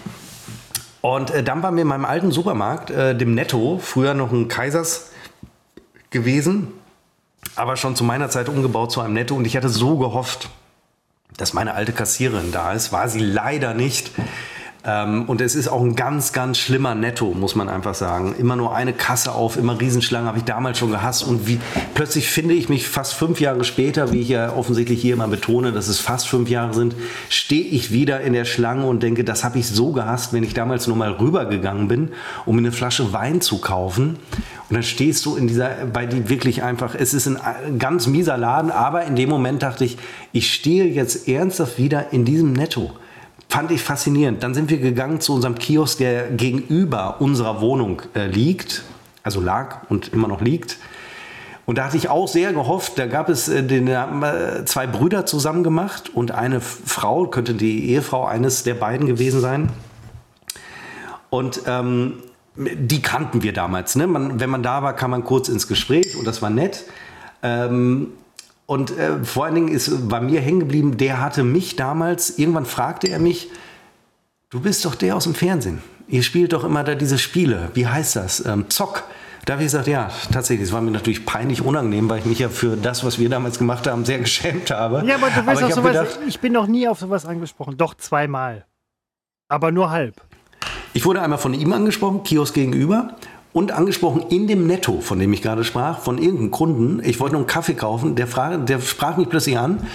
Und 1.01 1.31
äh, 1.31 1.43
dann 1.43 1.63
waren 1.63 1.77
wir 1.77 1.83
in 1.83 1.89
meinem 1.89 2.05
alten 2.05 2.33
Supermarkt, 2.33 2.91
äh, 2.91 3.17
dem 3.17 3.35
Netto, 3.35 3.79
früher 3.83 4.15
noch 4.15 4.33
ein 4.33 4.49
Kaisers 4.49 5.11
gewesen, 6.11 6.69
aber 7.57 7.77
schon 7.77 7.97
zu 7.97 8.05
meiner 8.05 8.29
Zeit 8.29 8.49
umgebaut 8.49 8.93
zu 8.93 9.01
einem 9.01 9.15
Netto. 9.15 9.37
Und 9.37 9.47
ich 9.47 9.57
hatte 9.57 9.69
so 9.69 9.97
gehofft, 9.97 10.51
dass 11.37 11.55
meine 11.55 11.75
alte 11.75 11.93
Kassiererin 11.93 12.53
da 12.53 12.73
ist. 12.73 12.93
War 12.93 13.09
sie 13.09 13.21
leider 13.21 13.73
nicht. 13.73 14.11
Ähm, 14.85 15.25
und 15.27 15.41
es 15.41 15.55
ist 15.55 15.69
auch 15.69 15.81
ein 15.81 15.95
ganz, 15.95 16.33
ganz 16.33 16.59
schlimmer 16.59 16.95
Netto, 16.95 17.35
muss 17.35 17.55
man 17.55 17.69
einfach 17.69 17.95
sagen. 17.95 18.35
Immer 18.39 18.57
nur 18.57 18.75
eine 18.75 18.93
Kasse 18.93 19.33
auf, 19.33 19.57
immer 19.57 19.81
Riesenschlangen, 19.81 20.27
habe 20.27 20.39
ich 20.39 20.45
damals 20.45 20.79
schon 20.79 20.91
gehasst. 20.91 21.25
Und 21.25 21.47
wie 21.47 21.61
plötzlich 21.95 22.29
finde 22.29 22.55
ich 22.55 22.69
mich 22.69 22.89
fast 22.89 23.15
fünf 23.15 23.41
Jahre 23.41 23.63
später, 23.65 24.13
wie 24.13 24.21
ich 24.21 24.29
ja 24.29 24.55
offensichtlich 24.55 25.01
hier 25.01 25.15
immer 25.15 25.29
betone, 25.29 25.73
dass 25.73 25.89
es 25.89 26.01
fast 26.01 26.29
fünf 26.29 26.49
Jahre 26.49 26.75
sind, 26.75 26.97
stehe 27.29 27.65
ich 27.65 27.93
wieder 27.93 28.23
in 28.23 28.33
der 28.33 28.45
Schlange 28.45 28.87
und 28.87 29.03
denke, 29.03 29.23
das 29.23 29.45
habe 29.45 29.59
ich 29.59 29.69
so 29.69 29.93
gehasst, 29.93 30.33
wenn 30.33 30.43
ich 30.43 30.55
damals 30.55 30.89
nur 30.89 30.97
mal 30.97 31.13
rübergegangen 31.13 31.87
bin, 31.87 32.11
um 32.45 32.57
mir 32.57 32.63
eine 32.63 32.73
Flasche 32.73 33.13
Wein 33.13 33.41
zu 33.41 33.59
kaufen. 33.59 34.17
Und 34.69 34.75
dann 34.75 34.83
stehst 34.83 35.25
du 35.27 35.37
in 35.37 35.47
dieser, 35.47 35.71
bei 35.93 36.07
die 36.07 36.29
wirklich 36.29 36.63
einfach, 36.63 36.95
es 36.95 37.15
ist 37.15 37.29
ein 37.29 37.79
ganz 37.79 38.07
mieser 38.07 38.37
Laden, 38.37 38.71
aber 38.71 39.05
in 39.05 39.15
dem 39.15 39.29
Moment 39.29 39.63
dachte 39.63 39.85
ich, 39.85 39.99
ich 40.33 40.53
stehe 40.53 40.87
jetzt 40.87 41.29
ernsthaft 41.29 41.79
wieder 41.79 42.13
in 42.13 42.25
diesem 42.25 42.53
Netto 42.53 42.91
fand 43.53 43.71
ich 43.71 43.83
faszinierend. 43.83 44.43
Dann 44.43 44.55
sind 44.55 44.71
wir 44.71 44.79
gegangen 44.79 45.21
zu 45.21 45.35
unserem 45.35 45.57
Kiosk, 45.57 45.99
der 45.99 46.31
gegenüber 46.31 47.21
unserer 47.21 47.61
Wohnung 47.61 48.01
äh, 48.15 48.27
liegt, 48.27 48.83
also 49.23 49.43
lag 49.43 49.91
und 49.91 50.09
immer 50.15 50.27
noch 50.27 50.41
liegt. 50.41 50.79
Und 51.67 51.77
da 51.77 51.85
hatte 51.85 51.99
ich 51.99 52.09
auch 52.09 52.27
sehr 52.29 52.55
gehofft, 52.55 52.99
da 52.99 53.07
gab 53.07 53.29
es 53.29 53.51
äh, 53.51 53.63
den, 53.63 53.89
zwei 54.65 54.87
Brüder 54.87 55.27
zusammen 55.27 55.63
gemacht 55.65 56.09
und 56.15 56.31
eine 56.31 56.63
Frau, 56.63 57.27
könnte 57.27 57.53
die 57.53 57.91
Ehefrau 57.91 58.25
eines 58.25 58.63
der 58.63 58.73
beiden 58.73 59.07
gewesen 59.07 59.43
sein. 59.43 59.69
Und 61.29 61.61
ähm, 61.67 62.23
die 62.57 63.03
kannten 63.03 63.43
wir 63.43 63.53
damals. 63.53 63.97
Ne? 63.97 64.07
Man, 64.07 64.41
wenn 64.41 64.49
man 64.49 64.63
da 64.63 64.83
war, 64.83 64.97
kam 64.97 65.11
man 65.11 65.25
kurz 65.25 65.51
ins 65.51 65.69
Gespräch 65.69 66.17
und 66.17 66.27
das 66.27 66.41
war 66.41 66.49
nett. 66.49 66.85
Ähm, 67.43 68.13
und 68.73 68.97
äh, 68.97 69.23
vor 69.23 69.45
allen 69.45 69.55
Dingen 69.55 69.69
ist 69.69 70.09
bei 70.09 70.19
mir 70.19 70.41
hängen 70.41 70.61
geblieben, 70.61 70.97
der 70.97 71.21
hatte 71.21 71.45
mich 71.45 71.77
damals, 71.77 72.39
irgendwann 72.39 72.65
fragte 72.65 73.07
er 73.07 73.19
mich, 73.19 73.51
du 74.49 74.61
bist 74.61 74.87
doch 74.87 74.95
der 74.95 75.15
aus 75.15 75.25
dem 75.25 75.35
Fernsehen. 75.35 75.83
Ihr 76.09 76.23
spielt 76.23 76.55
doch 76.55 76.65
immer 76.65 76.83
da 76.83 76.95
diese 76.95 77.19
Spiele. 77.19 77.69
Wie 77.75 77.87
heißt 77.87 78.17
das? 78.17 78.47
Ähm, 78.47 78.71
Zock. 78.71 79.05
Da 79.45 79.55
habe 79.55 79.63
ich 79.63 79.67
gesagt, 79.67 79.89
ja, 79.89 80.11
tatsächlich, 80.33 80.69
es 80.69 80.73
war 80.73 80.81
mir 80.81 80.91
natürlich 80.91 81.27
peinlich 81.27 81.61
unangenehm, 81.61 82.09
weil 82.09 82.21
ich 82.21 82.25
mich 82.25 82.39
ja 82.39 82.49
für 82.49 82.79
das, 82.79 83.05
was 83.05 83.19
wir 83.19 83.29
damals 83.29 83.59
gemacht 83.59 83.87
haben, 83.87 84.07
sehr 84.07 84.19
geschämt 84.21 84.71
habe. 84.71 85.03
Ja, 85.07 85.17
aber 85.17 85.29
du 85.29 85.47
weißt 85.47 85.63
aber 85.63 85.71
auch 85.71 85.77
sowas, 85.77 85.93
gedacht, 85.93 86.19
ich 86.27 86.41
bin 86.41 86.55
noch 86.55 86.67
nie 86.67 86.89
auf 86.89 86.99
sowas 86.99 87.27
angesprochen. 87.27 87.77
Doch 87.77 87.95
zweimal. 87.95 88.65
Aber 89.49 89.71
nur 89.71 89.91
halb. 89.91 90.15
Ich 90.95 91.05
wurde 91.05 91.21
einmal 91.21 91.39
von 91.39 91.53
ihm 91.53 91.75
angesprochen, 91.75 92.23
Kiosk 92.23 92.55
gegenüber 92.55 93.17
und 93.53 93.73
angesprochen 93.73 94.25
in 94.31 94.47
dem 94.47 94.67
Netto, 94.67 95.01
von 95.01 95.19
dem 95.19 95.33
ich 95.33 95.43
gerade 95.43 95.65
sprach, 95.65 95.99
von 95.99 96.19
irgendeinem 96.19 96.51
Kunden. 96.51 97.03
Ich 97.05 97.21
wollte 97.21 97.35
nur 97.35 97.43
einen 97.43 97.47
Kaffee 97.47 97.75
kaufen, 97.75 98.15
der, 98.15 98.27
frag, 98.27 98.67
der 98.67 98.81
sprach 98.81 99.17
mich 99.17 99.29
plötzlich 99.29 99.59
an 99.59 99.87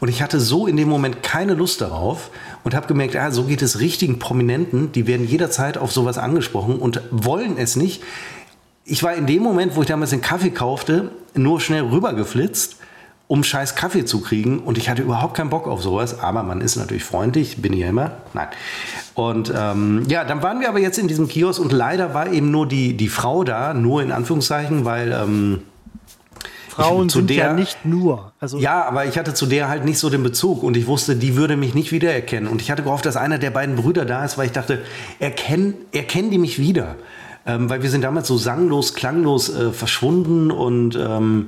und 0.00 0.08
ich 0.08 0.22
hatte 0.22 0.38
so 0.38 0.66
in 0.66 0.76
dem 0.76 0.88
Moment 0.88 1.22
keine 1.22 1.54
Lust 1.54 1.80
darauf 1.80 2.30
und 2.62 2.74
habe 2.74 2.86
gemerkt, 2.86 3.16
ah, 3.16 3.30
so 3.30 3.44
geht 3.44 3.62
es 3.62 3.80
richtigen 3.80 4.18
Prominenten, 4.18 4.92
die 4.92 5.06
werden 5.06 5.26
jederzeit 5.26 5.78
auf 5.78 5.92
sowas 5.92 6.18
angesprochen 6.18 6.78
und 6.78 7.00
wollen 7.10 7.56
es 7.56 7.76
nicht. 7.76 8.02
Ich 8.84 9.02
war 9.02 9.14
in 9.14 9.26
dem 9.26 9.42
Moment, 9.42 9.76
wo 9.76 9.80
ich 9.80 9.88
damals 9.88 10.10
den 10.10 10.20
Kaffee 10.20 10.50
kaufte, 10.50 11.10
nur 11.34 11.60
schnell 11.60 11.82
rübergeflitzt 11.82 12.76
um 13.28 13.42
scheiß 13.42 13.74
Kaffee 13.74 14.04
zu 14.04 14.20
kriegen. 14.20 14.60
Und 14.60 14.78
ich 14.78 14.88
hatte 14.88 15.02
überhaupt 15.02 15.36
keinen 15.36 15.50
Bock 15.50 15.66
auf 15.66 15.82
sowas. 15.82 16.20
Aber 16.20 16.42
man 16.42 16.60
ist 16.60 16.76
natürlich 16.76 17.04
freundlich, 17.04 17.60
bin 17.60 17.72
ich 17.72 17.80
ja 17.80 17.88
immer. 17.88 18.12
Nein. 18.34 18.48
Und 19.14 19.52
ähm, 19.56 20.04
ja, 20.08 20.24
dann 20.24 20.42
waren 20.42 20.60
wir 20.60 20.68
aber 20.68 20.78
jetzt 20.78 20.98
in 20.98 21.08
diesem 21.08 21.28
Kiosk 21.28 21.60
und 21.60 21.72
leider 21.72 22.14
war 22.14 22.32
eben 22.32 22.50
nur 22.50 22.66
die, 22.66 22.96
die 22.96 23.08
Frau 23.08 23.44
da, 23.44 23.74
nur 23.74 24.02
in 24.02 24.12
Anführungszeichen, 24.12 24.84
weil. 24.84 25.12
Ähm, 25.12 25.62
Frauen 26.68 27.08
sind 27.08 27.30
der, 27.30 27.36
ja 27.36 27.52
nicht 27.54 27.86
nur. 27.86 28.32
Also 28.38 28.58
ja, 28.58 28.84
aber 28.84 29.06
ich 29.06 29.16
hatte 29.16 29.32
zu 29.32 29.46
der 29.46 29.68
halt 29.68 29.86
nicht 29.86 29.98
so 29.98 30.10
den 30.10 30.22
Bezug 30.22 30.62
und 30.62 30.76
ich 30.76 30.86
wusste, 30.86 31.16
die 31.16 31.34
würde 31.34 31.56
mich 31.56 31.74
nicht 31.74 31.90
wiedererkennen. 31.90 32.50
Und 32.50 32.60
ich 32.60 32.70
hatte 32.70 32.82
gehofft, 32.82 33.06
dass 33.06 33.16
einer 33.16 33.38
der 33.38 33.50
beiden 33.50 33.76
Brüder 33.76 34.04
da 34.04 34.26
ist, 34.26 34.36
weil 34.36 34.44
ich 34.46 34.52
dachte, 34.52 34.82
erkennen, 35.18 35.72
erkennen 35.92 36.30
die 36.30 36.36
mich 36.36 36.58
wieder. 36.58 36.96
Ähm, 37.46 37.70
weil 37.70 37.82
wir 37.82 37.88
sind 37.88 38.02
damals 38.02 38.28
so 38.28 38.36
sanglos, 38.36 38.94
klanglos 38.94 39.48
äh, 39.48 39.70
verschwunden 39.70 40.50
und 40.50 40.96
ähm, 40.96 41.46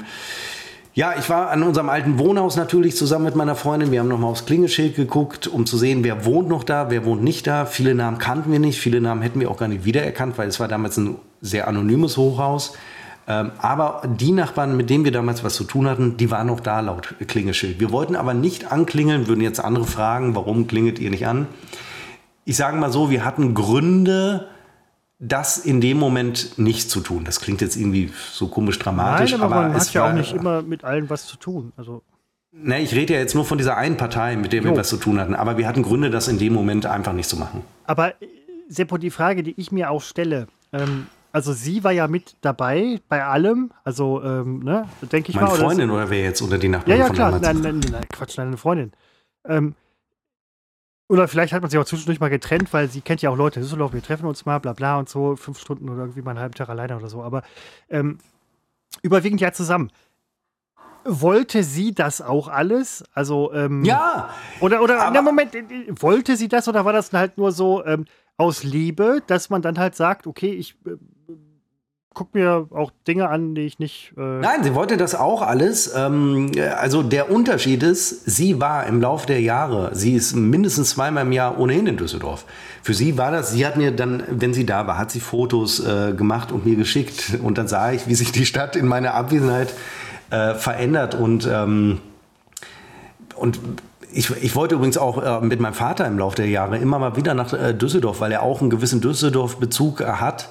ja, 0.99 1.15
ich 1.17 1.31
war 1.31 1.51
an 1.51 1.63
unserem 1.63 1.91
alten 1.91 2.19
Wohnhaus 2.19 2.57
natürlich 2.57 2.97
zusammen 2.97 3.27
mit 3.27 3.37
meiner 3.37 3.55
Freundin. 3.55 3.93
Wir 3.93 4.01
haben 4.01 4.09
nochmal 4.09 4.33
aufs 4.33 4.47
Klingelschild 4.47 4.97
geguckt, 4.97 5.47
um 5.47 5.65
zu 5.65 5.79
sehen, 5.79 6.03
wer 6.03 6.25
wohnt 6.25 6.49
noch 6.49 6.65
da, 6.65 6.91
wer 6.91 7.05
wohnt 7.05 7.23
nicht 7.23 7.47
da. 7.47 7.67
Viele 7.67 7.95
Namen 7.95 8.19
kannten 8.19 8.51
wir 8.51 8.59
nicht, 8.59 8.81
viele 8.81 9.01
Namen 9.01 9.23
hätten 9.23 9.39
wir 9.39 9.49
auch 9.49 9.59
gar 9.59 9.69
nicht 9.69 9.85
wiedererkannt, 9.85 10.39
weil 10.39 10.49
es 10.49 10.59
war 10.59 10.67
damals 10.67 10.97
ein 10.97 11.15
sehr 11.41 11.69
anonymes 11.69 12.17
Hochhaus. 12.17 12.77
Ähm, 13.29 13.53
aber 13.59 14.03
die 14.19 14.33
Nachbarn, 14.33 14.77
mit 14.77 14.91
denen 14.91 15.05
wir 15.05 15.13
damals 15.13 15.45
was 15.45 15.55
zu 15.55 15.63
tun 15.63 15.89
hatten, 15.89 16.17
die 16.17 16.33
waren 16.33 16.49
noch 16.49 16.59
da 16.59 16.81
laut 16.81 17.15
Klingelschild. 17.29 17.79
Wir 17.79 17.93
wollten 17.93 18.17
aber 18.17 18.35
nicht 18.35 18.73
anklingeln, 18.73 19.29
würden 19.29 19.43
jetzt 19.43 19.61
andere 19.61 19.85
fragen, 19.85 20.35
warum 20.35 20.67
klingelt 20.67 20.99
ihr 20.99 21.11
nicht 21.11 21.29
an? 21.29 21.47
Ich 22.45 22.57
sage 22.57 22.77
mal 22.77 22.91
so, 22.91 23.09
wir 23.09 23.25
hatten 23.25 23.55
Gründe, 23.55 24.49
das 25.19 25.59
in 25.59 25.81
dem 25.81 25.99
Moment 25.99 26.59
nicht 26.59 26.91
zu 26.91 27.01
tun. 27.01 27.25
Das 27.25 27.41
klingt 27.41 27.61
jetzt 27.61 27.77
irgendwie 27.77 28.12
so 28.33 28.49
komisch 28.49 28.79
dramatisch. 28.79 29.33
Nein, 29.33 29.41
aber, 29.41 29.57
aber 29.57 29.69
man 29.69 29.81
hat 29.81 29.93
ja 29.93 30.09
auch 30.09 30.12
nicht 30.12 30.33
immer 30.33 30.62
mit 30.62 30.85
allen 30.85 31.11
was 31.11 31.27
zu 31.27 31.37
tun. 31.37 31.73
Also 31.77 32.03
Ne, 32.61 32.81
ich 32.81 32.95
rede 32.95 33.12
ja 33.14 33.21
jetzt 33.21 33.35
nur 33.35 33.45
von 33.45 33.59
dieser 33.59 33.77
einen 33.77 33.97
Partei, 33.97 34.35
mit 34.35 34.53
der 34.53 34.64
wir 34.64 34.73
jo. 34.73 34.77
was 34.77 34.89
zu 34.89 34.97
tun 34.97 35.21
hatten. 35.21 35.35
Aber 35.35 35.59
wir 35.59 35.69
hatten 35.69 35.83
Gründe, 35.83 36.11
das 36.11 36.29
in 36.29 36.39
dem 36.39 36.55
Moment 36.55 36.87
einfach 36.87 37.12
nicht 37.12 37.29
zu 37.29 37.37
machen. 37.37 37.62
Aber 37.85 38.14
Seppo, 38.69 38.97
die 38.97 39.11
Frage, 39.11 39.43
die 39.43 39.55
ich 39.57 39.71
mir 39.71 39.91
auch 39.91 40.03
stelle, 40.03 40.49
ähm, 40.73 41.07
also 41.31 41.53
sie 41.53 41.85
war 41.85 41.93
ja 41.93 42.09
mit 42.09 42.37
dabei 42.41 43.01
bei 43.09 43.25
allem, 43.25 43.71
also 43.85 44.23
ähm, 44.25 44.61
ne, 44.64 44.89
denke 45.12 45.31
ich 45.31 45.37
Meine 45.37 45.47
mal. 45.47 45.53
Meine 45.53 45.64
Freundin 45.64 45.91
oder, 45.91 46.03
oder 46.03 46.11
wer 46.11 46.23
jetzt 46.23 46.41
unter 46.41 46.59
die 46.59 46.69
Nachbarn 46.69 46.99
Ja, 46.99 47.07
ja, 47.07 47.12
klar, 47.12 47.39
nein, 47.39 47.61
nein, 47.61 47.81
nein, 47.93 48.05
Quatsch, 48.11 48.39
nein, 48.39 48.49
eine 48.49 48.57
Freundin. 48.57 48.93
Ähm, 49.47 49.75
oder 51.09 51.27
vielleicht 51.27 51.53
hat 51.53 51.63
man 51.63 51.71
sich 51.71 51.81
auch 51.81 51.85
zwischendurch 51.85 52.21
mal 52.21 52.29
getrennt, 52.29 52.73
weil 52.73 52.89
sie 52.89 53.01
kennt 53.01 53.23
ja 53.23 53.31
auch 53.31 53.37
Leute 53.37 53.61
in 53.61 53.65
Düsseldorf, 53.65 53.93
wir 53.93 54.03
treffen 54.03 54.27
uns 54.27 54.45
mal, 54.45 54.59
bla 54.59 54.75
bla 54.75 54.99
und 54.99 55.09
so, 55.09 55.37
fünf 55.37 55.59
Stunden 55.59 55.89
oder 55.89 56.01
irgendwie 56.01 56.23
mal 56.23 56.33
einen 56.33 56.41
halben 56.41 56.55
Tag 56.55 56.69
alleine 56.69 56.97
oder 56.97 57.09
so. 57.09 57.23
Aber 57.23 57.43
ähm, 57.89 58.19
überwiegend 59.03 59.41
ja 59.41 59.53
zusammen. 59.53 59.91
Wollte 61.05 61.63
sie 61.63 61.95
das 61.95 62.21
auch 62.21 62.49
alles? 62.49 63.05
Also, 63.15 63.53
ähm, 63.55 63.85
ja! 63.85 64.29
Oder, 64.61 64.83
oder, 64.83 65.01
aber, 65.03 65.23
Moment, 65.23 65.55
äh, 65.55 65.65
wollte 65.89 66.37
sie 66.37 66.49
das 66.49 66.69
oder 66.69 66.85
war 66.85 66.93
das 66.93 67.13
halt 67.13 67.39
nur 67.39 67.53
so 67.53 67.85
ähm, 67.87 68.05
aus 68.37 68.63
Liebe, 68.63 69.23
dass 69.27 69.49
man 69.49 69.63
dann 69.63 69.79
halt 69.79 69.95
sagt, 69.95 70.27
okay, 70.27 70.51
ich 70.51 70.77
äh, 70.87 70.97
gucke 72.19 72.37
mir 72.37 72.66
auch 72.71 72.91
Dinge 73.07 73.29
an, 73.29 73.55
die 73.55 73.61
ich 73.61 73.79
nicht. 73.79 74.12
Äh 74.19 74.41
Nein, 74.41 74.64
sie 74.64 74.75
wollte 74.75 74.97
das 74.97 75.14
auch 75.14 75.41
alles. 75.41 75.95
Ähm, 75.95 76.51
also 76.77 77.05
der 77.05 77.31
Unterschied 77.31 77.85
ist, 77.85 78.29
sie 78.29 78.61
war 78.61 78.87
im 78.87 79.01
Laufe 79.01 79.29
der 79.29 79.41
Jahre, 79.41 79.91
sie 79.95 80.14
ist 80.14 80.35
mindestens 80.35 80.91
zweimal 80.91 81.25
im 81.25 81.31
Jahr 81.31 81.61
ohnehin 81.61 81.87
in 81.87 81.97
Düsseldorf. 81.97 82.45
Für 82.83 82.93
sie 82.93 83.16
war 83.16 83.31
das, 83.31 83.53
sie 83.53 83.64
hat 83.64 83.77
mir 83.77 83.93
dann, 83.93 84.25
wenn 84.29 84.53
sie 84.53 84.66
da 84.66 84.89
war, 84.89 84.99
hat 84.99 85.12
sie 85.12 85.21
Fotos 85.21 85.79
äh, 85.79 86.12
gemacht 86.12 86.51
und 86.51 86.66
mir 86.66 86.75
geschickt. 86.75 87.39
Und 87.41 87.57
dann 87.57 87.69
sah 87.69 87.93
ich, 87.93 88.09
wie 88.09 88.16
sich 88.16 88.33
die 88.33 88.47
Stadt 88.47 88.75
in 88.75 88.89
meiner 88.89 89.14
Abwesenheit 89.14 89.73
äh, 90.31 90.55
verändert. 90.55 91.14
Und, 91.14 91.47
ähm, 91.47 92.01
und 93.37 93.61
ich, 94.12 94.29
ich, 94.43 94.57
wollte 94.57 94.75
übrigens 94.75 94.99
auch 94.99 95.23
äh, 95.23 95.41
mit 95.41 95.61
meinem 95.61 95.75
Vater 95.75 96.05
im 96.09 96.19
Laufe 96.19 96.35
der 96.35 96.49
Jahre 96.49 96.79
immer 96.79 96.99
mal 96.99 97.14
wieder 97.14 97.35
nach 97.35 97.53
äh, 97.53 97.75
Düsseldorf, 97.75 98.21
weil 98.21 98.33
er 98.33 98.43
auch 98.43 98.61
einen 98.61 98.71
gewissen 98.71 99.01
Düsseldorf-Bezug 99.01 100.01
hat 100.05 100.49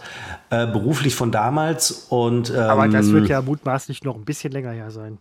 äh, 0.49 0.67
beruflich 0.67 1.15
von 1.15 1.31
damals. 1.31 2.07
Und, 2.09 2.49
ähm, 2.49 2.57
Aber 2.57 2.87
das 2.87 3.11
wird 3.11 3.27
ja 3.29 3.41
mutmaßlich 3.41 4.03
noch 4.03 4.15
ein 4.15 4.25
bisschen 4.25 4.51
länger 4.51 4.71
her 4.71 4.91
sein. 4.91 5.17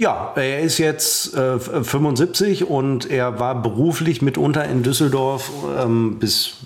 Ja, 0.00 0.32
er 0.36 0.60
ist 0.60 0.78
jetzt 0.78 1.34
äh, 1.34 1.58
75 1.58 2.64
und 2.68 3.10
er 3.10 3.40
war 3.40 3.60
beruflich 3.60 4.22
mitunter 4.22 4.64
in 4.64 4.84
Düsseldorf, 4.84 5.50
ähm, 5.76 6.20
bis, 6.20 6.58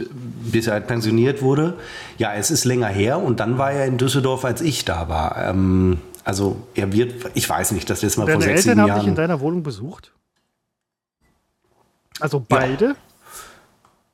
bis 0.43 0.67
er 0.67 0.75
halt 0.75 0.87
pensioniert 0.87 1.41
wurde. 1.41 1.75
Ja, 2.19 2.35
es 2.35 2.51
ist 2.51 2.67
länger 2.67 2.89
her 2.89 3.19
und 3.19 3.41
dann 3.41 3.57
war 3.57 3.73
er 3.73 3.87
in 3.87 3.97
Düsseldorf, 3.97 4.45
als 4.45 4.61
ich 4.61 4.85
da 4.85 5.09
war. 5.09 5.49
Ähm, 5.49 5.97
also 6.25 6.57
er 6.75 6.93
wird, 6.93 7.31
ich 7.33 7.49
weiß 7.49 7.73
nicht, 7.73 7.89
das 7.89 8.03
letzte 8.03 8.21
Mal 8.21 8.27
Deine 8.27 8.35
vor 8.35 8.43
sechs, 8.43 8.67
Eltern 8.67 8.85
sieben 8.85 8.93
haben 8.93 9.01
dich 9.01 9.09
in 9.09 9.15
deiner 9.15 9.41
Wohnung 9.41 9.63
besucht? 9.63 10.13
Also 12.21 12.45
beide? 12.47 12.85
Ja. 12.85 12.95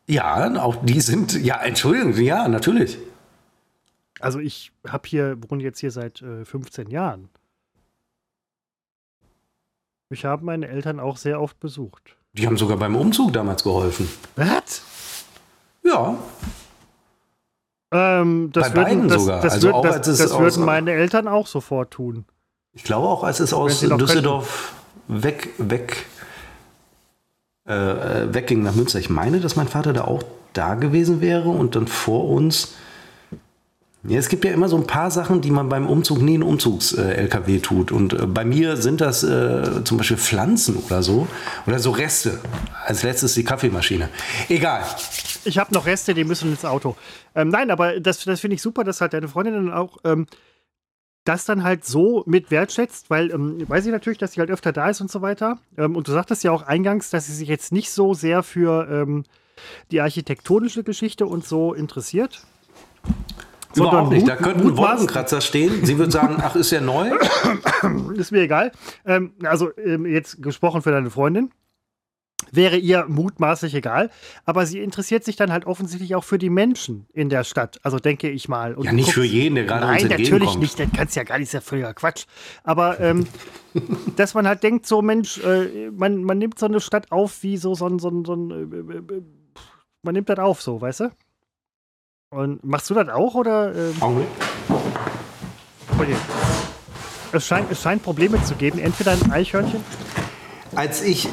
Ja, 0.09 0.51
auch 0.63 0.77
die 0.83 1.01
sind, 1.01 1.35
ja, 1.35 1.61
Entschuldigung, 1.61 2.15
ja, 2.15 2.49
natürlich. 2.49 2.99
Also 4.21 4.41
ich 4.41 4.73
habe 4.87 5.07
hier, 5.07 5.37
wohne 5.49 5.63
jetzt 5.63 5.79
hier 5.81 5.91
seit 5.91 6.23
äh, 6.23 6.45
15 6.45 6.91
Jahren. 6.91 7.29
Mich 10.09 10.25
haben 10.25 10.47
meine 10.47 10.67
Eltern 10.69 10.99
auch 10.99 11.19
sehr 11.19 11.41
oft 11.41 11.61
besucht. 11.61 12.17
Die 12.33 12.47
haben 12.47 12.57
sogar 12.57 12.79
beim 12.79 12.97
Umzug 12.97 13.33
damals 13.35 13.63
geholfen. 13.63 14.09
Was? 14.37 14.83
Ja. 15.85 16.17
Ähm, 17.93 18.51
das 18.53 18.73
Bei 18.73 18.87
würden, 18.87 19.09
das, 19.09 19.23
sogar. 19.23 19.43
Das, 19.43 19.53
also 19.55 19.69
würden, 19.69 19.83
das, 19.83 20.19
das 20.19 20.39
würden 20.39 20.65
meine 20.65 20.93
Eltern 20.93 21.29
auch 21.29 21.47
sofort 21.47 21.91
tun. 21.91 22.25
Ich 22.73 22.85
glaube 22.85 23.09
auch, 23.09 23.25
als 23.25 23.41
es 23.41 23.53
aus 23.53 23.81
Düsseldorf 23.81 24.75
weg, 25.09 25.51
weg 25.59 26.07
äh, 27.69 28.33
wegging 28.35 28.63
nach 28.63 28.75
Münster. 28.75 28.99
Ich 28.99 29.11
meine, 29.11 29.41
dass 29.41 29.57
mein 29.57 29.69
Vater 29.69 29.93
da 29.93 30.05
auch 30.05 30.23
da 30.53 30.75
gewesen 30.75 31.21
wäre 31.21 31.49
und 31.49 31.77
dann 31.77 31.87
vor 31.87 32.29
uns. 32.29 32.75
Ja, 34.05 34.19
es 34.19 34.29
gibt 34.29 34.45
ja 34.45 34.53
immer 34.53 34.69
so 34.69 34.77
ein 34.77 34.87
paar 34.87 35.11
Sachen, 35.11 35.41
die 35.41 35.51
man 35.51 35.69
beim 35.69 35.89
Umzug 35.89 36.23
nie 36.23 36.37
in 36.37 36.43
Umzugs-LKW 36.43 37.57
äh, 37.57 37.61
tut. 37.61 37.91
Und 37.91 38.13
äh, 38.13 38.27
bei 38.27 38.45
mir 38.45 38.77
sind 38.77 39.01
das 39.01 39.25
äh, 39.25 39.85
zum 39.85 39.99
Beispiel 39.99 40.17
Pflanzen 40.17 40.77
oder 40.77 41.03
so. 41.03 41.27
Oder 41.67 41.79
so 41.81 41.91
Reste. 41.91 42.39
Als 42.87 43.03
letztes 43.03 43.35
die 43.35 43.45
Kaffeemaschine. 43.45 44.09
Egal. 44.49 44.83
Ich 45.45 45.59
habe 45.59 45.75
noch 45.75 45.85
Reste, 45.85 46.15
die 46.15 46.25
müssen 46.25 46.51
ins 46.53 46.65
Auto. 46.65 46.97
Ähm, 47.35 47.49
nein, 47.49 47.71
aber 47.71 47.99
das, 47.99 48.25
das 48.25 48.41
finde 48.41 48.55
ich 48.55 48.63
super, 48.63 48.85
dass 48.85 49.01
halt 49.01 49.13
deine 49.13 49.29
Freundin 49.29 49.55
dann 49.55 49.73
auch 49.73 49.99
ähm, 50.05 50.27
das 51.25 51.45
dann 51.45 51.63
halt 51.63 51.85
so 51.85 52.23
mit 52.27 52.51
wertschätzt, 52.51 53.11
weil 53.11 53.31
ähm, 53.31 53.69
weiß 53.69 53.85
ich 53.87 53.93
natürlich, 53.93 54.19
dass 54.19 54.33
sie 54.33 54.41
halt 54.41 54.51
öfter 54.51 54.73
da 54.73 54.89
ist 54.89 55.01
und 55.01 55.11
so 55.11 55.21
weiter. 55.21 55.59
Ähm, 55.77 55.97
und 55.97 56.09
du 56.09 56.13
sagtest 56.13 56.43
ja 56.45 56.53
auch 56.53 56.63
eingangs, 56.63 57.11
dass 57.11 57.27
sie 57.27 57.35
sich 57.35 57.49
jetzt 57.49 57.73
nicht 57.73 57.91
so 57.91 58.15
sehr 58.15 58.43
für 58.43 58.89
ähm, 58.91 59.25
die 59.91 60.01
architektonische 60.01 60.85
Geschichte 60.85 61.27
und 61.27 61.45
so 61.45 61.75
interessiert. 61.75 62.47
Überhaupt 63.75 64.11
nicht. 64.11 64.27
Da 64.27 64.37
könnten 64.37 64.77
Wolkenkratzer 64.77 65.41
stehen. 65.41 65.85
Sie 65.85 65.99
würde 65.99 66.13
sagen, 66.13 66.37
ach, 66.43 66.57
ist 66.57 66.71
ja 66.71 66.81
neu. 66.81 67.11
ist 68.17 68.33
mir 68.33 68.41
egal. 68.41 68.73
Ähm, 69.05 69.33
also 69.43 69.71
ähm, 69.77 70.07
jetzt 70.07 70.43
gesprochen 70.43 70.83
für 70.83 70.91
deine 70.91 71.11
Freundin 71.11 71.51
wäre 72.53 72.77
ihr 72.77 73.07
mutmaßlich 73.09 73.75
egal. 73.75 74.11
Aber 74.45 74.67
sie 74.67 74.81
interessiert 74.81 75.25
sich 75.25 75.37
dann 75.37 75.53
halt 75.53 75.67
offensichtlich 75.67 76.15
auch 76.15 76.25
für 76.25 76.39
die 76.39 76.51
Menschen 76.51 77.07
in 77.13 77.29
der 77.29 77.45
Stadt. 77.45 77.79
Also 77.83 77.99
denke 77.99 78.29
ich 78.31 78.49
mal. 78.49 78.75
Und 78.75 78.85
ja, 78.85 78.93
nicht 78.93 79.07
guckst, 79.07 79.15
für 79.15 79.25
jeden, 79.25 79.55
der 79.57 79.65
gerade 79.65 79.87
Nein, 79.87 80.09
natürlich 80.09 80.57
nicht. 80.57 80.79
Das 80.79 80.89
kannst 80.95 81.17
ja 81.17 81.25
gar 81.25 81.39
nicht, 81.39 81.49
ist 81.49 81.53
ja 81.53 81.61
völliger 81.61 81.95
Quatsch. 81.95 82.27
Aber 82.65 83.01
ähm, 83.01 83.27
dass 84.17 84.35
man 84.35 84.47
halt 84.47 84.63
denkt, 84.63 84.87
so 84.87 85.03
Mensch, 85.03 85.39
äh, 85.39 85.91
man, 85.91 86.25
man 86.25 86.39
nimmt 86.39 86.59
so 86.59 86.67
eine 86.67 86.81
Stadt 86.81 87.11
auf 87.11 87.43
wie 87.43 87.57
so, 87.57 87.75
so 87.75 87.87
ein, 87.87 87.99
so 87.99 88.09
ein, 88.09 88.25
so 88.25 88.35
ein 88.35 88.51
äh, 88.51 88.95
äh, 88.95 89.19
äh 89.19 89.23
man 90.03 90.15
nimmt 90.15 90.29
das 90.29 90.39
auf 90.39 90.63
so, 90.63 90.81
weißt 90.81 91.01
du? 91.01 91.11
Und 92.31 92.63
machst 92.63 92.89
du 92.89 92.95
das 92.95 93.09
auch 93.09 93.35
oder? 93.35 93.75
Ähm? 93.75 93.95
Augenblick. 94.01 94.29
Okay. 95.99 96.15
Es 97.33 97.47
scheint, 97.47 97.71
es 97.71 97.83
scheint 97.83 98.03
Probleme 98.03 98.43
zu 98.45 98.55
geben. 98.55 98.79
Entweder 98.79 99.13
ein 99.13 99.31
Eichhörnchen. 99.31 99.83
Als 100.75 101.03
ich 101.03 101.29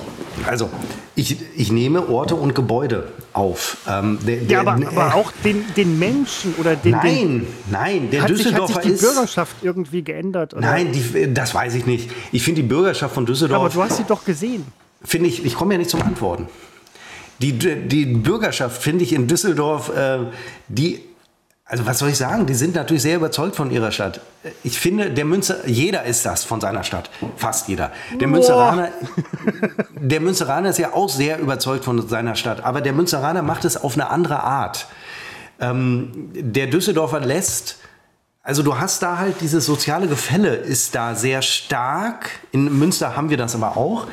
also, 0.47 0.69
ich, 1.15 1.37
ich 1.55 1.71
nehme 1.71 2.07
Orte 2.09 2.35
und 2.35 2.55
Gebäude 2.55 3.11
auf. 3.33 3.77
Ähm, 3.87 4.19
der, 4.25 4.37
der, 4.37 4.47
ja, 4.47 4.59
aber, 4.61 4.81
äh, 4.81 4.85
aber, 4.87 5.15
auch 5.15 5.31
den, 5.43 5.63
den 5.75 5.97
Menschen 5.97 6.55
oder 6.57 6.75
den. 6.75 6.91
Nein, 6.91 7.03
den, 7.03 7.47
nein, 7.71 8.09
der 8.11 8.23
hat 8.23 8.29
Düsseldorfer 8.29 8.67
sich, 8.67 8.75
hat 8.75 8.83
sich 8.83 8.99
die 8.99 9.05
Bürgerschaft 9.05 9.55
irgendwie 9.61 10.01
geändert? 10.03 10.53
Oder? 10.53 10.61
Nein, 10.61 10.91
die, 10.91 11.33
das 11.33 11.53
weiß 11.53 11.75
ich 11.75 11.85
nicht. 11.85 12.11
Ich 12.31 12.43
finde 12.43 12.61
die 12.61 12.67
Bürgerschaft 12.67 13.13
von 13.13 13.25
Düsseldorf. 13.25 13.59
Aber 13.59 13.69
du 13.69 13.83
hast 13.83 13.97
sie 13.97 14.03
doch 14.03 14.23
gesehen. 14.25 14.65
Finde 15.03 15.29
ich, 15.29 15.45
ich 15.45 15.55
komme 15.55 15.73
ja 15.73 15.77
nicht 15.77 15.89
zum 15.89 16.01
Antworten. 16.01 16.47
Die, 17.39 17.53
die 17.53 18.05
Bürgerschaft 18.05 18.81
finde 18.81 19.03
ich 19.03 19.13
in 19.13 19.27
Düsseldorf, 19.27 19.95
äh, 19.95 20.19
die 20.69 21.01
also 21.67 21.85
was 21.87 21.97
soll 21.97 22.09
ich 22.09 22.17
sagen? 22.17 22.45
Die 22.45 22.53
sind 22.53 22.75
natürlich 22.75 23.01
sehr 23.01 23.15
überzeugt 23.15 23.55
von 23.55 23.71
ihrer 23.71 23.91
Stadt. 23.91 24.21
Ich 24.63 24.77
finde, 24.77 25.09
der 25.09 25.25
Münster, 25.25 25.67
jeder 25.67 26.03
ist 26.03 26.23
das 26.23 26.43
von 26.43 26.61
seiner 26.61 26.83
Stadt, 26.83 27.09
fast 27.37 27.67
jeder. 27.67 27.91
Der 28.19 28.27
Münsteraner, 28.27 28.89
der 29.95 30.21
Münsteraner 30.21 30.69
ist 30.69 30.77
ja 30.77 30.93
auch 30.93 31.09
sehr 31.09 31.39
überzeugt 31.39 31.83
von 31.83 32.07
seiner 32.07 32.35
Stadt, 32.35 32.63
aber 32.63 32.81
der 32.81 32.93
Münsteraner 32.93 33.41
macht 33.41 33.65
es 33.65 33.77
auf 33.77 33.95
eine 33.95 34.11
andere 34.11 34.43
Art. 34.43 34.87
Ähm, 35.59 36.29
der 36.35 36.67
Düsseldorfer 36.67 37.19
lässt, 37.21 37.79
also 38.43 38.61
du 38.61 38.77
hast 38.77 39.01
da 39.01 39.17
halt 39.17 39.41
dieses 39.41 39.65
soziale 39.65 40.07
Gefälle 40.07 40.53
ist 40.53 40.93
da 40.93 41.15
sehr 41.15 41.41
stark. 41.41 42.29
In 42.51 42.77
Münster 42.77 43.15
haben 43.15 43.31
wir 43.31 43.37
das 43.37 43.55
aber 43.55 43.75
auch. 43.75 44.05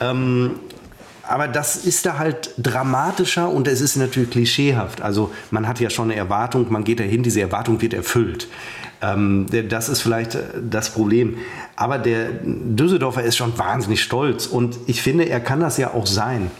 Ähm, 0.00 0.58
aber 1.28 1.46
das 1.46 1.76
ist 1.76 2.06
da 2.06 2.18
halt 2.18 2.50
dramatischer 2.58 3.48
und 3.50 3.68
es 3.68 3.80
ist 3.80 3.96
natürlich 3.96 4.30
klischeehaft. 4.30 5.02
Also 5.02 5.30
man 5.50 5.68
hat 5.68 5.78
ja 5.78 5.90
schon 5.90 6.10
eine 6.10 6.16
Erwartung, 6.18 6.66
man 6.70 6.84
geht 6.84 7.00
dahin, 7.00 7.22
diese 7.22 7.40
Erwartung 7.40 7.80
wird 7.80 7.94
erfüllt. 7.94 8.48
Ähm, 9.00 9.46
das 9.68 9.88
ist 9.88 10.00
vielleicht 10.00 10.34
äh, 10.34 10.42
das 10.68 10.90
Problem. 10.90 11.36
Aber 11.76 11.98
der 11.98 12.30
Düsseldorfer 12.42 13.22
ist 13.22 13.36
schon 13.36 13.56
wahnsinnig 13.58 14.02
stolz 14.02 14.46
und 14.46 14.78
ich 14.86 15.02
finde, 15.02 15.28
er 15.28 15.40
kann 15.40 15.60
das 15.60 15.76
ja 15.76 15.92
auch 15.92 16.06
sein. 16.06 16.50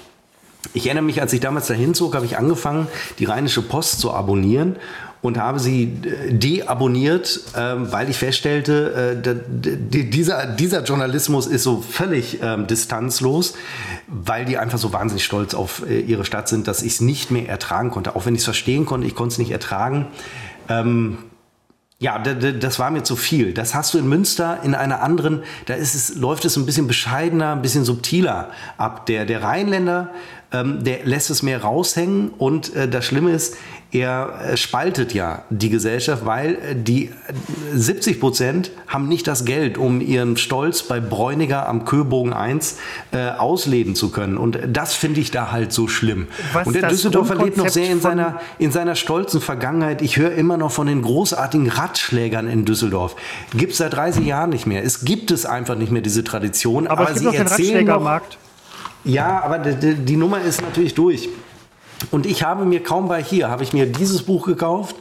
Ich 0.74 0.86
erinnere 0.86 1.04
mich, 1.04 1.20
als 1.20 1.32
ich 1.32 1.40
damals 1.40 1.68
dahin 1.68 1.94
zog, 1.94 2.14
habe 2.14 2.26
ich 2.26 2.36
angefangen, 2.36 2.88
die 3.18 3.24
Rheinische 3.24 3.62
Post 3.62 4.00
zu 4.00 4.12
abonnieren 4.12 4.76
und 5.20 5.38
habe 5.38 5.58
sie 5.58 5.84
äh, 5.84 6.32
deabonniert, 6.32 7.40
ähm, 7.56 7.90
weil 7.92 8.08
ich 8.08 8.16
feststellte, 8.16 9.22
äh, 9.24 10.04
dieser, 10.04 10.46
dieser 10.46 10.82
Journalismus 10.84 11.46
ist 11.46 11.62
so 11.62 11.80
völlig 11.80 12.38
ähm, 12.42 12.66
distanzlos, 12.66 13.54
weil 14.06 14.44
die 14.44 14.58
einfach 14.58 14.78
so 14.78 14.92
wahnsinnig 14.92 15.24
stolz 15.24 15.54
auf 15.54 15.82
äh, 15.88 16.00
ihre 16.00 16.24
Stadt 16.24 16.48
sind, 16.48 16.68
dass 16.68 16.82
ich 16.82 16.94
es 16.94 17.00
nicht 17.00 17.30
mehr 17.30 17.48
ertragen 17.48 17.90
konnte. 17.90 18.16
Auch 18.16 18.26
wenn 18.26 18.34
ich 18.34 18.40
es 18.40 18.44
verstehen 18.44 18.86
konnte, 18.86 19.06
ich 19.06 19.14
konnte 19.14 19.32
es 19.32 19.38
nicht 19.38 19.50
ertragen. 19.50 20.06
Ähm, 20.68 21.18
ja, 22.00 22.16
das 22.20 22.78
war 22.78 22.92
mir 22.92 23.02
zu 23.02 23.16
viel. 23.16 23.52
Das 23.52 23.74
hast 23.74 23.92
du 23.92 23.98
in 23.98 24.08
Münster 24.08 24.60
in 24.62 24.76
einer 24.76 25.02
anderen, 25.02 25.42
da 25.66 25.74
ist 25.74 25.96
es, 25.96 26.14
läuft 26.14 26.44
es 26.44 26.56
ein 26.56 26.64
bisschen 26.64 26.86
bescheidener, 26.86 27.52
ein 27.52 27.62
bisschen 27.62 27.84
subtiler 27.84 28.50
ab. 28.76 29.06
Der, 29.06 29.24
der 29.24 29.42
Rheinländer, 29.42 30.10
ähm, 30.52 30.84
der 30.84 31.04
lässt 31.04 31.28
es 31.28 31.42
mehr 31.42 31.62
raushängen 31.62 32.30
und 32.38 32.72
äh, 32.76 32.88
das 32.88 33.04
Schlimme 33.04 33.32
ist, 33.32 33.56
er 33.90 34.40
äh, 34.44 34.56
spaltet 34.58 35.14
ja 35.14 35.44
die 35.48 35.70
Gesellschaft, 35.70 36.26
weil 36.26 36.54
äh, 36.56 36.74
die 36.74 37.10
70 37.72 38.16
äh, 38.16 38.20
Prozent 38.20 38.70
haben 38.86 39.08
nicht 39.08 39.26
das 39.26 39.46
Geld, 39.46 39.78
um 39.78 40.02
ihren 40.02 40.36
Stolz 40.36 40.82
bei 40.82 41.00
Bräuniger 41.00 41.66
am 41.66 41.86
Köbogen 41.86 42.34
1 42.34 42.76
äh, 43.12 43.30
ausleben 43.30 43.94
zu 43.94 44.10
können. 44.10 44.36
Und 44.36 44.58
das 44.70 44.94
finde 44.94 45.20
ich 45.20 45.30
da 45.30 45.52
halt 45.52 45.72
so 45.72 45.88
schlimm. 45.88 46.28
Was 46.52 46.66
und 46.66 46.74
der 46.74 46.88
Düsseldorfer 46.88 47.36
lebt 47.36 47.56
noch 47.56 47.68
sehr 47.68 47.90
in 47.90 48.02
seiner, 48.02 48.40
in 48.58 48.72
seiner 48.72 48.94
stolzen 48.94 49.40
Vergangenheit. 49.40 50.02
Ich 50.02 50.18
höre 50.18 50.32
immer 50.32 50.58
noch 50.58 50.70
von 50.70 50.86
den 50.86 51.00
großartigen 51.00 51.68
Ratschlägern 51.68 52.46
in 52.46 52.66
Düsseldorf. 52.66 53.16
Gibt 53.54 53.72
es 53.72 53.78
seit 53.78 53.94
30 53.94 54.26
Jahren 54.26 54.50
nicht 54.50 54.66
mehr. 54.66 54.84
Es 54.84 55.06
gibt 55.06 55.30
es 55.30 55.46
einfach 55.46 55.76
nicht 55.76 55.90
mehr, 55.90 56.02
diese 56.02 56.24
Tradition. 56.24 56.86
Aber, 56.88 57.08
aber 57.08 57.10
es 57.12 57.20
gibt 57.20 57.20
sie 57.20 57.26
noch 57.26 57.32
den 57.32 57.46
Ratschlägermarkt. 57.46 58.38
Ja, 59.04 59.42
aber 59.42 59.58
die, 59.58 59.94
die 59.94 60.16
Nummer 60.16 60.42
ist 60.42 60.60
natürlich 60.60 60.94
durch. 60.94 61.30
Und 62.10 62.26
ich 62.26 62.42
habe 62.42 62.64
mir 62.64 62.82
kaum 62.82 63.08
bei 63.08 63.22
hier, 63.22 63.50
habe 63.50 63.62
ich 63.62 63.72
mir 63.72 63.86
dieses 63.86 64.22
Buch 64.22 64.46
gekauft. 64.46 64.96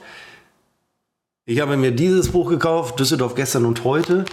Ich 1.45 1.61
habe 1.61 1.77
mir 1.77 1.91
dieses 1.91 2.31
Buch 2.31 2.49
gekauft, 2.49 2.99
Düsseldorf 2.99 3.35
gestern 3.35 3.65
und 3.65 3.83
heute. 3.83 4.25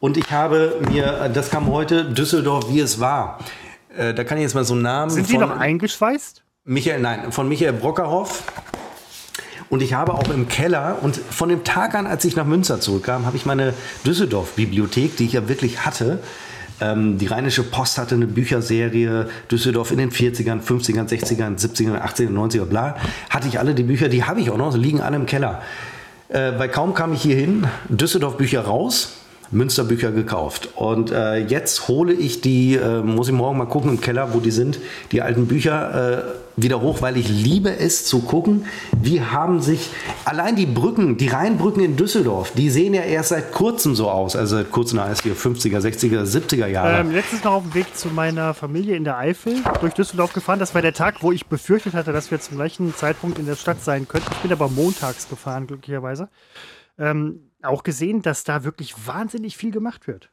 Und 0.00 0.16
ich 0.16 0.30
habe 0.30 0.80
mir, 0.90 1.30
das 1.32 1.50
kam 1.50 1.70
heute, 1.70 2.04
Düsseldorf, 2.04 2.70
wie 2.70 2.80
es 2.80 3.00
war. 3.00 3.38
Äh, 3.96 4.14
da 4.14 4.24
kann 4.24 4.38
ich 4.38 4.42
jetzt 4.42 4.54
mal 4.54 4.64
so 4.64 4.74
einen 4.74 4.82
Namen. 4.82 5.10
Sind 5.10 5.26
Sie 5.26 5.38
noch 5.38 5.56
eingeschweißt? 5.56 6.42
Michael, 6.64 7.00
nein, 7.00 7.32
von 7.32 7.48
Michael 7.48 7.72
Brockerhoff. 7.72 8.42
Und 9.68 9.82
ich 9.82 9.94
habe 9.94 10.14
auch 10.14 10.28
im 10.28 10.48
Keller 10.48 10.98
und 11.02 11.16
von 11.16 11.48
dem 11.48 11.64
Tag 11.64 11.94
an, 11.94 12.06
als 12.06 12.24
ich 12.24 12.36
nach 12.36 12.44
Münster 12.44 12.80
zurückkam, 12.80 13.26
habe 13.26 13.36
ich 13.36 13.46
meine 13.46 13.74
Düsseldorf-Bibliothek, 14.04 15.16
die 15.16 15.24
ich 15.24 15.32
ja 15.32 15.48
wirklich 15.48 15.84
hatte, 15.84 16.20
ähm, 16.80 17.18
die 17.18 17.26
Rheinische 17.26 17.62
Post 17.62 17.98
hatte 17.98 18.14
eine 18.14 18.26
Bücherserie, 18.26 19.28
Düsseldorf 19.50 19.90
in 19.90 19.98
den 19.98 20.10
40ern, 20.10 20.60
50ern, 20.62 21.08
60ern, 21.08 21.58
70ern, 21.58 22.00
80ern, 22.00 22.32
90ern, 22.32 22.64
bla. 22.66 22.96
Hatte 23.30 23.48
ich 23.48 23.58
alle 23.58 23.74
die 23.74 23.82
Bücher, 23.82 24.08
die 24.08 24.24
habe 24.24 24.40
ich 24.40 24.50
auch 24.50 24.58
noch, 24.58 24.76
liegen 24.76 25.00
alle 25.00 25.16
im 25.16 25.26
Keller. 25.26 25.62
Äh, 26.28 26.52
weil 26.58 26.68
kaum 26.68 26.94
kam 26.94 27.12
ich 27.12 27.22
hier 27.22 27.36
hin, 27.36 27.66
Düsseldorf 27.88 28.36
Bücher 28.36 28.62
raus, 28.62 29.15
Münsterbücher 29.50 30.12
gekauft. 30.12 30.70
Und 30.74 31.10
äh, 31.10 31.36
jetzt 31.36 31.88
hole 31.88 32.12
ich 32.12 32.40
die, 32.40 32.76
äh, 32.76 33.02
muss 33.02 33.28
ich 33.28 33.34
morgen 33.34 33.58
mal 33.58 33.66
gucken 33.66 33.90
im 33.90 34.00
Keller, 34.00 34.34
wo 34.34 34.40
die 34.40 34.50
sind, 34.50 34.78
die 35.12 35.22
alten 35.22 35.46
Bücher 35.46 36.18
äh, 36.18 36.22
wieder 36.56 36.80
hoch, 36.80 37.02
weil 37.02 37.16
ich 37.16 37.28
liebe 37.28 37.76
es 37.76 38.06
zu 38.06 38.20
gucken, 38.20 38.64
wie 38.98 39.20
haben 39.20 39.60
sich 39.60 39.90
allein 40.24 40.56
die 40.56 40.66
Brücken, 40.66 41.18
die 41.18 41.28
Rheinbrücken 41.28 41.82
in 41.82 41.96
Düsseldorf, 41.96 42.52
die 42.52 42.70
sehen 42.70 42.94
ja 42.94 43.02
erst 43.02 43.28
seit 43.28 43.52
kurzem 43.52 43.94
so 43.94 44.08
aus. 44.10 44.34
Also 44.36 44.56
seit 44.56 44.70
kurzem 44.70 45.00
heißt 45.00 45.22
hier 45.22 45.36
50er, 45.36 45.80
60er, 45.80 46.24
70er 46.24 46.66
Jahre. 46.66 47.00
Ähm, 47.00 47.12
letztens 47.12 47.44
noch 47.44 47.52
auf 47.52 47.62
dem 47.62 47.74
Weg 47.74 47.94
zu 47.94 48.08
meiner 48.08 48.54
Familie 48.54 48.96
in 48.96 49.04
der 49.04 49.18
Eifel 49.18 49.56
durch 49.80 49.94
Düsseldorf 49.94 50.32
gefahren. 50.32 50.58
Das 50.58 50.74
war 50.74 50.82
der 50.82 50.94
Tag, 50.94 51.22
wo 51.22 51.30
ich 51.30 51.46
befürchtet 51.46 51.94
hatte, 51.94 52.12
dass 52.12 52.30
wir 52.30 52.40
zum 52.40 52.56
gleichen 52.56 52.94
Zeitpunkt 52.94 53.38
in 53.38 53.46
der 53.46 53.56
Stadt 53.56 53.82
sein 53.84 54.08
könnten. 54.08 54.28
Ich 54.32 54.38
bin 54.38 54.52
aber 54.52 54.68
montags 54.68 55.28
gefahren, 55.28 55.66
glücklicherweise. 55.66 56.28
Ähm, 56.98 57.45
auch 57.66 57.82
gesehen, 57.82 58.22
dass 58.22 58.44
da 58.44 58.64
wirklich 58.64 58.94
wahnsinnig 59.06 59.56
viel 59.56 59.70
gemacht 59.70 60.06
wird. 60.06 60.30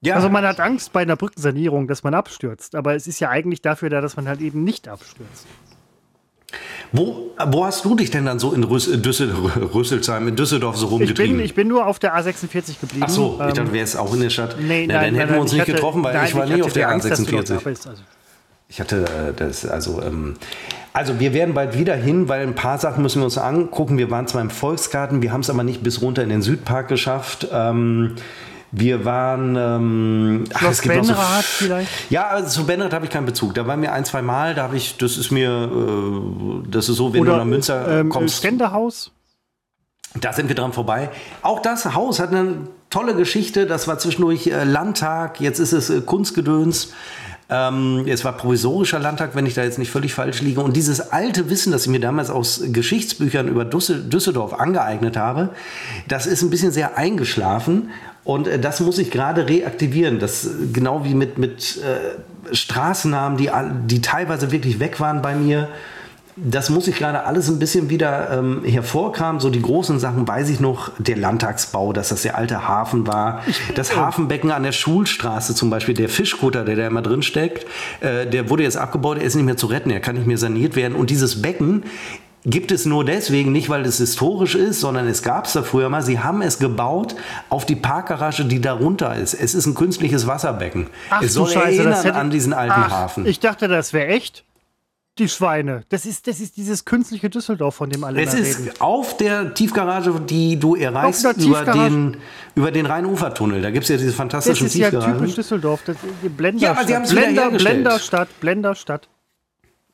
Ja. 0.00 0.16
Also 0.16 0.28
man 0.28 0.44
hat 0.44 0.60
Angst 0.60 0.92
bei 0.92 1.00
einer 1.00 1.16
Brückensanierung, 1.16 1.88
dass 1.88 2.02
man 2.02 2.12
abstürzt, 2.12 2.74
aber 2.74 2.94
es 2.94 3.06
ist 3.06 3.20
ja 3.20 3.30
eigentlich 3.30 3.62
dafür 3.62 3.88
da, 3.88 4.02
dass 4.02 4.16
man 4.16 4.28
halt 4.28 4.40
eben 4.42 4.62
nicht 4.62 4.86
abstürzt. 4.86 5.46
Wo, 6.92 7.32
wo 7.46 7.64
hast 7.64 7.84
du 7.84 7.96
dich 7.96 8.10
denn 8.10 8.26
dann 8.26 8.38
so 8.38 8.52
in 8.52 8.62
Rüssel, 8.62 9.00
Rüsselsheim, 9.02 10.28
in 10.28 10.36
Düsseldorf 10.36 10.76
so 10.76 10.86
rumgetrieben? 10.86 11.24
Ich 11.24 11.30
bin, 11.30 11.44
ich 11.44 11.54
bin 11.54 11.68
nur 11.68 11.86
auf 11.86 11.98
der 11.98 12.16
A46 12.16 12.80
geblieben. 12.80 13.06
Ach 13.06 13.08
so, 13.08 13.32
ich 13.32 13.38
dachte, 13.38 13.64
du 13.64 13.72
wärst 13.72 13.96
auch 13.96 14.12
in 14.14 14.20
der 14.20 14.30
Stadt. 14.30 14.56
Nee, 14.60 14.86
Na, 14.86 14.94
nein, 14.94 15.14
dann 15.14 15.20
hätten 15.20 15.32
wir 15.32 15.40
uns 15.40 15.52
nicht 15.52 15.62
hatte, 15.62 15.72
getroffen, 15.72 16.04
weil 16.04 16.14
nein, 16.14 16.28
ich 16.28 16.34
war 16.34 16.44
ich 16.46 16.54
nie 16.54 16.62
auf 16.62 16.72
der 16.72 16.88
Angst, 16.90 17.10
A46. 17.10 17.96
Ich 18.68 18.80
hatte 18.80 19.04
äh, 19.04 19.32
das, 19.36 19.66
also 19.66 20.02
ähm, 20.02 20.34
also 20.92 21.20
wir 21.20 21.32
werden 21.32 21.54
bald 21.54 21.78
wieder 21.78 21.94
hin, 21.94 22.28
weil 22.28 22.42
ein 22.42 22.54
paar 22.54 22.78
Sachen 22.78 23.02
müssen 23.02 23.20
wir 23.20 23.24
uns 23.24 23.38
angucken. 23.38 23.98
Wir 23.98 24.10
waren 24.10 24.26
zwar 24.26 24.40
im 24.40 24.50
Volksgarten, 24.50 25.22
wir 25.22 25.32
haben 25.32 25.40
es 25.40 25.50
aber 25.50 25.64
nicht 25.64 25.82
bis 25.82 26.00
runter 26.02 26.22
in 26.22 26.28
den 26.28 26.42
Südpark 26.42 26.88
geschafft. 26.88 27.48
Ähm, 27.52 28.14
Wir 28.76 29.04
waren. 29.04 29.54
Ähm, 29.56 30.44
Schloss 30.56 30.80
ach, 30.80 30.86
Benrath 30.86 31.44
so, 31.44 31.64
vielleicht? 31.64 32.10
Ja, 32.10 32.26
also 32.26 32.48
zu 32.48 32.66
Benrath 32.66 32.92
habe 32.92 33.04
ich 33.04 33.10
keinen 33.12 33.26
Bezug. 33.26 33.54
Da 33.54 33.68
waren 33.68 33.80
wir 33.82 33.92
ein, 33.92 34.04
zwei 34.04 34.20
Mal. 34.20 34.56
Da 34.56 34.64
habe 34.64 34.76
ich, 34.76 34.96
das 34.96 35.16
ist 35.16 35.30
mir, 35.30 35.48
äh, 35.48 36.68
das 36.68 36.88
ist 36.88 36.96
so, 36.96 37.12
wenn 37.12 37.20
Oder, 37.20 37.32
du 37.32 37.38
nach 37.38 37.44
Münster 37.44 38.00
ähm, 38.00 38.08
kommst. 38.08 38.38
Ständehaus? 38.38 39.12
Da 40.20 40.32
sind 40.32 40.48
wir 40.48 40.56
dran 40.56 40.72
vorbei. 40.72 41.10
Auch 41.42 41.60
das 41.62 41.94
Haus 41.94 42.18
hat 42.18 42.30
eine 42.30 42.68
tolle 42.90 43.14
Geschichte. 43.14 43.66
Das 43.66 43.86
war 43.86 43.98
zwischendurch 43.98 44.48
äh, 44.48 44.64
Landtag, 44.64 45.40
jetzt 45.40 45.60
ist 45.60 45.72
es 45.72 45.90
äh, 45.90 46.00
Kunstgedöns. 46.00 46.92
Ähm, 47.54 48.04
es 48.08 48.24
war 48.24 48.32
provisorischer 48.32 48.98
Landtag, 48.98 49.34
wenn 49.34 49.46
ich 49.46 49.54
da 49.54 49.62
jetzt 49.62 49.78
nicht 49.78 49.90
völlig 49.90 50.12
falsch 50.12 50.40
liege. 50.40 50.60
Und 50.60 50.76
dieses 50.76 51.12
alte 51.12 51.50
Wissen, 51.50 51.70
das 51.70 51.82
ich 51.82 51.88
mir 51.88 52.00
damals 52.00 52.28
aus 52.28 52.62
Geschichtsbüchern 52.66 53.46
über 53.46 53.64
Düsseldorf 53.64 54.54
angeeignet 54.54 55.16
habe, 55.16 55.50
das 56.08 56.26
ist 56.26 56.42
ein 56.42 56.50
bisschen 56.50 56.72
sehr 56.72 56.98
eingeschlafen. 56.98 57.90
Und 58.24 58.48
äh, 58.48 58.58
das 58.58 58.80
muss 58.80 58.98
ich 58.98 59.10
gerade 59.12 59.48
reaktivieren. 59.48 60.18
Das 60.18 60.48
genau 60.72 61.04
wie 61.04 61.14
mit, 61.14 61.38
mit 61.38 61.78
äh, 61.78 62.54
Straßennamen, 62.54 63.38
die, 63.38 63.50
die 63.86 64.00
teilweise 64.00 64.50
wirklich 64.50 64.80
weg 64.80 64.98
waren 64.98 65.22
bei 65.22 65.36
mir 65.36 65.68
das 66.36 66.68
muss 66.68 66.88
ich 66.88 66.96
gerade 66.96 67.24
alles 67.24 67.48
ein 67.48 67.58
bisschen 67.58 67.90
wieder 67.90 68.30
ähm, 68.38 68.62
hervorkramen. 68.64 69.40
So 69.40 69.50
die 69.50 69.62
großen 69.62 69.98
Sachen 69.98 70.26
weiß 70.26 70.48
ich 70.50 70.60
noch. 70.60 70.90
Der 70.98 71.16
Landtagsbau, 71.16 71.92
dass 71.92 72.08
das 72.08 72.22
der 72.22 72.36
alte 72.36 72.66
Hafen 72.66 73.06
war. 73.06 73.42
Das 73.74 73.96
Hafenbecken 73.96 74.50
an 74.50 74.64
der 74.64 74.72
Schulstraße 74.72 75.54
zum 75.54 75.70
Beispiel. 75.70 75.94
Der 75.94 76.08
Fischkutter, 76.08 76.64
der 76.64 76.76
da 76.76 76.86
immer 76.86 77.02
drin 77.02 77.22
steckt, 77.22 77.66
äh, 78.00 78.26
der 78.26 78.50
wurde 78.50 78.64
jetzt 78.64 78.76
abgebaut. 78.76 79.18
Er 79.18 79.24
ist 79.24 79.36
nicht 79.36 79.44
mehr 79.44 79.56
zu 79.56 79.66
retten. 79.66 79.90
Er 79.90 80.00
kann 80.00 80.16
nicht 80.16 80.26
mehr 80.26 80.38
saniert 80.38 80.74
werden. 80.74 80.94
Und 80.94 81.10
dieses 81.10 81.40
Becken 81.40 81.84
gibt 82.44 82.72
es 82.72 82.84
nur 82.84 83.04
deswegen 83.04 83.52
nicht, 83.52 83.68
weil 83.68 83.86
es 83.86 83.98
historisch 83.98 84.54
ist, 84.56 84.80
sondern 84.80 85.06
es 85.06 85.22
gab 85.22 85.46
es 85.46 85.52
da 85.52 85.62
früher 85.62 85.88
mal. 85.88 86.02
Sie 86.02 86.18
haben 86.18 86.42
es 86.42 86.58
gebaut 86.58 87.14
auf 87.48 87.64
die 87.64 87.76
Parkgarage, 87.76 88.44
die 88.44 88.60
darunter 88.60 89.14
ist. 89.14 89.34
Es 89.34 89.54
ist 89.54 89.66
ein 89.66 89.74
künstliches 89.74 90.26
Wasserbecken. 90.26 90.88
Ach, 91.10 91.22
es 91.22 91.32
soll 91.34 91.48
Scheiße, 91.48 91.78
erinnern 91.78 92.02
hätte... 92.02 92.14
an 92.16 92.30
diesen 92.30 92.52
alten 92.52 92.72
Ach, 92.74 92.90
Hafen. 92.90 93.24
Ich 93.24 93.40
dachte, 93.40 93.68
das 93.68 93.92
wäre 93.92 94.08
echt. 94.08 94.44
Die 95.18 95.28
Schweine. 95.28 95.84
Das 95.90 96.06
ist, 96.06 96.26
das 96.26 96.40
ist 96.40 96.56
dieses 96.56 96.84
künstliche 96.84 97.30
Düsseldorf, 97.30 97.76
von 97.76 97.88
dem 97.88 98.02
alle 98.02 98.20
Es 98.20 98.34
ist 98.34 98.58
reden. 98.58 98.72
auf 98.80 99.16
der 99.16 99.54
Tiefgarage, 99.54 100.20
die 100.28 100.58
du 100.58 100.74
erreichst 100.74 101.24
über 101.38 101.64
den, 101.64 102.16
über 102.56 102.72
den 102.72 102.86
Rhein-Ufer-Tunnel. 102.86 103.62
Da 103.62 103.70
gibt 103.70 103.84
es 103.84 103.90
ja 103.90 103.96
diese 103.96 104.12
fantastischen 104.12 104.68
Tiefgaragen. 104.68 104.98
Das 104.98 105.04
ist 105.04 105.12
ja 105.12 105.18
typisch 105.18 105.34
Düsseldorf. 105.36 105.82
Das 105.86 105.96
ist 105.96 106.36
Blender 106.36 106.62
ja, 106.62 106.72
aber 106.72 106.84
sie 106.84 106.96
haben 106.96 107.04
es 107.04 107.10
Blender, 107.10 107.50
Blenderstadt, 107.50 108.28
Blenderstadt. 108.40 109.08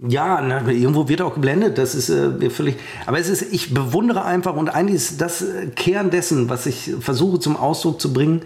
Ja, 0.09 0.41
na, 0.41 0.67
irgendwo 0.67 1.09
wird 1.09 1.21
auch 1.21 1.35
geblendet. 1.35 1.77
Das 1.77 1.95
ist 1.95 2.09
äh, 2.09 2.49
völlig. 2.49 2.77
Aber 3.05 3.19
es 3.19 3.29
ist, 3.29 3.43
ich 3.53 3.75
bewundere 3.75 4.25
einfach 4.25 4.55
und 4.57 4.71
eigentlich 4.71 4.97
ist 4.97 5.21
das 5.21 5.43
äh, 5.43 5.67
Kern 5.67 6.09
dessen, 6.09 6.49
was 6.49 6.65
ich 6.65 6.95
versuche 7.01 7.39
zum 7.39 7.59
Ausdruck 7.59 8.01
zu 8.01 8.15
bringen. 8.15 8.43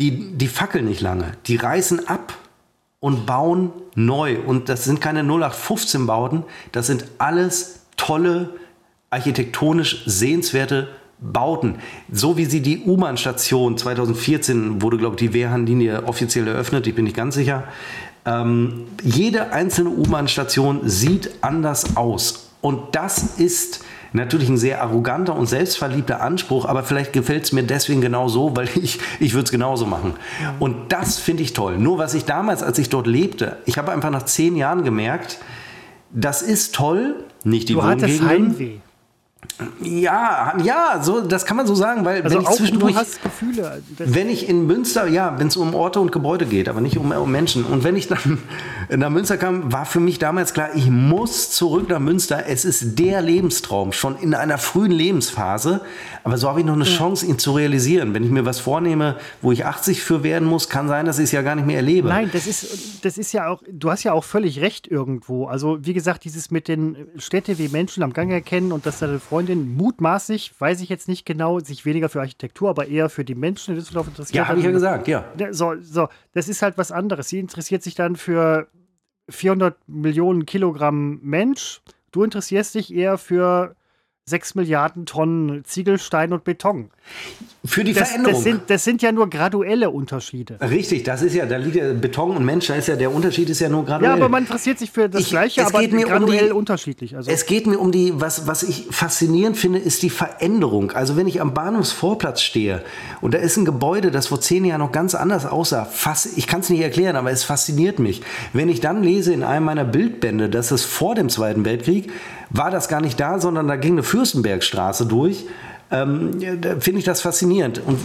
Die, 0.00 0.32
die 0.36 0.48
fackeln 0.48 0.86
nicht 0.86 1.00
lange. 1.00 1.32
Die 1.46 1.54
reißen 1.54 2.08
ab 2.08 2.36
und 3.02 3.26
bauen 3.26 3.72
neu. 3.96 4.38
Und 4.46 4.70
das 4.70 4.84
sind 4.84 5.00
keine 5.02 5.24
0815 5.24 6.06
Bauten, 6.06 6.44
das 6.70 6.86
sind 6.86 7.04
alles 7.18 7.80
tolle, 7.98 8.50
architektonisch 9.10 10.04
sehenswerte 10.06 10.88
Bauten. 11.20 11.76
So 12.10 12.36
wie 12.36 12.46
sie 12.46 12.62
die 12.62 12.84
U-Bahn-Station 12.84 13.76
2014 13.76 14.80
wurde, 14.80 14.96
glaube 14.96 15.16
ich, 15.16 15.18
die 15.18 15.34
Wehrhahnlinie 15.34 16.04
offiziell 16.04 16.46
eröffnet, 16.46 16.86
ich 16.86 16.94
bin 16.94 17.04
nicht 17.04 17.16
ganz 17.16 17.34
sicher. 17.34 17.64
Ähm, 18.24 18.84
jede 19.02 19.52
einzelne 19.52 19.90
U-Bahn-Station 19.90 20.88
sieht 20.88 21.30
anders 21.40 21.96
aus. 21.96 22.50
Und 22.60 22.94
das 22.94 23.38
ist 23.40 23.84
natürlich 24.12 24.48
ein 24.48 24.56
sehr 24.56 24.82
arroganter 24.82 25.34
und 25.34 25.46
selbstverliebter 25.46 26.20
Anspruch, 26.20 26.64
aber 26.64 26.82
vielleicht 26.82 27.12
gefällt 27.12 27.44
es 27.44 27.52
mir 27.52 27.62
deswegen 27.62 28.00
genau 28.00 28.28
so, 28.28 28.54
weil 28.56 28.68
ich, 28.82 28.98
ich 29.20 29.34
würde 29.34 29.44
es 29.44 29.50
genauso 29.50 29.86
machen. 29.86 30.14
Und 30.58 30.92
das 30.92 31.18
finde 31.18 31.42
ich 31.42 31.52
toll. 31.52 31.78
Nur 31.78 31.98
was 31.98 32.14
ich 32.14 32.24
damals, 32.24 32.62
als 32.62 32.78
ich 32.78 32.88
dort 32.88 33.06
lebte, 33.06 33.58
ich 33.66 33.78
habe 33.78 33.92
einfach 33.92 34.10
nach 34.10 34.24
zehn 34.24 34.56
Jahren 34.56 34.84
gemerkt, 34.84 35.38
das 36.10 36.42
ist 36.42 36.74
toll, 36.74 37.24
nicht 37.44 37.68
die 37.68 37.74
Du 37.74 37.82
hattest 37.82 38.22
Heimweh. 38.22 38.78
Ja, 39.82 40.56
ja, 40.62 41.00
so, 41.02 41.20
das 41.20 41.44
kann 41.44 41.56
man 41.56 41.66
so 41.66 41.74
sagen, 41.74 42.04
weil 42.04 42.22
also 42.22 42.36
wenn 42.36 42.42
ich 42.42 42.50
zwischendurch, 42.50 42.96
Gefühle. 43.22 43.82
wenn 43.98 44.28
ich 44.28 44.48
in 44.48 44.66
Münster, 44.66 45.06
ja, 45.06 45.38
wenn 45.38 45.48
es 45.48 45.56
um 45.56 45.74
Orte 45.74 46.00
und 46.00 46.12
Gebäude 46.12 46.46
geht, 46.46 46.68
aber 46.68 46.80
nicht 46.80 46.96
um, 46.96 47.10
um, 47.10 47.30
Menschen. 47.30 47.64
Und 47.64 47.84
wenn 47.84 47.96
ich 47.96 48.08
dann 48.08 48.38
nach 48.88 49.10
Münster 49.10 49.36
kam, 49.36 49.72
war 49.72 49.84
für 49.84 50.00
mich 50.00 50.18
damals 50.18 50.54
klar, 50.54 50.70
ich 50.74 50.88
muss 50.88 51.50
zurück 51.50 51.88
nach 51.88 51.98
Münster. 51.98 52.44
Es 52.46 52.64
ist 52.64 52.98
der 52.98 53.20
Lebenstraum, 53.20 53.92
schon 53.92 54.16
in 54.16 54.34
einer 54.34 54.58
frühen 54.58 54.92
Lebensphase. 54.92 55.80
Aber 56.24 56.38
so 56.38 56.48
habe 56.48 56.60
ich 56.60 56.66
noch 56.66 56.74
eine 56.74 56.84
Chance, 56.84 57.26
ihn 57.26 57.38
zu 57.38 57.52
realisieren. 57.52 58.14
Wenn 58.14 58.24
ich 58.24 58.30
mir 58.30 58.46
was 58.46 58.60
vornehme, 58.60 59.16
wo 59.40 59.50
ich 59.50 59.66
80 59.66 60.02
für 60.02 60.22
werden 60.22 60.46
muss, 60.46 60.68
kann 60.68 60.86
sein, 60.86 61.06
dass 61.06 61.18
ich 61.18 61.24
es 61.24 61.32
ja 61.32 61.42
gar 61.42 61.56
nicht 61.56 61.66
mehr 61.66 61.76
erlebe. 61.76 62.08
Nein, 62.08 62.30
das 62.32 62.46
ist, 62.46 63.04
das 63.04 63.18
ist 63.18 63.32
ja 63.32 63.48
auch, 63.48 63.62
du 63.70 63.90
hast 63.90 64.04
ja 64.04 64.12
auch 64.12 64.24
völlig 64.24 64.60
recht 64.60 64.86
irgendwo. 64.86 65.46
Also, 65.46 65.78
wie 65.82 65.94
gesagt, 65.94 66.24
dieses 66.24 66.50
mit 66.50 66.68
den 66.68 66.96
Städte 67.16 67.58
wie 67.58 67.68
Menschen 67.68 68.02
am 68.02 68.12
Gang 68.12 68.30
erkennen 68.30 68.70
und 68.70 68.86
dass 68.86 69.00
deine 69.00 69.18
Freundin 69.32 69.74
mutmaßlich, 69.74 70.52
weiß 70.60 70.82
ich 70.82 70.90
jetzt 70.90 71.08
nicht 71.08 71.24
genau, 71.24 71.58
sich 71.58 71.86
weniger 71.86 72.10
für 72.10 72.20
Architektur, 72.20 72.68
aber 72.68 72.88
eher 72.88 73.08
für 73.08 73.24
die 73.24 73.34
Menschen 73.34 73.70
in 73.70 73.80
Düsseldorf 73.80 74.06
interessiert. 74.08 74.34
Ja, 74.34 74.46
habe 74.46 74.58
ich 74.58 74.64
ja 74.66 74.70
gesagt, 74.70 75.08
ja. 75.08 75.24
So, 75.52 75.74
so, 75.80 76.08
das 76.34 76.50
ist 76.50 76.60
halt 76.60 76.76
was 76.76 76.92
anderes. 76.92 77.30
Sie 77.30 77.38
interessiert 77.38 77.82
sich 77.82 77.94
dann 77.94 78.16
für 78.16 78.68
400 79.30 79.88
Millionen 79.88 80.44
Kilogramm 80.44 81.18
Mensch. 81.22 81.80
Du 82.10 82.24
interessierst 82.24 82.74
dich 82.74 82.92
eher 82.92 83.16
für 83.16 83.74
6 84.24 84.54
Milliarden 84.54 85.04
Tonnen 85.04 85.64
Ziegelstein 85.64 86.32
und 86.32 86.44
Beton. 86.44 86.90
Für 87.64 87.82
die 87.82 87.92
das, 87.92 88.08
Veränderung. 88.08 88.34
Das 88.34 88.44
sind, 88.44 88.62
das 88.68 88.84
sind, 88.84 89.02
ja 89.02 89.10
nur 89.10 89.28
graduelle 89.28 89.90
Unterschiede. 89.90 90.58
Richtig, 90.60 91.02
das 91.02 91.22
ist 91.22 91.34
ja, 91.34 91.44
da 91.44 91.56
liegt 91.56 91.74
ja 91.74 91.92
Beton 91.92 92.36
und 92.36 92.44
Mensch, 92.44 92.68
da 92.68 92.74
ist 92.74 92.86
ja 92.86 92.94
der 92.94 93.12
Unterschied 93.12 93.50
ist 93.50 93.60
ja 93.60 93.68
nur 93.68 93.84
graduell. 93.84 94.10
Ja, 94.10 94.14
aber 94.14 94.28
man 94.28 94.44
interessiert 94.44 94.78
sich 94.78 94.92
für 94.92 95.08
das 95.08 95.22
ich, 95.22 95.30
Gleiche, 95.30 95.66
aber 95.66 95.86
graduell 95.86 96.20
um 96.20 96.26
die, 96.26 96.52
unterschiedlich. 96.52 97.16
Also. 97.16 97.30
Es 97.30 97.46
geht 97.46 97.66
mir 97.66 97.78
um 97.78 97.90
die, 97.90 98.20
was, 98.20 98.46
was 98.46 98.62
ich 98.62 98.86
faszinierend 98.90 99.56
finde, 99.56 99.80
ist 99.80 100.02
die 100.02 100.10
Veränderung. 100.10 100.92
Also 100.92 101.16
wenn 101.16 101.26
ich 101.26 101.40
am 101.40 101.52
Bahnhofsvorplatz 101.52 102.42
stehe 102.42 102.84
und 103.20 103.34
da 103.34 103.38
ist 103.38 103.56
ein 103.56 103.64
Gebäude, 103.64 104.12
das 104.12 104.28
vor 104.28 104.40
zehn 104.40 104.64
Jahren 104.64 104.80
noch 104.80 104.92
ganz 104.92 105.16
anders 105.16 105.46
aussah, 105.46 105.84
fast, 105.84 106.38
ich 106.38 106.46
kann 106.46 106.60
es 106.60 106.70
nicht 106.70 106.80
erklären, 106.80 107.16
aber 107.16 107.32
es 107.32 107.42
fasziniert 107.42 107.98
mich. 107.98 108.22
Wenn 108.52 108.68
ich 108.68 108.80
dann 108.80 109.02
lese 109.02 109.32
in 109.32 109.42
einem 109.42 109.66
meiner 109.66 109.84
Bildbände, 109.84 110.48
dass 110.48 110.70
es 110.70 110.84
vor 110.84 111.16
dem 111.16 111.28
Zweiten 111.28 111.64
Weltkrieg 111.64 112.10
war 112.52 112.70
das 112.70 112.88
gar 112.88 113.00
nicht 113.00 113.18
da, 113.18 113.40
sondern 113.40 113.68
da 113.68 113.76
ging 113.76 113.92
eine 113.92 114.02
Fürstenbergstraße 114.02 115.06
durch. 115.06 115.46
Ähm, 115.92 116.30
finde 116.80 117.00
ich 117.00 117.04
das 117.04 117.20
faszinierend. 117.20 117.82
Und 117.84 117.98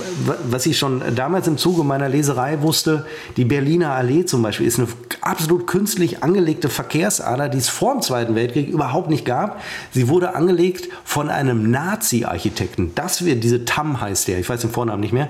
was 0.50 0.66
ich 0.66 0.78
schon 0.78 1.02
damals 1.16 1.48
im 1.48 1.58
Zuge 1.58 1.86
meiner 1.86 2.10
Leserei 2.10 2.62
wusste, 2.62 3.06
die 3.38 3.46
Berliner 3.46 3.92
Allee 3.92 4.26
zum 4.26 4.42
Beispiel 4.42 4.68
ist 4.68 4.78
eine 4.78 4.90
absolut 5.22 5.68
künstlich 5.68 6.22
angelegte 6.22 6.68
Verkehrsader, 6.68 7.48
die 7.48 7.58
es 7.60 7.70
vor 7.70 7.94
dem 7.94 8.02
Zweiten 8.02 8.36
Weltkrieg 8.36 8.68
überhaupt 8.68 9.10
nicht 9.10 9.24
gab. 9.24 9.62
Sie 9.92 10.10
wurde 10.10 10.36
angelegt 10.36 10.90
von 11.06 11.30
einem 11.30 11.72
Nazi-Architekten. 11.72 12.92
Das 12.94 13.24
wird, 13.24 13.42
diese 13.46 13.64
Tam 13.64 14.02
heißt 14.02 14.28
der, 14.28 14.38
ich 14.40 14.50
weiß 14.50 14.60
den 14.60 14.72
Vornamen 14.72 15.00
nicht 15.00 15.14
mehr. 15.14 15.30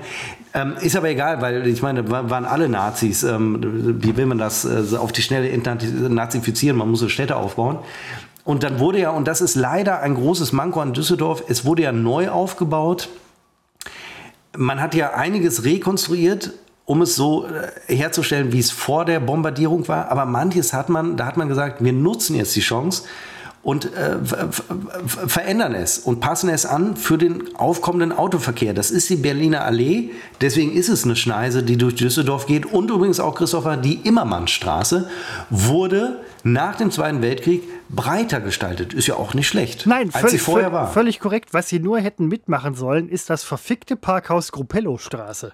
Ähm, 0.55 0.74
ist 0.82 0.95
aber 0.95 1.09
egal, 1.09 1.41
weil 1.41 1.68
ich 1.68 1.84
meine, 1.84 2.09
waren 2.09 2.45
alle 2.45 2.70
Nazis. 2.70 3.22
Ähm, 3.22 3.99
wie 4.01 4.18
will 4.18 4.26
man 4.26 4.39
das 4.39 4.65
äh, 4.65 4.97
auf 4.97 5.11
die 5.11 5.22
Schnelle 5.22 5.55
nazifizieren? 6.09 6.76
Man 6.76 6.89
muss 6.89 7.07
Städte 7.11 7.36
aufbauen. 7.36 7.78
Und 8.48 8.64
dann 8.64 8.80
wurde 8.80 9.00
ja, 9.00 9.10
und 9.10 9.28
das 9.28 9.41
ist 9.41 9.56
leider 9.56 10.00
ein 10.00 10.16
großes 10.16 10.54
Manko 10.54 10.80
an 10.80 10.93
Düsseldorf, 10.93 11.43
es 11.50 11.66
wurde 11.66 11.82
ja 11.82 11.91
neu 11.91 12.30
aufgebaut. 12.30 13.10
Man 14.56 14.80
hat 14.80 14.95
ja 14.95 15.16
einiges 15.16 15.66
rekonstruiert, 15.66 16.54
um 16.86 17.02
es 17.02 17.18
so 17.18 17.45
äh, 17.45 17.93
herzustellen, 17.93 18.54
wie 18.54 18.60
es 18.60 18.72
vor 18.72 19.04
der 19.04 19.20
Bombardierung 19.20 19.86
war. 19.89 20.10
Aber 20.10 20.26
manches 20.26 20.72
hat 20.72 20.88
man, 20.88 21.18
da 21.18 21.26
hat 21.26 21.36
man 21.36 21.50
gesagt, 21.50 21.84
wir 21.84 21.91
nutzen 21.91 22.38
jetzt 22.38 22.56
die 22.56 22.62
Chance 22.62 23.04
und 23.68 23.93
äh, 23.97 24.15
verändern 25.05 25.76
es 25.76 25.97
und 25.97 26.22
passen 26.22 26.49
es 26.49 26.65
an 26.65 26.95
für 26.95 27.18
den 27.18 27.53
aufkommenden 27.57 28.18
Autoverkehr. 28.18 28.74
Das 28.74 28.91
ist 28.91 29.09
die 29.09 29.18
Berliner 29.18 29.65
Allee, 29.65 30.11
deswegen 30.39 30.72
ist 30.72 30.88
es 30.88 31.03
eine 31.03 31.18
Schneise, 31.18 31.63
die 31.63 31.76
durch 31.76 31.95
Düsseldorf 31.95 32.45
geht 32.45 32.65
und 32.65 32.89
übrigens 32.89 33.20
auch, 33.20 33.36
Christopher, 33.36 33.76
die 33.76 33.95
Immermannstraße 33.95 35.09
wurde 35.49 36.22
nach 36.43 36.78
dem 36.78 36.91
Zweiten 36.91 37.22
Weltkrieg 37.22 37.63
breiter 37.89 38.39
gestaltet. 38.39 38.93
Ist 38.93 39.07
ja 39.07 39.15
auch 39.15 39.34
nicht 39.34 39.49
schlecht. 39.49 39.86
Nein, 39.86 40.11
als 40.13 40.22
völlig, 40.22 40.32
sie 40.32 40.38
vorher 40.38 40.72
war. 40.72 40.89
völlig 40.93 41.20
korrekt. 41.20 41.53
Was 41.53 41.68
sie 41.68 41.82
nur 41.82 41.99
hätten 41.99 42.30
mitmachen 42.30 42.74
sollen, 42.74 43.09
ist 43.09 43.30
das 43.30 43.43
verfickte 43.43 43.97
Parkhaus 43.97 44.53
Gruppello-Straße. 44.53 45.51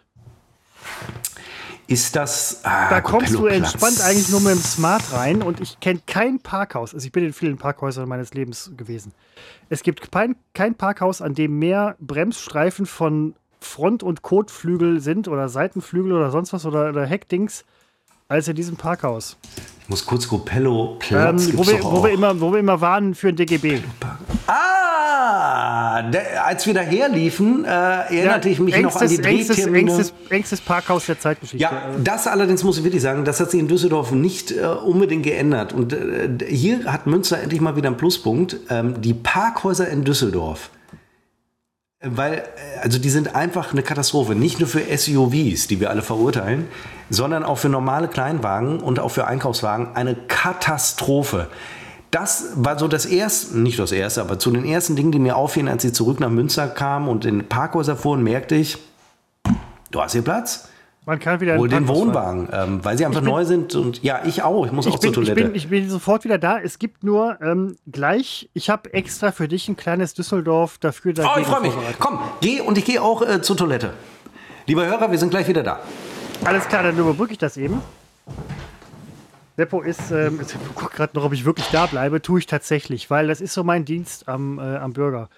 Ist 1.87 2.15
das. 2.15 2.61
Ah, 2.63 2.89
da 2.89 3.01
kommst 3.01 3.33
du 3.33 3.45
entspannt 3.45 4.01
eigentlich 4.01 4.29
nur 4.29 4.39
mit 4.39 4.53
dem 4.53 4.61
Smart 4.61 5.11
rein 5.11 5.41
und 5.41 5.59
ich 5.59 5.79
kenne 5.79 5.99
kein 6.05 6.39
Parkhaus. 6.39 6.93
Also 6.93 7.05
ich 7.05 7.11
bin 7.11 7.25
in 7.25 7.33
vielen 7.33 7.57
Parkhäusern 7.57 8.07
meines 8.07 8.33
Lebens 8.33 8.71
gewesen. 8.77 9.11
Es 9.69 9.83
gibt 9.83 10.11
kein, 10.11 10.35
kein 10.53 10.75
Parkhaus, 10.75 11.21
an 11.21 11.35
dem 11.35 11.59
mehr 11.59 11.95
Bremsstreifen 11.99 12.85
von 12.85 13.35
Front- 13.59 14.03
und 14.03 14.21
Kotflügel 14.21 15.01
sind 15.01 15.27
oder 15.27 15.49
Seitenflügel 15.49 16.13
oder 16.13 16.31
sonst 16.31 16.53
was 16.53 16.65
oder, 16.65 16.89
oder 16.89 17.05
Heckdings 17.05 17.65
als 18.27 18.47
in 18.47 18.55
diesem 18.55 18.77
Parkhaus. 18.77 19.37
Ich 19.81 19.89
muss 19.89 20.05
kurz 20.05 20.27
Copello 20.27 20.97
Platz. 20.99 21.47
Ähm, 21.47 21.57
wo, 21.57 21.67
wir, 21.67 21.83
wo, 21.83 22.03
wir 22.03 22.11
immer, 22.11 22.39
wo 22.39 22.51
wir 22.51 22.59
immer 22.59 22.79
waren 22.79 23.13
für 23.13 23.29
ein 23.29 23.35
DGB. 23.35 23.81
Ah! 24.47 24.82
Ja, 25.23 26.01
der, 26.01 26.45
als 26.45 26.65
wir 26.65 26.73
daher 26.73 27.09
liefen, 27.09 27.65
äh, 27.65 27.67
erinnerte 27.67 28.49
ja, 28.49 28.53
ich 28.53 28.59
mich 28.59 28.73
engstes, 28.73 28.93
noch 28.95 29.01
an 29.01 29.07
die 29.07 29.17
Drehtermine. 29.21 29.79
Engstes, 29.79 30.13
engstes, 30.29 30.61
Parkhaus 30.61 31.05
der 31.05 31.19
Zeitgeschichte. 31.19 31.61
Ja, 31.61 31.89
das 32.03 32.27
allerdings 32.27 32.63
muss 32.63 32.77
ich 32.77 32.83
wirklich 32.83 33.01
sagen, 33.01 33.25
das 33.25 33.39
hat 33.39 33.51
sich 33.51 33.59
in 33.59 33.67
Düsseldorf 33.67 34.11
nicht 34.11 34.51
äh, 34.51 34.65
unbedingt 34.65 35.23
geändert. 35.23 35.73
Und 35.73 35.93
äh, 35.93 36.29
hier 36.47 36.85
hat 36.91 37.07
Münster 37.07 37.39
endlich 37.39 37.61
mal 37.61 37.75
wieder 37.75 37.87
einen 37.87 37.97
Pluspunkt. 37.97 38.57
Ähm, 38.69 39.01
die 39.01 39.13
Parkhäuser 39.13 39.87
in 39.87 40.03
Düsseldorf 40.03 40.69
weil, 42.03 42.33
äh, 42.33 42.79
also 42.81 42.99
die 42.99 43.09
sind 43.09 43.35
einfach 43.35 43.71
eine 43.71 43.81
Katastrophe. 43.81 44.35
Nicht 44.35 44.59
nur 44.59 44.67
für 44.67 44.81
SUVs, 44.81 45.67
die 45.67 45.79
wir 45.79 45.89
alle 45.89 46.01
verurteilen, 46.01 46.67
sondern 47.09 47.43
auch 47.43 47.57
für 47.57 47.69
normale 47.69 48.07
Kleinwagen 48.07 48.79
und 48.79 48.99
auch 48.99 49.09
für 49.09 49.25
Einkaufswagen 49.25 49.95
eine 49.95 50.15
Katastrophe. 50.15 51.47
Das 52.13 52.51
war 52.53 52.77
so 52.77 52.87
das 52.87 53.07
erste, 53.07 53.57
nicht 53.57 53.79
das 53.79 53.91
erste, 53.91 54.21
aber 54.21 54.37
zu 54.37 54.51
den 54.51 54.65
ersten 54.65 54.95
Dingen, 54.95 55.11
die 55.11 55.17
mir 55.17 55.35
auffielen, 55.35 55.67
als 55.67 55.83
ich 55.83 55.93
zurück 55.93 56.19
nach 56.19 56.29
Münster 56.29 56.67
kam 56.67 57.07
und 57.07 57.25
in 57.25 57.49
Parkhäuser 57.49 57.97
fuhren, 57.97 58.21
merkte 58.21 58.53
ich, 58.53 58.77
du 59.89 59.99
hast 59.99 60.11
hier 60.11 60.21
Platz. 60.21 60.69
Man 61.07 61.19
kann 61.19 61.41
wieder 61.41 61.57
Hol 61.57 61.67
den 61.67 61.87
Wohnwagen, 61.87 62.49
ähm, 62.53 62.85
weil 62.85 62.99
sie 62.99 63.07
einfach 63.07 63.21
bin, 63.21 63.31
neu 63.31 63.45
sind 63.45 63.73
und 63.73 64.03
ja, 64.03 64.21
ich 64.25 64.43
auch. 64.43 64.67
Ich 64.67 64.71
muss 64.71 64.85
ich 64.85 64.93
auch 64.93 64.99
bin, 64.99 65.11
zur 65.11 65.23
Toilette. 65.23 65.39
Ich 65.39 65.47
bin, 65.47 65.55
ich 65.55 65.69
bin, 65.69 65.89
sofort 65.89 66.23
wieder 66.23 66.37
da. 66.37 66.59
Es 66.59 66.77
gibt 66.77 67.03
nur 67.03 67.41
ähm, 67.41 67.77
gleich, 67.91 68.47
ich 68.53 68.69
habe 68.69 68.93
extra 68.93 69.31
für 69.31 69.47
dich 69.47 69.67
ein 69.67 69.75
kleines 69.75 70.13
Düsseldorf 70.13 70.77
dafür. 70.77 71.15
Oh, 71.17 71.39
ich 71.39 71.47
freue 71.47 71.61
mich. 71.61 71.73
Komm, 71.97 72.19
geh 72.41 72.61
und 72.61 72.77
ich 72.77 72.85
gehe 72.85 73.01
auch 73.01 73.23
äh, 73.23 73.41
zur 73.41 73.57
Toilette. 73.57 73.89
Lieber 74.67 74.85
Hörer, 74.85 75.09
wir 75.09 75.17
sind 75.17 75.31
gleich 75.31 75.47
wieder 75.47 75.63
da. 75.63 75.79
Alles 76.45 76.67
klar, 76.67 76.83
dann 76.83 76.95
überbrücke 76.95 77.31
ich 77.31 77.39
das 77.39 77.57
eben. 77.57 77.81
Seppo 79.55 79.81
ist, 79.81 80.11
ähm, 80.11 80.39
ich 80.47 80.75
gucke 80.75 80.95
gerade 80.95 81.15
noch, 81.15 81.25
ob 81.25 81.33
ich 81.33 81.45
wirklich 81.45 81.67
da 81.67 81.85
bleibe. 81.85 82.21
Tue 82.21 82.39
ich 82.39 82.45
tatsächlich, 82.45 83.09
weil 83.09 83.27
das 83.27 83.41
ist 83.41 83.53
so 83.53 83.63
mein 83.63 83.85
Dienst 83.85 84.27
am, 84.27 84.59
äh, 84.59 84.77
am 84.77 84.93
Bürger. 84.93 85.29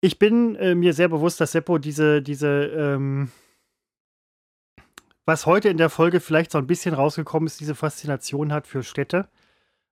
Ich 0.00 0.18
bin 0.18 0.56
äh, 0.56 0.74
mir 0.74 0.94
sehr 0.94 1.08
bewusst, 1.08 1.40
dass 1.40 1.52
Seppo 1.52 1.78
diese, 1.78 2.22
diese 2.22 2.48
ähm, 2.48 3.30
was 5.24 5.46
heute 5.46 5.68
in 5.68 5.76
der 5.76 5.90
Folge 5.90 6.20
vielleicht 6.20 6.50
so 6.50 6.58
ein 6.58 6.66
bisschen 6.66 6.94
rausgekommen 6.94 7.46
ist, 7.46 7.60
diese 7.60 7.74
Faszination 7.74 8.52
hat 8.52 8.66
für 8.66 8.82
Städte, 8.82 9.28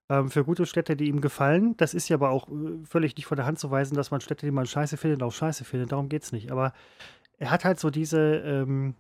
ähm, 0.09 0.31
für 0.31 0.45
gute 0.45 0.67
Städte, 0.67 0.97
die 0.97 1.07
ihm 1.07 1.21
gefallen. 1.21 1.77
Das 1.77 1.95
ist 1.95 2.09
ja 2.09 2.17
aber 2.17 2.31
auch 2.31 2.49
äh, 2.49 2.85
völlig 2.85 3.17
nicht 3.17 3.27
von 3.27 3.37
der 3.37 3.47
Hand 3.47 3.61
zu 3.61 3.71
weisen, 3.71 3.95
dass 3.95 4.11
man 4.11 4.21
Städte, 4.21 4.47
die 4.47 4.53
man 4.53 4.67
scheiße 4.67 4.97
findet, 4.97 5.23
auch 5.23 5.33
scheiße 5.33 5.65
findet. 5.65 5.93
Darum 5.93 6.09
geht 6.09 6.25
es 6.25 6.33
nicht. 6.33 6.51
Aber 6.51 6.73
er 7.39 7.51
hat 7.53 7.65
halt 7.65 7.79
so 7.79 7.91
diese, 7.91 8.19
ähm, 8.45 8.95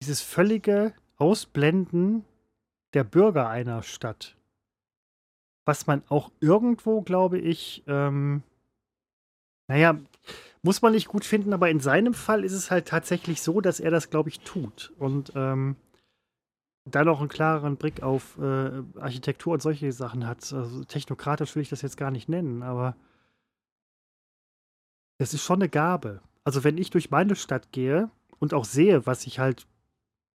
dieses 0.00 0.22
völlige 0.22 0.94
Ausblenden 1.16 2.24
der 2.94 3.04
Bürger 3.04 3.48
einer 3.48 3.82
Stadt. 3.82 4.36
Was 5.64 5.86
man 5.86 6.02
auch 6.08 6.30
irgendwo, 6.40 7.02
glaube 7.02 7.38
ich, 7.38 7.82
ähm, 7.86 8.42
naja, 9.68 9.98
muss 10.62 10.82
man 10.82 10.92
nicht 10.92 11.08
gut 11.08 11.24
finden, 11.24 11.52
aber 11.52 11.70
in 11.70 11.80
seinem 11.80 12.14
Fall 12.14 12.44
ist 12.44 12.52
es 12.52 12.70
halt 12.70 12.88
tatsächlich 12.88 13.42
so, 13.42 13.60
dass 13.60 13.80
er 13.80 13.90
das, 13.90 14.10
glaube 14.10 14.28
ich, 14.28 14.40
tut. 14.40 14.92
Und 14.98 15.32
ähm, 15.34 15.76
da 16.84 17.04
noch 17.04 17.20
einen 17.20 17.28
klareren 17.28 17.76
Blick 17.76 18.02
auf 18.02 18.38
äh, 18.38 18.82
Architektur 18.98 19.54
und 19.54 19.62
solche 19.62 19.90
Sachen 19.92 20.26
hat. 20.26 20.52
Also, 20.52 20.84
technokratisch 20.84 21.54
will 21.54 21.62
ich 21.62 21.68
das 21.68 21.82
jetzt 21.82 21.96
gar 21.96 22.10
nicht 22.10 22.28
nennen, 22.28 22.62
aber 22.62 22.96
es 25.18 25.34
ist 25.34 25.42
schon 25.42 25.60
eine 25.60 25.68
Gabe. 25.68 26.20
Also 26.44 26.62
wenn 26.62 26.78
ich 26.78 26.90
durch 26.90 27.10
meine 27.10 27.34
Stadt 27.34 27.72
gehe 27.72 28.10
und 28.38 28.54
auch 28.54 28.64
sehe, 28.64 29.06
was 29.06 29.22
sich 29.22 29.38
halt 29.38 29.66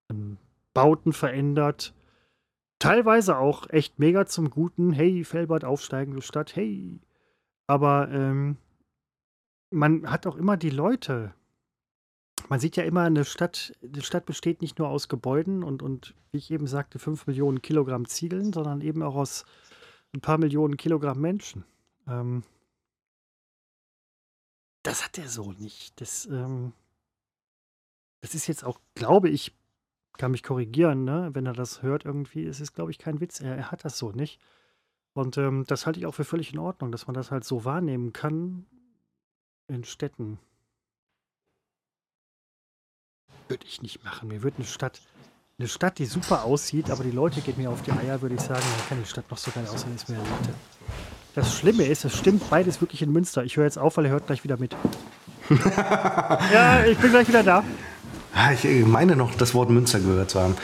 an 0.08 0.38
Bauten 0.74 1.12
verändert, 1.12 1.94
teilweise 2.78 3.36
auch 3.38 3.68
echt 3.70 3.98
mega 3.98 4.26
zum 4.26 4.50
Guten, 4.50 4.92
hey, 4.92 5.24
Felbert, 5.24 5.64
aufsteigende 5.64 6.22
Stadt, 6.22 6.56
hey. 6.56 7.00
Aber 7.66 8.08
ähm, 8.10 8.56
man 9.70 10.10
hat 10.10 10.26
auch 10.26 10.36
immer 10.36 10.56
die 10.56 10.70
Leute. 10.70 11.34
Man 12.48 12.58
sieht 12.58 12.76
ja 12.76 12.82
immer, 12.82 13.02
eine 13.02 13.24
Stadt, 13.24 13.72
eine 13.82 14.02
Stadt 14.02 14.26
besteht 14.26 14.60
nicht 14.60 14.78
nur 14.78 14.88
aus 14.88 15.08
Gebäuden 15.08 15.62
und, 15.62 15.82
und, 15.82 16.14
wie 16.32 16.38
ich 16.38 16.50
eben 16.50 16.66
sagte, 16.66 16.98
fünf 16.98 17.26
Millionen 17.26 17.62
Kilogramm 17.62 18.06
Ziegeln, 18.06 18.52
sondern 18.52 18.80
eben 18.80 19.02
auch 19.02 19.14
aus 19.14 19.44
ein 20.12 20.20
paar 20.20 20.38
Millionen 20.38 20.76
Kilogramm 20.76 21.20
Menschen. 21.20 21.64
Ähm, 22.08 22.42
das 24.82 25.04
hat 25.04 25.18
er 25.18 25.28
so 25.28 25.52
nicht. 25.52 26.00
Das, 26.00 26.26
ähm, 26.26 26.72
das 28.22 28.34
ist 28.34 28.46
jetzt 28.46 28.64
auch, 28.64 28.80
glaube 28.94 29.28
ich, 29.28 29.54
kann 30.20 30.32
mich 30.32 30.42
korrigieren, 30.42 31.04
ne? 31.04 31.30
wenn 31.32 31.46
er 31.46 31.54
das 31.54 31.80
hört 31.80 32.04
irgendwie. 32.04 32.44
Es 32.44 32.60
ist, 32.60 32.74
glaube 32.74 32.90
ich, 32.90 32.98
kein 32.98 33.20
Witz. 33.20 33.40
Er, 33.40 33.56
er 33.56 33.70
hat 33.70 33.86
das 33.86 33.96
so 33.96 34.12
nicht. 34.12 34.38
Und 35.14 35.38
ähm, 35.38 35.64
das 35.66 35.86
halte 35.86 35.98
ich 35.98 36.04
auch 36.04 36.14
für 36.14 36.24
völlig 36.24 36.52
in 36.52 36.58
Ordnung, 36.58 36.92
dass 36.92 37.06
man 37.06 37.14
das 37.14 37.30
halt 37.30 37.42
so 37.42 37.64
wahrnehmen 37.64 38.12
kann 38.12 38.66
in 39.66 39.82
Städten. 39.82 40.38
Würde 43.48 43.64
ich 43.66 43.80
nicht 43.80 44.04
machen. 44.04 44.28
Mir 44.28 44.42
würde 44.42 44.58
eine 44.58 44.66
Stadt, 44.66 45.00
eine 45.58 45.68
Stadt, 45.68 45.98
die 45.98 46.04
super 46.04 46.44
aussieht, 46.44 46.90
aber 46.90 47.02
die 47.02 47.10
Leute 47.10 47.40
gehen 47.40 47.56
mir 47.56 47.70
auf 47.70 47.80
die 47.82 47.92
Eier, 47.92 48.20
würde 48.20 48.34
ich 48.34 48.42
sagen, 48.42 48.62
dann 48.76 48.88
kann 48.88 48.98
die 49.02 49.08
Stadt 49.08 49.28
noch 49.30 49.38
so 49.38 49.50
geil 49.50 49.66
aussehen, 49.66 49.94
ist 49.94 50.10
mir 50.10 50.18
Leute. 50.18 50.54
Das 51.34 51.56
Schlimme 51.56 51.84
ist, 51.84 52.04
es 52.04 52.16
stimmt 52.16 52.48
beides 52.50 52.82
wirklich 52.82 53.00
in 53.00 53.10
Münster. 53.10 53.42
Ich 53.42 53.56
höre 53.56 53.64
jetzt 53.64 53.78
auf, 53.78 53.96
weil 53.96 54.04
er 54.04 54.10
hört 54.10 54.26
gleich 54.26 54.44
wieder 54.44 54.58
mit. 54.58 54.76
ja, 55.48 56.84
ich 56.84 56.98
bin 56.98 57.10
gleich 57.10 57.26
wieder 57.26 57.42
da. 57.42 57.64
Ah, 58.34 58.52
ich 58.52 58.86
meine 58.86 59.16
noch, 59.16 59.34
das 59.34 59.54
Wort 59.54 59.70
Münster 59.70 59.98
gehört 59.98 60.30
zu 60.30 60.40
haben. 60.40 60.56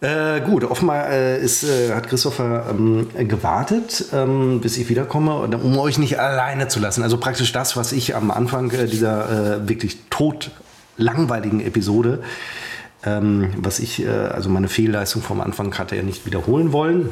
Äh, 0.00 0.42
gut, 0.42 0.62
offenbar 0.62 1.10
äh, 1.10 1.42
ist, 1.42 1.64
äh, 1.64 1.92
hat 1.92 2.08
Christopher 2.08 2.66
ähm, 2.70 3.08
gewartet, 3.26 4.04
ähm, 4.12 4.60
bis 4.60 4.78
ich 4.78 4.88
wiederkomme, 4.88 5.34
um 5.34 5.76
euch 5.78 5.98
nicht 5.98 6.20
alleine 6.20 6.68
zu 6.68 6.78
lassen. 6.78 7.02
Also 7.02 7.18
praktisch 7.18 7.50
das, 7.50 7.76
was 7.76 7.90
ich 7.90 8.14
am 8.14 8.30
Anfang 8.30 8.70
äh, 8.70 8.86
dieser 8.86 9.56
äh, 9.56 9.68
wirklich 9.68 9.98
tot 10.08 10.52
langweiligen 10.98 11.60
Episode, 11.60 12.22
ähm, 13.04 13.50
was 13.56 13.80
ich, 13.80 14.04
äh, 14.04 14.08
also 14.08 14.48
meine 14.50 14.68
Fehlleistung 14.68 15.20
vom 15.20 15.40
Anfang 15.40 15.76
hatte, 15.76 15.96
ja 15.96 16.04
nicht 16.04 16.26
wiederholen 16.26 16.72
wollen. 16.72 17.08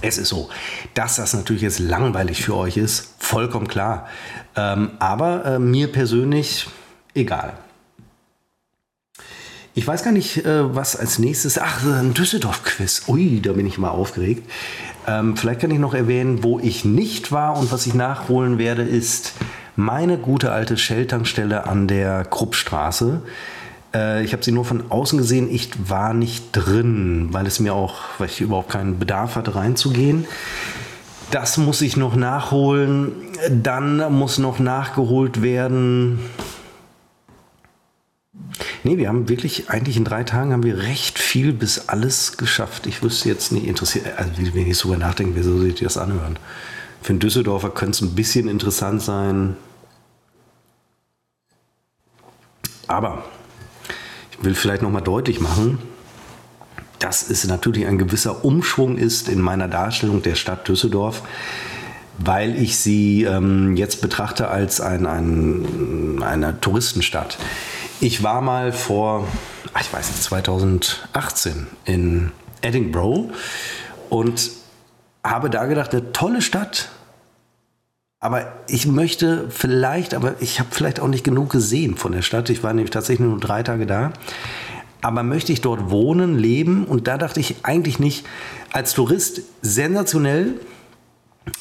Es 0.00 0.18
ist 0.18 0.28
so, 0.28 0.48
dass 0.94 1.16
das 1.16 1.34
natürlich 1.34 1.62
jetzt 1.62 1.78
langweilig 1.78 2.42
für 2.42 2.56
euch 2.56 2.76
ist, 2.76 3.14
vollkommen 3.20 3.68
klar. 3.68 4.08
Ähm, 4.56 4.92
aber 4.98 5.58
mir 5.60 5.90
persönlich 5.90 6.66
egal. 7.14 7.54
Ich 9.74 9.86
weiß 9.86 10.04
gar 10.04 10.12
nicht, 10.12 10.44
äh, 10.44 10.74
was 10.74 10.96
als 10.96 11.18
nächstes. 11.18 11.58
Ach, 11.58 11.82
ein 11.86 12.12
Düsseldorf-Quiz. 12.12 13.04
Ui, 13.08 13.40
da 13.40 13.54
bin 13.54 13.66
ich 13.66 13.78
mal 13.78 13.88
aufgeregt. 13.88 14.50
Ähm, 15.06 15.34
vielleicht 15.36 15.60
kann 15.60 15.70
ich 15.70 15.78
noch 15.78 15.94
erwähnen, 15.94 16.42
wo 16.42 16.58
ich 16.58 16.84
nicht 16.84 17.32
war 17.32 17.58
und 17.58 17.72
was 17.72 17.86
ich 17.86 17.94
nachholen 17.94 18.58
werde, 18.58 18.82
ist 18.82 19.32
meine 19.74 20.18
gute 20.18 20.52
alte 20.52 20.76
Shell-Tankstelle 20.76 21.66
an 21.66 21.88
der 21.88 22.26
Kruppstraße. 22.26 23.22
Äh, 23.94 24.22
ich 24.22 24.34
habe 24.34 24.44
sie 24.44 24.52
nur 24.52 24.66
von 24.66 24.90
außen 24.90 25.16
gesehen. 25.16 25.48
Ich 25.50 25.70
war 25.88 26.12
nicht 26.12 26.50
drin, 26.52 27.28
weil 27.30 27.46
es 27.46 27.58
mir 27.58 27.72
auch, 27.72 27.94
weil 28.18 28.28
ich 28.28 28.42
überhaupt 28.42 28.68
keinen 28.70 28.98
Bedarf 28.98 29.36
hatte, 29.36 29.54
reinzugehen. 29.54 30.26
Das 31.30 31.56
muss 31.56 31.80
ich 31.80 31.96
noch 31.96 32.14
nachholen. 32.14 33.12
Dann 33.50 34.12
muss 34.12 34.36
noch 34.36 34.58
nachgeholt 34.58 35.40
werden. 35.40 36.20
Nee, 38.84 38.98
wir 38.98 39.08
haben 39.08 39.28
wirklich, 39.28 39.70
eigentlich 39.70 39.96
in 39.96 40.04
drei 40.04 40.24
Tagen 40.24 40.52
haben 40.52 40.64
wir 40.64 40.78
recht 40.78 41.18
viel 41.18 41.52
bis 41.52 41.88
alles 41.88 42.36
geschafft. 42.36 42.86
Ich 42.86 43.02
wüsste 43.02 43.28
jetzt 43.28 43.52
nicht, 43.52 43.66
interessiert, 43.66 44.06
also 44.16 44.32
wenn 44.36 44.66
ich 44.66 44.76
sogar 44.76 44.98
nachdenke, 44.98 45.36
wieso 45.36 45.56
soll 45.56 45.68
ich 45.68 45.80
das 45.80 45.96
anhören? 45.96 46.36
Für 47.00 47.10
einen 47.10 47.20
Düsseldorfer 47.20 47.70
könnte 47.70 47.92
es 47.92 48.00
ein 48.00 48.14
bisschen 48.14 48.48
interessant 48.48 49.02
sein. 49.02 49.56
Aber 52.88 53.24
ich 54.32 54.44
will 54.44 54.54
vielleicht 54.54 54.82
nochmal 54.82 55.02
deutlich 55.02 55.40
machen, 55.40 55.78
dass 56.98 57.28
es 57.30 57.46
natürlich 57.46 57.86
ein 57.86 57.98
gewisser 57.98 58.44
Umschwung 58.44 58.98
ist 58.98 59.28
in 59.28 59.40
meiner 59.40 59.68
Darstellung 59.68 60.22
der 60.22 60.34
Stadt 60.34 60.66
Düsseldorf, 60.66 61.22
weil 62.18 62.60
ich 62.60 62.78
sie 62.78 63.24
ähm, 63.24 63.76
jetzt 63.76 64.00
betrachte 64.00 64.48
als 64.48 64.80
ein, 64.80 65.06
ein, 65.06 66.22
eine 66.22 66.60
Touristenstadt. 66.60 67.38
Ich 68.02 68.24
war 68.24 68.40
mal 68.40 68.72
vor, 68.72 69.28
ich 69.80 69.92
weiß 69.92 70.08
nicht, 70.08 70.24
2018 70.24 71.68
in 71.84 72.32
Edinburgh 72.60 73.32
und 74.10 74.50
habe 75.22 75.50
da 75.50 75.66
gedacht, 75.66 75.92
eine 75.92 76.10
tolle 76.10 76.42
Stadt. 76.42 76.88
Aber 78.18 78.54
ich 78.66 78.88
möchte 78.88 79.48
vielleicht, 79.50 80.14
aber 80.14 80.34
ich 80.40 80.58
habe 80.58 80.70
vielleicht 80.72 80.98
auch 80.98 81.06
nicht 81.06 81.22
genug 81.22 81.50
gesehen 81.50 81.96
von 81.96 82.10
der 82.10 82.22
Stadt. 82.22 82.50
Ich 82.50 82.64
war 82.64 82.72
nämlich 82.72 82.90
tatsächlich 82.90 83.28
nur 83.28 83.38
drei 83.38 83.62
Tage 83.62 83.86
da. 83.86 84.12
Aber 85.00 85.22
möchte 85.22 85.52
ich 85.52 85.60
dort 85.60 85.92
wohnen, 85.92 86.36
leben? 86.36 86.86
Und 86.86 87.06
da 87.06 87.18
dachte 87.18 87.38
ich 87.38 87.54
eigentlich 87.62 88.00
nicht, 88.00 88.26
als 88.72 88.94
Tourist 88.94 89.42
sensationell. 89.60 90.54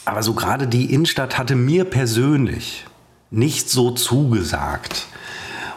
Aber 0.06 0.24
so 0.24 0.34
gerade 0.34 0.66
die 0.66 0.92
Innenstadt 0.92 1.38
hatte 1.38 1.56
mir 1.56 1.86
persönlich 1.86 2.88
nicht 3.30 3.70
so 3.70 3.92
zugesagt. 3.92 5.06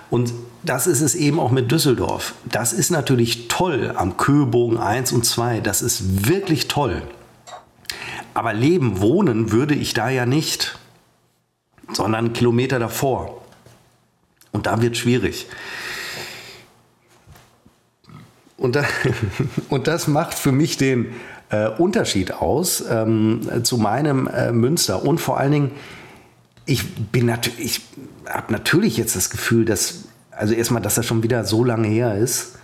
Und 0.09 0.33
das 0.65 0.87
ist 0.87 1.01
es 1.01 1.15
eben 1.15 1.39
auch 1.39 1.51
mit 1.51 1.71
Düsseldorf. 1.71 2.35
Das 2.45 2.73
ist 2.73 2.91
natürlich 2.91 3.49
toll 3.49 3.93
am 3.95 4.17
Köbogen 4.17 4.79
1 4.79 5.13
und 5.13 5.25
2. 5.25 5.61
Das 5.61 5.83
ist 5.83 6.29
wirklich 6.29 6.69
toll. 6.69 7.03
Aber 8.33 8.53
leben, 8.53 9.01
wohnen 9.01 9.53
würde 9.53 9.75
ich 9.75 9.95
da 9.95 10.09
ja 10.09 10.27
nicht. 10.27 10.79
sondern 11.93 12.33
Kilometer 12.33 12.79
davor. 12.79 13.43
Und 14.53 14.67
da 14.67 14.81
wird 14.81 14.97
schwierig. 14.97 15.47
Und, 18.57 18.77
da, 18.77 18.85
und 19.69 19.87
das 19.87 20.09
macht 20.09 20.35
für 20.35 20.53
mich 20.53 20.77
den 20.77 21.15
äh, 21.51 21.69
Unterschied 21.69 22.33
aus 22.33 22.83
ähm, 22.89 23.41
zu 23.65 23.79
meinem 23.79 24.27
äh, 24.29 24.53
Münster. 24.53 25.05
Und 25.05 25.21
vor 25.21 25.39
allen 25.39 25.53
Dingen, 25.53 25.71
ich 26.67 26.95
bin 27.11 27.31
ich 27.59 27.83
habe 28.27 28.53
natürlich 28.53 28.97
jetzt 28.97 29.17
das 29.17 29.29
Gefühl, 29.29 29.65
dass, 29.65 30.05
also 30.37 30.55
erstmal, 30.55 30.83
dass 30.83 30.95
das 30.95 31.07
schon 31.07 31.23
wieder 31.23 31.45
so 31.45 31.65
lange 31.65 31.89
her 31.89 32.17
ist, 32.17 32.59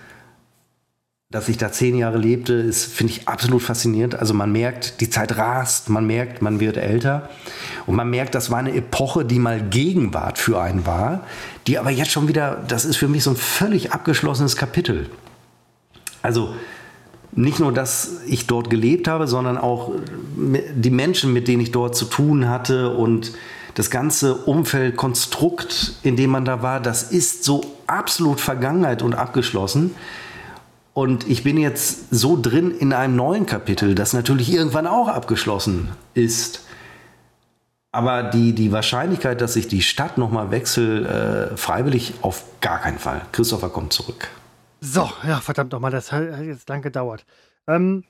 dass 1.31 1.49
ich 1.49 1.59
da 1.59 1.71
zehn 1.71 1.97
Jahre 1.97 2.19
lebte, 2.19 2.55
ist, 2.55 2.93
finde 2.93 3.13
ich 3.13 3.29
absolut 3.29 3.63
faszinierend. 3.63 4.17
Also 4.17 4.35
man 4.35 4.51
merkt, 4.51 5.01
die 5.01 5.11
Zeit 5.11 5.37
rast, 5.37 5.89
man 5.89 6.05
merkt, 6.05 6.43
man 6.43 6.59
wird 6.59 6.77
älter. 6.77 7.31
Und 7.87 7.95
man 7.95 8.11
merkt, 8.11 8.35
das 8.35 8.51
war 8.51 8.59
eine 8.59 8.75
Epoche, 8.75 9.25
die 9.25 9.39
mal 9.39 9.63
Gegenwart 9.63 10.39
für 10.39 10.61
einen 10.61 10.87
war, 10.87 11.25
die 11.69 11.79
aber 11.79 11.91
jetzt 11.91 12.11
schon 12.11 12.27
wieder, 12.27 12.65
das 12.67 12.85
ist 12.85 12.97
für 12.97 13.07
mich 13.07 13.23
so 13.23 13.31
ein 13.31 13.37
völlig 13.37 13.93
abgeschlossenes 13.93 14.57
Kapitel. 14.57 15.09
Also 16.21 16.53
nicht 17.33 17.61
nur, 17.61 17.73
dass 17.73 18.23
ich 18.27 18.49
dort 18.49 18.69
gelebt 18.69 19.07
habe, 19.07 19.29
sondern 19.29 19.57
auch 19.57 19.93
die 20.37 20.91
Menschen, 20.91 21.33
mit 21.33 21.47
denen 21.47 21.63
ich 21.63 21.71
dort 21.71 21.95
zu 21.95 22.07
tun 22.07 22.49
hatte 22.49 22.91
und 22.91 23.33
das 23.75 23.91
ganze 23.91 24.35
Umfeld, 24.35 24.97
Konstrukt, 24.97 25.95
in 26.03 26.17
dem 26.17 26.31
man 26.31 26.45
da 26.45 26.63
war, 26.63 26.81
das 26.81 27.05
ist 27.05 27.45
so 27.45 27.63
absolut 27.87 28.41
Vergangenheit 28.41 29.03
und 29.03 29.15
abgeschlossen. 29.15 29.95
Und 30.93 31.29
ich 31.29 31.45
bin 31.45 31.57
jetzt 31.57 32.13
so 32.13 32.39
drin 32.41 32.77
in 32.77 32.93
einem 32.93 33.17
neuen 33.17 33.47
Kapitel, 33.47 33.95
das 33.95 34.13
natürlich 34.13 34.53
irgendwann 34.53 34.87
auch 34.87 35.09
abgeschlossen 35.09 35.91
ist. 36.15 36.65
Aber 37.93 38.25
die, 38.25 38.55
die 38.55 38.71
Wahrscheinlichkeit, 38.71 39.41
dass 39.41 39.57
ich 39.57 39.67
die 39.67 39.83
Stadt 39.83 40.19
nochmal 40.19 40.51
wechsle, 40.51 41.51
äh, 41.53 41.57
freiwillig 41.57 42.15
auf 42.23 42.45
gar 42.61 42.81
keinen 42.81 42.99
Fall. 42.99 43.23
Christopher 43.33 43.69
kommt 43.69 43.93
zurück. 43.93 44.29
So, 44.81 45.11
ja, 45.27 45.41
verdammt 45.41 45.73
nochmal, 45.73 45.91
das 45.91 46.13
hat 46.13 46.41
jetzt 46.43 46.69
lang 46.69 46.83
gedauert. 46.83 47.25
Ähm, 47.67 48.05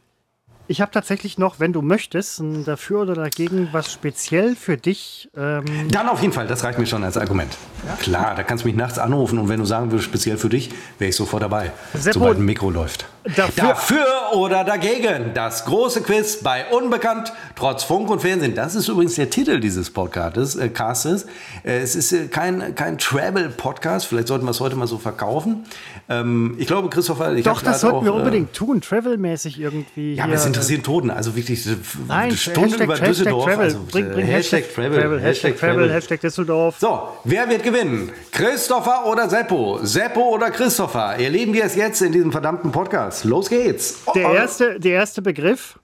ich 0.70 0.80
habe 0.80 0.92
tatsächlich 0.92 1.36
noch, 1.36 1.58
wenn 1.58 1.72
du 1.72 1.82
möchtest, 1.82 2.38
ein 2.38 2.64
dafür 2.64 3.00
oder 3.00 3.14
dagegen 3.14 3.70
was 3.72 3.92
speziell 3.92 4.54
für 4.54 4.76
dich. 4.76 5.28
Ähm 5.36 5.64
Dann 5.90 6.08
auf 6.08 6.22
jeden 6.22 6.32
Fall, 6.32 6.46
das 6.46 6.62
reicht 6.62 6.78
mir 6.78 6.86
schon 6.86 7.02
als 7.02 7.16
Argument. 7.16 7.58
Ja? 7.84 7.96
Klar, 7.96 8.34
da 8.36 8.44
kannst 8.44 8.62
du 8.62 8.68
mich 8.68 8.76
nachts 8.76 8.96
anrufen 8.96 9.40
und 9.40 9.48
wenn 9.48 9.58
du 9.58 9.66
sagen 9.66 9.90
würdest, 9.90 10.04
speziell 10.04 10.36
für 10.36 10.48
dich, 10.48 10.70
wäre 11.00 11.08
ich 11.08 11.16
sofort 11.16 11.42
dabei, 11.42 11.72
Seppo, 11.92 12.20
sobald 12.20 12.38
ein 12.38 12.44
Mikro 12.44 12.70
läuft. 12.70 13.06
Dafür, 13.24 13.64
dafür, 13.64 14.06
oder 14.34 14.64
dagegen, 14.64 15.34
das 15.34 15.64
große 15.64 16.02
Quiz 16.02 16.36
bei 16.42 16.64
Unbekannt, 16.70 17.32
trotz 17.56 17.82
Funk 17.82 18.08
und 18.08 18.22
Fernsehen. 18.22 18.54
Das 18.54 18.74
ist 18.74 18.88
übrigens 18.88 19.16
der 19.16 19.28
Titel 19.28 19.60
dieses 19.60 19.90
Podcastes. 19.90 20.56
Äh, 20.56 20.68
Castes. 20.70 21.26
Äh, 21.64 21.80
es 21.80 21.96
ist 21.96 22.12
äh, 22.12 22.28
kein, 22.28 22.74
kein 22.76 22.96
Travel-Podcast, 22.96 24.06
vielleicht 24.06 24.28
sollten 24.28 24.46
wir 24.46 24.52
es 24.52 24.60
heute 24.60 24.76
mal 24.76 24.86
so 24.86 24.98
verkaufen. 24.98 25.64
Ähm, 26.08 26.54
ich 26.58 26.66
glaube, 26.66 26.88
Christopher, 26.88 27.34
ich 27.34 27.44
Doch, 27.44 27.60
das 27.60 27.82
sollten 27.82 27.96
auch, 27.98 28.04
wir 28.04 28.12
äh, 28.12 28.16
unbedingt 28.16 28.54
tun, 28.54 28.80
Travel-mäßig 28.80 29.60
irgendwie. 29.60 30.14
Ja, 30.14 30.24
aber 30.24 30.34
es 30.34 30.44
interessieren 30.68 30.82
Toten, 30.82 31.10
also 31.10 31.36
wirklich 31.36 31.66
Nein, 32.06 32.36
Stunde 32.36 32.60
Hashtag, 32.60 32.80
über 32.84 32.92
Hashtag 32.94 33.08
Düsseldorf. 33.08 33.44
Travel. 33.44 33.64
Also, 33.64 33.80
bring, 33.90 34.10
bring 34.10 34.26
Hashtag, 34.26 34.60
Hashtag, 34.62 34.74
Travel, 34.74 35.00
Travel, 35.00 35.20
Hashtag, 35.20 35.58
Travel, 35.58 35.74
Travel, 35.74 35.92
Hashtag 35.92 36.20
Düsseldorf. 36.20 36.78
So, 36.78 37.08
wer 37.24 37.48
wird 37.48 37.62
gewinnen? 37.62 38.12
Christopher 38.32 39.06
oder 39.06 39.28
Seppo? 39.28 39.80
Seppo 39.82 40.20
oder 40.34 40.50
Christopher? 40.50 41.16
Erleben 41.18 41.52
wir 41.52 41.64
es 41.64 41.74
jetzt 41.74 42.02
in 42.02 42.12
diesem 42.12 42.32
verdammten 42.32 42.72
Podcast. 42.72 43.24
Los 43.24 43.48
geht's. 43.48 44.02
Oh, 44.06 44.12
der, 44.14 44.30
erste, 44.30 44.78
der 44.78 44.92
erste 44.92 45.22
Begriff. 45.22 45.78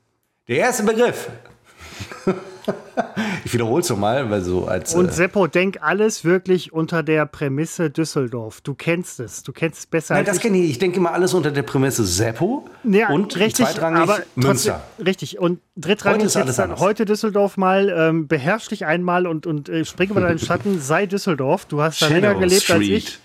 Der 0.48 0.58
erste 0.58 0.82
Begriff. 0.82 1.28
ich 3.44 3.52
wiederhole 3.52 3.82
es 3.82 3.88
nochmal, 3.88 4.30
weil 4.30 4.42
so 4.42 4.66
als. 4.66 4.94
Und 4.94 5.08
äh, 5.08 5.12
Seppo, 5.12 5.46
denk 5.46 5.78
alles 5.82 6.24
wirklich 6.24 6.72
unter 6.72 7.02
der 7.02 7.26
Prämisse 7.26 7.90
Düsseldorf. 7.90 8.60
Du 8.60 8.74
kennst 8.74 9.20
es. 9.20 9.42
Du 9.42 9.52
kennst 9.52 9.80
es 9.80 9.86
besser 9.86 10.14
Nein, 10.14 10.26
als 10.26 10.36
das 10.36 10.42
kenne 10.42 10.58
ich. 10.58 10.70
Ich 10.70 10.78
denke 10.78 10.98
immer 10.98 11.12
alles 11.12 11.34
unter 11.34 11.50
der 11.50 11.62
Prämisse 11.62 12.04
Seppo 12.04 12.68
ja, 12.84 13.10
und 13.10 13.36
richtig, 13.36 13.66
zweitrangig 13.66 14.02
aber 14.02 14.18
Münster. 14.34 14.82
Trotzdem, 14.96 15.06
richtig. 15.06 15.38
Und 15.38 15.60
drittrangig 15.76 16.18
heute 16.18 16.26
ist 16.26 16.36
alles 16.36 16.56
dann 16.56 16.78
heute 16.78 17.04
Düsseldorf 17.04 17.56
mal. 17.56 17.94
Ähm, 17.96 18.28
beherrsch 18.28 18.68
dich 18.68 18.86
einmal 18.86 19.26
und, 19.26 19.46
und 19.46 19.68
äh, 19.68 19.84
spring 19.84 20.10
über 20.10 20.20
deinen 20.20 20.38
Schatten. 20.38 20.80
Sei 20.86 21.06
Düsseldorf. 21.06 21.64
Du 21.66 21.82
hast 21.82 22.02
da 22.02 22.08
länger 22.08 22.34
gelebt 22.34 22.62
Street. 22.62 22.76
als 22.76 22.88
ich. 22.88 23.18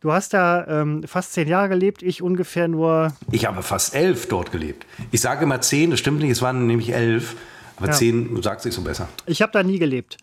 Du 0.00 0.12
hast 0.12 0.34
da 0.34 0.66
ähm, 0.68 1.02
fast 1.04 1.32
zehn 1.32 1.48
Jahre 1.48 1.70
gelebt, 1.70 2.02
ich 2.02 2.22
ungefähr 2.22 2.68
nur. 2.68 3.12
Ich 3.32 3.46
habe 3.46 3.62
fast 3.62 3.94
elf 3.94 4.28
dort 4.28 4.52
gelebt. 4.52 4.86
Ich 5.10 5.20
sage 5.20 5.44
immer 5.44 5.60
zehn, 5.62 5.90
das 5.90 5.98
stimmt 6.00 6.20
nicht, 6.20 6.30
es 6.30 6.42
waren 6.42 6.66
nämlich 6.66 6.92
elf. 6.92 7.34
Aber 7.76 7.88
ja. 7.88 7.92
zehn, 7.92 8.34
du 8.34 8.42
sagst 8.42 8.64
nicht 8.64 8.74
so 8.74 8.82
besser. 8.82 9.08
Ich 9.26 9.42
habe 9.42 9.52
da 9.52 9.62
nie 9.62 9.78
gelebt. 9.78 10.16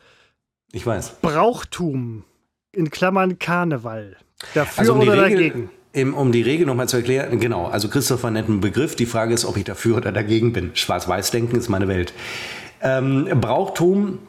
Ich 0.71 0.85
weiß. 0.85 1.17
Brauchtum, 1.21 2.23
in 2.71 2.89
Klammern 2.89 3.39
Karneval. 3.39 4.17
Dafür 4.53 4.79
also 4.79 4.93
um 4.93 5.01
oder 5.01 5.23
Regel, 5.23 5.37
dagegen? 5.37 5.69
Im, 5.93 6.15
um 6.15 6.31
die 6.31 6.41
Regel 6.41 6.65
nochmal 6.65 6.89
zu 6.89 6.97
erklären, 6.97 7.39
genau, 7.39 7.67
also 7.67 7.87
Christopher 7.87 8.31
nennt 8.31 8.49
einen 8.49 8.61
Begriff. 8.61 8.95
Die 8.95 9.05
Frage 9.05 9.33
ist, 9.33 9.45
ob 9.45 9.57
ich 9.57 9.63
dafür 9.63 9.97
oder 9.97 10.11
dagegen 10.11 10.51
bin. 10.51 10.71
Schwarz-Weiß-Denken 10.73 11.55
ist 11.55 11.69
meine 11.69 11.87
Welt. 11.87 12.13
Ähm, 12.81 13.29
Brauchtum 13.39 14.19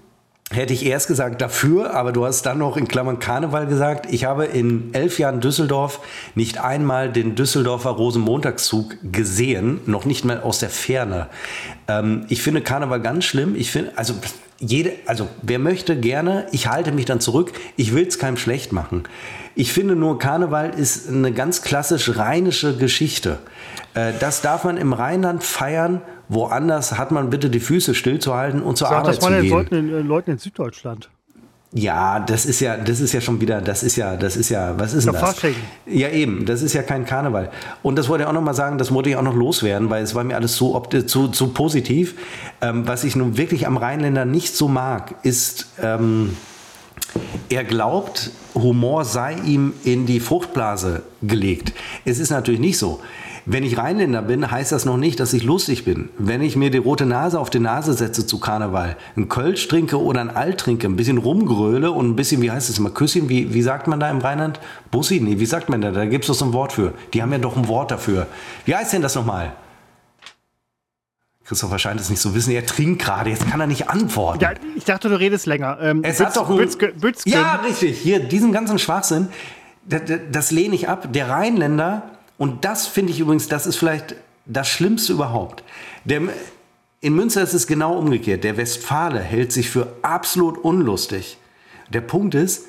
hätte 0.50 0.74
ich 0.74 0.84
erst 0.84 1.08
gesagt 1.08 1.40
dafür, 1.40 1.94
aber 1.94 2.12
du 2.12 2.26
hast 2.26 2.42
dann 2.42 2.58
noch 2.58 2.76
in 2.76 2.86
Klammern 2.86 3.18
Karneval 3.18 3.66
gesagt. 3.66 4.12
Ich 4.12 4.24
habe 4.24 4.44
in 4.44 4.92
elf 4.92 5.18
Jahren 5.18 5.40
Düsseldorf 5.40 6.00
nicht 6.34 6.58
einmal 6.58 7.10
den 7.10 7.34
Düsseldorfer 7.34 7.90
Rosenmontagszug 7.90 8.96
gesehen, 9.10 9.80
noch 9.86 10.04
nicht 10.04 10.24
mal 10.24 10.40
aus 10.40 10.58
der 10.58 10.70
Ferne. 10.70 11.28
Ähm, 11.88 12.26
ich 12.28 12.42
finde 12.42 12.60
Karneval 12.60 13.00
ganz 13.00 13.24
schlimm. 13.24 13.56
Ich 13.56 13.70
finde, 13.70 13.92
also 13.96 14.14
jede, 14.58 14.92
also 15.06 15.28
wer 15.42 15.58
möchte 15.58 15.98
gerne, 15.98 16.46
ich 16.52 16.68
halte 16.68 16.92
mich 16.92 17.06
dann 17.06 17.20
zurück. 17.20 17.52
Ich 17.76 17.94
will 17.94 18.06
es 18.06 18.18
keinem 18.18 18.36
schlecht 18.36 18.72
machen. 18.72 19.04
Ich 19.54 19.72
finde 19.72 19.96
nur, 19.96 20.18
Karneval 20.18 20.70
ist 20.70 21.08
eine 21.08 21.32
ganz 21.32 21.62
klassisch 21.62 22.16
rheinische 22.16 22.76
Geschichte. 22.76 23.38
Äh, 23.94 24.12
das 24.20 24.42
darf 24.42 24.64
man 24.64 24.76
im 24.76 24.92
Rheinland 24.92 25.42
feiern 25.42 26.02
Woanders 26.28 26.98
hat 26.98 27.10
man 27.10 27.30
bitte 27.30 27.50
die 27.50 27.60
Füße 27.60 27.94
stillzuhalten 27.94 28.62
und 28.62 28.76
zur 28.76 28.88
Sag 28.88 28.98
Arbeit 28.98 29.16
das 29.16 29.22
mal 29.22 29.40
den 29.40 29.50
Leuten 29.50 29.74
äh, 29.74 30.00
Leuten 30.00 30.32
in 30.32 30.38
Süddeutschland. 30.38 31.10
Ja, 31.76 32.20
das 32.20 32.46
ist 32.46 32.60
ja, 32.60 32.76
das 32.76 33.00
ist 33.00 33.12
ja 33.12 33.20
schon 33.20 33.40
wieder, 33.40 33.60
das 33.60 33.82
ist 33.82 33.96
ja, 33.96 34.14
das 34.14 34.36
ist 34.36 34.48
ja, 34.48 34.78
was 34.78 34.94
ist 34.94 35.08
denn 35.08 35.14
das? 35.14 35.42
Ja, 35.86 36.08
eben, 36.08 36.46
das 36.46 36.62
ist 36.62 36.72
ja 36.72 36.84
kein 36.84 37.04
Karneval. 37.04 37.50
Und 37.82 37.96
das 37.96 38.08
wollte 38.08 38.22
ich 38.22 38.28
auch 38.28 38.32
noch 38.32 38.42
mal 38.42 38.54
sagen, 38.54 38.78
das 38.78 38.94
wollte 38.94 39.10
ich 39.10 39.16
auch 39.16 39.22
noch 39.22 39.34
loswerden, 39.34 39.90
weil 39.90 40.04
es 40.04 40.14
war 40.14 40.22
mir 40.22 40.36
alles 40.36 40.54
so, 40.54 40.80
so, 41.06 41.32
so 41.32 41.48
positiv. 41.48 42.14
Ähm, 42.60 42.86
was 42.86 43.02
ich 43.02 43.16
nun 43.16 43.36
wirklich 43.36 43.66
am 43.66 43.76
Rheinländer 43.76 44.24
nicht 44.24 44.54
so 44.54 44.68
mag, 44.68 45.16
ist, 45.24 45.66
ähm, 45.82 46.36
er 47.48 47.64
glaubt, 47.64 48.30
Humor 48.54 49.04
sei 49.04 49.34
ihm 49.44 49.72
in 49.82 50.06
die 50.06 50.20
Fruchtblase 50.20 51.02
gelegt. 51.22 51.72
Es 52.04 52.20
ist 52.20 52.30
natürlich 52.30 52.60
nicht 52.60 52.78
so. 52.78 53.00
Wenn 53.46 53.62
ich 53.62 53.76
Rheinländer 53.76 54.22
bin, 54.22 54.50
heißt 54.50 54.72
das 54.72 54.86
noch 54.86 54.96
nicht, 54.96 55.20
dass 55.20 55.34
ich 55.34 55.42
lustig 55.42 55.84
bin. 55.84 56.08
Wenn 56.16 56.40
ich 56.40 56.56
mir 56.56 56.70
die 56.70 56.78
rote 56.78 57.04
Nase 57.04 57.38
auf 57.38 57.50
die 57.50 57.58
Nase 57.58 57.92
setze 57.92 58.26
zu 58.26 58.38
Karneval, 58.38 58.96
ein 59.16 59.28
Kölsch 59.28 59.68
trinke 59.68 60.00
oder 60.00 60.22
ein 60.22 60.34
Alt 60.34 60.60
trinke, 60.60 60.86
ein 60.86 60.96
bisschen 60.96 61.18
rumgröle 61.18 61.90
und 61.90 62.08
ein 62.08 62.16
bisschen, 62.16 62.40
wie 62.40 62.50
heißt 62.50 62.70
es 62.70 62.78
immer, 62.78 62.90
Küsschen, 62.90 63.28
wie, 63.28 63.52
wie 63.52 63.60
sagt 63.60 63.86
man 63.86 64.00
da 64.00 64.10
im 64.10 64.18
Rheinland? 64.18 64.60
Bussi? 64.90 65.20
Nee, 65.20 65.38
wie 65.38 65.46
sagt 65.46 65.68
man 65.68 65.82
da? 65.82 65.90
Da 65.90 66.06
gibt 66.06 66.24
es 66.24 66.28
doch 66.28 66.34
so 66.34 66.46
ein 66.46 66.54
Wort 66.54 66.72
für. 66.72 66.94
Die 67.12 67.20
haben 67.20 67.32
ja 67.32 67.38
doch 67.38 67.56
ein 67.56 67.68
Wort 67.68 67.90
dafür. 67.90 68.26
Wie 68.64 68.74
heißt 68.74 68.94
denn 68.94 69.02
das 69.02 69.14
nochmal? 69.14 69.52
Christopher 71.44 71.78
scheint 71.78 72.00
es 72.00 72.08
nicht 72.08 72.22
zu 72.22 72.30
so 72.30 72.34
wissen. 72.34 72.52
Er 72.52 72.64
trinkt 72.64 73.02
gerade, 73.02 73.28
jetzt 73.28 73.46
kann 73.50 73.60
er 73.60 73.66
nicht 73.66 73.90
antworten. 73.90 74.40
Ja, 74.40 74.52
ich 74.74 74.84
dachte, 74.84 75.10
du 75.10 75.18
redest 75.18 75.44
länger. 75.44 75.76
Ähm, 75.82 76.02
es 76.02 76.16
Bütz, 76.16 76.28
hat 76.28 76.36
doch 76.38 76.56
Bützke, 76.56 76.94
Bützke. 76.98 77.28
Ja, 77.28 77.56
richtig. 77.56 77.98
Hier, 77.98 78.20
diesen 78.20 78.52
ganzen 78.52 78.78
Schwachsinn, 78.78 79.28
das, 79.84 80.00
das 80.32 80.50
lehne 80.50 80.74
ich 80.74 80.88
ab. 80.88 81.12
Der 81.12 81.28
Rheinländer 81.28 82.13
und 82.38 82.64
das 82.64 82.86
finde 82.86 83.12
ich 83.12 83.20
übrigens, 83.20 83.48
das 83.48 83.66
ist 83.66 83.76
vielleicht 83.76 84.16
das 84.46 84.68
Schlimmste 84.68 85.12
überhaupt. 85.12 85.62
Der, 86.04 86.22
in 87.00 87.14
Münster 87.14 87.42
ist 87.42 87.54
es 87.54 87.66
genau 87.66 87.96
umgekehrt. 87.98 88.44
Der 88.44 88.56
Westfale 88.56 89.20
hält 89.20 89.52
sich 89.52 89.70
für 89.70 89.94
absolut 90.02 90.58
unlustig. 90.58 91.38
Der 91.88 92.00
Punkt 92.00 92.34
ist, 92.34 92.64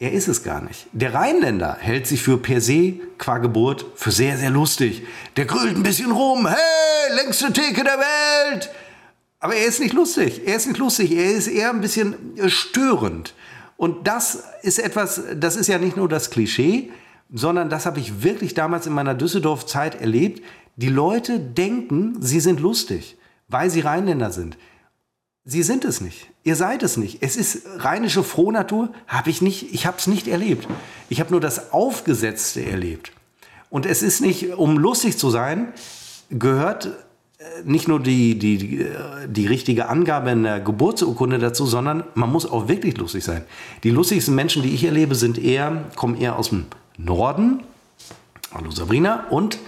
er 0.00 0.12
ist 0.12 0.28
es 0.28 0.44
gar 0.44 0.60
nicht. 0.60 0.86
Der 0.92 1.14
Rheinländer 1.14 1.76
hält 1.80 2.06
sich 2.06 2.22
für 2.22 2.38
per 2.38 2.60
se, 2.60 2.94
qua 3.18 3.38
Geburt, 3.38 3.84
für 3.96 4.12
sehr, 4.12 4.36
sehr 4.36 4.50
lustig. 4.50 5.02
Der 5.36 5.44
grüllt 5.44 5.76
ein 5.76 5.82
bisschen 5.82 6.12
rum. 6.12 6.46
Hey, 6.46 7.16
längste 7.16 7.52
Theke 7.52 7.82
der 7.82 7.98
Welt! 7.98 8.70
Aber 9.40 9.54
er 9.54 9.66
ist 9.66 9.80
nicht 9.80 9.94
lustig. 9.94 10.42
Er 10.46 10.56
ist 10.56 10.66
nicht 10.66 10.78
lustig. 10.78 11.12
Er 11.12 11.32
ist 11.32 11.48
eher 11.48 11.70
ein 11.70 11.80
bisschen 11.80 12.14
störend. 12.46 13.34
Und 13.76 14.06
das 14.06 14.44
ist 14.62 14.78
etwas, 14.78 15.20
das 15.34 15.56
ist 15.56 15.68
ja 15.68 15.78
nicht 15.78 15.96
nur 15.96 16.08
das 16.08 16.30
Klischee, 16.30 16.90
sondern 17.30 17.70
das 17.70 17.86
habe 17.86 18.00
ich 18.00 18.22
wirklich 18.22 18.54
damals 18.54 18.86
in 18.86 18.92
meiner 18.92 19.14
Düsseldorf-Zeit 19.14 20.00
erlebt. 20.00 20.42
Die 20.76 20.88
Leute 20.88 21.38
denken, 21.40 22.16
sie 22.20 22.40
sind 22.40 22.60
lustig, 22.60 23.16
weil 23.48 23.70
sie 23.70 23.80
Rheinländer 23.80 24.30
sind. 24.30 24.56
Sie 25.44 25.62
sind 25.62 25.84
es 25.84 26.00
nicht. 26.00 26.30
Ihr 26.44 26.56
seid 26.56 26.82
es 26.82 26.96
nicht. 26.96 27.22
Es 27.22 27.36
ist 27.36 27.62
rheinische 27.78 28.22
Frohnatur, 28.22 28.90
habe 29.06 29.30
ich 29.30 29.40
nicht, 29.40 29.72
ich 29.72 29.86
habe 29.86 29.96
es 29.98 30.06
nicht 30.06 30.28
erlebt. 30.28 30.68
Ich 31.08 31.20
habe 31.20 31.30
nur 31.30 31.40
das 31.40 31.72
Aufgesetzte 31.72 32.64
erlebt. 32.64 33.12
Und 33.70 33.86
es 33.86 34.02
ist 34.02 34.20
nicht, 34.20 34.54
um 34.54 34.78
lustig 34.78 35.18
zu 35.18 35.30
sein, 35.30 35.72
gehört 36.30 36.90
nicht 37.64 37.88
nur 37.88 38.00
die, 38.00 38.38
die, 38.38 38.86
die 39.28 39.46
richtige 39.46 39.88
Angabe 39.88 40.30
in 40.30 40.42
der 40.42 40.60
Geburtsurkunde 40.60 41.38
dazu, 41.38 41.66
sondern 41.66 42.04
man 42.14 42.30
muss 42.30 42.44
auch 42.44 42.68
wirklich 42.68 42.96
lustig 42.96 43.24
sein. 43.24 43.44
Die 43.84 43.90
lustigsten 43.90 44.34
Menschen, 44.34 44.62
die 44.62 44.74
ich 44.74 44.84
erlebe, 44.84 45.14
sind 45.14 45.38
eher, 45.38 45.84
kommen 45.94 46.16
eher 46.16 46.36
aus 46.36 46.48
dem 46.50 46.66
Norden. 46.98 47.62
Hallo 48.52 48.70
Sabrina. 48.70 49.26
Und 49.30 49.58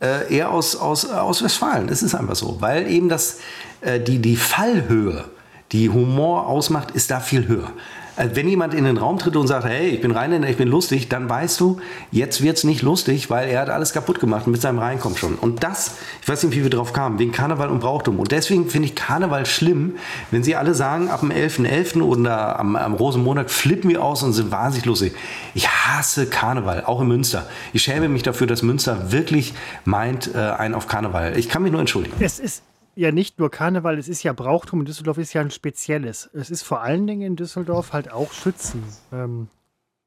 äh, 0.00 0.34
eher 0.34 0.50
aus, 0.50 0.74
aus, 0.74 1.08
aus 1.08 1.44
Westfalen. 1.44 1.88
Es 1.88 2.02
ist 2.02 2.14
einfach 2.14 2.34
so. 2.34 2.60
Weil 2.60 2.90
eben 2.90 3.08
das, 3.08 3.38
äh, 3.82 4.00
die, 4.00 4.18
die 4.18 4.36
Fallhöhe, 4.36 5.26
die 5.70 5.90
Humor 5.90 6.46
ausmacht, 6.48 6.90
ist 6.90 7.10
da 7.10 7.20
viel 7.20 7.46
höher. 7.46 7.70
Äh, 8.16 8.30
wenn 8.34 8.48
jemand 8.48 8.74
in 8.74 8.84
den 8.84 8.98
Raum 8.98 9.18
tritt 9.18 9.36
und 9.36 9.46
sagt, 9.46 9.64
hey, 9.64 9.88
ich 9.88 10.00
bin 10.00 10.10
Rheinländer, 10.10 10.48
ich 10.48 10.56
bin 10.56 10.68
lustig, 10.68 11.08
dann 11.08 11.28
weißt 11.28 11.58
du, 11.60 11.80
jetzt 12.10 12.42
wird 12.42 12.58
es 12.58 12.64
nicht 12.64 12.82
lustig, 12.82 13.30
weil 13.30 13.48
er 13.48 13.60
hat 13.60 13.70
alles 13.70 13.92
kaputt 13.92 14.20
gemacht 14.20 14.46
mit 14.46 14.60
seinem 14.60 14.78
Reinkommen 14.78 15.16
schon. 15.16 15.36
Und 15.36 15.62
das, 15.62 15.96
ich 16.20 16.28
weiß 16.28 16.42
nicht, 16.44 16.56
wie 16.56 16.62
wir 16.62 16.70
drauf 16.70 16.92
kamen, 16.92 17.18
wegen 17.18 17.32
Karneval 17.32 17.70
und 17.70 17.80
Brauchtum. 17.80 18.18
Und 18.18 18.30
deswegen 18.30 18.68
finde 18.68 18.88
ich 18.88 18.94
Karneval 18.94 19.46
schlimm, 19.46 19.96
wenn 20.30 20.42
sie 20.42 20.56
alle 20.56 20.74
sagen, 20.74 21.08
ab 21.08 21.20
dem 21.20 21.30
11.11. 21.30 21.62
.11. 21.62 22.02
oder 22.02 22.58
am, 22.58 22.76
am 22.76 22.94
Rosenmontag 22.94 23.50
flippen 23.50 23.88
wir 23.88 24.02
aus 24.02 24.22
und 24.22 24.32
sind 24.34 24.50
wahnsinnig 24.50 24.84
lustig. 24.84 25.14
Ich 25.54 25.68
hasse 25.68 26.26
Karneval, 26.26 26.84
auch 26.84 27.00
in 27.00 27.08
Münster. 27.08 27.46
Ich 27.72 27.82
schäme 27.82 28.08
mich 28.08 28.22
dafür, 28.22 28.46
dass 28.46 28.62
Münster 28.62 29.10
wirklich 29.10 29.54
meint, 29.84 30.34
äh, 30.34 30.38
einen 30.38 30.74
auf 30.74 30.86
Karneval. 30.86 31.38
Ich 31.38 31.48
kann 31.48 31.62
mich 31.62 31.72
nur 31.72 31.80
entschuldigen. 31.80 32.16
Es 32.20 32.38
ist 32.38 32.62
ja 32.94 33.12
nicht 33.12 33.38
nur 33.38 33.50
Karneval, 33.50 33.98
es 33.98 34.08
ist 34.08 34.22
ja 34.22 34.32
Brauchtum 34.32 34.80
in 34.80 34.86
Düsseldorf 34.86 35.18
ist 35.18 35.32
ja 35.32 35.40
ein 35.40 35.50
spezielles. 35.50 36.30
Es 36.34 36.50
ist 36.50 36.62
vor 36.62 36.82
allen 36.82 37.06
Dingen 37.06 37.22
in 37.22 37.36
Düsseldorf 37.36 37.92
halt 37.92 38.12
auch 38.12 38.32
Schützen. 38.32 38.84
Ähm, 39.12 39.48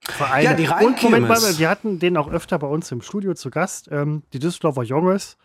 Vereine. 0.02 0.44
Ja, 0.44 0.54
die 0.54 0.86
Und 0.86 1.02
Moment 1.02 1.28
mal, 1.28 1.58
wir 1.58 1.70
hatten 1.70 2.00
den 2.00 2.16
auch 2.18 2.30
öfter 2.30 2.60
bei 2.60 2.68
uns 2.68 2.92
im 2.92 3.02
Studio 3.02 3.34
zu 3.34 3.50
Gast, 3.50 3.90
ähm, 3.92 4.24
die 4.34 4.40
Düsseldorfer. 4.40 4.84
Diese, 4.84 5.40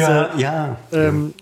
ja, 0.00 0.36
ja. 0.36 0.76
Ähm, 0.92 1.34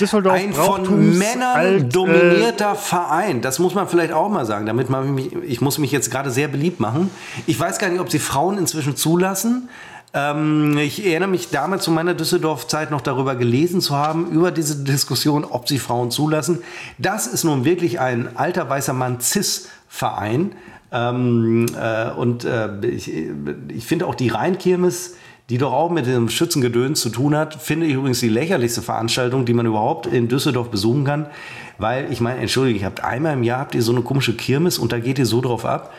Düsseldorf 0.00 0.34
ein 0.34 0.54
von 0.54 1.18
Männern 1.18 1.56
alt, 1.56 1.82
äh, 1.82 1.84
dominierter 1.84 2.72
äh, 2.72 2.76
Verein. 2.76 3.42
Das 3.42 3.58
muss 3.58 3.74
man 3.74 3.86
vielleicht 3.86 4.12
auch 4.12 4.30
mal 4.30 4.46
sagen, 4.46 4.64
damit 4.64 4.88
man 4.88 5.14
mich, 5.14 5.34
ich 5.34 5.60
muss 5.60 5.78
mich 5.78 5.92
jetzt 5.92 6.10
gerade 6.10 6.30
sehr 6.30 6.48
beliebt 6.48 6.80
machen. 6.80 7.10
Ich 7.46 7.60
weiß 7.60 7.78
gar 7.78 7.90
nicht, 7.90 8.00
ob 8.00 8.10
sie 8.10 8.18
Frauen 8.18 8.56
inzwischen 8.56 8.96
zulassen. 8.96 9.68
Ähm, 10.12 10.76
ich 10.78 11.04
erinnere 11.06 11.28
mich 11.28 11.50
damals 11.50 11.84
zu 11.84 11.90
meiner 11.90 12.14
Düsseldorf-Zeit 12.14 12.90
noch 12.90 13.00
darüber 13.00 13.36
gelesen 13.36 13.80
zu 13.80 13.96
haben, 13.96 14.30
über 14.30 14.50
diese 14.50 14.82
Diskussion, 14.82 15.44
ob 15.44 15.68
sie 15.68 15.78
Frauen 15.78 16.10
zulassen. 16.10 16.62
Das 16.98 17.26
ist 17.26 17.44
nun 17.44 17.64
wirklich 17.64 18.00
ein 18.00 18.36
alter 18.36 18.68
weißer 18.68 18.92
Mann 18.92 19.20
CIS-Verein. 19.20 20.52
Ähm, 20.92 21.66
äh, 21.80 22.10
und 22.10 22.44
äh, 22.44 22.84
ich, 22.86 23.12
ich 23.68 23.84
finde 23.86 24.06
auch 24.06 24.16
die 24.16 24.28
Rheinkirmes, 24.28 25.14
die 25.48 25.58
doch 25.58 25.72
auch 25.72 25.90
mit 25.90 26.06
dem 26.06 26.28
Schützengedöns 26.28 27.00
zu 27.00 27.10
tun 27.10 27.36
hat, 27.36 27.54
finde 27.54 27.86
ich 27.86 27.94
übrigens 27.94 28.20
die 28.20 28.28
lächerlichste 28.28 28.82
Veranstaltung, 28.82 29.44
die 29.44 29.52
man 29.52 29.66
überhaupt 29.66 30.06
in 30.06 30.28
Düsseldorf 30.28 30.70
besuchen 30.70 31.04
kann. 31.04 31.26
Weil, 31.78 32.12
ich 32.12 32.20
meine, 32.20 32.40
entschuldige, 32.40 32.80
ihr 32.80 32.86
habt 32.86 33.02
einmal 33.02 33.34
im 33.34 33.42
Jahr 33.44 33.60
habt 33.60 33.74
ihr 33.74 33.82
so 33.82 33.92
eine 33.92 34.02
komische 34.02 34.34
Kirmes 34.34 34.78
und 34.78 34.92
da 34.92 34.98
geht 34.98 35.18
ihr 35.18 35.26
so 35.26 35.40
drauf 35.40 35.64
ab. 35.64 35.92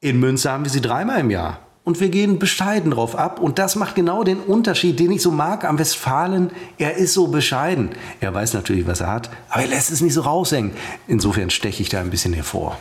In 0.00 0.20
Münster 0.20 0.52
haben 0.52 0.64
wir 0.64 0.70
sie 0.70 0.80
dreimal 0.80 1.20
im 1.20 1.30
Jahr 1.30 1.58
und 1.88 2.00
wir 2.00 2.10
gehen 2.10 2.38
bescheiden 2.38 2.90
drauf 2.90 3.16
ab. 3.16 3.40
Und 3.40 3.58
das 3.58 3.74
macht 3.74 3.94
genau 3.94 4.22
den 4.22 4.40
Unterschied, 4.40 5.00
den 5.00 5.10
ich 5.10 5.22
so 5.22 5.30
mag 5.30 5.64
am 5.64 5.78
Westfalen. 5.78 6.50
Er 6.76 6.98
ist 6.98 7.14
so 7.14 7.28
bescheiden. 7.28 7.92
Er 8.20 8.34
weiß 8.34 8.52
natürlich, 8.52 8.86
was 8.86 9.00
er 9.00 9.10
hat, 9.10 9.30
aber 9.48 9.62
er 9.62 9.68
lässt 9.68 9.90
es 9.90 10.02
nicht 10.02 10.12
so 10.12 10.20
raushängen. 10.20 10.72
Insofern 11.06 11.48
steche 11.48 11.82
ich 11.82 11.88
da 11.88 12.00
ein 12.00 12.10
bisschen 12.10 12.34
hervor. 12.34 12.76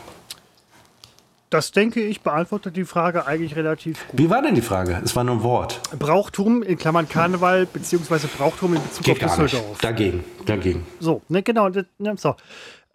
Das 1.50 1.72
denke 1.72 2.02
ich 2.04 2.20
beantwortet 2.20 2.76
die 2.76 2.84
Frage 2.84 3.26
eigentlich 3.26 3.56
relativ 3.56 4.06
gut. 4.10 4.20
Wie 4.20 4.30
war 4.30 4.42
denn 4.42 4.56
die 4.56 4.62
Frage? 4.62 5.02
Es 5.06 5.16
war 5.16 5.24
nur 5.24 5.36
ein 5.36 5.44
Wort. 5.44 5.80
Brauchtum 5.98 6.62
in 6.62 6.78
Klammern 6.78 7.08
Karneval 7.08 7.66
beziehungsweise 7.66 8.28
Brauchtum 8.28 8.74
in 8.74 8.84
Bezug 8.84 9.06
Geht 9.06 9.24
auf 9.24 9.38
Düsseldorf. 9.38 9.78
Dagegen, 9.80 10.26
dagegen. 10.46 10.86
So, 11.00 11.22
ne, 11.30 11.42
genau. 11.44 11.70
Ne, 11.70 12.16
so. 12.18 12.36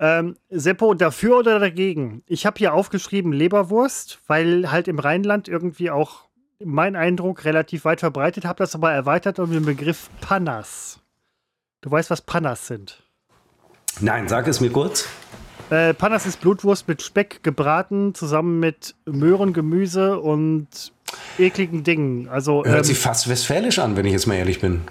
Ähm, 0.03 0.35
Seppo, 0.51 0.95
dafür 0.95 1.39
oder 1.39 1.61
dagegen? 1.61 2.25
Ich 2.27 2.45
habe 2.45 2.59
hier 2.59 2.75
aufgeschrieben 2.75 3.33
Leberwurst, 3.33 4.19
weil 4.27 4.73
halt 4.73 4.89
im 4.89 4.99
Rheinland 4.99 5.47
irgendwie 5.47 5.93
auch 5.93 6.25
mein 6.59 6.97
Eindruck 6.97 7.45
relativ 7.45 7.85
weit 7.85 8.01
verbreitet, 8.01 8.45
habe 8.45 8.59
das 8.59 8.75
aber 8.75 8.91
erweitert 8.91 9.39
um 9.39 9.53
den 9.53 9.65
Begriff 9.65 10.11
Pannas. 10.21 10.99
Du 11.83 11.91
weißt, 11.93 12.11
was 12.11 12.21
Pannas 12.21 12.67
sind? 12.67 13.05
Nein, 14.01 14.27
sag 14.27 14.49
es 14.49 14.61
mir 14.61 14.71
kurz. 14.71 15.07
Äh, 15.71 15.95
Pannas 15.95 16.27
ist 16.27 16.41
Blutwurst 16.41 16.89
mit 16.89 17.01
Speck 17.01 17.45
gebraten, 17.45 18.13
zusammen 18.13 18.59
mit 18.59 18.97
Möhren, 19.07 19.53
Gemüse 19.53 20.19
und 20.19 20.67
ekligen 21.39 21.85
Dingen. 21.85 22.29
Also, 22.29 22.65
Hört 22.65 22.79
ähm, 22.79 22.85
sich 22.85 22.99
fast 22.99 23.29
westfälisch 23.29 23.79
an, 23.79 23.97
wenn 23.97 24.05
ich 24.07 24.13
jetzt 24.13 24.27
mal 24.27 24.35
ehrlich 24.35 24.61
bin. 24.61 24.83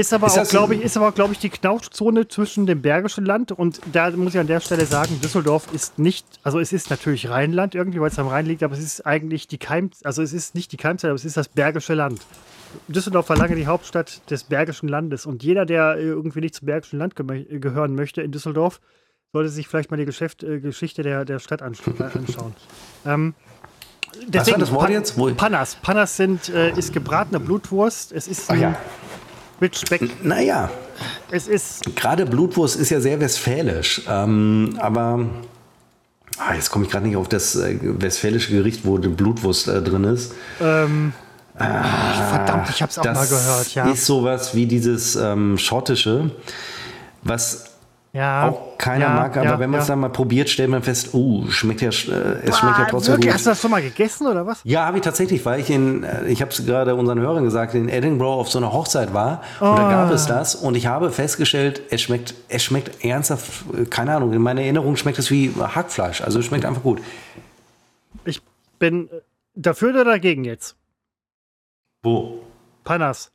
Ist 0.00 0.14
aber, 0.14 0.28
ist 0.28 0.38
auch, 0.38 0.48
glaube 0.48 0.74
ich, 0.74 0.80
ist 0.82 0.96
aber, 0.96 1.12
glaube 1.12 1.34
ich, 1.34 1.38
die 1.40 1.50
Knautschzone 1.50 2.26
zwischen 2.26 2.64
dem 2.64 2.80
Bergischen 2.80 3.26
Land 3.26 3.52
und 3.52 3.80
da 3.92 4.10
muss 4.12 4.34
ich 4.34 4.40
an 4.40 4.46
der 4.46 4.60
Stelle 4.60 4.86
sagen, 4.86 5.20
Düsseldorf 5.20 5.68
ist 5.74 5.98
nicht, 5.98 6.26
also 6.42 6.58
es 6.58 6.72
ist 6.72 6.88
natürlich 6.88 7.28
Rheinland 7.28 7.74
irgendwie, 7.74 8.00
weil 8.00 8.08
es 8.08 8.18
am 8.18 8.26
Rhein 8.26 8.46
liegt, 8.46 8.62
aber 8.62 8.72
es 8.72 8.80
ist 8.80 9.04
eigentlich 9.06 9.46
die 9.46 9.58
Keim, 9.58 9.90
also 10.02 10.22
es 10.22 10.32
ist 10.32 10.54
nicht 10.54 10.72
die 10.72 10.78
Keimzeit, 10.78 11.10
aber 11.10 11.16
es 11.16 11.26
ist 11.26 11.36
das 11.36 11.48
Bergische 11.48 11.92
Land. 11.92 12.22
Düsseldorf 12.88 13.28
war 13.28 13.36
lange 13.36 13.56
die 13.56 13.66
Hauptstadt 13.66 14.22
des 14.30 14.44
Bergischen 14.44 14.88
Landes 14.88 15.26
und 15.26 15.42
jeder, 15.42 15.66
der 15.66 15.98
irgendwie 15.98 16.40
nicht 16.40 16.54
zum 16.54 16.64
Bergischen 16.64 16.98
Land 16.98 17.14
ge 17.14 17.58
gehören 17.58 17.94
möchte 17.94 18.22
in 18.22 18.32
Düsseldorf, 18.32 18.80
sollte 19.34 19.50
sich 19.50 19.68
vielleicht 19.68 19.90
mal 19.90 19.98
die 19.98 20.06
Geschäft, 20.06 20.42
äh, 20.42 20.60
Geschichte 20.60 21.02
der, 21.02 21.26
der 21.26 21.40
Stadt 21.40 21.60
anschauen. 21.60 22.54
ähm, 23.04 23.34
Deswegen, 24.26 24.32
Was 24.32 24.50
war 24.50 24.58
das 24.58 24.72
Wort 24.72 24.90
jetzt? 24.90 25.18
Wo? 25.18 25.32
Panas. 25.34 25.76
Panas 25.76 26.16
sind, 26.16 26.48
äh, 26.48 26.72
ist 26.72 26.92
gebratene 26.92 27.38
Blutwurst. 27.38 28.12
Es 28.12 28.26
ist 28.26 28.50
ein, 28.50 28.60
ja. 28.60 28.76
Mit 29.60 29.76
Speck. 29.76 30.24
Naja. 30.24 30.70
Es 31.30 31.46
ist. 31.46 31.94
Gerade 31.94 32.26
Blutwurst 32.26 32.76
ist 32.76 32.90
ja 32.90 33.00
sehr 33.00 33.20
westfälisch. 33.20 34.02
Ähm, 34.08 34.76
aber. 34.78 35.26
Ah, 36.38 36.54
jetzt 36.54 36.70
komme 36.70 36.86
ich 36.86 36.90
gerade 36.90 37.06
nicht 37.06 37.16
auf 37.16 37.28
das 37.28 37.54
äh, 37.56 37.78
westfälische 37.80 38.52
Gericht, 38.52 38.84
wo 38.84 38.96
die 38.96 39.08
Blutwurst 39.08 39.68
äh, 39.68 39.82
drin 39.82 40.04
ist. 40.04 40.32
Ähm, 40.60 41.12
ah, 41.58 41.84
verdammt, 42.30 42.70
ich 42.70 42.80
habe 42.80 42.90
es 42.90 42.98
auch 42.98 43.04
mal 43.04 43.26
gehört. 43.26 43.74
Ja. 43.74 43.90
Ist 43.90 44.06
sowas 44.06 44.54
wie 44.54 44.64
dieses 44.64 45.16
ähm, 45.16 45.58
schottische, 45.58 46.30
was 47.22 47.69
ja, 48.12 48.48
auch 48.48 48.76
keiner 48.76 49.04
ja, 49.04 49.14
mag, 49.14 49.36
aber 49.36 49.44
ja, 49.44 49.58
wenn 49.60 49.70
man 49.70 49.80
es 49.80 49.86
dann 49.86 50.00
mal 50.00 50.08
probiert, 50.08 50.48
stellt 50.48 50.68
man 50.68 50.82
fest, 50.82 51.10
oh, 51.14 51.46
schmeckt 51.48 51.80
ja, 51.80 51.90
äh, 51.90 51.92
es 51.92 52.58
schmeckt 52.58 52.78
ja 52.78 52.86
trotzdem 52.90 53.14
wirklich? 53.14 53.28
gut. 53.28 53.34
Hast 53.34 53.46
du 53.46 53.50
das 53.50 53.60
schon 53.60 53.70
mal 53.70 53.82
gegessen 53.82 54.26
oder 54.26 54.44
was? 54.44 54.60
Ja, 54.64 54.86
habe 54.86 54.96
ich 54.96 55.04
tatsächlich, 55.04 55.44
weil 55.46 55.60
ich 55.60 55.70
in, 55.70 56.02
äh, 56.02 56.26
ich 56.26 56.40
habe 56.42 56.50
es 56.50 56.66
gerade 56.66 56.96
unseren 56.96 57.20
Hörern 57.20 57.44
gesagt, 57.44 57.74
in 57.74 57.88
Edinburgh 57.88 58.40
auf 58.40 58.50
so 58.50 58.58
einer 58.58 58.72
Hochzeit 58.72 59.14
war 59.14 59.42
oh. 59.60 59.66
und 59.66 59.76
da 59.76 59.88
gab 59.88 60.10
es 60.10 60.26
das 60.26 60.56
und 60.56 60.76
ich 60.76 60.86
habe 60.86 61.12
festgestellt, 61.12 61.82
es 61.90 62.02
schmeckt, 62.02 62.34
es 62.48 62.64
schmeckt 62.64 63.04
ernsthaft, 63.04 63.64
äh, 63.78 63.84
keine 63.84 64.16
Ahnung, 64.16 64.32
in 64.32 64.42
meiner 64.42 64.62
Erinnerung 64.62 64.96
schmeckt 64.96 65.20
es 65.20 65.30
wie 65.30 65.52
Hackfleisch, 65.56 66.20
also 66.20 66.40
es 66.40 66.46
schmeckt 66.46 66.64
einfach 66.64 66.82
gut. 66.82 67.00
Ich 68.24 68.42
bin 68.80 69.08
dafür 69.54 69.90
oder 69.90 70.04
dagegen 70.04 70.44
jetzt? 70.44 70.74
Wo? 72.02 72.40
Panas. 72.82 73.30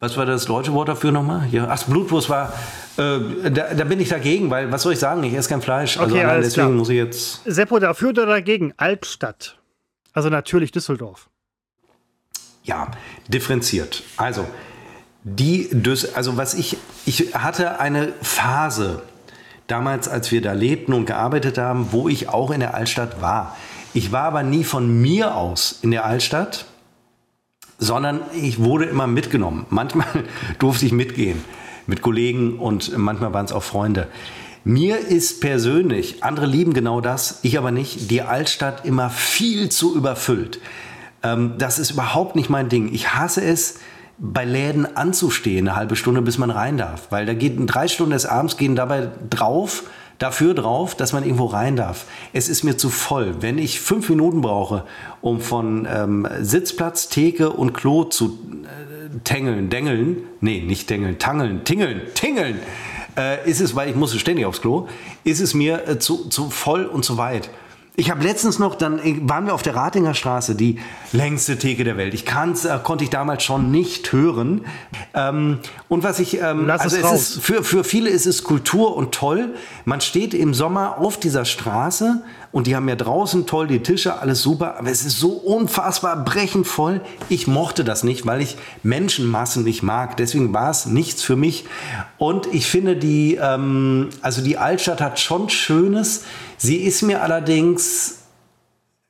Was 0.00 0.16
war 0.16 0.24
das 0.24 0.46
deutsche 0.46 0.72
Wort 0.72 0.88
dafür 0.88 1.12
nochmal? 1.12 1.46
Ja, 1.52 1.68
ach, 1.68 1.84
Blutwurst 1.84 2.30
war, 2.30 2.54
äh, 2.96 3.50
da, 3.50 3.74
da, 3.74 3.84
bin 3.84 4.00
ich 4.00 4.08
dagegen, 4.08 4.50
weil, 4.50 4.72
was 4.72 4.82
soll 4.82 4.94
ich 4.94 4.98
sagen, 4.98 5.22
ich 5.24 5.34
esse 5.34 5.50
kein 5.50 5.60
Fleisch. 5.60 5.98
Also 5.98 6.14
okay, 6.14 6.24
allein 6.24 6.40
deswegen 6.40 6.68
klar. 6.68 6.78
muss 6.78 6.88
ich 6.88 6.96
jetzt. 6.96 7.42
Seppo, 7.44 7.78
dafür 7.78 8.08
oder 8.08 8.24
dagegen? 8.24 8.72
Albstadt. 8.78 9.58
Also 10.14 10.30
natürlich 10.30 10.72
Düsseldorf. 10.72 11.28
Ja, 12.64 12.90
differenziert. 13.28 14.02
Also, 14.16 14.46
die, 15.22 15.68
also 16.14 16.38
was 16.38 16.54
ich, 16.54 16.78
ich 17.04 17.34
hatte 17.34 17.78
eine 17.78 18.14
Phase, 18.22 19.02
damals, 19.66 20.08
als 20.08 20.32
wir 20.32 20.40
da 20.40 20.52
lebten 20.52 20.94
und 20.94 21.04
gearbeitet 21.04 21.58
haben, 21.58 21.88
wo 21.92 22.08
ich 22.08 22.28
auch 22.28 22.50
in 22.50 22.60
der 22.60 22.74
Altstadt 22.74 23.20
war. 23.20 23.56
Ich 23.92 24.12
war 24.12 24.24
aber 24.24 24.42
nie 24.42 24.64
von 24.64 25.00
mir 25.00 25.34
aus 25.34 25.78
in 25.82 25.90
der 25.90 26.04
Altstadt, 26.04 26.64
sondern 27.80 28.20
ich 28.32 28.60
wurde 28.60 28.84
immer 28.84 29.06
mitgenommen. 29.06 29.66
Manchmal 29.70 30.06
durfte 30.58 30.86
ich 30.86 30.92
mitgehen 30.92 31.42
mit 31.86 32.02
Kollegen 32.02 32.58
und 32.58 32.96
manchmal 32.96 33.32
waren 33.32 33.46
es 33.46 33.52
auch 33.52 33.64
Freunde. 33.64 34.06
Mir 34.62 34.98
ist 34.98 35.40
persönlich, 35.40 36.22
andere 36.22 36.46
lieben 36.46 36.74
genau 36.74 37.00
das, 37.00 37.40
ich 37.42 37.56
aber 37.56 37.70
nicht, 37.70 38.10
die 38.10 38.22
Altstadt 38.22 38.84
immer 38.84 39.08
viel 39.08 39.70
zu 39.70 39.96
überfüllt. 39.96 40.60
Ähm, 41.22 41.54
das 41.58 41.78
ist 41.78 41.90
überhaupt 41.90 42.36
nicht 42.36 42.50
mein 42.50 42.68
Ding. 42.68 42.92
Ich 42.92 43.14
hasse 43.14 43.42
es, 43.42 43.78
bei 44.20 44.44
Läden 44.44 44.96
anzustehen, 44.96 45.66
eine 45.66 45.76
halbe 45.76 45.96
Stunde, 45.96 46.20
bis 46.20 46.36
man 46.36 46.50
rein 46.50 46.76
darf. 46.76 47.06
Weil 47.10 47.24
da 47.24 47.32
geht 47.32 47.54
drei 47.66 47.88
Stunden 47.88 48.12
des 48.12 48.26
Abends 48.26 48.58
gehen 48.58 48.76
dabei 48.76 49.08
drauf, 49.30 49.84
dafür 50.20 50.54
drauf, 50.54 50.94
dass 50.94 51.12
man 51.12 51.24
irgendwo 51.24 51.46
rein 51.46 51.74
darf. 51.74 52.04
Es 52.32 52.48
ist 52.48 52.62
mir 52.62 52.76
zu 52.76 52.90
voll. 52.90 53.36
Wenn 53.40 53.58
ich 53.58 53.80
fünf 53.80 54.08
Minuten 54.08 54.42
brauche, 54.42 54.84
um 55.20 55.40
von 55.40 55.88
ähm, 55.90 56.28
Sitzplatz, 56.40 57.08
Theke 57.08 57.50
und 57.50 57.72
Klo 57.72 58.04
zu 58.04 58.38
äh, 58.64 59.18
tängeln, 59.24 59.70
dengeln, 59.70 60.18
nee, 60.40 60.60
nicht 60.60 60.90
dengeln, 60.90 61.18
tangeln, 61.18 61.64
tingeln, 61.64 62.02
tingeln, 62.14 62.60
äh, 63.16 63.48
ist 63.48 63.60
es, 63.60 63.74
weil 63.74 63.88
ich 63.88 63.96
muss 63.96 64.14
ständig 64.14 64.44
aufs 64.44 64.60
Klo, 64.60 64.88
ist 65.24 65.40
es 65.40 65.54
mir 65.54 65.88
äh, 65.88 65.98
zu, 65.98 66.28
zu 66.28 66.50
voll 66.50 66.84
und 66.84 67.04
zu 67.04 67.16
weit. 67.16 67.48
Ich 67.96 68.10
habe 68.10 68.22
letztens 68.22 68.58
noch, 68.58 68.76
dann 68.76 69.00
waren 69.28 69.46
wir 69.46 69.54
auf 69.54 69.62
der 69.62 69.74
Ratinger 69.74 70.14
Straße, 70.14 70.54
die 70.54 70.78
längste 71.12 71.58
Theke 71.58 71.84
der 71.84 71.96
Welt. 71.96 72.14
Ich 72.14 72.24
kann's, 72.24 72.64
äh, 72.64 72.78
konnte 72.82 73.04
ich 73.04 73.10
damals 73.10 73.42
schon 73.42 73.70
nicht 73.70 74.12
hören. 74.12 74.64
Ähm, 75.12 75.58
und 75.88 76.02
was 76.02 76.18
ich, 76.18 76.40
ähm, 76.40 76.66
Lass 76.66 76.82
also 76.82 76.96
es, 76.96 77.02
es 77.02 77.10
raus. 77.10 77.20
ist 77.20 77.42
für, 77.42 77.64
für 77.64 77.84
viele 77.84 78.08
ist 78.08 78.26
es 78.26 78.44
Kultur 78.44 78.96
und 78.96 79.12
toll. 79.12 79.54
Man 79.84 80.00
steht 80.00 80.34
im 80.34 80.54
Sommer 80.54 80.98
auf 80.98 81.18
dieser 81.18 81.44
Straße 81.44 82.22
und 82.52 82.66
die 82.66 82.74
haben 82.74 82.88
ja 82.88 82.96
draußen 82.96 83.46
toll 83.46 83.66
die 83.66 83.80
Tische, 83.80 84.18
alles 84.18 84.42
super, 84.42 84.76
aber 84.78 84.90
es 84.90 85.04
ist 85.04 85.18
so 85.18 85.30
unfassbar 85.30 86.24
brechend 86.24 86.66
voll. 86.66 87.00
Ich 87.28 87.46
mochte 87.46 87.84
das 87.84 88.02
nicht, 88.02 88.24
weil 88.24 88.40
ich 88.40 88.56
Menschenmassen 88.82 89.62
nicht 89.62 89.82
mag. 89.82 90.16
Deswegen 90.16 90.52
war 90.52 90.70
es 90.70 90.86
nichts 90.86 91.22
für 91.22 91.36
mich. 91.36 91.64
Und 92.18 92.46
ich 92.52 92.66
finde 92.66 92.96
die, 92.96 93.38
ähm, 93.40 94.10
also 94.22 94.42
die 94.42 94.58
Altstadt 94.58 95.00
hat 95.00 95.20
schon 95.20 95.48
Schönes. 95.48 96.24
Sie 96.62 96.76
ist 96.76 97.00
mir 97.00 97.22
allerdings 97.22 98.16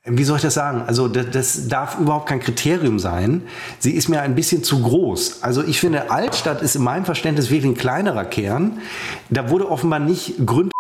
wie 0.05 0.24
soll 0.24 0.36
ich 0.36 0.43
das 0.43 0.55
sagen? 0.55 0.82
Also 0.86 1.09
das, 1.09 1.27
das, 1.31 1.68
darf 1.68 1.98
überhaupt 1.98 2.27
kein 2.27 2.40
Kriterium 2.40 2.98
sein. 2.98 3.43
Sie 3.81 3.93
ist 3.93 4.09
mir 4.09 4.22
ein 4.22 4.35
bisschen 4.35 4.64
zu 4.64 4.81
groß. 4.81 5.43
Also 5.43 5.62
ich 5.62 5.78
finde, 5.78 6.10
Altstadt 6.10 6.62
ist 6.62 6.74
in 6.74 6.82
meinem 6.82 7.05
Verständnis 7.05 7.51
wirklich 7.51 7.72
ein 7.72 7.77
kleinerer 7.77 8.24
Kern. 8.24 8.81
Da 9.28 9.51
wurde 9.51 9.70
offenbar 9.70 9.98
nicht 9.98 10.47
Gründ 10.47 10.72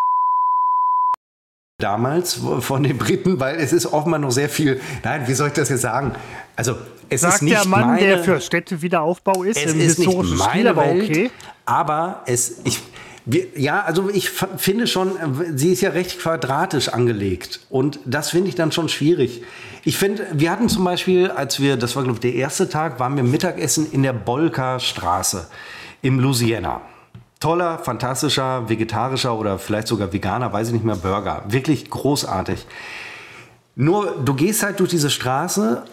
damals 1.78 2.40
von 2.60 2.82
den 2.82 2.96
Briten, 2.96 3.40
weil 3.40 3.56
es 3.56 3.74
ist 3.74 3.92
offenbar 3.92 4.20
noch 4.20 4.30
sehr 4.30 4.48
viel. 4.48 4.80
Nein, 5.04 5.24
wie 5.26 5.34
soll 5.34 5.48
ich 5.48 5.54
das 5.54 5.68
jetzt 5.68 5.82
sagen? 5.82 6.14
Also 6.56 6.76
es 7.10 7.22
Sagt 7.22 7.34
ist 7.36 7.42
nicht 7.42 7.56
der 7.56 7.66
Mann, 7.66 7.88
meine, 7.88 8.06
der 8.06 8.18
für 8.20 8.40
Städtewiederaufbau 8.40 9.42
ist, 9.42 9.58
es 9.58 9.72
im 9.72 9.80
ist 9.80 9.98
nicht 9.98 10.08
historischen 10.08 10.38
meine 10.38 10.50
Stil, 10.50 10.68
aber 10.68 10.86
Welt, 10.86 11.10
okay. 11.10 11.30
aber 11.66 12.22
es 12.26 12.60
ich 12.64 12.80
wir, 13.26 13.46
ja, 13.56 13.82
also 13.82 14.08
ich 14.10 14.30
finde 14.30 14.86
schon, 14.86 15.16
äh, 15.16 15.56
sie 15.56 15.72
ist 15.72 15.80
ja 15.80 15.90
recht 15.90 16.18
quadratisch 16.18 16.88
angelegt. 16.88 17.60
Und 17.68 17.98
das 18.04 18.30
finde 18.30 18.48
ich 18.48 18.54
dann 18.54 18.72
schon 18.72 18.88
schwierig. 18.88 19.42
Ich 19.84 19.96
finde, 19.96 20.26
wir 20.32 20.50
hatten 20.50 20.68
zum 20.68 20.84
Beispiel, 20.84 21.30
als 21.30 21.60
wir, 21.60 21.76
das 21.76 21.96
war 21.96 22.02
glaube 22.02 22.16
ich 22.16 22.20
der 22.20 22.34
erste 22.34 22.68
Tag, 22.68 22.98
waren 22.98 23.16
wir 23.16 23.22
Mittagessen 23.22 23.90
in 23.92 24.02
der 24.02 24.12
Bolker 24.12 24.80
Straße 24.80 25.48
im 26.02 26.18
Louisiana. 26.20 26.80
Toller, 27.40 27.78
fantastischer, 27.78 28.68
vegetarischer 28.68 29.34
oder 29.38 29.58
vielleicht 29.58 29.88
sogar 29.88 30.12
veganer, 30.12 30.52
weiß 30.52 30.68
ich 30.68 30.74
nicht 30.74 30.84
mehr, 30.84 30.96
Burger. 30.96 31.44
Wirklich 31.48 31.88
großartig. 31.88 32.66
Nur, 33.76 34.20
du 34.22 34.34
gehst 34.34 34.62
halt 34.62 34.78
durch 34.78 34.90
diese 34.90 35.08
Straße 35.08 35.84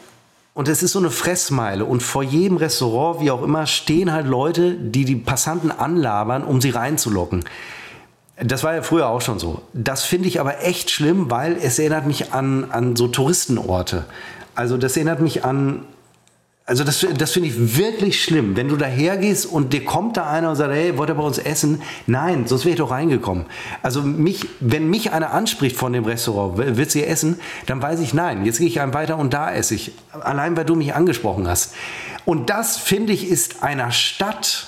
und 0.58 0.68
es 0.68 0.82
ist 0.82 0.94
so 0.94 0.98
eine 0.98 1.12
Fressmeile 1.12 1.86
und 1.86 2.02
vor 2.02 2.24
jedem 2.24 2.58
Restaurant, 2.58 3.22
wie 3.22 3.30
auch 3.30 3.44
immer, 3.44 3.68
stehen 3.68 4.12
halt 4.12 4.26
Leute, 4.26 4.74
die 4.74 5.06
die 5.06 5.16
Passanten 5.16 5.70
anlabern, 5.70 6.44
um 6.44 6.62
sie 6.62 6.72
reinzulocken. 6.72 7.46
Das 8.44 8.64
war 8.64 8.74
ja 8.74 8.82
früher 8.82 9.08
auch 9.08 9.22
schon 9.22 9.38
so. 9.38 9.62
Das 9.74 10.04
finde 10.04 10.28
ich 10.28 10.40
aber 10.40 10.64
echt 10.64 10.90
schlimm, 10.90 11.30
weil 11.30 11.58
es 11.62 11.78
erinnert 11.78 12.08
mich 12.08 12.34
an, 12.34 12.72
an 12.72 12.96
so 12.96 13.08
Touristenorte. 13.08 14.06
Also 14.56 14.78
das 14.78 14.98
erinnert 14.98 15.22
mich 15.22 15.46
an, 15.46 15.84
also 16.70 16.84
das, 16.84 17.06
das 17.18 17.32
finde 17.32 17.48
ich 17.48 17.78
wirklich 17.78 18.22
schlimm, 18.22 18.58
wenn 18.58 18.68
du 18.68 18.76
dahergehst 18.76 19.46
und 19.46 19.72
dir 19.72 19.86
kommt 19.86 20.18
da 20.18 20.30
einer 20.30 20.50
und 20.50 20.58
sagt, 20.58 20.74
hey, 20.74 20.98
wollt 20.98 21.10
ihr 21.10 21.16
bei 21.16 21.24
uns 21.24 21.38
essen? 21.38 21.82
Nein, 22.08 22.46
sonst 22.46 22.66
wäre 22.66 22.74
ich 22.74 22.78
doch 22.80 22.92
reingekommen. 22.92 23.46
Also 23.82 24.02
mich, 24.02 24.46
wenn 24.60 24.90
mich 24.90 25.14
einer 25.14 25.32
anspricht 25.32 25.78
von 25.78 25.94
dem 25.94 26.04
Restaurant, 26.04 26.58
"Will- 26.58 26.76
willst 26.76 26.94
du 26.94 27.00
hier 27.00 27.08
essen? 27.08 27.40
Dann 27.68 27.82
weiß 27.82 28.02
ich, 28.02 28.14
nein, 28.14 28.46
jetzt 28.46 28.58
gehe 28.60 28.68
ich 28.68 28.82
einem 28.82 28.94
weiter 28.94 29.18
und 29.18 29.34
da 29.34 29.50
esse 29.50 29.76
ich. 29.76 29.94
Allein, 30.12 30.58
weil 30.58 30.66
du 30.66 30.76
mich 30.76 30.94
angesprochen 30.94 31.48
hast. 31.48 31.74
Und 32.26 32.50
das, 32.50 32.76
finde 32.76 33.14
ich, 33.14 33.30
ist 33.30 33.64
einer 33.64 33.92
Stadt, 33.92 34.68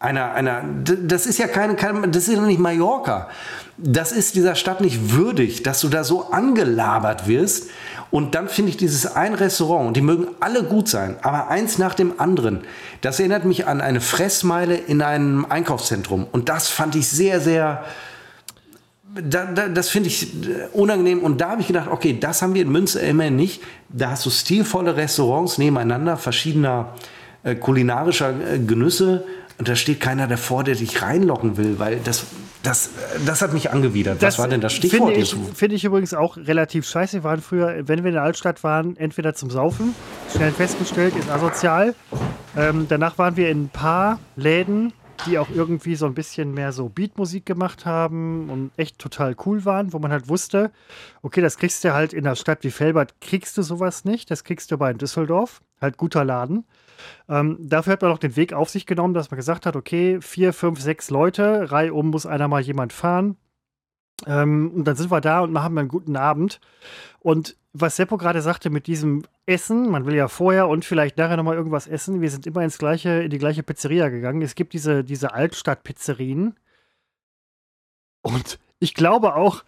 einer, 0.00 0.32
einer, 0.32 0.64
das 0.84 1.26
ist 1.26 1.38
ja 1.38 1.46
keine, 1.46 1.76
keine, 1.76 2.08
das 2.08 2.26
ist 2.26 2.34
ja 2.34 2.40
nicht 2.40 2.58
Mallorca. 2.58 3.28
Das 3.76 4.12
ist 4.12 4.34
dieser 4.36 4.54
Stadt 4.54 4.80
nicht 4.80 5.12
würdig, 5.12 5.62
dass 5.64 5.80
du 5.80 5.88
da 5.88 6.04
so 6.04 6.30
angelabert 6.30 7.26
wirst. 7.26 7.68
Und 8.14 8.36
dann 8.36 8.48
finde 8.48 8.70
ich 8.70 8.76
dieses 8.76 9.06
ein 9.06 9.34
Restaurant, 9.34 9.96
die 9.96 10.00
mögen 10.00 10.28
alle 10.38 10.62
gut 10.62 10.88
sein, 10.88 11.16
aber 11.22 11.48
eins 11.48 11.78
nach 11.78 11.94
dem 11.94 12.20
anderen, 12.20 12.60
das 13.00 13.18
erinnert 13.18 13.44
mich 13.44 13.66
an 13.66 13.80
eine 13.80 14.00
Fressmeile 14.00 14.76
in 14.76 15.02
einem 15.02 15.44
Einkaufszentrum. 15.46 16.24
Und 16.30 16.48
das 16.48 16.68
fand 16.68 16.94
ich 16.94 17.08
sehr, 17.08 17.40
sehr, 17.40 17.84
da, 19.20 19.46
da, 19.46 19.66
das 19.66 19.88
finde 19.88 20.10
ich 20.10 20.32
äh, 20.32 20.68
unangenehm. 20.72 21.24
Und 21.24 21.40
da 21.40 21.50
habe 21.50 21.62
ich 21.62 21.66
gedacht, 21.66 21.88
okay, 21.90 22.16
das 22.16 22.40
haben 22.40 22.54
wir 22.54 22.62
in 22.62 22.70
Münster 22.70 23.00
immerhin 23.00 23.34
nicht. 23.34 23.62
Da 23.88 24.10
hast 24.10 24.24
du 24.26 24.30
stilvolle 24.30 24.94
Restaurants 24.94 25.58
nebeneinander, 25.58 26.16
verschiedener 26.16 26.94
äh, 27.42 27.56
kulinarischer 27.56 28.30
äh, 28.30 28.60
Genüsse. 28.60 29.24
Und 29.58 29.68
da 29.68 29.74
steht 29.74 29.98
keiner 29.98 30.28
davor, 30.28 30.62
der 30.62 30.76
dich 30.76 31.02
reinlocken 31.02 31.56
will, 31.56 31.80
weil 31.80 31.98
das, 32.04 32.26
das, 32.64 32.90
das 33.26 33.42
hat 33.42 33.52
mich 33.52 33.70
angewidert. 33.70 34.20
Was 34.22 34.38
war 34.38 34.48
denn 34.48 34.60
das 34.60 34.72
Stichwort 34.72 35.12
Finde 35.12 35.20
ich, 35.20 35.36
finde 35.54 35.76
ich 35.76 35.84
übrigens 35.84 36.14
auch 36.14 36.36
relativ 36.36 36.86
scheiße. 36.86 37.18
Wir 37.18 37.24
waren 37.24 37.40
früher, 37.40 37.86
wenn 37.86 38.02
wir 38.02 38.08
in 38.08 38.14
der 38.14 38.22
Altstadt 38.22 38.64
waren, 38.64 38.96
entweder 38.96 39.34
zum 39.34 39.50
Saufen, 39.50 39.94
schnell 40.34 40.50
festgestellt, 40.50 41.14
ist 41.16 41.30
asozial. 41.30 41.94
Ähm, 42.56 42.86
danach 42.88 43.18
waren 43.18 43.36
wir 43.36 43.50
in 43.50 43.64
ein 43.64 43.68
paar 43.68 44.18
Läden, 44.36 44.92
die 45.26 45.38
auch 45.38 45.48
irgendwie 45.50 45.94
so 45.94 46.06
ein 46.06 46.14
bisschen 46.14 46.52
mehr 46.52 46.72
so 46.72 46.88
Beatmusik 46.88 47.46
gemacht 47.46 47.86
haben 47.86 48.48
und 48.50 48.70
echt 48.76 48.98
total 48.98 49.36
cool 49.46 49.64
waren, 49.64 49.92
wo 49.92 49.98
man 49.98 50.10
halt 50.10 50.28
wusste, 50.28 50.72
okay, 51.22 51.40
das 51.40 51.56
kriegst 51.58 51.84
du 51.84 51.92
halt 51.94 52.12
in 52.12 52.24
der 52.24 52.34
Stadt 52.34 52.64
wie 52.64 52.70
Felbert, 52.70 53.20
kriegst 53.20 53.56
du 53.58 53.62
sowas 53.62 54.04
nicht. 54.04 54.30
Das 54.30 54.44
kriegst 54.44 54.70
du 54.70 54.78
bei 54.78 54.90
in 54.90 54.98
Düsseldorf. 54.98 55.60
Halt 55.80 55.96
guter 55.96 56.24
Laden. 56.24 56.64
Ähm, 57.28 57.58
dafür 57.60 57.94
hat 57.94 58.02
man 58.02 58.12
auch 58.12 58.18
den 58.18 58.36
Weg 58.36 58.52
auf 58.52 58.70
sich 58.70 58.86
genommen, 58.86 59.14
dass 59.14 59.30
man 59.30 59.36
gesagt 59.36 59.66
hat, 59.66 59.76
okay, 59.76 60.20
vier, 60.20 60.52
fünf, 60.52 60.80
sechs 60.80 61.10
Leute, 61.10 61.70
reihum 61.70 62.10
muss 62.10 62.26
einer 62.26 62.48
mal 62.48 62.60
jemand 62.60 62.92
fahren. 62.92 63.36
Ähm, 64.26 64.72
und 64.74 64.84
dann 64.84 64.96
sind 64.96 65.10
wir 65.10 65.20
da 65.20 65.40
und 65.40 65.60
haben 65.60 65.78
einen 65.78 65.88
guten 65.88 66.16
Abend. 66.16 66.60
Und 67.20 67.56
was 67.72 67.96
Seppo 67.96 68.16
gerade 68.16 68.40
sagte 68.40 68.70
mit 68.70 68.86
diesem 68.86 69.24
Essen, 69.46 69.90
man 69.90 70.06
will 70.06 70.14
ja 70.14 70.28
vorher 70.28 70.68
und 70.68 70.84
vielleicht 70.84 71.18
nachher 71.18 71.36
nochmal 71.36 71.56
irgendwas 71.56 71.86
essen. 71.86 72.20
Wir 72.20 72.30
sind 72.30 72.46
immer 72.46 72.62
ins 72.62 72.78
gleiche, 72.78 73.22
in 73.22 73.30
die 73.30 73.38
gleiche 73.38 73.62
Pizzeria 73.62 74.08
gegangen. 74.08 74.42
Es 74.42 74.54
gibt 74.54 74.72
diese, 74.72 75.02
diese 75.02 75.34
Altstadt-Pizzerien. 75.34 76.54
Und 78.22 78.58
ich 78.78 78.94
glaube 78.94 79.34
auch, 79.34 79.64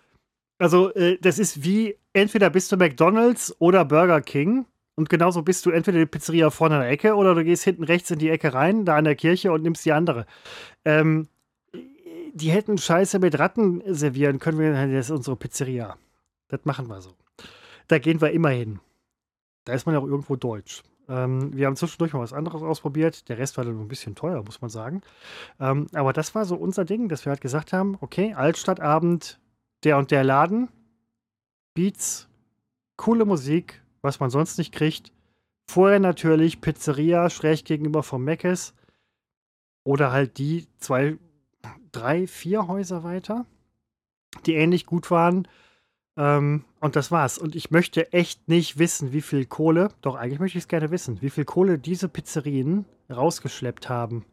also 0.59 0.95
äh, 0.95 1.19
das 1.21 1.39
ist 1.39 1.65
wie, 1.65 1.97
entweder 2.13 2.49
bist 2.49 2.73
du 2.73 2.77
McDonalds 2.77 3.55
oder 3.59 3.85
Burger 3.85 4.21
King. 4.21 4.67
Und 4.97 5.11
genauso 5.11 5.43
bist 5.43 5.65
du 5.67 5.71
entweder 5.71 5.99
die 5.99 6.07
Pizzeria 6.07 6.51
vorne 6.51 6.77
an 6.77 6.81
der 6.81 6.91
Ecke 6.91 7.15
oder 7.15 7.35
du 7.35 7.45
gehst 7.45 7.65
hinten 7.65 7.85
rechts 7.85 8.11
in 8.11 8.19
die 8.19 8.31
Ecke 8.31 8.55
rein, 8.55 8.87
da 8.87 8.97
an 8.97 9.05
der 9.05 9.15
Kirche 9.15 9.53
und 9.53 9.63
nimmst 9.63 9.85
die 9.85 9.93
andere. 9.93 10.27
Ähm, 10.85 11.29
die 12.33 12.51
hätten 12.51 12.79
Scheiße 12.79 13.19
mit 13.19 13.39
Ratten 13.39 13.83
servieren 13.87 14.39
können. 14.39 14.59
Wir, 14.59 14.73
das 14.73 15.07
ist 15.07 15.11
unsere 15.11 15.37
Pizzeria. 15.37 15.97
Das 16.49 16.65
machen 16.65 16.89
wir 16.89 17.01
so. 17.01 17.13
Da 17.89 17.99
gehen 17.99 18.21
wir 18.21 18.31
immer 18.31 18.51
hin. 18.51 18.81
Da 19.65 19.75
ist 19.75 19.87
man 19.87 19.95
ja 19.95 20.01
auch 20.01 20.07
irgendwo 20.07 20.37
deutsch. 20.37 20.83
Ähm, 21.09 21.55
wir 21.57 21.67
haben 21.67 21.77
zwischendurch 21.77 22.13
mal 22.13 22.21
was 22.21 22.33
anderes 22.33 22.63
ausprobiert. 22.63 23.29
Der 23.29 23.39
Rest 23.39 23.57
war 23.57 23.65
dann 23.65 23.81
ein 23.81 23.89
bisschen 23.89 24.15
teuer, 24.15 24.43
muss 24.43 24.61
man 24.61 24.71
sagen. 24.71 25.03
Ähm, 25.61 25.87
aber 25.93 26.13
das 26.13 26.35
war 26.35 26.45
so 26.45 26.57
unser 26.57 26.85
Ding, 26.85 27.09
dass 27.09 27.25
wir 27.25 27.31
halt 27.31 27.41
gesagt 27.41 27.73
haben: 27.73 27.97
okay, 28.01 28.35
Altstadtabend, 28.35 29.39
der 29.85 29.99
und 29.99 30.11
der 30.11 30.25
Laden, 30.25 30.69
Beats, 31.75 32.29
coole 32.97 33.25
Musik, 33.25 33.83
was 34.07 34.21
man 34.21 34.31
sonst 34.31 34.57
nicht 34.57 34.73
kriegt. 34.73 35.13
Vorher 35.69 35.99
natürlich 35.99 36.61
Pizzeria 36.61 37.29
schräg 37.29 37.65
gegenüber 37.65 38.03
vom 38.03 38.25
Meckes. 38.25 38.75
Oder 39.85 40.11
halt 40.11 40.39
die 40.39 40.67
zwei, 40.79 41.19
drei, 41.93 42.27
vier 42.27 42.67
Häuser 42.67 43.05
weiter, 43.05 43.47
die 44.47 44.55
ähnlich 44.55 44.87
gut 44.87 45.11
waren. 45.11 45.47
Ähm, 46.17 46.65
und 46.81 46.97
das 46.97 47.11
war's. 47.11 47.39
Und 47.39 47.55
ich 47.55 47.71
möchte 47.71 48.13
echt 48.13 48.49
nicht 48.49 48.79
wissen, 48.79 49.13
wie 49.13 49.21
viel 49.21 49.45
Kohle, 49.45 49.91
doch 50.01 50.15
eigentlich 50.15 50.41
möchte 50.41 50.59
ich 50.59 50.65
es 50.65 50.69
gerne 50.69 50.91
wissen, 50.91 51.21
wie 51.21 51.31
viel 51.31 51.45
Kohle 51.45 51.79
diese 51.79 52.09
Pizzerien 52.09 52.85
rausgeschleppt 53.11 53.89
haben. 53.89 54.25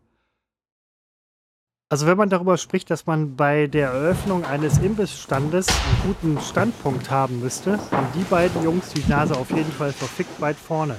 Also 1.94 2.08
wenn 2.08 2.18
man 2.18 2.28
darüber 2.28 2.58
spricht, 2.58 2.90
dass 2.90 3.06
man 3.06 3.36
bei 3.36 3.68
der 3.68 3.90
Eröffnung 3.90 4.46
eines 4.46 4.80
Imbissstandes 4.80 5.68
einen 5.68 6.16
guten 6.16 6.42
Standpunkt 6.42 7.12
haben 7.12 7.40
müsste, 7.40 7.74
haben 7.92 8.08
die 8.16 8.24
beiden 8.24 8.64
Jungs 8.64 8.90
die 8.94 9.04
Nase 9.08 9.38
auf 9.38 9.52
jeden 9.52 9.72
Fall 9.72 9.94
verfickt 9.94 10.42
weit 10.42 10.56
vorne. 10.58 10.96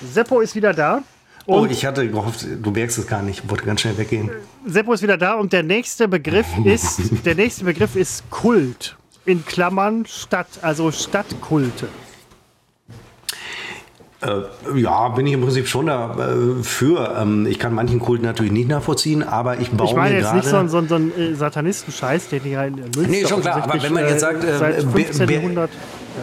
Seppo 0.00 0.40
ist 0.40 0.54
wieder 0.54 0.72
da. 0.72 1.02
Oh, 1.44 1.66
ich 1.68 1.84
hatte 1.84 2.08
gehofft, 2.08 2.46
du 2.58 2.70
merkst 2.70 2.96
es 2.96 3.06
gar 3.06 3.20
nicht, 3.20 3.44
ich 3.44 3.50
wollte 3.50 3.66
ganz 3.66 3.82
schnell 3.82 3.98
weggehen. 3.98 4.30
Seppo 4.64 4.94
ist 4.94 5.02
wieder 5.02 5.18
da 5.18 5.34
und 5.34 5.52
der 5.52 5.62
nächste 5.62 6.08
Begriff 6.08 6.46
ist, 6.64 7.26
der 7.26 7.34
nächste 7.34 7.66
Begriff 7.66 7.96
ist 7.96 8.30
Kult. 8.30 8.96
In 9.26 9.44
Klammern 9.44 10.06
Stadt, 10.06 10.48
also 10.62 10.90
Stadtkulte. 10.90 11.88
Äh, 14.22 14.78
ja, 14.80 15.08
bin 15.08 15.26
ich 15.26 15.32
im 15.32 15.40
Prinzip 15.40 15.66
schon 15.66 15.86
dafür. 15.86 17.16
Ähm, 17.20 17.46
ich 17.46 17.58
kann 17.58 17.72
manchen 17.74 17.98
Kult 18.00 18.22
natürlich 18.22 18.52
nicht 18.52 18.68
nachvollziehen, 18.68 19.22
aber 19.22 19.58
ich 19.60 19.70
baue 19.70 19.88
Ich 19.88 19.94
meine 19.96 20.16
jetzt 20.18 20.34
nicht 20.34 20.46
so, 20.46 20.56
einen- 20.56 20.68
so, 20.68 20.76
einen- 20.76 21.12
äh, 21.18 21.34
Satanistenscheiß, 21.34 22.28
den 22.28 22.42
die 22.42 22.50
ja 22.50 22.64
in 22.64 22.74
Münster 22.76 23.00
Nee, 23.08 23.24
schon 23.26 23.40
klar, 23.40 23.62
aber 23.62 23.82
wenn 23.82 23.92
man 23.94 24.04
jetzt 24.06 24.20
sagt, 24.20 24.44
äh, 24.44 24.58
seit 24.58 24.76
Be- 24.76 24.82
Be- 24.92 25.04
1500 25.06 25.70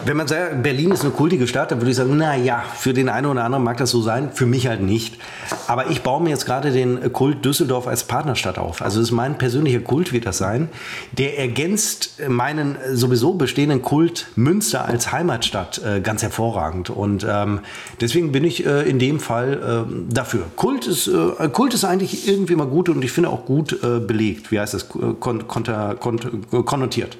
Wenn 0.04 0.16
man 0.16 0.28
sagt, 0.28 0.62
Berlin 0.62 0.90
ist 0.90 1.02
eine 1.02 1.10
kultige 1.10 1.46
Stadt, 1.46 1.70
dann 1.70 1.80
würde 1.80 1.90
ich 1.90 1.96
sagen, 1.96 2.16
na 2.16 2.36
ja, 2.36 2.62
für 2.74 2.92
den 2.92 3.08
einen 3.08 3.26
oder 3.26 3.44
anderen 3.44 3.64
mag 3.64 3.76
das 3.76 3.90
so 3.90 4.02
sein, 4.02 4.30
für 4.32 4.46
mich 4.46 4.66
halt 4.66 4.80
nicht. 4.80 5.18
Aber 5.66 5.90
ich 5.90 6.02
baue 6.02 6.22
mir 6.22 6.30
jetzt 6.30 6.46
gerade 6.46 6.70
den 6.70 7.12
Kult 7.12 7.44
Düsseldorf 7.44 7.86
als 7.86 8.04
Partnerstadt 8.04 8.58
auf. 8.58 8.82
Also 8.82 9.00
das 9.00 9.08
ist 9.08 9.14
mein 9.14 9.38
persönlicher 9.38 9.80
Kult, 9.80 10.12
wird 10.12 10.26
das 10.26 10.38
sein. 10.38 10.68
Der 11.12 11.38
ergänzt 11.38 12.20
meinen 12.28 12.76
sowieso 12.92 13.34
bestehenden 13.34 13.82
Kult 13.82 14.28
Münster 14.36 14.84
als 14.84 15.12
Heimatstadt 15.12 15.80
äh, 15.84 16.00
ganz 16.00 16.22
hervorragend. 16.22 16.90
Und 16.90 17.26
ähm, 17.28 17.60
deswegen 18.00 18.32
bin 18.32 18.44
ich 18.44 18.66
äh, 18.66 18.88
in 18.88 18.98
dem 18.98 19.20
Fall 19.20 19.86
äh, 19.88 20.12
dafür. 20.12 20.44
Kult 20.56 20.86
ist, 20.86 21.08
äh, 21.08 21.48
Kult 21.48 21.74
ist 21.74 21.84
eigentlich 21.84 22.28
irgendwie 22.28 22.56
mal 22.56 22.66
gut 22.66 22.88
und 22.88 23.04
ich 23.04 23.12
finde 23.12 23.30
auch 23.30 23.44
gut 23.44 23.78
äh, 23.82 24.00
belegt. 24.00 24.50
Wie 24.52 24.60
heißt 24.60 24.74
das? 24.74 24.88
Kon 24.88 25.46
konter, 25.48 25.96
konnotiert. 25.96 27.16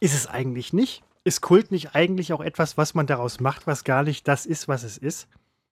Ist 0.00 0.14
es 0.14 0.26
eigentlich 0.26 0.72
nicht? 0.72 1.02
Ist 1.24 1.42
Kult 1.42 1.70
nicht 1.70 1.94
eigentlich 1.94 2.32
auch 2.32 2.40
etwas, 2.40 2.78
was 2.78 2.94
man 2.94 3.06
daraus 3.06 3.40
macht, 3.40 3.66
was 3.66 3.84
gar 3.84 4.02
nicht 4.02 4.26
das 4.26 4.46
ist, 4.46 4.66
was 4.66 4.82
es 4.82 4.96
ist? 4.96 5.28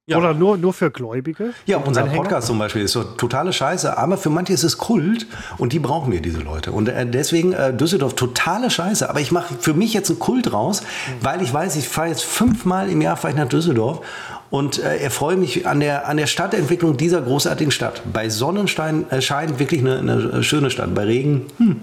Ja. 0.08 0.16
Oder 0.16 0.32
nur, 0.32 0.56
nur 0.56 0.72
für 0.72 0.90
Gläubige? 0.90 1.52
Ja, 1.66 1.76
unser 1.76 2.02
Anhänger? 2.02 2.22
Podcast 2.22 2.46
zum 2.46 2.58
Beispiel 2.58 2.80
ist 2.80 2.92
so 2.92 3.04
totale 3.04 3.52
Scheiße, 3.52 3.98
aber 3.98 4.16
für 4.16 4.30
manche 4.30 4.54
ist 4.54 4.64
es 4.64 4.78
Kult 4.78 5.26
und 5.58 5.74
die 5.74 5.78
brauchen 5.78 6.10
wir, 6.10 6.22
diese 6.22 6.40
Leute. 6.40 6.72
Und 6.72 6.88
äh, 6.88 7.06
deswegen 7.06 7.52
äh, 7.52 7.74
Düsseldorf 7.74 8.14
totale 8.14 8.70
Scheiße, 8.70 9.08
aber 9.08 9.20
ich 9.20 9.32
mache 9.32 9.54
für 9.60 9.74
mich 9.74 9.92
jetzt 9.92 10.08
einen 10.08 10.18
Kult 10.18 10.50
raus, 10.50 10.80
mhm. 10.80 11.24
weil 11.24 11.42
ich 11.42 11.52
weiß, 11.52 11.76
ich 11.76 11.88
fahre 11.88 12.08
jetzt 12.08 12.24
fünfmal 12.24 12.88
im 12.88 13.02
Jahr 13.02 13.18
fahre 13.18 13.34
ich 13.34 13.38
nach 13.38 13.48
Düsseldorf 13.48 14.00
und 14.48 14.82
äh, 14.82 14.96
erfreue 14.96 15.36
mich 15.36 15.66
an 15.66 15.80
der, 15.80 16.08
an 16.08 16.16
der 16.16 16.26
Stadtentwicklung 16.26 16.96
dieser 16.96 17.20
großartigen 17.20 17.70
Stadt. 17.70 18.00
Bei 18.10 18.30
Sonnenschein 18.30 19.10
äh, 19.10 19.20
scheint 19.20 19.58
wirklich 19.58 19.80
eine, 19.80 19.98
eine 19.98 20.42
schöne 20.42 20.70
Stadt, 20.70 20.94
bei 20.94 21.04
Regen, 21.04 21.48
hm, 21.58 21.80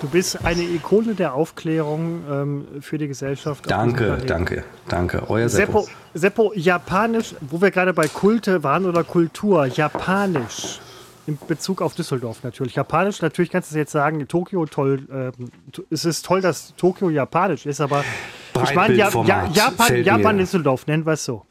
Du 0.00 0.08
bist 0.08 0.44
eine 0.44 0.62
Ikone 0.62 1.14
der 1.14 1.34
Aufklärung 1.34 2.24
ähm, 2.30 2.66
für 2.80 2.98
die 2.98 3.08
Gesellschaft. 3.08 3.70
Danke, 3.70 4.18
danke, 4.26 4.64
danke. 4.88 5.28
Euer 5.28 5.48
Seppo. 5.48 5.82
Seppo, 5.82 5.92
Seppo, 6.14 6.52
Japanisch, 6.54 7.34
wo 7.40 7.60
wir 7.60 7.70
gerade 7.70 7.94
bei 7.94 8.08
Kulte 8.08 8.62
waren 8.62 8.84
oder 8.84 9.04
Kultur, 9.04 9.66
Japanisch. 9.66 10.80
In 11.26 11.38
Bezug 11.48 11.82
auf 11.82 11.94
Düsseldorf 11.94 12.44
natürlich. 12.44 12.76
Japanisch, 12.76 13.20
natürlich 13.20 13.50
kannst 13.50 13.72
du 13.72 13.78
jetzt 13.78 13.90
sagen, 13.90 14.28
Tokio 14.28 14.64
toll. 14.66 15.00
Ähm, 15.10 15.32
es 15.90 16.04
ist 16.04 16.24
toll, 16.24 16.40
dass 16.40 16.74
Tokio 16.76 17.10
japanisch 17.10 17.66
ist, 17.66 17.80
aber 17.80 18.04
ich 18.62 18.74
meine, 18.74 18.94
ja, 18.94 19.10
ja, 19.24 19.46
Japan, 19.52 20.04
Japan 20.04 20.38
Düsseldorf, 20.38 20.86
nennen 20.86 21.04
wir 21.04 21.14
es 21.14 21.24
so. 21.24 21.44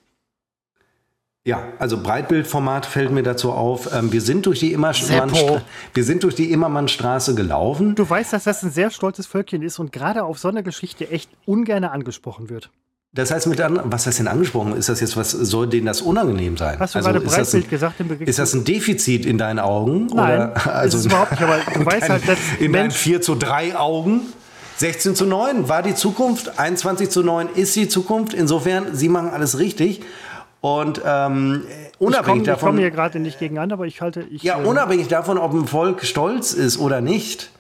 Ja, 1.48 1.62
also 1.78 2.02
Breitbildformat 2.02 2.88
fällt 2.88 3.12
mir 3.12 3.22
dazu 3.22 3.52
auf. 3.52 3.94
Ähm, 3.94 4.12
wir 4.12 4.22
sind 4.22 4.48
durch 4.48 4.62
die 4.62 4.74
Immermannstraße, 4.74 5.62
wir 5.94 6.04
sind 6.04 6.24
durch 6.24 6.34
die 6.34 6.52
Immermannstraße 6.52 7.36
gelaufen. 7.36 7.94
Du 7.94 8.10
weißt, 8.10 8.34
dass 8.34 8.46
das 8.46 8.64
ein 8.64 8.72
sehr 8.72 8.90
stolzes 8.90 9.28
Völkchen 9.28 9.62
ist 9.62 9.78
und 9.78 9.92
gerade 9.92 10.24
auf 10.24 10.40
so 10.40 10.48
eine 10.48 10.64
Geschichte 10.64 11.12
echt 11.12 11.30
ungern 11.46 11.84
angesprochen 11.84 12.50
wird. 12.50 12.72
Das 13.14 13.30
heißt, 13.30 13.46
mit 13.46 13.62
an, 13.62 13.80
was 13.84 14.08
heißt 14.08 14.20
denn 14.20 14.28
angesprochen? 14.28 14.76
Ist 14.76 14.90
das 14.90 15.00
jetzt 15.02 15.16
was, 15.18 15.32
soll 15.32 15.68
denen 15.68 15.86
das 15.86 16.02
unangenehm 16.02 16.58
sein? 16.58 16.80
Hast 16.80 16.96
du 16.96 17.00
also, 17.00 17.12
gerade 17.12 17.24
Breitbild 17.24 17.66
ein, 17.66 17.70
gesagt 17.70 18.00
im 18.00 18.08
Begriff? 18.08 18.28
Ist 18.28 18.40
das 18.40 18.54
ein 18.56 18.64
Defizit 18.64 19.28
in 19.28 19.38
deinen 19.38 19.60
Augen? 19.60 20.08
Nein, 20.08 20.50
oder, 20.50 20.76
also 20.76 20.98
ist 20.98 21.06
überhaupt 21.06 21.32
nicht, 21.32 21.44
aber 21.44 21.60
du 21.76 21.86
weißt 21.86 22.10
halt, 22.10 22.28
dass 22.28 22.40
in 22.60 22.74
deinen 22.74 22.90
4 22.90 23.22
zu 23.22 23.36
3 23.36 23.78
Augen 23.78 24.22
16 24.78 25.16
zu 25.16 25.26
9 25.26 25.70
war 25.70 25.84
die 25.84 25.96
Zukunft, 25.96 26.60
21 26.60 27.10
zu 27.10 27.24
9 27.24 27.50
ist 27.56 27.76
die 27.76 27.88
Zukunft. 27.88 28.34
Insofern, 28.34 28.94
sie 28.94 29.08
machen 29.08 29.30
alles 29.30 29.58
richtig. 29.58 30.02
Und 30.66 31.00
ähm, 31.06 31.62
unabhängig 32.00 32.00
ich 32.00 32.26
komm, 32.26 32.44
davon. 32.44 32.54
Ich 32.56 32.60
komme 32.60 32.80
hier 32.80 32.90
gerade 32.90 33.20
nicht 33.20 33.38
gegen 33.38 33.60
an, 33.60 33.72
aber 33.72 33.86
ich 33.86 34.02
halte. 34.02 34.22
Ich, 34.32 34.42
ja, 34.42 34.60
äh, 34.60 34.66
unabhängig 34.66 35.08
davon, 35.08 35.38
ob 35.38 35.54
ein 35.54 35.68
Volk 35.68 36.04
stolz 36.04 36.54
ist 36.54 36.80
oder 36.80 37.02
nicht. 37.02 37.52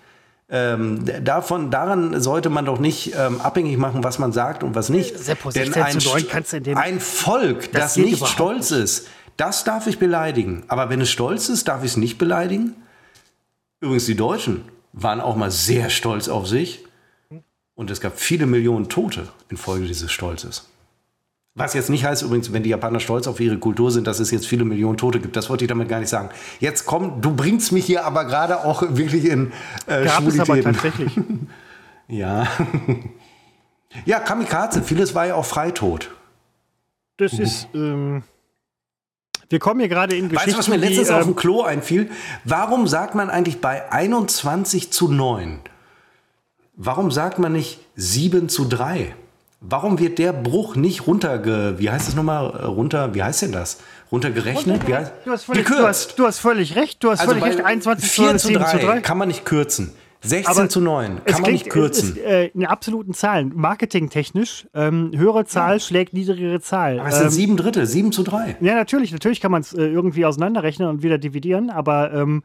Ähm, 0.49 1.06
davon, 1.23 1.69
daran 1.69 2.19
sollte 2.19 2.49
man 2.49 2.65
doch 2.65 2.80
nicht 2.80 3.14
ähm, 3.15 3.41
abhängig 3.41 3.77
machen, 3.77 4.03
was 4.03 4.18
man 4.18 4.32
sagt 4.32 4.64
und 4.64 4.73
was 4.73 4.90
nicht. 4.90 5.19
Seppo, 5.19 5.52
Denn 5.52 5.72
ein, 5.76 5.98
9, 5.98 6.76
ein 6.76 6.99
Volk, 6.99 7.72
das, 7.73 7.94
das 7.94 7.98
nicht 7.98 8.26
stolz 8.26 8.72
ist, 8.72 9.07
das 9.38 9.64
darf 9.64 9.86
ich 9.86 9.99
beleidigen. 9.99 10.64
Aber 10.68 10.90
wenn 10.90 10.99
es 10.99 11.11
stolz 11.11 11.48
ist, 11.48 11.68
darf 11.68 11.84
ich 11.84 11.91
es 11.91 11.98
nicht 11.98 12.18
beleidigen. 12.18 12.73
Übrigens, 13.82 14.07
die 14.07 14.15
Deutschen 14.15 14.65
waren 14.94 15.22
auch 15.22 15.36
mal 15.36 15.52
sehr 15.52 15.91
stolz 15.91 16.27
auf 16.27 16.48
sich. 16.48 16.84
Und 17.76 17.91
es 17.91 18.02
gab 18.02 18.18
viele 18.18 18.48
Millionen 18.48 18.90
Tote 18.90 19.27
infolge 19.49 19.86
dieses 19.86 20.11
Stolzes. 20.11 20.68
Was 21.57 21.73
jetzt 21.73 21.90
nicht 21.90 22.03
heißt 22.03 22.22
übrigens, 22.22 22.52
wenn 22.52 22.64
die 22.64 22.69
Japaner 22.69 22.99
stolz 22.99 23.27
auf 23.27 23.40
ihre 23.40 23.57
Kultur 23.57 23.90
sind, 23.90 24.07
dass 24.07 24.19
es 24.19 24.30
jetzt 24.30 24.45
viele 24.45 24.65
Millionen 24.65 24.98
Tote 24.98 25.22
gibt. 25.22 25.38
Das 25.38 25.49
wollte 25.49 25.64
ich 25.64 25.69
damit 25.69 25.88
gar 25.88 26.02
nicht 26.02 26.10
sagen. 26.10 26.30
Jetzt 26.60 26.86
komm, 26.86 27.22
du 27.22 27.34
bringst 27.34 27.72
mich 27.72 27.86
hier 27.86 28.06
aber 28.06 28.26
gerade 28.26 28.65
auch 28.65 28.84
wirklich 28.90 29.23
in 29.23 29.53
äh, 29.88 30.03
Gab 30.03 30.27
es 30.27 30.38
aber 30.38 30.61
tatsächlich. 30.61 31.14
ja. 32.10 32.45
ja, 34.06 34.19
Kamikaze. 34.19 34.84
Vieles 34.84 35.15
war 35.15 35.27
ja 35.27 35.36
auch 35.36 35.45
Freitod. 35.45 36.11
Das 37.18 37.32
ist... 37.34 37.69
Ähm 37.73 38.23
wir 39.48 39.60
kommen 39.60 39.80
hier 39.80 39.90
gerade 39.90 40.15
in 40.15 40.27
Geschichten, 40.27 40.48
Weißt 40.48 40.56
du, 40.56 40.60
was 40.60 40.68
mir 40.68 40.77
letztens 40.77 41.07
die, 41.07 41.14
auf 41.14 41.22
dem 41.22 41.30
ähm, 41.30 41.36
Klo 41.36 41.61
einfiel? 41.61 42.10
Warum 42.44 42.88
sagt 42.88 43.15
man 43.15 43.30
eigentlich 43.30 43.61
bei 43.61 43.90
21 43.91 44.91
zu 44.91 45.07
9? 45.07 45.60
Warum 46.73 47.11
sagt 47.11 47.40
man 47.40 47.53
nicht 47.53 47.80
7 47.95 48.49
zu 48.49 48.65
3? 48.65 49.15
Warum 49.68 50.00
wird 50.00 50.20
der 50.20 50.34
Bruch 50.34 50.76
nicht 50.76 51.08
runterge... 51.08 51.76
Wie 51.78 51.90
heißt 51.90 52.08
das 52.08 52.16
nochmal? 52.16 52.48
Runter... 52.48 53.14
Wie 53.16 53.24
heißt 53.24 53.42
denn 53.44 53.52
das? 53.52 53.80
Runtergerechnet? 54.12 54.88
Heißt, 54.88 55.12
du, 55.26 55.32
hast 55.32 55.44
völlig, 55.44 55.66
du, 55.66 55.88
hast, 55.88 56.20
du 56.20 56.26
hast 56.26 56.40
völlig 56.40 56.76
recht. 56.76 57.04
Du 57.04 57.12
hast 57.12 57.22
also 57.22 57.34
völlig 57.34 57.46
recht. 57.46 57.66
21 57.66 58.12
4 58.12 58.38
zu 58.38 58.54
3 58.54 58.72
zu 58.72 58.86
3 58.86 59.02
kann 59.02 59.18
man 59.18 59.28
nicht 59.28 59.46
kürzen. 59.46 59.92
16 60.22 60.48
Aber 60.48 60.70
zu 60.70 60.82
9 60.82 61.24
kann 61.26 61.42
man 61.42 61.52
nicht 61.52 61.70
kürzen. 61.70 62.16
Ist, 62.16 62.24
äh, 62.24 62.48
in 62.48 62.66
absoluten 62.66 63.14
Zahlen, 63.14 63.52
marketingtechnisch, 63.56 64.68
ähm, 64.74 65.12
höhere 65.16 65.46
Zahl 65.46 65.74
ja. 65.74 65.80
schlägt 65.80 66.14
niedrigere 66.14 66.60
Zahl. 66.62 67.00
Aber 67.00 67.10
es 67.10 67.16
sind 67.16 67.26
ähm, 67.26 67.32
sieben 67.32 67.58
Drittel, 67.58 67.86
7 67.86 68.12
zu 68.12 68.24
3. 68.24 68.58
Ja, 68.62 68.76
natürlich, 68.76 69.12
natürlich 69.12 69.40
kann 69.40 69.52
man 69.52 69.62
es 69.62 69.74
äh, 69.74 69.84
irgendwie 69.84 70.26
auseinanderrechnen 70.26 70.88
und 70.88 71.04
wieder 71.04 71.18
dividieren, 71.18 71.70
aber 71.70 72.14
ähm, 72.14 72.44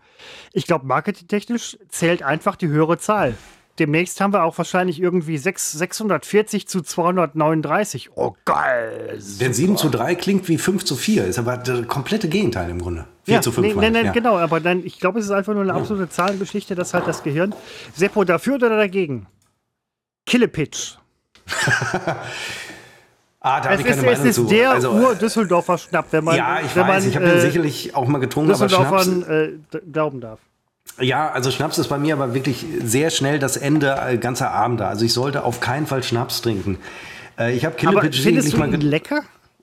ich 0.52 0.66
glaube, 0.66 0.86
marketingtechnisch 0.86 1.78
zählt 1.88 2.22
einfach 2.22 2.56
die 2.56 2.68
höhere 2.68 2.98
Zahl 2.98 3.34
demnächst 3.78 4.20
haben 4.20 4.32
wir 4.32 4.44
auch 4.44 4.56
wahrscheinlich 4.58 5.00
irgendwie 5.00 5.38
6, 5.38 5.72
640 5.72 6.68
zu 6.68 6.82
239. 6.82 8.10
Oh, 8.14 8.34
geil. 8.44 9.18
Denn 9.40 9.52
7 9.52 9.76
zu 9.76 9.88
3 9.88 10.14
klingt 10.14 10.48
wie 10.48 10.58
5 10.58 10.84
zu 10.84 10.96
4. 10.96 11.26
Ist 11.26 11.38
aber 11.38 11.56
das 11.56 11.86
komplette 11.88 12.28
Gegenteil 12.28 12.70
im 12.70 12.80
Grunde. 12.80 13.06
4 13.24 13.34
ja, 13.34 13.40
zu 13.40 13.52
5. 13.52 13.76
Nee, 13.76 13.90
nee, 13.90 14.04
ja. 14.04 14.12
Genau, 14.12 14.38
aber 14.38 14.60
dann, 14.60 14.84
ich 14.84 14.98
glaube, 14.98 15.18
es 15.18 15.26
ist 15.26 15.30
einfach 15.30 15.54
nur 15.54 15.62
eine 15.62 15.74
absolute 15.74 16.04
ja. 16.04 16.10
Zahlengeschichte, 16.10 16.74
dass 16.74 16.94
halt 16.94 17.06
das 17.06 17.22
Gehirn. 17.22 17.54
Seppo, 17.94 18.24
dafür 18.24 18.56
oder 18.56 18.70
dagegen? 18.70 19.26
Killepitch. 20.26 20.98
Ah, 23.42 23.58
da 23.62 23.72
es, 23.72 23.80
ist, 23.80 24.02
es 24.02 24.38
ist 24.38 24.50
der 24.50 24.72
also, 24.72 24.92
Ur-Düsseldorfer 24.92 25.78
Schnapp, 25.78 26.08
wenn 26.10 26.24
man. 26.24 26.36
Ja, 26.36 26.60
ich 26.60 26.76
weiß, 26.76 27.06
ich 27.06 27.16
habe 27.16 27.24
den 27.24 27.38
äh, 27.38 27.40
sicherlich 27.40 27.94
auch 27.94 28.06
mal 28.06 28.18
getrunken, 28.18 28.52
aber 28.52 28.68
Schnaps. 28.68 29.06
Äh, 29.06 29.52
glauben 29.90 30.20
darf. 30.20 30.40
Ja, 31.00 31.30
also 31.30 31.50
Schnaps 31.50 31.78
ist 31.78 31.88
bei 31.88 31.98
mir 31.98 32.14
aber 32.14 32.34
wirklich 32.34 32.64
sehr 32.84 33.10
schnell 33.10 33.38
das 33.38 33.56
Ende 33.56 33.96
äh, 34.06 34.18
ganzer 34.18 34.50
Abende. 34.50 34.86
Also 34.86 35.04
ich 35.04 35.12
sollte 35.12 35.44
auf 35.44 35.60
keinen 35.60 35.86
Fall 35.86 36.02
Schnaps 36.02 36.42
trinken. 36.42 36.78
Äh, 37.38 37.54
ich 37.56 37.64
habe 37.64 37.76
Killepitch 37.76 38.24
nicht 38.24 38.56
mal 38.56 38.70
lecker. 38.74 39.22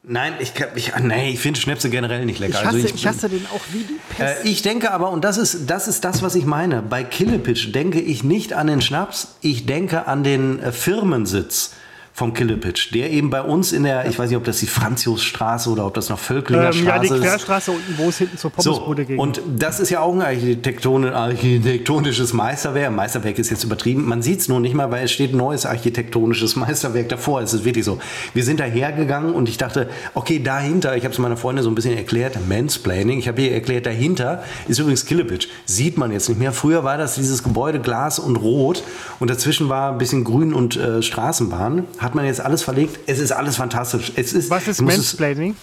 Nein, 0.09 0.35
ich, 0.39 0.53
ich, 0.75 0.93
nee, 0.99 1.31
ich 1.31 1.39
finde 1.39 1.59
Schnäpse 1.59 1.89
generell 1.89 2.25
nicht 2.25 2.39
lecker. 2.39 2.59
Ich 2.61 2.65
hasse, 2.65 2.75
also 2.75 2.87
ich, 2.87 2.95
ich 2.95 3.07
hasse 3.07 3.27
den 3.27 3.45
auch 3.47 3.61
wie 3.73 3.79
die 3.79 3.99
Pest. 4.15 4.45
Äh, 4.45 4.47
ich 4.47 4.61
denke 4.61 4.91
aber, 4.91 5.11
und 5.11 5.25
das 5.25 5.37
ist, 5.37 5.69
das 5.69 5.89
ist 5.89 6.05
das, 6.05 6.21
was 6.21 6.35
ich 6.35 6.45
meine, 6.45 6.81
bei 6.81 7.03
Killepitch 7.03 7.73
denke 7.73 7.99
ich 7.99 8.23
nicht 8.23 8.53
an 8.53 8.67
den 8.67 8.81
Schnaps, 8.81 9.35
ich 9.41 9.65
denke 9.65 10.07
an 10.07 10.23
den 10.23 10.59
äh, 10.61 10.71
Firmensitz 10.71 11.73
vom 12.17 12.33
Killepitch, 12.33 12.93
der 12.93 13.11
eben 13.11 13.29
bei 13.29 13.43
uns 13.43 13.71
in 13.71 13.83
der, 13.83 14.09
ich 14.09 14.17
weiß 14.17 14.29
nicht, 14.29 14.37
ob 14.37 14.43
das 14.43 14.57
die 14.57 14.65
Franziusstraße 14.65 15.69
oder 15.69 15.85
ob 15.85 15.93
das 15.93 16.09
noch 16.09 16.17
Völklinger 16.17 16.65
ähm, 16.65 16.73
Straße 16.73 17.03
ist. 17.03 17.09
Ja, 17.11 17.15
die 17.15 17.21
Querstraße 17.21 17.71
unten, 17.71 17.95
wo 17.95 18.09
es 18.09 18.17
hinten 18.17 18.39
zur 18.39 18.49
Pommesbude 18.49 19.03
so, 19.03 19.07
ging. 19.07 19.19
Und 19.19 19.39
das 19.55 19.79
ist 19.79 19.91
ja 19.91 19.99
auch 19.99 20.15
ein 20.15 20.23
Architekton 20.23 21.05
architektonisches 21.05 22.33
Meisterwerk. 22.33 22.91
Meisterwerk 22.91 23.37
ist 23.37 23.51
jetzt 23.51 23.63
übertrieben. 23.63 24.07
Man 24.07 24.23
sieht 24.23 24.39
es 24.39 24.47
nur 24.47 24.59
nicht 24.59 24.73
mal, 24.73 24.89
weil 24.89 25.05
es 25.05 25.11
steht 25.11 25.35
ein 25.35 25.37
neues 25.37 25.67
architektonisches 25.67 26.55
Meisterwerk 26.55 27.07
davor. 27.07 27.41
Es 27.41 27.53
ist 27.53 27.65
wirklich 27.65 27.85
so. 27.85 27.99
Wir 28.33 28.43
sind 28.43 28.59
dahergegangen 28.59 29.35
und 29.35 29.47
ich 29.47 29.59
dachte, 29.59 29.87
okay, 30.15 30.41
dahinter, 30.41 30.97
ich 30.97 31.03
habe 31.03 31.13
es 31.13 31.19
meiner 31.19 31.37
Freundin 31.37 31.63
so 31.63 31.69
ein 31.69 31.75
bisschen 31.75 31.95
erklärt, 31.95 32.35
Mansplaining, 32.49 33.19
ich 33.19 33.27
habe 33.27 33.43
ihr 33.43 33.51
erklärt, 33.51 33.85
dahinter 33.85 34.43
ist 34.67 34.79
übrigens 34.79 35.05
Killepitch. 35.05 35.49
Sieht 35.65 35.99
man 35.99 36.11
jetzt 36.11 36.29
nicht 36.29 36.39
mehr. 36.39 36.51
Früher 36.51 36.83
war 36.83 36.97
das 36.97 37.13
dieses 37.13 37.43
Gebäude 37.43 37.79
Glas 37.79 38.17
und 38.17 38.37
Rot 38.37 38.81
und 39.19 39.29
dazwischen 39.29 39.69
war 39.69 39.91
ein 39.91 39.99
bisschen 39.99 40.23
Grün 40.23 40.55
und 40.55 40.77
äh, 40.77 41.03
Straßenbahn 41.03 41.83
hat 42.06 42.06
man 42.15 42.25
jetzt 42.25 42.41
alles 42.41 42.63
verlegt. 42.63 42.99
Es 43.07 43.19
ist 43.19 43.31
alles 43.31 43.57
fantastisch. 43.57 44.11
Es 44.15 44.33
ist, 44.33 44.49
Was 44.49 44.67
ist 44.67 44.81
Mansplaining? 44.81 45.55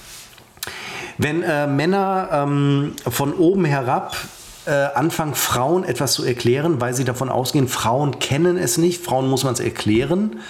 wenn 1.19 1.43
äh, 1.43 1.66
Männer 1.66 2.29
ähm, 2.33 2.93
von 3.09 3.33
oben 3.35 3.65
herab 3.65 4.16
äh, 4.66 4.71
anfangen, 4.71 5.35
Frauen 5.35 5.85
etwas 5.85 6.15
zu 6.15 6.25
erklären, 6.25 6.81
weil 6.81 6.95
sie 6.95 7.05
davon 7.05 7.29
ausgehen, 7.29 7.69
Frauen 7.69 8.19
kennen 8.19 8.57
es 8.57 8.79
nicht, 8.79 9.05
Frauen 9.05 9.29
muss 9.29 9.45
man 9.45 9.55
es 9.55 9.61
erklären. 9.61 10.41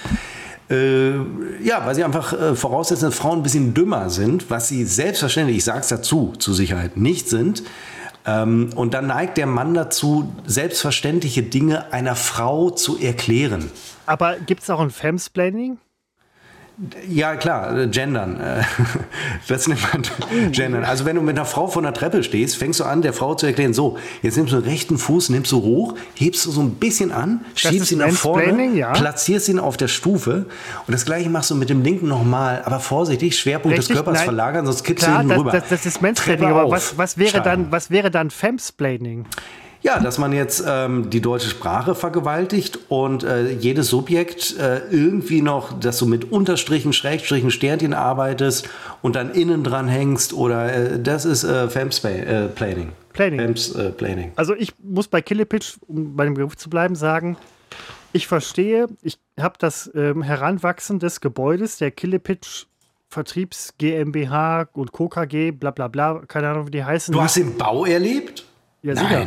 Äh, 0.70 1.12
ja, 1.62 1.84
weil 1.84 1.94
sie 1.94 2.04
einfach 2.04 2.32
äh, 2.32 2.54
voraussetzen, 2.54 3.06
dass 3.06 3.14
Frauen 3.14 3.40
ein 3.40 3.42
bisschen 3.42 3.74
dümmer 3.74 4.08
sind, 4.08 4.48
was 4.50 4.68
sie 4.68 4.84
selbstverständlich, 4.84 5.58
ich 5.58 5.64
sage 5.64 5.80
es 5.80 5.88
dazu, 5.88 6.32
zur 6.38 6.54
Sicherheit 6.54 6.96
nicht 6.96 7.28
sind. 7.28 7.62
Ähm, 8.26 8.70
und 8.74 8.94
dann 8.94 9.08
neigt 9.08 9.36
der 9.36 9.46
Mann 9.46 9.74
dazu, 9.74 10.32
selbstverständliche 10.46 11.42
Dinge 11.42 11.92
einer 11.92 12.16
Frau 12.16 12.70
zu 12.70 12.98
erklären. 12.98 13.70
Aber 14.06 14.36
gibt 14.38 14.62
es 14.62 14.70
auch 14.70 14.80
ein 14.80 14.90
Femsplaining? 14.90 15.78
Ja, 17.08 17.36
klar, 17.36 17.78
äh, 17.78 17.86
gendern. 17.86 18.40
Äh, 18.40 18.62
das 19.48 19.68
nennt 19.68 19.80
man 19.92 20.50
gendern. 20.50 20.84
Also 20.84 21.04
wenn 21.04 21.14
du 21.14 21.22
mit 21.22 21.36
einer 21.36 21.46
Frau 21.46 21.68
vor 21.68 21.80
einer 21.82 21.94
Treppe 21.94 22.24
stehst, 22.24 22.56
fängst 22.56 22.80
du 22.80 22.84
an, 22.84 23.00
der 23.00 23.12
Frau 23.12 23.36
zu 23.36 23.46
erklären, 23.46 23.72
so, 23.72 23.96
jetzt 24.22 24.36
nimmst 24.36 24.52
du 24.52 24.60
den 24.60 24.68
rechten 24.68 24.98
Fuß, 24.98 25.28
nimmst 25.28 25.52
du 25.52 25.62
hoch, 25.62 25.94
hebst 26.16 26.44
du 26.46 26.50
so 26.50 26.60
ein 26.62 26.74
bisschen 26.74 27.12
an, 27.12 27.44
schiebst 27.54 27.92
ihn 27.92 27.98
nach 27.98 28.10
vorne, 28.10 28.74
ja. 28.74 28.92
platzierst 28.92 29.48
ihn 29.50 29.60
auf 29.60 29.76
der 29.76 29.86
Stufe 29.86 30.46
und 30.86 30.92
das 30.92 31.04
gleiche 31.04 31.30
machst 31.30 31.52
du 31.52 31.54
mit 31.54 31.70
dem 31.70 31.82
linken 31.82 32.08
nochmal, 32.08 32.62
aber 32.64 32.80
vorsichtig, 32.80 33.38
Schwerpunkt 33.38 33.78
Richtig, 33.78 33.94
des 33.94 33.96
Körpers 33.96 34.18
nein, 34.18 34.24
verlagern, 34.24 34.66
sonst 34.66 34.82
kippst 34.82 35.04
klar, 35.04 35.22
du 35.22 35.28
hinten 35.28 35.38
rüber. 35.38 35.52
Das, 35.52 35.68
das 35.68 35.86
ist 35.86 36.02
Mansplaining, 36.02 36.48
aber 36.48 36.70
was, 36.72 36.98
was, 36.98 37.18
wäre 37.18 37.40
dann, 37.40 37.70
was 37.70 37.90
wäre 37.90 38.10
dann 38.10 38.30
Femsplaining? 38.30 39.26
Ja, 39.84 40.00
dass 40.00 40.16
man 40.16 40.32
jetzt 40.32 40.64
ähm, 40.66 41.10
die 41.10 41.20
deutsche 41.20 41.50
Sprache 41.50 41.94
vergewaltigt 41.94 42.78
und 42.88 43.22
äh, 43.22 43.50
jedes 43.50 43.88
Subjekt 43.88 44.58
äh, 44.58 44.78
irgendwie 44.90 45.42
noch, 45.42 45.78
dass 45.78 45.98
du 45.98 46.06
mit 46.06 46.32
Unterstrichen, 46.32 46.94
Schrägstrichen, 46.94 47.50
Sternchen 47.50 47.92
arbeitest 47.92 48.66
und 49.02 49.14
dann 49.14 49.32
innen 49.32 49.62
dran 49.62 49.86
hängst 49.86 50.32
oder 50.32 50.72
äh, 50.72 50.98
das 50.98 51.26
ist 51.26 51.44
äh, 51.44 51.68
Femsplaining. 51.68 52.92
Planning. 53.12 53.38
Fems, 53.38 53.74
äh, 53.74 53.90
Planning. 53.90 54.32
Also 54.36 54.54
ich 54.54 54.72
muss 54.82 55.06
bei 55.06 55.20
Killepitch, 55.20 55.76
um 55.86 56.16
bei 56.16 56.24
dem 56.24 56.32
Begriff 56.32 56.56
zu 56.56 56.70
bleiben, 56.70 56.94
sagen, 56.94 57.36
ich 58.14 58.26
verstehe, 58.26 58.86
ich 59.02 59.18
habe 59.38 59.56
das 59.58 59.90
ähm, 59.94 60.22
Heranwachsen 60.22 60.98
des 60.98 61.20
Gebäudes 61.20 61.76
der 61.76 61.90
Killepitch 61.90 62.68
Vertriebs 63.10 63.74
GmbH 63.76 64.66
und 64.72 64.92
Co. 64.92 65.10
KG, 65.10 65.50
bla 65.50 65.72
bla 65.72 65.88
bla, 65.88 66.22
keine 66.26 66.48
Ahnung, 66.48 66.68
wie 66.68 66.70
die 66.70 66.84
heißen. 66.84 67.12
Du 67.12 67.20
hast 67.20 67.36
den 67.36 67.58
Bau 67.58 67.84
erlebt? 67.84 68.46
Ja, 68.82 68.94
Nein. 68.94 69.04
sicher. 69.04 69.26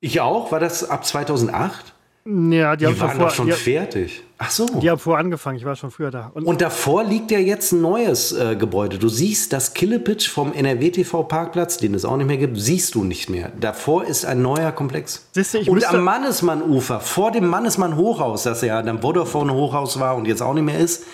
Ich 0.00 0.20
auch? 0.20 0.52
War 0.52 0.60
das 0.60 0.88
ab 0.88 1.04
2008? 1.04 1.94
Ja, 2.24 2.76
die, 2.76 2.84
die 2.84 2.86
haben 2.86 3.00
waren 3.00 3.18
davor, 3.18 3.30
schon 3.30 3.46
die, 3.46 3.52
fertig. 3.52 4.22
Ach 4.36 4.50
so. 4.50 4.66
Die 4.66 4.90
haben 4.90 4.98
vorher 4.98 5.24
angefangen, 5.24 5.56
ich 5.56 5.64
war 5.64 5.74
schon 5.76 5.90
früher 5.90 6.10
da. 6.10 6.30
Und, 6.34 6.44
und 6.44 6.60
davor 6.60 7.02
liegt 7.02 7.30
ja 7.30 7.38
jetzt 7.38 7.72
ein 7.72 7.80
neues 7.80 8.32
äh, 8.32 8.54
Gebäude. 8.54 8.98
Du 8.98 9.08
siehst 9.08 9.52
das 9.52 9.72
Killepitch 9.72 10.28
vom 10.28 10.52
NRW-TV-Parkplatz, 10.52 11.78
den 11.78 11.94
es 11.94 12.04
auch 12.04 12.18
nicht 12.18 12.26
mehr 12.26 12.36
gibt, 12.36 12.60
siehst 12.60 12.94
du 12.94 13.02
nicht 13.02 13.30
mehr. 13.30 13.50
Davor 13.58 14.04
ist 14.04 14.26
ein 14.26 14.42
neuer 14.42 14.72
Komplex. 14.72 15.26
Siehste, 15.32 15.58
ich 15.58 15.70
und 15.70 15.88
am 15.88 16.04
Mannesmann-Ufer, 16.04 17.00
vor 17.00 17.30
dem 17.30 17.48
Mannesmann-Hochhaus, 17.48 18.42
das 18.42 18.60
ja 18.60 18.82
dann 18.82 19.00
Vodafone-Hochhaus 19.00 19.98
war 19.98 20.14
und 20.16 20.28
jetzt 20.28 20.42
auch 20.42 20.54
nicht 20.54 20.64
mehr 20.64 20.78
ist, 20.78 21.04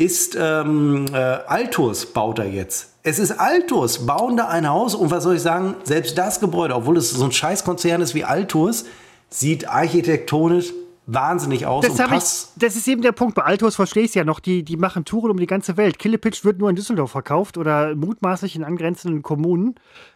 ist 0.00 0.34
ähm, 0.40 1.06
äh, 1.12 1.16
Altus 1.16 2.06
baut 2.06 2.38
er 2.38 2.48
jetzt. 2.48 2.94
Es 3.02 3.18
ist 3.18 3.32
Altus, 3.32 4.06
bauen 4.06 4.36
da 4.36 4.48
ein 4.48 4.68
Haus 4.68 4.94
und 4.94 5.10
was 5.10 5.24
soll 5.24 5.36
ich 5.36 5.42
sagen, 5.42 5.74
selbst 5.84 6.16
das 6.16 6.40
Gebäude, 6.40 6.74
obwohl 6.74 6.96
es 6.96 7.10
so 7.10 7.24
ein 7.24 7.32
Scheißkonzern 7.32 8.00
ist 8.00 8.14
wie 8.14 8.24
Altus, 8.24 8.86
sieht 9.28 9.68
architektonisch 9.68 10.72
wahnsinnig 11.06 11.66
aus. 11.66 11.84
Das, 11.84 11.98
ich, 11.98 12.60
das 12.60 12.76
ist 12.76 12.88
eben 12.88 13.02
der 13.02 13.12
Punkt. 13.12 13.34
Bei 13.34 13.42
Altus 13.42 13.76
verstehe 13.76 14.04
ich 14.04 14.10
es 14.10 14.14
ja 14.14 14.24
noch. 14.24 14.40
Die, 14.40 14.62
die 14.62 14.76
machen 14.76 15.04
Touren 15.04 15.30
um 15.30 15.38
die 15.38 15.46
ganze 15.46 15.76
Welt. 15.76 15.98
Killepitch 15.98 16.44
wird 16.44 16.58
nur 16.58 16.70
in 16.70 16.76
Düsseldorf 16.76 17.10
verkauft 17.10 17.58
oder 17.58 17.94
mutmaßlich 17.94 18.56
in 18.56 18.64
angrenzenden 18.64 19.22
Kommunen. 19.22 19.74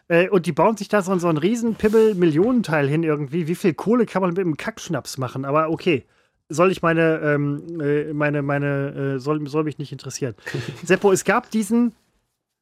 Äh, 0.09 0.31
und 0.31 0.47
die 0.47 0.53
bauen 0.53 0.79
sich 0.79 0.89
da 0.89 1.03
so, 1.03 1.19
so 1.19 1.29
einen 1.29 1.39
riesen 1.39 1.75
Pimmel-Millionenteil 1.75 2.89
hin 2.89 3.03
irgendwie. 3.03 3.49
Wie 3.49 3.55
viel 3.55 3.75
Kohle 3.75 4.07
kann 4.07 4.23
man 4.23 4.31
mit 4.31 4.41
einem 4.41 4.57
Kackschnaps 4.57 5.19
machen? 5.19 5.45
Aber 5.45 5.69
okay 5.69 6.07
soll 6.49 6.71
ich 6.71 6.83
meine, 6.83 7.21
ähm, 7.21 7.81
äh, 7.81 8.13
meine, 8.13 8.43
meine, 8.43 9.17
äh, 9.17 9.19
soll, 9.19 9.47
soll 9.49 9.65
mich 9.65 9.79
nicht 9.79 9.93
interessieren. 9.93 10.35
Seppo, 10.85 11.13
es 11.13 11.25
gab 11.25 11.51
diesen, 11.51 11.93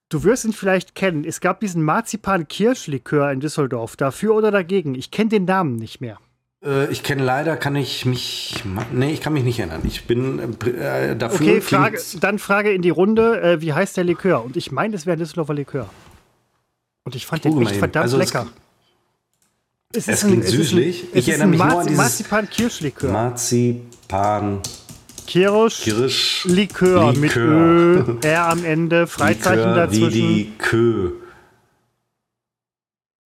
du 0.08 0.24
wirst 0.24 0.44
ihn 0.44 0.52
vielleicht 0.52 0.94
kennen, 0.94 1.24
es 1.24 1.40
gab 1.40 1.60
diesen 1.60 1.82
Marzipan-Kirschlikör 1.82 3.30
in 3.32 3.40
Düsseldorf, 3.40 3.96
dafür 3.96 4.34
oder 4.34 4.50
dagegen. 4.50 4.94
Ich 4.94 5.10
kenne 5.10 5.30
den 5.30 5.44
Namen 5.44 5.76
nicht 5.76 6.00
mehr. 6.00 6.18
Äh, 6.64 6.90
ich 6.92 7.02
kenne 7.02 7.24
leider, 7.24 7.56
kann 7.56 7.76
ich 7.76 8.06
mich, 8.06 8.62
nee, 8.92 9.12
ich 9.12 9.20
kann 9.20 9.32
mich 9.32 9.44
nicht 9.44 9.58
erinnern. 9.58 9.82
Ich 9.84 10.06
bin 10.06 10.38
äh, 10.38 11.16
dafür. 11.16 11.46
Okay, 11.46 11.60
Frage, 11.60 11.98
dann 12.20 12.38
Frage 12.38 12.72
in 12.72 12.82
die 12.82 12.90
Runde, 12.90 13.40
äh, 13.42 13.60
wie 13.60 13.72
heißt 13.72 13.96
der 13.96 14.04
Likör? 14.04 14.44
Und 14.44 14.56
ich 14.56 14.70
meine, 14.70 14.94
es 14.94 15.06
wäre 15.06 15.16
ein 15.16 15.18
Düsseldorfer 15.18 15.54
Likör. 15.54 15.90
Und 17.04 17.16
ich 17.16 17.26
fand 17.26 17.44
den 17.44 17.60
echt 17.62 17.76
verdammt 17.76 18.04
also 18.04 18.16
lecker. 18.16 18.46
Es, 19.94 20.08
es 20.08 20.20
klingt 20.20 20.44
ein, 20.44 20.50
süßlich. 20.50 21.04
ich 21.12 21.28
erinnere 21.28 21.48
mich 21.48 21.58
Marzi 21.58 21.72
nur 21.72 21.80
an 21.80 21.86
dieses 21.86 22.02
Marzipan-Kirschlikör. 22.02 23.12
Marzipan. 23.12 24.60
Kirsch, 25.26 25.82
Kirsch 25.82 26.44
Likör, 26.46 27.12
Likör, 27.12 27.20
mit 27.20 27.36
Ö, 27.36 28.18
R 28.22 28.48
am 28.48 28.64
Ende, 28.64 29.06
Freizeichen 29.06 29.58
Likör 29.58 29.74
dazwischen. 29.74 30.12
Wie 30.12 30.44
die 30.44 30.52
Kö. 30.58 31.12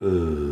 Äh 0.02 0.45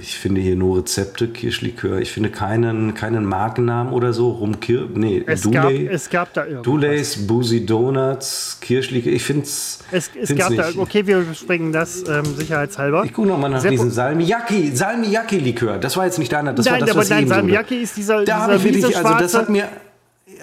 ich 0.00 0.18
finde 0.18 0.40
hier 0.40 0.56
nur 0.56 0.78
Rezepte, 0.78 1.28
Kirschlikör. 1.28 1.98
Ich 1.98 2.10
finde 2.10 2.30
keinen, 2.30 2.94
keinen 2.94 3.24
Markennamen 3.24 3.92
oder 3.92 4.12
so. 4.12 4.30
Rumkir 4.30 4.88
nee, 4.94 5.22
es, 5.26 5.42
Dule, 5.42 5.54
gab, 5.54 5.70
es 5.72 6.10
gab 6.10 6.32
da 6.32 6.44
irgendwas. 6.44 6.62
Dulays, 6.62 7.26
Boozy 7.26 7.66
Donuts, 7.66 8.58
Kirschlikör. 8.60 9.12
Ich 9.12 9.22
finde 9.22 9.42
es. 9.42 9.80
Es, 9.90 10.10
gab 10.34 10.50
nicht. 10.50 10.60
da, 10.60 10.70
okay, 10.80 11.06
wir 11.06 11.24
springen 11.34 11.72
das 11.72 12.08
ähm, 12.08 12.24
sicherheitshalber. 12.24 13.04
Ich 13.04 13.12
gucke 13.12 13.28
nochmal 13.28 13.50
nach 13.50 13.60
Seppo. 13.60 13.72
diesem 13.72 13.90
Salmiakki, 13.90 14.74
Salmiakki-Likör. 14.74 15.78
Das 15.78 15.96
war 15.96 16.06
jetzt 16.06 16.18
nicht 16.18 16.32
deiner, 16.32 16.54
das 16.54 16.64
nein, 16.64 16.74
war 16.74 16.80
das, 16.80 16.90
aber 16.90 17.00
was 17.00 17.10
nein, 17.10 17.28
Salmiakki 17.28 17.76
ist 17.76 17.96
dieser, 17.96 18.24
da 18.24 18.46
dieser 18.46 18.56
ich 18.56 18.64
wirklich, 18.64 18.96
also 18.96 19.18
das 19.18 19.34
hat 19.34 19.48
mir 19.50 19.68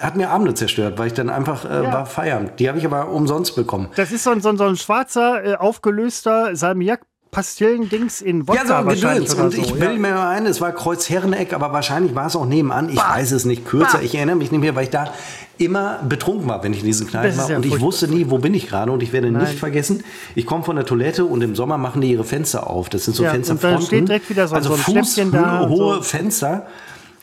hat 0.00 0.16
mir 0.16 0.30
Abende 0.30 0.54
zerstört, 0.54 0.96
weil 0.98 1.08
ich 1.08 1.14
dann 1.14 1.28
einfach 1.28 1.64
äh, 1.64 1.82
ja. 1.82 1.92
war 1.92 2.06
feiern. 2.06 2.50
Die 2.58 2.68
habe 2.68 2.78
ich 2.78 2.84
aber 2.84 3.08
umsonst 3.08 3.56
bekommen. 3.56 3.88
Das 3.96 4.12
ist 4.12 4.22
so 4.22 4.30
ein, 4.30 4.40
so 4.40 4.50
ein, 4.50 4.56
so 4.56 4.64
ein 4.64 4.76
schwarzer, 4.76 5.44
äh, 5.44 5.54
aufgelöster 5.56 6.54
Salmiak 6.54 7.00
Pastillen-Dings 7.38 8.20
in 8.20 8.48
Wodka 8.48 8.62
ja, 8.62 8.66
so 8.66 8.86
wahrscheinlich 8.86 9.32
Und 9.36 9.52
so, 9.52 9.62
ich 9.62 9.72
bilde 9.72 9.92
ja. 9.92 9.98
mir 10.00 10.12
mal 10.12 10.30
ein, 10.30 10.44
es 10.44 10.60
war 10.60 10.72
Kreuzherreneck, 10.72 11.52
aber 11.52 11.72
wahrscheinlich 11.72 12.12
war 12.16 12.26
es 12.26 12.34
auch 12.34 12.46
nebenan. 12.46 12.88
Ich 12.88 12.96
bah. 12.96 13.14
weiß 13.14 13.30
es 13.30 13.44
nicht 13.44 13.64
kürzer. 13.64 13.98
Bah. 13.98 14.02
Ich 14.02 14.16
erinnere 14.16 14.34
mich 14.34 14.50
nicht 14.50 14.60
mehr, 14.60 14.74
weil 14.74 14.82
ich 14.82 14.90
da 14.90 15.12
immer 15.56 16.00
betrunken 16.08 16.48
war, 16.48 16.64
wenn 16.64 16.72
ich 16.72 16.80
in 16.80 16.86
diesen 16.86 17.06
Kneipen 17.06 17.38
war. 17.38 17.48
Ja 17.48 17.56
und 17.58 17.64
ich 17.64 17.80
wusste 17.80 18.08
nie, 18.08 18.28
wo 18.28 18.38
bin 18.38 18.54
ich 18.54 18.66
gerade. 18.66 18.90
Und 18.90 19.04
ich 19.04 19.12
werde 19.12 19.30
Nein. 19.30 19.44
nicht 19.44 19.58
vergessen, 19.60 20.02
ich 20.34 20.46
komme 20.46 20.64
von 20.64 20.74
der 20.74 20.84
Toilette 20.84 21.26
und 21.26 21.40
im 21.42 21.54
Sommer 21.54 21.78
machen 21.78 22.00
die 22.00 22.10
ihre 22.10 22.24
Fenster 22.24 22.68
auf. 22.68 22.88
Das 22.88 23.04
sind 23.04 23.14
so 23.14 23.22
ja, 23.22 23.30
Fensterfronten. 23.30 23.76
Und 23.76 23.82
dann 23.82 23.86
steht 23.86 24.08
direkt 24.08 24.30
wieder 24.30 24.48
so, 24.48 24.56
also 24.56 24.70
so 24.70 24.74
ein 24.74 24.80
Fuß, 24.80 25.20
da 25.30 25.68
hohe 25.68 25.94
so. 25.94 26.02
Fenster. 26.02 26.66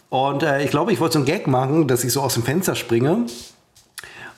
Und 0.07 0.43
äh, 0.43 0.63
ich 0.63 0.69
glaube, 0.69 0.93
ich 0.93 1.01
wollte 1.01 1.13
so 1.13 1.19
einen 1.19 1.25
Gag 1.25 1.47
machen, 1.47 1.89
dass 1.89 2.05
ich 2.05 2.13
so 2.13 2.21
aus 2.21 2.35
dem 2.35 2.43
Fenster 2.43 2.75
springe 2.75 3.25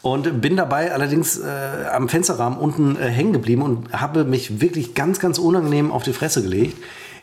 und 0.02 0.42
bin 0.42 0.56
dabei 0.56 0.94
allerdings 0.94 1.38
äh, 1.38 1.88
am 1.92 2.10
Fensterrahmen 2.10 2.60
unten 2.60 2.96
äh, 2.96 3.10
hängen 3.10 3.34
geblieben 3.34 3.62
und 3.62 3.92
habe 3.94 4.24
mich 4.24 4.62
wirklich 4.62 4.94
ganz, 4.94 5.20
ganz 5.20 5.38
unangenehm 5.40 5.92
auf 5.92 6.04
die 6.04 6.14
Fresse 6.14 6.44
gelegt 6.44 6.78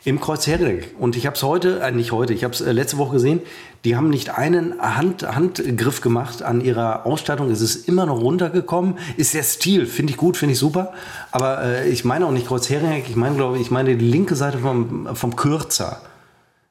im 0.05 0.19
Kreuz 0.19 0.45
Herding. 0.45 0.83
Und 0.99 1.15
ich 1.15 1.25
habe 1.25 1.35
es 1.35 1.41
heute, 1.41 1.79
äh, 1.79 1.91
nicht 1.91 2.11
heute, 2.11 2.33
ich 2.33 2.43
habe 2.43 2.53
es 2.53 2.61
äh, 2.61 2.71
letzte 2.71 2.97
Woche 2.97 3.13
gesehen, 3.13 3.41
die 3.83 3.95
haben 3.95 4.09
nicht 4.09 4.37
einen 4.37 4.79
Hand, 4.79 5.23
Handgriff 5.23 6.01
gemacht 6.01 6.43
an 6.43 6.61
ihrer 6.61 7.07
Ausstattung. 7.07 7.49
Es 7.49 7.61
ist 7.61 7.87
immer 7.87 8.05
noch 8.05 8.21
runtergekommen. 8.21 8.99
Ist 9.17 9.33
der 9.33 9.43
Stil, 9.43 9.87
finde 9.87 10.11
ich 10.11 10.17
gut, 10.17 10.37
finde 10.37 10.53
ich 10.53 10.59
super. 10.59 10.93
Aber 11.31 11.63
äh, 11.63 11.89
ich 11.89 12.05
meine 12.05 12.27
auch 12.27 12.31
nicht 12.31 12.47
Kreuz 12.47 12.69
Herding, 12.69 13.03
ich 13.07 13.15
meine, 13.15 13.35
glaube 13.35 13.57
ich 13.57 13.71
meine 13.71 13.97
die 13.97 14.05
linke 14.05 14.35
Seite 14.35 14.59
vom, 14.59 15.15
vom 15.15 15.35
Kürzer. 15.35 16.01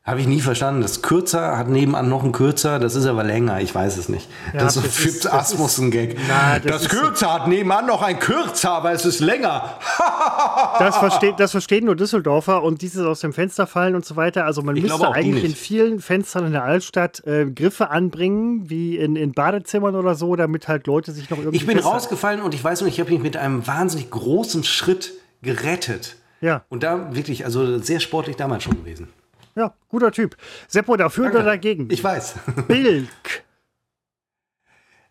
Habe 0.07 0.21
ich 0.21 0.27
nie 0.27 0.43
verstanden. 0.43 0.83
Das 0.83 1.01
Kürzer 1.01 1.57
hat 1.57 1.71
nebenan 1.71 2.11
noch 2.11 2.25
ein 2.25 2.33
Kürzer, 2.33 2.79
das 2.79 2.95
ist 2.95 3.07
aber 3.07 3.25
länger, 3.25 3.63
ich 3.63 3.75
weiß 3.75 3.97
es 3.97 4.11
nicht. 4.11 4.29
Ja, 4.53 4.61
das, 4.61 4.75
das 4.75 5.07
ist 5.55 5.79
ein 5.79 5.91
Gag. 5.91 6.19
Na, 6.29 6.59
das, 6.59 6.83
das 6.83 6.89
Kürzer 6.91 7.33
hat 7.33 7.49
nebenan 7.49 7.87
noch 7.87 8.03
ein 8.03 8.19
Kürzer, 8.19 8.73
aber 8.73 8.93
es 8.93 9.07
ist 9.07 9.21
länger. 9.21 9.79
das, 10.79 10.99
versteht, 10.99 11.41
das 11.41 11.53
verstehen 11.53 11.87
nur 11.87 11.97
Düsseldorfer 11.97 12.63
und 12.63 12.83
dieses 12.83 13.07
aus 13.07 13.21
dem 13.21 13.33
Fenster 13.33 13.67
fallen 13.67 13.95
und 13.95 14.05
so 14.05 14.15
weiter. 14.15 14.45
Also 14.45 14.61
man 14.61 14.77
ich 14.77 14.83
müsste 14.83 15.11
eigentlich 15.11 15.43
in 15.43 15.55
vielen 15.55 16.01
Fenstern 16.01 16.45
in 16.45 16.53
der 16.53 16.65
Altstadt 16.65 17.27
äh, 17.27 17.47
Griffe 17.47 17.89
anbringen, 17.89 18.69
wie 18.69 18.99
in, 18.99 19.17
in 19.17 19.33
Badezimmern 19.33 19.97
oder 19.97 20.17
so, 20.17 20.37
damit 20.37 20.69
halt 20.69 20.87
Leute 20.87 21.13
sich 21.13 21.31
noch 21.31 21.39
irgendwie. 21.39 21.57
Ich 21.57 21.67
bin 21.67 21.79
rausgefallen 21.79 22.43
und 22.43 22.53
ich 22.53 22.63
weiß 22.63 22.83
noch, 22.83 22.89
ich 22.89 23.01
habe 23.01 23.11
mich 23.11 23.23
mit 23.23 23.39
einem 23.39 23.67
wahnsinnig 23.67 24.11
großen 24.11 24.65
Schritt 24.65 25.15
gerettet. 25.41 26.17
Ja. 26.43 26.63
Und 26.69 26.83
da 26.83 27.15
wirklich, 27.15 27.47
also 27.47 27.79
sehr 27.79 28.01
sportlich 28.01 28.37
damals 28.37 28.65
schon 28.65 28.75
gewesen. 28.75 29.09
Ja, 29.57 29.75
guter 29.89 30.11
Typ. 30.11 30.37
Seppo, 30.69 30.97
dafür 30.97 31.31
oder 31.31 31.45
dagegen? 31.45 31.89
Ich 31.91 32.03
weiß. 32.03 32.35
Bilk. 32.69 33.45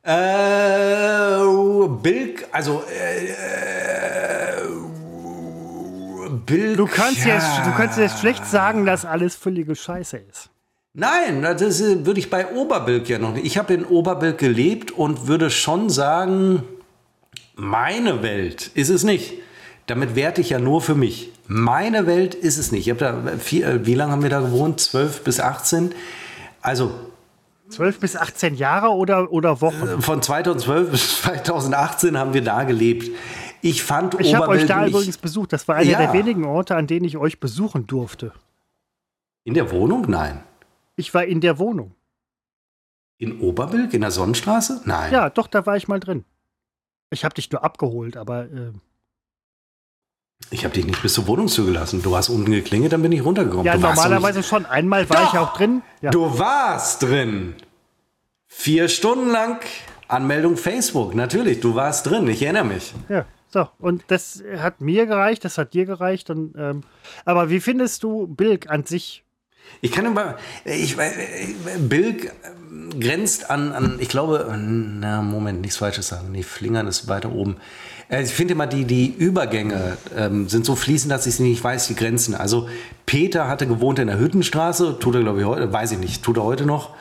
Äh, 0.04 1.40
Bilk, 2.02 2.46
also 2.52 2.84
äh, 2.92 3.34
Bilk. 6.46 6.78
Du 6.78 6.88
kannst, 6.88 7.26
ja. 7.26 7.36
jetzt, 7.36 7.66
du 7.66 7.72
kannst 7.72 7.98
jetzt 7.98 8.20
schlecht 8.20 8.46
sagen, 8.46 8.86
dass 8.86 9.06
alles 9.06 9.36
völlige 9.36 9.76
Scheiße 9.76 10.18
ist. 10.18 10.50
Nein, 10.94 11.42
das 11.42 11.82
würde 11.82 12.20
ich 12.20 12.30
bei 12.30 12.54
Oberbilk 12.54 13.10
ja 13.10 13.18
noch 13.18 13.34
nicht. 13.34 13.46
Ich 13.46 13.58
habe 13.58 13.74
in 13.74 13.86
Oberbilk 13.86 14.38
gelebt 14.38 14.92
und 14.92 15.28
würde 15.28 15.50
schon 15.50 15.90
sagen, 15.90 16.64
meine 17.56 18.22
Welt 18.22 18.72
ist 18.76 18.90
es 18.90 19.04
nicht. 19.04 19.36
Damit 19.88 20.16
werte 20.16 20.42
ich 20.42 20.52
ja 20.52 20.60
nur 20.60 20.82
für 20.82 20.96
mich. 20.96 21.32
Meine 21.48 22.08
Welt 22.08 22.36
ist 22.36 22.58
es 22.58 22.72
nicht. 22.72 22.88
Ich 22.88 22.90
habe 22.90 23.00
da 23.00 23.38
vier, 23.38 23.68
äh, 23.68 23.86
wie 23.86 23.96
lange 23.96 24.14
haben 24.14 24.24
wir 24.24 24.30
da 24.30 24.40
gewohnt? 24.40 24.80
12 24.80 25.24
bis 25.24 25.40
18. 25.40 25.94
Also 26.62 26.94
12 27.70 28.00
bis 28.00 28.16
18 28.16 28.56
Jahre 28.56 28.90
oder, 28.90 29.32
oder 29.32 29.62
Wochen? 29.62 29.88
Äh, 29.88 30.02
von 30.02 30.22
2012 30.22 30.92
bis 30.92 31.22
2018 31.22 32.18
haben 32.18 32.34
wir 32.34 32.44
da 32.44 32.64
gelebt. 32.64 33.10
Ich 33.62 33.84
fand 33.84 34.20
Ich 34.20 34.36
habe 34.36 34.50
euch 34.50 34.66
da 34.66 34.86
übrigens 34.86 35.18
besucht. 35.18 35.54
Das 35.54 35.68
war 35.68 35.76
einer 35.76 35.90
ja. 35.90 36.00
der 36.00 36.14
wenigen 36.14 36.46
Orte, 36.46 36.76
an 36.76 36.88
denen 36.88 37.06
ich 37.06 37.18
euch 37.18 37.40
besuchen 37.40 37.88
durfte. 37.88 38.34
In 39.44 39.54
der 39.54 39.72
Wohnung? 39.72 40.06
Nein. 40.08 40.44
Ich 40.96 41.14
war 41.14 41.26
in 41.26 41.42
der 41.42 41.60
Wohnung. 41.60 41.94
In 43.18 43.40
Oberbilk, 43.40 43.94
in 43.94 44.02
der 44.02 44.12
Sonnenstraße? 44.12 44.82
Nein. 44.86 45.14
Ja, 45.14 45.30
doch, 45.30 45.48
da 45.48 45.66
war 45.66 45.78
ich 45.78 45.88
mal 45.88 46.00
drin. 46.00 46.26
Ich 47.10 47.24
habe 47.24 47.36
dich 47.36 47.52
nur 47.52 47.64
abgeholt, 47.64 48.18
aber. 48.18 48.46
Äh 48.46 48.72
ich 50.52 50.66
habe 50.66 50.74
dich 50.74 50.86
nicht 50.86 51.02
bis 51.02 51.14
zur 51.14 51.28
Wohnung 51.28 51.48
zugelassen. 51.48 52.02
Du 52.02 52.16
hast 52.16 52.30
unten 52.30 52.52
geklingelt, 52.52 52.94
dann 52.94 53.02
bin 53.02 53.12
ich 53.12 53.24
runtergekommen. 53.24 53.66
Ja, 53.66 53.74
du 53.74 53.80
normalerweise 53.80 54.44
schon. 54.44 54.66
Einmal 54.66 55.10
war 55.10 55.18
doch, 55.18 55.34
ich 55.34 55.40
auch 55.40 55.54
drin. 55.58 55.82
Ja. 56.02 56.12
Du 56.12 56.38
warst 56.38 57.04
drin. 57.04 57.56
Vier 58.48 58.88
Stunden 58.88 59.30
lang 59.30 59.60
Anmeldung 60.08 60.58
Facebook. 60.58 61.16
Natürlich, 61.16 61.60
du 61.60 61.76
warst 61.76 62.08
drin. 62.08 62.28
Ich 62.28 62.42
erinnere 62.42 62.66
mich. 62.66 62.94
Ja. 63.10 63.26
So, 63.54 63.68
und 63.78 64.04
das 64.08 64.44
hat 64.58 64.82
mir 64.82 65.06
gereicht, 65.06 65.46
das 65.46 65.60
hat 65.60 65.76
dir 65.76 65.86
gereicht. 65.86 66.32
Und, 66.32 66.56
ähm, 66.58 66.82
aber 67.24 67.52
wie 67.52 67.60
findest 67.60 68.02
du 68.02 68.26
Bilk 68.26 68.70
an 68.70 68.84
sich? 68.84 69.24
Ich 69.82 69.92
kann 69.92 70.06
immer, 70.06 70.38
ich, 70.66 70.98
Bilk 71.78 72.32
grenzt 73.00 73.50
an, 73.52 73.72
an, 73.72 73.98
ich 74.00 74.10
glaube, 74.10 74.52
na, 74.58 75.22
Moment, 75.22 75.62
nichts 75.62 75.78
Falsches 75.78 76.08
sagen. 76.08 76.32
Nee, 76.32 76.44
Flingern 76.44 76.88
ist 76.88 77.08
weiter 77.08 77.32
oben. 77.32 77.58
Äh, 78.14 78.24
ich 78.24 78.34
finde 78.34 78.54
immer, 78.54 78.68
die, 78.68 78.86
die 78.86 79.08
Übergänge 79.08 79.98
ähm, 80.16 80.48
sind 80.48 80.66
so 80.66 80.76
fließend, 80.76 81.12
dass 81.12 81.26
ich 81.26 81.40
nicht 81.40 81.64
weiß, 81.64 81.88
die 81.88 81.96
Grenzen. 81.96 82.36
Also, 82.36 82.70
Peter 83.06 83.48
hatte 83.48 83.68
gewohnt 83.68 84.00
in 84.00 84.08
der 84.08 84.20
Hüttenstraße, 84.20 84.98
tut 85.00 85.16
er, 85.16 85.22
glaube 85.22 85.40
ich, 85.40 85.46
heute, 85.46 85.72
weiß 85.72 85.92
ich 85.94 86.00
nicht, 86.00 86.24
tut 86.24 86.38
er 86.38 86.44
heute 86.44 86.66
noch. 86.66 86.92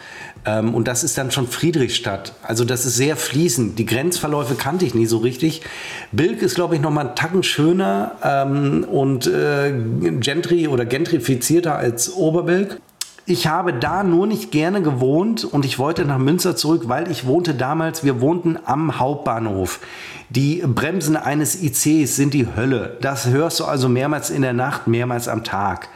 Ähm, 0.44 0.74
und 0.74 0.88
das 0.88 1.04
ist 1.04 1.16
dann 1.16 1.30
schon 1.30 1.46
Friedrichstadt. 1.46 2.34
Also 2.42 2.64
das 2.64 2.84
ist 2.84 2.96
sehr 2.96 3.16
fließend. 3.16 3.78
Die 3.78 3.86
Grenzverläufe 3.86 4.56
kannte 4.56 4.84
ich 4.84 4.94
nie 4.94 5.06
so 5.06 5.18
richtig. 5.18 5.62
Bilk 6.10 6.42
ist, 6.42 6.56
glaube 6.56 6.74
ich, 6.74 6.80
noch 6.80 6.90
mal 6.90 7.06
einen 7.06 7.14
Tacken 7.14 7.44
schöner 7.44 8.16
ähm, 8.24 8.84
und 8.84 9.28
äh, 9.28 9.72
gentry 10.18 10.66
oder 10.66 10.84
gentrifizierter 10.84 11.76
als 11.76 12.12
Oberbilk. 12.12 12.80
Ich 13.24 13.46
habe 13.46 13.72
da 13.72 14.02
nur 14.02 14.26
nicht 14.26 14.50
gerne 14.50 14.82
gewohnt 14.82 15.44
und 15.44 15.64
ich 15.64 15.78
wollte 15.78 16.04
nach 16.04 16.18
Münster 16.18 16.56
zurück, 16.56 16.84
weil 16.86 17.08
ich 17.08 17.24
wohnte 17.24 17.54
damals, 17.54 18.02
wir 18.02 18.20
wohnten 18.20 18.58
am 18.64 18.98
Hauptbahnhof. 18.98 19.78
Die 20.28 20.62
Bremsen 20.66 21.16
eines 21.16 21.62
ICs 21.62 22.16
sind 22.16 22.34
die 22.34 22.48
Hölle. 22.56 22.96
Das 23.00 23.28
hörst 23.28 23.60
du 23.60 23.64
also 23.64 23.88
mehrmals 23.88 24.30
in 24.30 24.42
der 24.42 24.54
Nacht, 24.54 24.88
mehrmals 24.88 25.28
am 25.28 25.44
Tag. 25.44 25.88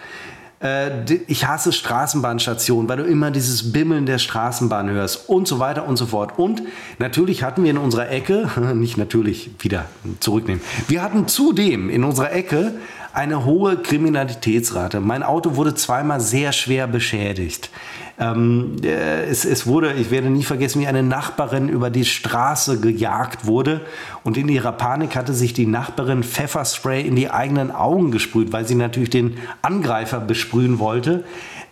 Äh, 0.62 1.14
ich 1.26 1.46
hasse 1.46 1.72
Straßenbahnstationen, 1.72 2.88
weil 2.88 2.98
du 2.98 3.04
immer 3.04 3.30
dieses 3.32 3.72
Bimmeln 3.72 4.06
der 4.06 4.18
Straßenbahn 4.18 4.88
hörst 4.88 5.28
und 5.28 5.48
so 5.48 5.58
weiter 5.58 5.86
und 5.86 5.96
so 5.96 6.06
fort. 6.06 6.38
Und 6.38 6.62
natürlich 6.98 7.42
hatten 7.42 7.64
wir 7.64 7.70
in 7.70 7.78
unserer 7.78 8.08
Ecke, 8.08 8.48
nicht 8.74 8.96
natürlich, 8.96 9.50
wieder 9.58 9.86
zurücknehmen, 10.20 10.62
wir 10.88 11.02
hatten 11.02 11.26
zudem 11.26 11.90
in 11.90 12.04
unserer 12.04 12.32
Ecke 12.32 12.72
eine 13.16 13.46
hohe 13.46 13.78
Kriminalitätsrate. 13.78 15.00
Mein 15.00 15.22
Auto 15.22 15.56
wurde 15.56 15.74
zweimal 15.74 16.20
sehr 16.20 16.52
schwer 16.52 16.86
beschädigt. 16.86 17.70
Ähm, 18.18 18.76
äh, 18.84 19.24
es, 19.24 19.46
es 19.46 19.66
wurde, 19.66 19.94
ich 19.94 20.10
werde 20.10 20.28
nie 20.28 20.42
vergessen, 20.42 20.82
wie 20.82 20.86
eine 20.86 21.02
Nachbarin 21.02 21.70
über 21.70 21.88
die 21.88 22.04
Straße 22.04 22.78
gejagt 22.78 23.46
wurde 23.46 23.80
und 24.22 24.36
in 24.36 24.48
ihrer 24.48 24.72
Panik 24.72 25.16
hatte 25.16 25.32
sich 25.32 25.54
die 25.54 25.66
Nachbarin 25.66 26.24
Pfefferspray 26.24 27.06
in 27.06 27.16
die 27.16 27.30
eigenen 27.30 27.70
Augen 27.70 28.10
gesprüht, 28.10 28.52
weil 28.52 28.66
sie 28.68 28.74
natürlich 28.74 29.10
den 29.10 29.38
Angreifer 29.62 30.20
besprühen 30.20 30.78
wollte. 30.78 31.24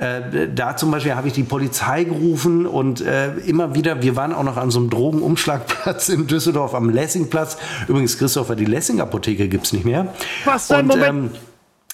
Äh, 0.04 0.48
da 0.54 0.76
zum 0.76 0.90
Beispiel 0.90 1.14
habe 1.14 1.28
ich 1.28 1.34
die 1.34 1.44
Polizei 1.44 2.04
gerufen 2.04 2.66
und 2.66 3.00
äh, 3.00 3.32
immer 3.46 3.74
wieder, 3.74 4.02
wir 4.02 4.16
waren 4.16 4.34
auch 4.34 4.42
noch 4.42 4.58
an 4.58 4.70
so 4.70 4.78
einem 4.78 4.90
Drogenumschlagplatz 4.90 6.08
in 6.10 6.26
Düsseldorf 6.26 6.74
am 6.74 6.90
Lessingplatz. 6.90 7.56
Übrigens, 7.88 8.18
Christopher, 8.18 8.54
die 8.54 8.66
Lessing-Apotheke 8.66 9.48
gibt 9.48 9.64
es 9.64 9.72
nicht 9.72 9.86
mehr. 9.86 10.12
Was, 10.44 10.70
und, 10.70 10.86
Moment? 10.86 11.08
Ähm, 11.08 11.30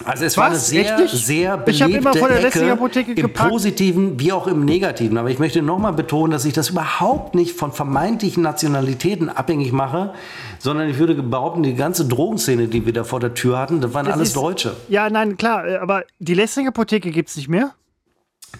also 0.04 0.24
es 0.24 0.32
Was? 0.32 0.38
war 0.38 0.46
eine 0.46 0.56
sehr, 0.56 0.98
Echt? 0.98 1.14
sehr 1.14 1.58
belebte 1.58 1.90
ich 1.90 1.96
immer 1.96 2.14
von 2.14 2.28
der 2.28 2.44
Ecke 2.44 2.72
Apotheke 2.72 3.10
im 3.12 3.16
gepackt. 3.16 3.50
Positiven 3.50 4.18
wie 4.18 4.32
auch 4.32 4.46
im 4.46 4.64
Negativen. 4.64 5.18
Aber 5.18 5.30
ich 5.30 5.38
möchte 5.38 5.60
nochmal 5.62 5.92
betonen, 5.92 6.32
dass 6.32 6.44
ich 6.46 6.54
das 6.54 6.70
überhaupt 6.70 7.34
nicht 7.34 7.54
von 7.54 7.70
vermeintlichen 7.70 8.42
Nationalitäten 8.42 9.28
abhängig 9.28 9.72
mache, 9.72 10.14
sondern 10.58 10.88
ich 10.88 10.98
würde 10.98 11.14
behaupten, 11.22 11.62
die 11.62 11.74
ganze 11.74 12.06
Drogenszene, 12.06 12.68
die 12.68 12.86
wir 12.86 12.94
da 12.94 13.04
vor 13.04 13.20
der 13.20 13.34
Tür 13.34 13.58
hatten, 13.58 13.80
das 13.82 13.92
waren 13.92 14.06
das 14.06 14.14
alles 14.14 14.28
ist, 14.28 14.36
Deutsche. 14.36 14.74
Ja, 14.88 15.10
nein, 15.10 15.36
klar, 15.36 15.64
aber 15.80 16.04
die 16.18 16.34
Lessing-Apotheke 16.34 17.10
gibt 17.10 17.28
es 17.28 17.36
nicht 17.36 17.48
mehr? 17.48 17.74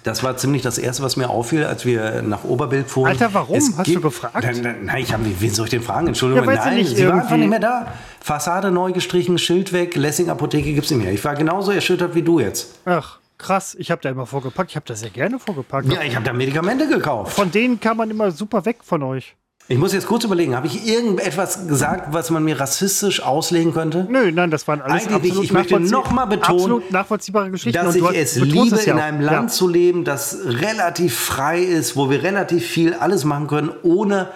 Das 0.03 0.23
war 0.23 0.37
ziemlich 0.37 0.63
das 0.63 0.79
Erste, 0.79 1.03
was 1.03 1.17
mir 1.17 1.29
auffiel, 1.29 1.65
als 1.65 1.85
wir 1.85 2.23
nach 2.23 2.45
Oberbild 2.45 2.89
fuhren. 2.89 3.11
Alter, 3.11 3.35
warum? 3.35 3.57
Es 3.57 3.77
Hast 3.77 3.89
du 3.89 4.01
gefragt? 4.01 4.43
Nein, 4.43 4.85
nein 4.85 5.03
ich 5.03 5.13
habe 5.13 5.25
wen 5.27 5.51
soll 5.51 5.67
ich 5.67 5.71
denn 5.71 5.83
fragen? 5.83 6.07
Entschuldigung, 6.07 6.49
ja, 6.49 6.55
nein, 6.55 6.77
nicht, 6.77 6.97
sie 6.97 7.07
war 7.07 7.23
einfach 7.23 7.37
nicht 7.37 7.51
mehr 7.51 7.59
da. 7.59 7.93
Fassade 8.21 8.71
neu 8.71 8.93
gestrichen, 8.93 9.39
Schild 9.39 9.73
weg, 9.73 9.97
Lessing-Apotheke 9.97 10.73
gibt 10.73 10.87
es 10.87 10.91
nicht 10.91 11.03
mehr. 11.03 11.13
Ich 11.13 11.25
war 11.25 11.35
genauso 11.35 11.73
erschüttert 11.73 12.15
wie 12.15 12.23
du 12.23 12.41
jetzt. 12.41 12.79
Ach, 12.87 13.19
krass. 13.37 13.77
Ich 13.79 13.91
habe 13.91 14.01
da 14.01 14.11
immer 14.11 14.27
vorgepackt. 14.27 14.71
Ich 14.71 14.77
habe 14.77 14.87
da 14.87 14.95
sehr 14.95 15.11
gerne 15.11 15.39
vorgepackt. 15.39 15.93
Ja, 15.93 16.03
ich 16.03 16.15
habe 16.15 16.25
da 16.25 16.33
Medikamente 16.33 16.89
gekauft. 16.89 17.35
Von 17.35 17.51
denen 17.51 17.81
kann 17.81 17.97
man 17.97 18.11
immer 18.11 18.31
super 18.31 18.65
weg 18.65 18.79
von 18.83 19.03
euch. 19.03 19.37
Ich 19.71 19.79
muss 19.79 19.93
jetzt 19.93 20.09
kurz 20.09 20.25
überlegen, 20.25 20.57
habe 20.57 20.67
ich 20.67 20.85
irgendetwas 20.85 21.69
gesagt, 21.69 22.13
was 22.13 22.31
man 22.31 22.43
mir 22.43 22.59
rassistisch 22.59 23.23
auslegen 23.23 23.73
könnte? 23.73 24.05
Nö, 24.11 24.33
nein, 24.33 24.51
das 24.51 24.67
waren 24.67 24.81
alles 24.81 25.07
Eigentlich 25.07 25.33
nicht. 25.33 25.45
Ich 25.45 25.53
möchte 25.53 25.79
nochmal 25.79 26.27
betonen, 26.27 26.83
nachvollziehbare 26.91 27.53
Geschichten. 27.53 27.81
dass 27.85 27.95
ich 27.95 28.03
es 28.03 28.35
liebe, 28.35 28.75
es 28.75 28.87
ja 28.87 28.95
in 28.95 28.99
einem 28.99 29.21
Land 29.21 29.51
ja. 29.51 29.55
zu 29.55 29.69
leben, 29.69 30.03
das 30.03 30.39
relativ 30.45 31.17
frei 31.17 31.61
ist, 31.61 31.95
wo 31.95 32.11
wir 32.11 32.25
relativ 32.25 32.67
viel 32.67 32.95
alles 32.95 33.25
machen 33.25 33.47
können, 33.47 33.71
ohne, 33.85 34.31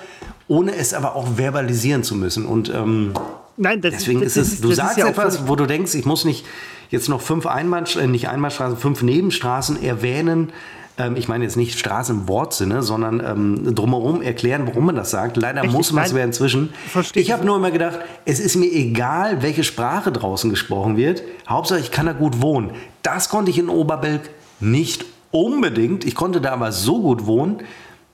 ohne 0.47 0.73
es 0.77 0.94
aber 0.94 1.16
auch 1.16 1.27
verbalisieren 1.36 2.05
zu 2.05 2.15
müssen. 2.15 2.47
Und 2.47 2.73
ähm, 2.73 3.12
Nein, 3.56 3.81
das, 3.81 3.94
deswegen 3.94 4.20
das, 4.20 4.35
das, 4.35 4.47
ist 4.47 4.52
es, 4.55 4.61
du 4.61 4.73
sagst 4.73 4.98
ja 4.98 5.09
etwas, 5.09 5.48
wo 5.48 5.56
du 5.56 5.66
denkst, 5.66 5.97
ich 5.97 6.05
muss 6.05 6.24
nicht 6.24 6.47
jetzt 6.90 7.09
noch 7.09 7.20
fünf 7.20 7.47
Einbahnstraßen, 7.47 8.09
äh, 8.09 8.12
nicht 8.12 8.28
Einbahnstraßen, 8.28 8.77
fünf 8.77 9.02
Nebenstraßen 9.02 9.82
erwähnen, 9.82 10.52
ähm, 10.98 11.16
ich 11.16 11.28
meine 11.28 11.44
jetzt 11.44 11.56
nicht 11.56 11.78
Straßen 11.78 12.20
im 12.20 12.28
Wortsinne, 12.28 12.82
sondern 12.82 13.20
ähm, 13.20 13.74
drumherum 13.74 14.22
erklären, 14.22 14.66
warum 14.66 14.86
man 14.86 14.96
das 14.96 15.10
sagt. 15.10 15.36
Leider 15.36 15.62
Richtig, 15.62 15.76
muss 15.76 15.92
man 15.92 16.04
es 16.04 16.12
ja 16.12 16.24
inzwischen. 16.24 16.72
Verstehe. 16.88 17.22
Ich 17.22 17.32
habe 17.32 17.44
nur 17.44 17.56
immer 17.56 17.70
gedacht, 17.70 17.98
es 18.24 18.40
ist 18.40 18.56
mir 18.56 18.70
egal, 18.70 19.42
welche 19.42 19.64
Sprache 19.64 20.12
draußen 20.12 20.50
gesprochen 20.50 20.96
wird. 20.96 21.22
Hauptsache, 21.48 21.80
ich 21.80 21.90
kann 21.90 22.06
da 22.06 22.12
gut 22.12 22.40
wohnen. 22.40 22.70
Das 23.02 23.28
konnte 23.28 23.50
ich 23.50 23.58
in 23.58 23.68
Oberbelg 23.68 24.30
nicht 24.60 25.04
unbedingt. 25.30 26.04
Ich 26.04 26.14
konnte 26.14 26.40
da 26.40 26.52
aber 26.52 26.70
so 26.70 27.00
gut 27.00 27.26
wohnen, 27.26 27.58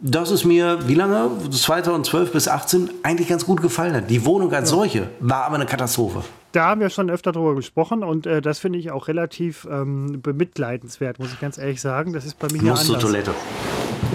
dass 0.01 0.31
es 0.31 0.44
mir, 0.44 0.89
wie 0.89 0.94
lange? 0.94 1.31
2012 1.51 2.32
bis 2.32 2.44
2018 2.44 2.90
eigentlich 3.02 3.28
ganz 3.28 3.44
gut 3.44 3.60
gefallen 3.60 3.94
hat. 3.94 4.10
Die 4.10 4.24
Wohnung 4.24 4.52
als 4.52 4.70
ja. 4.70 4.77
solche 4.77 5.09
war 5.20 5.44
aber 5.44 5.56
eine 5.56 5.66
Katastrophe. 5.66 6.22
Da 6.52 6.66
haben 6.66 6.81
wir 6.81 6.90
schon 6.90 7.10
öfter 7.10 7.32
drüber 7.32 7.55
gesprochen 7.55 8.02
und 8.02 8.27
äh, 8.27 8.40
das 8.40 8.59
finde 8.59 8.78
ich 8.78 8.90
auch 8.90 9.06
relativ 9.06 9.68
ähm, 9.70 10.20
bemitleidenswert, 10.20 11.18
muss 11.18 11.32
ich 11.32 11.39
ganz 11.39 11.59
ehrlich 11.59 11.81
sagen. 11.81 12.12
Das 12.12 12.24
ist 12.24 12.39
bei 12.39 12.48
mir 12.51 12.60
anders. 12.60 12.86
zur 12.86 12.98
Toilette. 12.98 13.32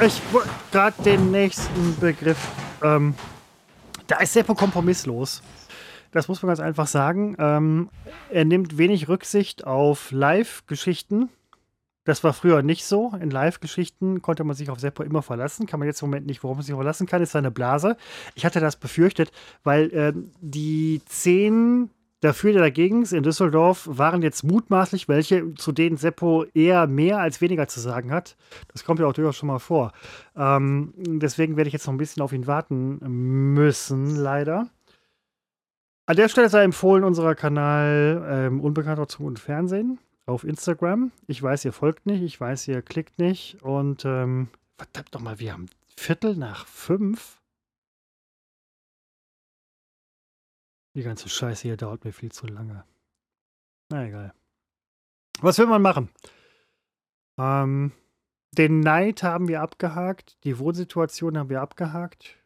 Ich 0.05 0.21
wollte 0.33 0.49
gerade 0.71 1.01
den 1.03 1.31
nächsten 1.31 1.95
Begriff. 1.99 2.37
Ähm, 2.83 3.13
da 4.07 4.17
ist 4.17 4.33
Seppo 4.33 4.53
kompromisslos. 4.53 5.41
Das 6.11 6.27
muss 6.27 6.41
man 6.41 6.47
ganz 6.47 6.59
einfach 6.59 6.87
sagen. 6.87 7.35
Ähm, 7.39 7.89
er 8.29 8.45
nimmt 8.45 8.77
wenig 8.77 9.07
Rücksicht 9.07 9.65
auf 9.65 10.11
Live-Geschichten. 10.11 11.29
Das 12.05 12.23
war 12.23 12.33
früher 12.33 12.61
nicht 12.61 12.85
so. 12.85 13.11
In 13.19 13.31
Live-Geschichten 13.31 14.21
konnte 14.21 14.43
man 14.43 14.55
sich 14.55 14.69
auf 14.69 14.79
Seppo 14.79 15.03
immer 15.03 15.23
verlassen. 15.23 15.65
Kann 15.65 15.79
man 15.79 15.87
jetzt 15.87 16.01
im 16.01 16.09
Moment 16.09 16.27
nicht, 16.27 16.43
worum 16.43 16.57
man 16.57 16.65
sich 16.65 16.73
verlassen 16.73 17.07
kann, 17.07 17.21
ist 17.21 17.31
seine 17.31 17.51
Blase. 17.51 17.97
Ich 18.35 18.45
hatte 18.45 18.59
das 18.59 18.77
befürchtet, 18.77 19.31
weil 19.63 19.91
äh, 19.91 20.13
die 20.39 21.01
zehn 21.05 21.89
dafür 22.21 22.51
oder 22.51 22.61
dagegen 22.61 23.03
in 23.03 23.23
Düsseldorf 23.23 23.87
waren 23.91 24.21
jetzt 24.21 24.43
mutmaßlich 24.43 25.07
welche, 25.07 25.53
zu 25.55 25.71
denen 25.71 25.97
Seppo 25.97 26.45
eher 26.53 26.87
mehr 26.87 27.19
als 27.19 27.41
weniger 27.41 27.67
zu 27.67 27.79
sagen 27.79 28.11
hat. 28.11 28.37
Das 28.71 28.83
kommt 28.83 28.99
ja 28.99 29.07
auch 29.07 29.13
durchaus 29.13 29.35
schon 29.35 29.47
mal 29.47 29.59
vor. 29.59 29.91
Ähm, 30.35 30.93
deswegen 30.95 31.57
werde 31.57 31.67
ich 31.67 31.73
jetzt 31.73 31.87
noch 31.87 31.93
ein 31.93 31.97
bisschen 31.97 32.21
auf 32.23 32.33
ihn 32.33 32.47
warten 32.47 32.99
müssen, 33.53 34.15
leider. 34.15 34.67
An 36.07 36.15
der 36.15 36.29
Stelle 36.29 36.49
sei 36.49 36.63
empfohlen 36.63 37.03
unser 37.03 37.33
Kanal 37.33 38.23
ähm, 38.29 38.61
Unbekannter 38.61 39.07
Zug 39.07 39.25
und 39.25 39.39
Fernsehen 39.39 39.99
auf 40.25 40.43
Instagram. 40.43 41.11
Ich 41.27 41.41
weiß, 41.41 41.65
ihr 41.65 41.73
folgt 41.73 42.05
nicht, 42.05 42.21
ich 42.21 42.39
weiß, 42.39 42.67
ihr 42.67 42.81
klickt 42.81 43.19
nicht 43.19 43.61
und 43.61 44.05
ähm, 44.05 44.49
verdammt 44.77 45.13
doch 45.13 45.21
mal, 45.21 45.39
wir 45.39 45.53
haben 45.53 45.67
Viertel 45.97 46.35
nach 46.35 46.67
fünf. 46.67 47.41
Die 50.95 51.03
ganze 51.03 51.29
Scheiße 51.29 51.63
hier 51.63 51.77
dauert 51.77 52.05
mir 52.05 52.13
viel 52.13 52.31
zu 52.31 52.47
lange. 52.47 52.85
Na 53.89 54.05
egal. 54.05 54.33
Was 55.41 55.57
will 55.57 55.67
man 55.67 55.81
machen? 55.81 56.09
Ähm, 57.37 57.91
den 58.57 58.79
Neid 58.79 59.21
haben 59.23 59.47
wir 59.47 59.61
abgehakt. 59.61 60.37
Die 60.45 60.57
Wohnsituation 60.57 61.37
haben 61.37 61.49
wir 61.49 61.61
abgehakt. 61.61 62.37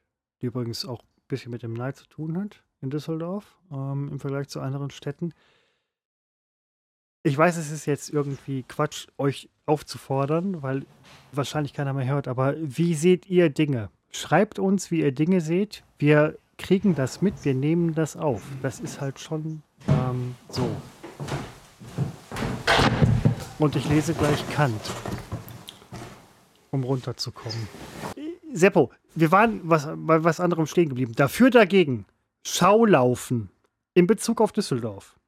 Die 0.41 0.47
übrigens 0.47 0.85
auch 0.85 1.03
ein 1.03 1.27
bisschen 1.27 1.51
mit 1.51 1.61
dem 1.61 1.73
Neid 1.73 1.97
zu 1.97 2.07
tun 2.07 2.37
hat 2.37 2.63
in 2.81 2.89
Düsseldorf 2.89 3.57
ähm, 3.71 4.09
im 4.11 4.19
Vergleich 4.19 4.47
zu 4.47 4.61
anderen 4.61 4.89
Städten. 4.89 5.33
Ich 7.21 7.37
weiß, 7.37 7.57
es 7.57 7.69
ist 7.69 7.85
jetzt 7.85 8.09
irgendwie 8.09 8.63
Quatsch, 8.63 9.07
euch 9.17 9.49
aufzufordern, 9.65 10.63
weil 10.63 10.85
wahrscheinlich 11.33 11.73
keiner 11.73 11.91
mehr 11.91 12.07
hört, 12.07 12.29
aber 12.29 12.55
wie 12.57 12.95
seht 12.95 13.29
ihr 13.29 13.49
Dinge? 13.49 13.89
Schreibt 14.09 14.57
uns, 14.57 14.89
wie 14.89 15.01
ihr 15.01 15.11
Dinge 15.11 15.41
seht. 15.41 15.83
Wir 15.97 16.37
kriegen 16.57 16.95
das 16.95 17.21
mit, 17.21 17.43
wir 17.43 17.53
nehmen 17.53 17.93
das 17.93 18.15
auf. 18.15 18.43
Das 18.61 18.79
ist 18.79 19.01
halt 19.01 19.19
schon 19.19 19.61
ähm, 19.89 20.35
so. 20.47 20.69
Und 23.59 23.75
ich 23.75 23.89
lese 23.89 24.13
gleich 24.13 24.49
Kant, 24.51 24.81
um 26.71 26.85
runterzukommen. 26.85 27.67
Seppo, 28.53 28.91
wir 29.13 29.31
waren 29.33 29.59
was, 29.63 29.89
bei 29.93 30.23
was 30.23 30.39
anderem 30.39 30.65
stehen 30.67 30.87
geblieben. 30.87 31.11
Dafür 31.17 31.49
dagegen 31.49 32.05
Schaulaufen 32.45 33.49
in 33.93 34.07
Bezug 34.07 34.39
auf 34.39 34.53
Düsseldorf. 34.53 35.18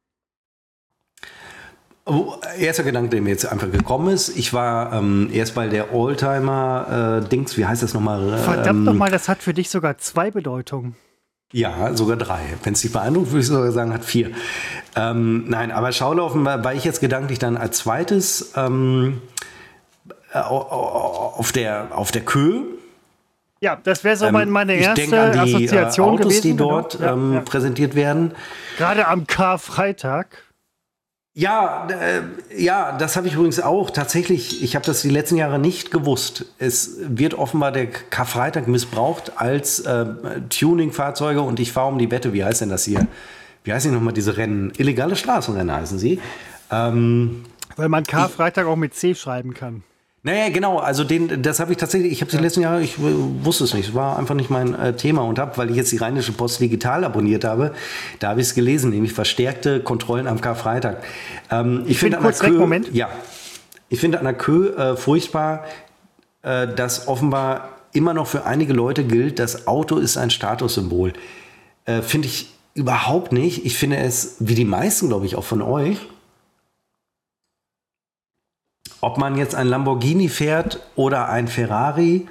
Oh, 2.06 2.34
erster 2.57 2.84
Gedanke, 2.84 3.10
der 3.10 3.22
mir 3.22 3.30
jetzt 3.30 3.45
einfach 3.45 3.72
gekommen 3.72 4.10
ist, 4.14 4.36
ich 4.36 4.53
war 4.53 4.91
ähm, 4.94 5.30
erst 5.32 5.53
bei 5.53 5.68
der 5.68 5.94
Oldtimer-Dings, 5.94 7.53
äh, 7.53 7.57
wie 7.57 7.65
heißt 7.65 7.84
das 7.84 7.94
nochmal? 7.94 8.28
Ähm, 8.28 8.40
Verdammt 8.40 8.84
nochmal, 8.86 9.11
das 9.11 9.30
hat 9.30 9.44
für 9.44 9.53
dich 9.53 9.69
sogar 9.69 9.99
zwei 9.99 10.32
Bedeutungen. 10.32 10.95
Ja, 11.53 11.95
sogar 11.95 12.15
drei. 12.15 12.41
Wenn 12.64 12.73
es 12.73 12.82
dich 12.82 12.91
beeindruckt, 12.91 13.32
würde 13.32 13.41
ich 13.41 13.48
sogar 13.48 13.72
sagen, 13.72 13.94
hat 13.94 14.06
vier. 14.06 14.32
Ähm, 14.95 15.45
nein, 15.48 15.72
aber 15.72 15.91
Schaulaufen 15.91 16.44
war, 16.45 16.64
war, 16.64 16.73
ich 16.73 16.86
jetzt 16.86 17.02
gedanklich 17.02 17.40
dann 17.40 17.57
als 17.57 17.80
zweites 17.80 18.53
ähm, 18.56 19.22
äh, 20.34 20.40
auf, 20.40 21.52
der, 21.52 21.90
auf 21.91 22.11
der 22.11 22.22
Köhe. 22.22 22.64
Ja, 23.60 23.78
das 23.84 24.03
wäre 24.03 24.15
so 24.15 24.26
ähm, 24.26 24.49
meine 24.49 24.73
erste 24.73 25.03
ich 25.03 25.14
an 25.14 25.34
die, 25.34 25.40
Assoziation 25.40 26.07
äh, 26.07 26.11
Autos, 26.14 26.26
gewesen. 26.26 26.41
die 26.41 26.56
dort 26.56 26.94
genau. 26.94 27.06
ja, 27.06 27.14
ähm, 27.14 27.34
ja. 27.34 27.40
präsentiert 27.41 27.95
werden. 27.95 28.34
Gerade 28.78 29.07
am 29.07 29.28
Karfreitag. 29.28 30.44
Ja, 31.34 31.88
äh, 31.88 32.24
ja, 32.62 32.98
das 32.98 33.16
habe 33.16 33.28
ich 33.28 33.36
übrigens 33.36 33.62
auch. 33.62 33.90
Tatsächlich, 33.90 34.62
ich 34.64 34.76
habe 34.76 34.86
das 34.86 35.02
die 35.02 35.10
letzten 35.10 35.38
Jahre 35.38 35.60
nicht 35.60 35.90
gewusst. 35.90 36.45
Es 36.60 36.98
wird 36.99 37.36
offenbar 37.36 37.72
der 37.72 37.88
Karfreitag 37.88 38.68
missbraucht 38.68 39.34
als 39.38 39.80
äh, 39.80 40.06
Tuning-Fahrzeuge 40.49 41.41
und 41.41 41.62
ich 41.62 41.72
fahre 41.72 41.88
um 41.88 41.98
die 41.98 42.12
Wette. 42.12 42.34
Wie 42.34 42.44
heißt 42.44 42.62
denn 42.62 42.70
das 42.70 42.84
hier? 42.84 43.08
Wie 43.64 43.72
heißen 43.72 43.94
nochmal 43.94 44.14
diese 44.14 44.36
Rennen? 44.36 44.74
Illegale 44.78 45.16
Straßenrennen 45.16 45.74
heißen 45.74 45.99
sie. 45.99 46.20
Ähm, 46.70 47.45
Weil 47.78 47.88
man 47.88 48.03
Karfreitag 48.03 48.66
auch 48.66 48.76
mit 48.76 48.94
C 48.94 49.16
schreiben 49.16 49.53
kann. 49.53 49.84
Naja, 50.23 50.49
genau, 50.49 50.77
also 50.77 51.03
den, 51.03 51.41
das 51.41 51.60
habe 51.60 51.72
ich 51.72 51.80
tatsächlich, 51.80 52.11
ich 52.11 52.22
habe 52.22 52.30
die 52.30 52.38
letzten 52.38 52.61
Jahre, 52.61 52.84
ich 52.84 52.95
wusste 52.99 53.64
es 53.64 53.73
nicht, 53.73 53.89
es 53.89 53.95
war 53.95 54.19
einfach 54.19 54.35
nicht 54.35 54.52
mein 54.52 54.76
äh, 54.76 54.95
Thema 54.95 55.23
und 55.23 55.39
habe, 55.39 55.57
weil 55.57 55.72
ich 55.72 55.76
jetzt 55.76 55.91
die 55.91 55.98
Rheinische 55.98 56.31
Post 56.31 56.60
digital 56.60 57.03
abonniert 57.03 57.43
habe, 57.43 57.73
da 58.19 58.30
habe 58.30 58.41
ich 58.41 58.48
es 58.48 58.53
gelesen, 58.53 58.91
nämlich 58.91 59.14
verstärkte 59.14 59.80
Kontrollen 59.80 60.27
am 60.27 60.39
Karfreitag. 60.39 61.03
Ähm, 61.49 61.81
ich, 61.85 61.91
ich 61.91 61.99
finde 61.99 62.18
kurz 62.18 62.43
weg, 62.43 62.53
Moment. 62.53 62.93
Ja, 62.93 63.10
ich 63.89 63.99
finde 63.99 64.19
an 64.19 64.26
der 64.26 64.35
Kö 64.35 64.69
äh, 64.76 64.95
furchtbar, 64.95 65.65
äh, 66.43 66.68
dass 66.68 67.07
offenbar 67.07 67.69
immer 67.91 68.14
noch 68.14 68.27
für 68.27 68.45
einige 68.45 68.73
Leute 68.73 69.03
gilt, 69.03 69.39
das 69.39 69.65
Auto 69.68 69.98
ist 69.98 70.18
ein 70.18 70.30
Statussymbol. 70.30 71.14
Äh, 71.85 72.03
finde 72.03 72.27
ich 72.27 72.53
überhaupt 72.76 73.31
nicht. 73.31 73.65
Ich 73.65 73.76
finde 73.76 73.98
es, 73.98 74.35
wie 74.39 74.56
die 74.56 74.65
meisten, 74.65 75.07
glaube 75.07 75.26
ich, 75.26 75.35
auch 75.35 75.43
von 75.43 75.61
euch, 75.64 75.98
ob 79.02 79.18
man 79.18 79.38
jetzt 79.38 79.56
ein 79.56 79.68
Lamborghini 79.68 80.30
fährt 80.30 80.80
oder 80.95 81.30
ein 81.30 81.48
Ferrari, 81.48 82.28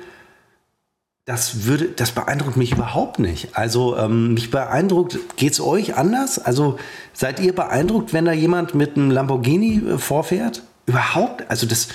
das 1.27 1.65
würde, 1.67 1.87
das 1.89 2.13
beeindruckt 2.13 2.57
mich 2.57 2.73
überhaupt 2.73 3.19
nicht. 3.19 3.57
Also 3.57 3.97
ähm, 3.97 4.35
mich 4.35 4.51
beeindruckt, 4.51 5.19
geht 5.37 5.53
es 5.53 5.61
euch 5.61 5.97
anders? 5.97 6.39
Also 6.39 6.79
seid 7.13 7.39
ihr 7.41 7.55
beeindruckt, 7.55 8.13
wenn 8.13 8.25
da 8.25 8.33
jemand 8.33 8.75
mit 8.75 8.97
einem 8.97 9.11
Lamborghini 9.11 9.83
äh, 9.87 9.99
vorfährt? 9.99 10.63
Überhaupt? 10.87 11.49
Also 11.49 11.67
das, 11.67 11.89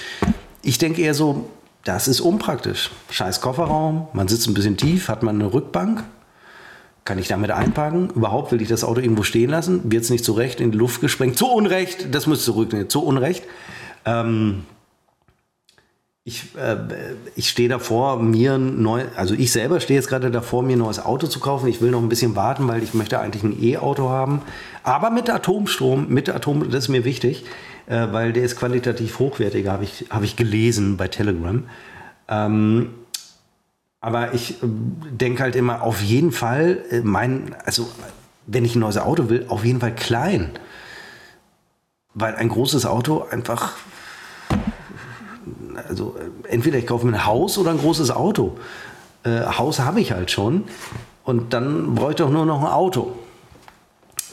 ich 0.61 0.77
denke 0.77 1.01
eher 1.01 1.13
so, 1.13 1.49
das 1.83 2.07
ist 2.07 2.21
unpraktisch. 2.21 2.91
Scheiß 3.09 3.41
Kofferraum, 3.41 4.07
man 4.13 4.27
sitzt 4.27 4.47
ein 4.47 4.53
bisschen 4.53 4.77
tief, 4.77 5.09
hat 5.09 5.23
man 5.23 5.35
eine 5.35 5.53
Rückbank, 5.53 6.03
kann 7.03 7.19
ich 7.19 7.27
damit 7.27 7.51
einparken? 7.51 8.09
Überhaupt 8.09 8.51
will 8.51 8.61
ich 8.61 8.67
das 8.67 8.83
Auto 8.83 8.99
irgendwo 8.99 9.23
stehen 9.23 9.49
lassen? 9.49 9.91
Wird 9.91 10.03
es 10.03 10.09
nicht 10.09 10.25
zu 10.25 10.33
Recht 10.33 10.59
in 10.59 10.71
die 10.71 10.77
Luft 10.77 11.01
gesprengt? 11.01 11.37
Zu 11.37 11.47
Unrecht, 11.47 12.13
das 12.13 12.25
müsste 12.25 12.45
zurücknehmen, 12.45 12.89
zu 12.89 13.03
Unrecht. 13.03 13.43
Ähm, 14.05 14.63
ich, 16.27 16.55
äh, 16.55 16.77
ich 17.35 17.49
stehe 17.49 17.69
davor, 17.69 18.19
mir 18.19 18.57
neu, 18.57 19.03
also 19.15 19.35
ich 19.35 19.51
selber 19.51 19.79
stehe 19.79 19.99
jetzt 19.99 20.09
gerade 20.09 20.31
davor, 20.31 20.63
mir 20.63 20.75
ein 20.75 20.79
neues 20.79 20.99
Auto 20.99 21.27
zu 21.27 21.39
kaufen. 21.39 21.67
Ich 21.67 21.81
will 21.81 21.91
noch 21.91 22.01
ein 22.01 22.09
bisschen 22.09 22.35
warten, 22.35 22.67
weil 22.67 22.81
ich 22.81 22.95
möchte 22.95 23.19
eigentlich 23.19 23.43
ein 23.43 23.61
E-Auto 23.61 24.09
haben. 24.09 24.41
Aber 24.81 25.11
mit 25.11 25.29
Atomstrom, 25.29 26.07
mit 26.09 26.27
Atom, 26.29 26.71
das 26.71 26.85
ist 26.85 26.89
mir 26.89 27.05
wichtig, 27.05 27.45
äh, 27.85 28.07
weil 28.11 28.33
der 28.33 28.43
ist 28.43 28.55
qualitativ 28.55 29.19
hochwertiger, 29.19 29.71
habe 29.71 29.83
ich, 29.83 30.07
hab 30.09 30.23
ich 30.23 30.35
gelesen 30.35 30.97
bei 30.97 31.07
Telegram. 31.07 31.63
Ähm, 32.27 32.89
aber 34.01 34.33
ich 34.33 34.63
äh, 34.63 34.67
denke 35.11 35.43
halt 35.43 35.55
immer, 35.55 35.83
auf 35.83 36.01
jeden 36.01 36.31
Fall, 36.31 36.83
äh, 36.89 37.01
mein, 37.01 37.55
also 37.65 37.87
wenn 38.47 38.65
ich 38.65 38.75
ein 38.75 38.79
neues 38.79 38.97
Auto 38.97 39.29
will, 39.29 39.45
auf 39.47 39.63
jeden 39.63 39.79
Fall 39.79 39.93
klein. 39.93 40.49
Weil 42.15 42.33
ein 42.35 42.49
großes 42.49 42.87
Auto 42.87 43.25
einfach 43.29 43.73
also 45.89 46.15
äh, 46.19 46.53
entweder 46.53 46.77
ich 46.77 46.87
kaufe 46.87 47.05
mir 47.05 47.13
ein 47.13 47.25
Haus 47.25 47.57
oder 47.57 47.71
ein 47.71 47.77
großes 47.77 48.11
Auto. 48.11 48.57
Äh, 49.23 49.41
Haus 49.45 49.79
habe 49.79 50.01
ich 50.01 50.11
halt 50.11 50.31
schon 50.31 50.65
und 51.23 51.53
dann 51.53 51.95
brauche 51.95 52.11
ich 52.11 52.17
doch 52.17 52.29
nur 52.29 52.45
noch 52.45 52.61
ein 52.61 52.67
Auto. 52.67 53.13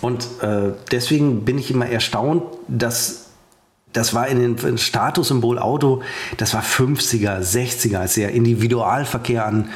Und 0.01 0.27
äh, 0.43 0.73
deswegen 0.90 1.44
bin 1.44 1.59
ich 1.59 1.70
immer 1.70 1.86
erstaunt, 1.86 2.43
dass 2.69 3.23
das 3.93 4.14
war 4.14 4.27
in 4.27 4.56
den 4.56 4.78
Statussymbol 4.78 5.59
Auto, 5.59 6.02
das 6.39 6.55
war 6.55 6.62
50er, 6.62 7.40
60er, 7.40 7.98
als 7.98 8.14
der 8.14 8.32
Individualverkehr 8.32 9.44
an, 9.44 9.69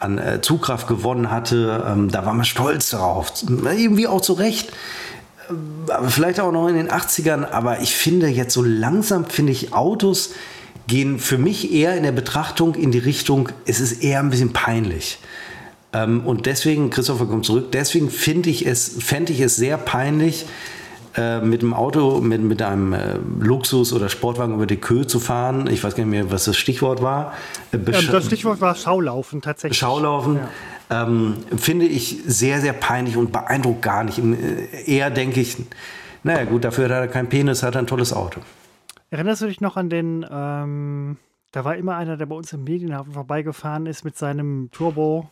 an 0.00 0.18
äh, 0.18 0.40
Zugkraft 0.40 0.88
gewonnen 0.88 1.30
hatte. 1.30 1.84
Ähm, 1.86 2.10
da 2.10 2.26
war 2.26 2.34
man 2.34 2.44
stolz 2.44 2.90
darauf. 2.90 3.32
Irgendwie 3.48 4.08
auch 4.08 4.20
zu 4.20 4.32
Recht. 4.32 4.70
Äh, 5.48 5.92
aber 5.92 6.10
vielleicht 6.10 6.40
auch 6.40 6.50
noch 6.50 6.66
in 6.66 6.74
den 6.74 6.90
80ern. 6.90 7.48
Aber 7.48 7.80
ich 7.80 7.94
finde 7.94 8.26
jetzt 8.26 8.54
so 8.54 8.62
langsam, 8.62 9.24
finde 9.26 9.52
ich 9.52 9.72
Autos 9.72 10.30
gehen 10.90 11.18
für 11.20 11.38
mich 11.38 11.72
eher 11.72 11.96
in 11.96 12.02
der 12.02 12.12
Betrachtung 12.12 12.74
in 12.74 12.90
die 12.90 12.98
Richtung, 12.98 13.48
es 13.64 13.80
ist 13.80 14.02
eher 14.02 14.18
ein 14.18 14.28
bisschen 14.28 14.52
peinlich. 14.52 15.18
Ähm, 15.92 16.26
und 16.26 16.46
deswegen, 16.46 16.90
Christopher 16.90 17.26
kommt 17.26 17.46
zurück, 17.46 17.72
deswegen 17.72 18.10
finde 18.10 18.50
ich 18.50 18.66
es, 18.66 18.96
fände 18.98 19.32
ich 19.32 19.40
es 19.40 19.56
sehr 19.56 19.78
peinlich, 19.78 20.46
äh, 21.16 21.40
mit 21.40 21.62
dem 21.62 21.74
Auto, 21.74 22.20
mit, 22.20 22.42
mit 22.42 22.60
einem 22.60 22.92
äh, 22.92 23.18
Luxus- 23.40 23.92
oder 23.92 24.08
Sportwagen 24.08 24.54
über 24.54 24.66
die 24.66 24.76
Köhe 24.76 25.06
zu 25.06 25.20
fahren. 25.20 25.68
Ich 25.68 25.82
weiß 25.82 25.94
gar 25.94 26.04
nicht 26.04 26.10
mehr, 26.10 26.30
was 26.30 26.44
das 26.44 26.56
Stichwort 26.56 27.02
war. 27.02 27.34
Äh, 27.72 27.76
ähm, 27.76 28.08
das 28.10 28.26
Stichwort 28.26 28.60
war 28.60 28.74
Schaulaufen 28.74 29.40
tatsächlich. 29.40 29.78
Schaulaufen. 29.78 30.40
Ja. 30.88 31.04
Ähm, 31.04 31.36
finde 31.56 31.86
ich 31.86 32.18
sehr, 32.26 32.60
sehr 32.60 32.72
peinlich 32.72 33.16
und 33.16 33.32
beeindruckt 33.32 33.82
gar 33.82 34.02
nicht. 34.04 34.18
Äh, 34.18 34.84
eher 34.86 35.10
denke 35.10 35.40
ich, 35.40 35.56
naja 36.24 36.44
gut, 36.44 36.64
dafür 36.64 36.84
hat 36.84 36.92
er 36.92 37.08
keinen 37.08 37.28
Penis, 37.28 37.62
hat 37.62 37.76
er 37.76 37.82
ein 37.82 37.86
tolles 37.86 38.12
Auto. 38.12 38.40
Erinnerst 39.10 39.42
du 39.42 39.46
dich 39.46 39.60
noch 39.60 39.76
an 39.76 39.90
den, 39.90 40.24
ähm, 40.30 41.16
da 41.50 41.64
war 41.64 41.76
immer 41.76 41.96
einer, 41.96 42.16
der 42.16 42.26
bei 42.26 42.36
uns 42.36 42.52
im 42.52 42.62
Medienhafen 42.62 43.12
vorbeigefahren 43.12 43.86
ist 43.86 44.04
mit 44.04 44.16
seinem 44.16 44.70
Turbo. 44.70 45.28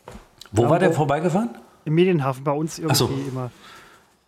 Wo 0.50 0.62
Lambo. 0.62 0.72
war 0.72 0.78
der 0.80 0.92
vorbeigefahren? 0.92 1.50
Im 1.84 1.94
Medienhafen, 1.94 2.42
bei 2.42 2.52
uns 2.52 2.80
irgendwie 2.80 2.96
so. 2.96 3.08
immer. 3.30 3.50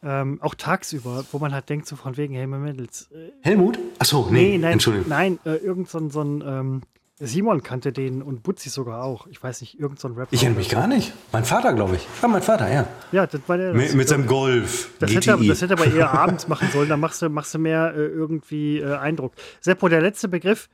Ähm, 0.03 0.39
auch 0.41 0.55
tagsüber, 0.55 1.25
wo 1.33 1.39
man 1.39 1.53
halt 1.53 1.69
denkt, 1.69 1.87
so 1.87 1.97
von 1.97 2.17
wegen 2.17 2.33
Helmut 2.35 2.61
Mendels. 2.61 3.11
Äh, 3.13 3.33
Helmut? 3.43 3.79
Achso, 3.99 4.29
nee, 4.31 4.53
nee 4.53 4.59
nein, 4.59 4.73
Entschuldigung. 4.75 5.09
Nein, 5.09 5.39
äh, 5.45 5.57
irgend 5.57 5.89
so 5.91 5.99
ein, 5.99 6.11
so 6.11 6.23
ein 6.23 6.43
ähm, 6.47 6.83
Simon 7.23 7.63
kannte 7.63 7.93
den 7.93 8.23
und 8.23 8.43
Butzi 8.43 8.71
sogar 8.71 9.05
auch. 9.05 9.27
Ich 9.27 9.43
weiß 9.43 9.61
nicht, 9.61 9.79
irgend 9.79 10.01
so 10.01 10.09
Rapper. 10.09 10.29
Ich 10.31 10.43
erinnere 10.43 10.61
mich 10.61 10.71
gar 10.71 10.87
nicht. 10.87 11.13
Mein 11.33 11.45
Vater, 11.45 11.75
glaube 11.75 11.97
ich. 11.97 12.07
Ja, 12.23 12.29
mein 12.29 12.41
Vater, 12.41 12.73
ja. 12.73 12.89
Ja, 13.13 13.27
das 13.27 13.43
war 13.47 13.59
der. 13.59 13.75
Mit, 13.75 13.95
mit 13.95 14.09
seinem 14.09 14.27
Golf. 14.27 14.91
Das 14.99 15.15
hätte, 15.15 15.33
er, 15.33 15.37
das 15.37 15.61
hätte 15.61 15.75
er 15.75 15.81
aber 15.81 15.95
eher 15.95 16.11
abends 16.19 16.49
machen 16.49 16.69
sollen. 16.73 16.89
Da 16.89 16.97
machst 16.97 17.21
du, 17.21 17.29
machst 17.29 17.53
du 17.55 17.59
mehr 17.59 17.93
äh, 17.95 18.07
irgendwie 18.07 18.79
äh, 18.79 18.97
Eindruck. 18.97 19.35
Seppo, 19.61 19.89
der 19.89 20.01
letzte 20.01 20.29
Begriff: 20.29 20.71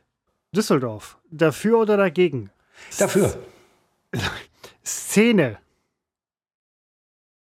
Düsseldorf. 0.55 1.18
Dafür 1.32 1.81
oder 1.81 1.97
dagegen? 1.97 2.51
Dafür. 2.97 3.36
Szene. 4.85 5.59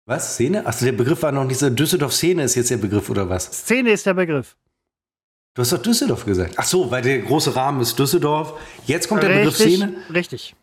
Was? 0.05 0.35
Szene? 0.35 0.67
Achso, 0.67 0.85
der 0.85 0.91
Begriff 0.91 1.23
war 1.23 1.31
noch 1.31 1.45
nicht 1.45 1.57
so. 1.57 1.69
Düsseldorf-Szene 1.69 2.43
ist 2.43 2.55
jetzt 2.55 2.69
der 2.69 2.77
Begriff, 2.77 3.09
oder 3.09 3.27
was? 3.27 3.45
Szene 3.45 3.91
ist 3.91 4.05
der 4.05 4.13
Begriff. 4.13 4.55
Du 5.53 5.61
hast 5.61 5.71
doch 5.71 5.81
Düsseldorf 5.81 6.25
gesagt. 6.25 6.55
Ach 6.57 6.63
so, 6.63 6.89
weil 6.89 7.03
der 7.03 7.19
große 7.19 7.55
Rahmen 7.55 7.81
ist 7.81 7.97
Düsseldorf. 7.97 8.53
Jetzt 8.87 9.07
kommt 9.07 9.21
der 9.21 9.29
Begriff 9.29 9.55
Szene. 9.55 9.93
Richtig. 10.11 10.55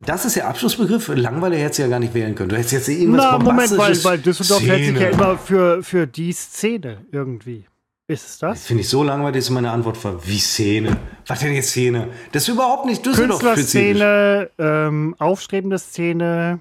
Das 0.00 0.24
ist 0.24 0.36
der 0.36 0.46
Abschlussbegriff. 0.46 1.08
Langweiler 1.08 1.56
hättest 1.56 1.80
du 1.80 1.82
ja 1.82 1.88
gar 1.88 1.98
nicht 1.98 2.14
wählen 2.14 2.34
können. 2.36 2.50
Du 2.50 2.56
hättest 2.56 2.72
jetzt 2.72 2.88
irgendwas 2.88 3.24
Na, 3.32 3.38
Moment, 3.38 3.76
weil, 3.76 4.04
weil 4.04 4.18
Düsseldorf 4.18 4.60
Szene. 4.60 4.72
hält 4.72 4.84
sich 4.86 5.00
ja 5.00 5.08
immer 5.08 5.36
für, 5.36 5.82
für 5.82 6.06
die 6.06 6.32
Szene 6.32 7.04
irgendwie. 7.10 7.64
Ist 8.06 8.26
es 8.26 8.38
das? 8.38 8.64
Finde 8.64 8.82
ich 8.82 8.88
so 8.88 9.02
langweilig, 9.02 9.42
dass 9.42 9.50
meine 9.50 9.70
Antwort 9.70 10.02
war, 10.04 10.24
wie 10.26 10.38
Szene? 10.38 10.96
Was 11.26 11.40
denn 11.40 11.52
jetzt 11.52 11.70
Szene? 11.70 12.08
Das 12.32 12.44
ist 12.44 12.48
überhaupt 12.48 12.86
nicht 12.86 13.04
Düsseldorf 13.04 13.40
Künstlerszene, 13.40 14.50
ähm, 14.58 15.14
aufstrebende 15.18 15.78
Szene, 15.78 16.60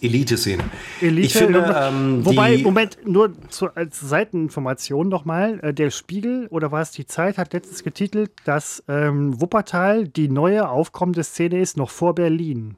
Elite-Szene. 0.00 0.64
Elite, 1.00 1.26
ich 1.26 1.34
finde, 1.34 1.74
ähm, 1.76 2.24
wobei, 2.24 2.58
Moment, 2.58 2.98
nur 3.04 3.32
zu, 3.48 3.68
als 3.74 4.00
Seiteninformation 4.00 5.08
nochmal, 5.08 5.60
äh, 5.62 5.74
der 5.74 5.90
Spiegel 5.90 6.46
oder 6.48 6.72
war 6.72 6.82
es 6.82 6.90
die 6.92 7.06
Zeit 7.06 7.38
hat 7.38 7.52
letztens 7.52 7.82
getitelt, 7.82 8.30
dass 8.44 8.82
ähm, 8.88 9.40
Wuppertal 9.40 10.06
die 10.08 10.28
neue 10.28 10.68
aufkommende 10.68 11.24
Szene 11.24 11.60
ist, 11.60 11.76
noch 11.76 11.90
vor 11.90 12.14
Berlin. 12.14 12.76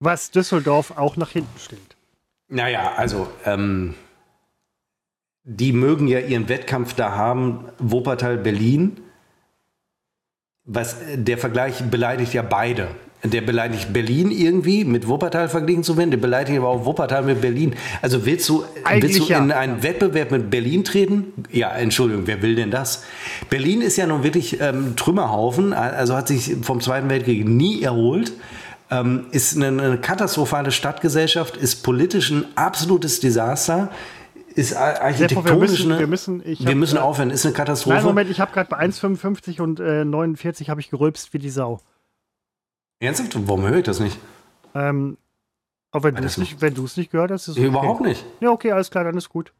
Was 0.00 0.30
Düsseldorf 0.30 0.92
auch 0.96 1.16
nach 1.16 1.30
hinten 1.30 1.58
stellt. 1.58 1.96
Naja, 2.48 2.92
also 2.96 3.28
ähm, 3.44 3.94
die 5.44 5.72
mögen 5.72 6.08
ja 6.08 6.20
ihren 6.20 6.48
Wettkampf 6.48 6.94
da 6.94 7.14
haben, 7.14 7.66
Wuppertal, 7.78 8.38
Berlin. 8.38 9.00
Was, 10.64 10.96
der 11.14 11.36
Vergleich 11.38 11.82
beleidigt 11.90 12.32
ja 12.32 12.42
beide. 12.42 12.88
Der 13.24 13.40
beleidigt 13.40 13.92
Berlin 13.92 14.30
irgendwie 14.30 14.84
mit 14.84 15.08
Wuppertal 15.08 15.48
verglichen 15.48 15.82
zu 15.82 15.96
werden, 15.96 16.10
der 16.10 16.18
beleidigt 16.18 16.58
aber 16.58 16.68
auch 16.68 16.84
Wuppertal 16.84 17.22
mit 17.22 17.40
Berlin. 17.40 17.74
Also 18.02 18.26
willst 18.26 18.46
du, 18.50 18.64
willst 19.00 19.18
du 19.18 19.32
in 19.32 19.50
einen 19.50 19.82
Wettbewerb 19.82 20.30
mit 20.30 20.50
Berlin 20.50 20.84
treten? 20.84 21.32
Ja, 21.50 21.70
Entschuldigung, 21.70 22.26
wer 22.26 22.42
will 22.42 22.54
denn 22.54 22.70
das? 22.70 23.04
Berlin 23.48 23.80
ist 23.80 23.96
ja 23.96 24.06
nun 24.06 24.24
wirklich 24.24 24.60
ähm, 24.60 24.94
Trümmerhaufen, 24.96 25.72
also 25.72 26.14
hat 26.14 26.28
sich 26.28 26.56
vom 26.60 26.82
Zweiten 26.82 27.08
Weltkrieg 27.08 27.48
nie 27.48 27.82
erholt. 27.82 28.32
Ähm, 28.90 29.26
ist 29.30 29.56
eine, 29.56 29.68
eine 29.68 29.98
katastrophale 29.98 30.70
Stadtgesellschaft, 30.70 31.56
ist 31.56 31.76
politisch 31.76 32.30
ein 32.30 32.44
absolutes 32.56 33.20
Desaster 33.20 33.90
ist 34.54 34.76
architektonisch 34.76 35.48
wir 35.48 35.56
müssen, 35.56 35.98
wir 35.98 36.06
müssen, 36.06 36.42
wir 36.44 36.74
müssen 36.76 36.98
aufhören, 36.98 37.30
ist 37.30 37.44
eine 37.44 37.54
Katastrophe. 37.54 37.96
Nein, 37.96 38.04
Moment, 38.04 38.30
ich 38.30 38.38
habe 38.40 38.52
gerade 38.52 38.68
bei 38.70 38.78
1,55 38.78 39.60
und 39.60 39.80
äh, 39.80 40.04
49 40.04 40.70
habe 40.70 40.80
ich 40.80 40.90
gerülpst 40.90 41.32
wie 41.32 41.38
die 41.38 41.50
Sau. 41.50 41.80
Ernsthaft? 43.04 43.36
Warum 43.46 43.62
höre 43.66 43.78
ich 43.78 43.84
das 43.84 44.00
nicht? 44.00 44.18
Ähm, 44.74 45.16
aber 45.90 46.04
wenn 46.04 46.16
du 46.16 46.24
es 46.24 46.38
nicht, 46.38 46.60
nicht, 46.60 46.96
nicht 46.96 47.10
gehört 47.12 47.30
hast, 47.30 47.42
ist 47.42 47.48
es 47.48 47.56
okay. 47.56 47.66
Überhaupt 47.66 48.00
nicht. 48.00 48.24
Ja, 48.40 48.50
okay, 48.50 48.72
alles 48.72 48.90
klar, 48.90 49.04
dann 49.04 49.16
ist 49.16 49.28
gut. 49.28 49.52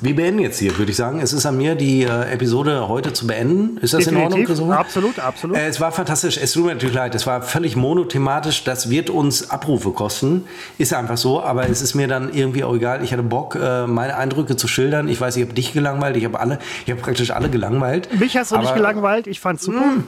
Wir 0.00 0.16
beenden 0.16 0.40
jetzt 0.40 0.58
hier, 0.58 0.76
würde 0.76 0.90
ich 0.90 0.96
sagen. 0.96 1.20
Es 1.20 1.32
ist 1.32 1.46
an 1.46 1.56
mir, 1.56 1.76
die 1.76 2.02
äh, 2.02 2.32
Episode 2.32 2.88
heute 2.88 3.12
zu 3.12 3.28
beenden. 3.28 3.78
Ist 3.78 3.94
das 3.94 4.00
Definitiv. 4.00 4.12
in 4.12 4.22
Ordnung, 4.24 4.44
Christopher? 4.44 4.78
Absolut, 4.78 5.18
absolut. 5.20 5.56
Äh, 5.56 5.68
es 5.68 5.80
war 5.80 5.92
fantastisch. 5.92 6.36
Es 6.36 6.52
tut 6.52 6.64
mir 6.64 6.74
natürlich 6.74 6.96
leid. 6.96 7.14
Es 7.14 7.28
war 7.28 7.42
völlig 7.42 7.76
monothematisch. 7.76 8.64
Das 8.64 8.90
wird 8.90 9.08
uns 9.08 9.50
Abrufe 9.50 9.92
kosten. 9.92 10.46
Ist 10.78 10.92
einfach 10.94 11.16
so. 11.16 11.40
Aber 11.40 11.68
es 11.68 11.80
ist 11.80 11.94
mir 11.94 12.08
dann 12.08 12.34
irgendwie 12.34 12.64
auch 12.64 12.74
egal. 12.74 13.04
Ich 13.04 13.12
hatte 13.12 13.22
Bock, 13.22 13.54
äh, 13.54 13.86
meine 13.86 14.16
Eindrücke 14.16 14.56
zu 14.56 14.66
schildern. 14.66 15.08
Ich 15.08 15.20
weiß, 15.20 15.36
ich 15.36 15.44
habe 15.44 15.54
dich 15.54 15.72
gelangweilt. 15.72 16.16
Ich 16.16 16.24
habe 16.24 16.40
alle, 16.40 16.58
ich 16.84 16.90
habe 16.90 17.00
praktisch 17.00 17.30
alle 17.30 17.48
gelangweilt. 17.48 18.18
Mich 18.18 18.36
hast 18.36 18.50
du 18.50 18.56
aber, 18.56 18.64
nicht 18.64 18.74
gelangweilt. 18.74 19.28
Ich 19.28 19.38
fand's 19.38 19.62
super. 19.64 19.78
Mh, 19.80 20.02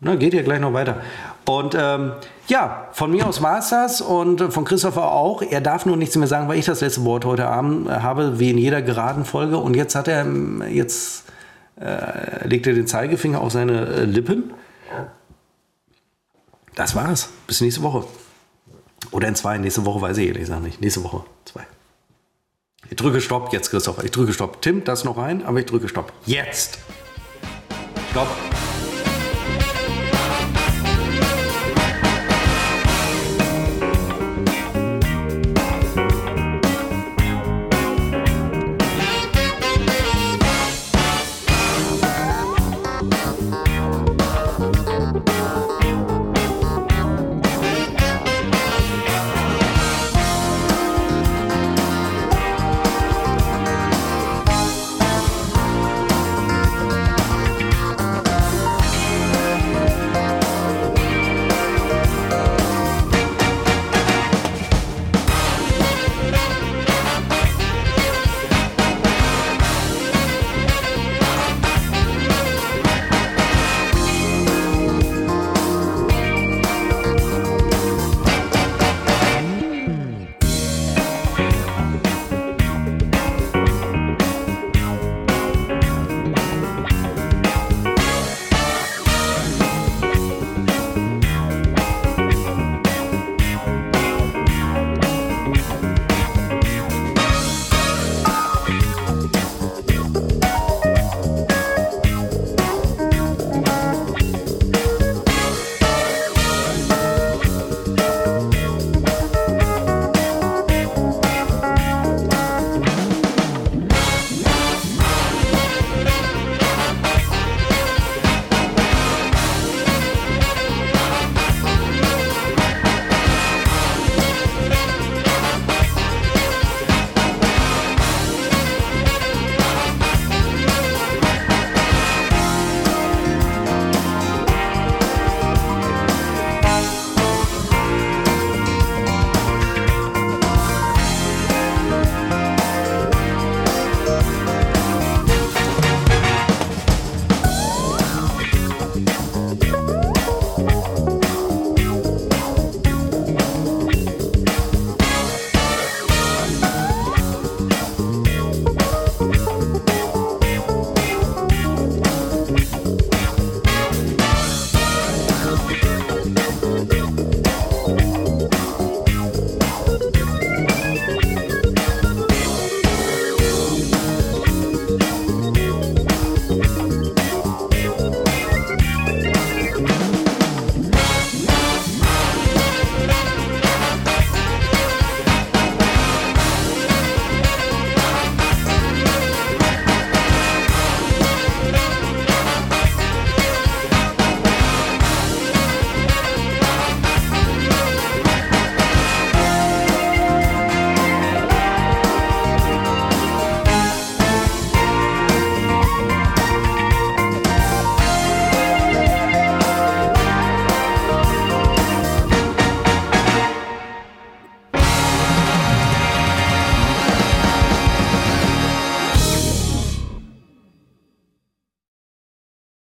na, 0.00 0.16
geht 0.16 0.32
ja 0.32 0.42
gleich 0.42 0.60
noch 0.60 0.72
weiter. 0.72 1.02
Und 1.44 1.76
ähm, 1.78 2.12
ja, 2.46 2.88
von 2.92 3.10
mir 3.10 3.26
aus 3.26 3.42
war 3.42 3.58
es 3.58 3.68
das 3.70 4.00
und 4.00 4.52
von 4.52 4.64
Christopher 4.64 5.12
auch. 5.12 5.42
Er 5.42 5.60
darf 5.60 5.84
nur 5.84 5.96
nichts 5.96 6.16
mehr 6.16 6.26
sagen, 6.26 6.48
weil 6.48 6.58
ich 6.58 6.64
das 6.64 6.80
letzte 6.80 7.04
Wort 7.04 7.24
heute 7.24 7.46
Abend 7.46 7.90
habe, 7.90 8.38
wie 8.38 8.50
in 8.50 8.58
jeder 8.58 8.82
geraden 8.82 9.24
Folge. 9.24 9.58
Und 9.58 9.76
jetzt 9.76 9.94
hat 9.94 10.08
er, 10.08 10.26
jetzt 10.68 11.24
äh, 11.78 12.46
legt 12.46 12.66
er 12.66 12.74
den 12.74 12.86
Zeigefinger 12.86 13.40
auf 13.40 13.52
seine 13.52 13.86
äh, 13.86 14.04
Lippen. 14.04 14.52
Das 16.74 16.94
war's. 16.94 17.28
Bis 17.46 17.60
nächste 17.60 17.82
Woche. 17.82 18.04
Oder 19.10 19.28
in 19.28 19.34
zwei. 19.34 19.58
Nächste 19.58 19.84
Woche 19.84 20.00
weiß 20.00 20.16
ich 20.16 20.28
ehrlich 20.28 20.42
gesagt 20.42 20.62
nicht. 20.62 20.80
Nächste 20.80 21.04
Woche 21.04 21.24
zwei. 21.44 21.66
Ich 22.88 22.96
drücke 22.96 23.20
Stopp 23.20 23.52
jetzt, 23.52 23.70
Christopher. 23.70 24.04
Ich 24.04 24.12
drücke 24.12 24.32
Stopp. 24.32 24.62
Tim, 24.62 24.82
das 24.84 25.04
noch 25.04 25.18
rein, 25.18 25.44
aber 25.44 25.58
ich 25.58 25.66
drücke 25.66 25.88
Stopp. 25.88 26.12
Jetzt. 26.24 26.78
Stopp. 28.10 28.28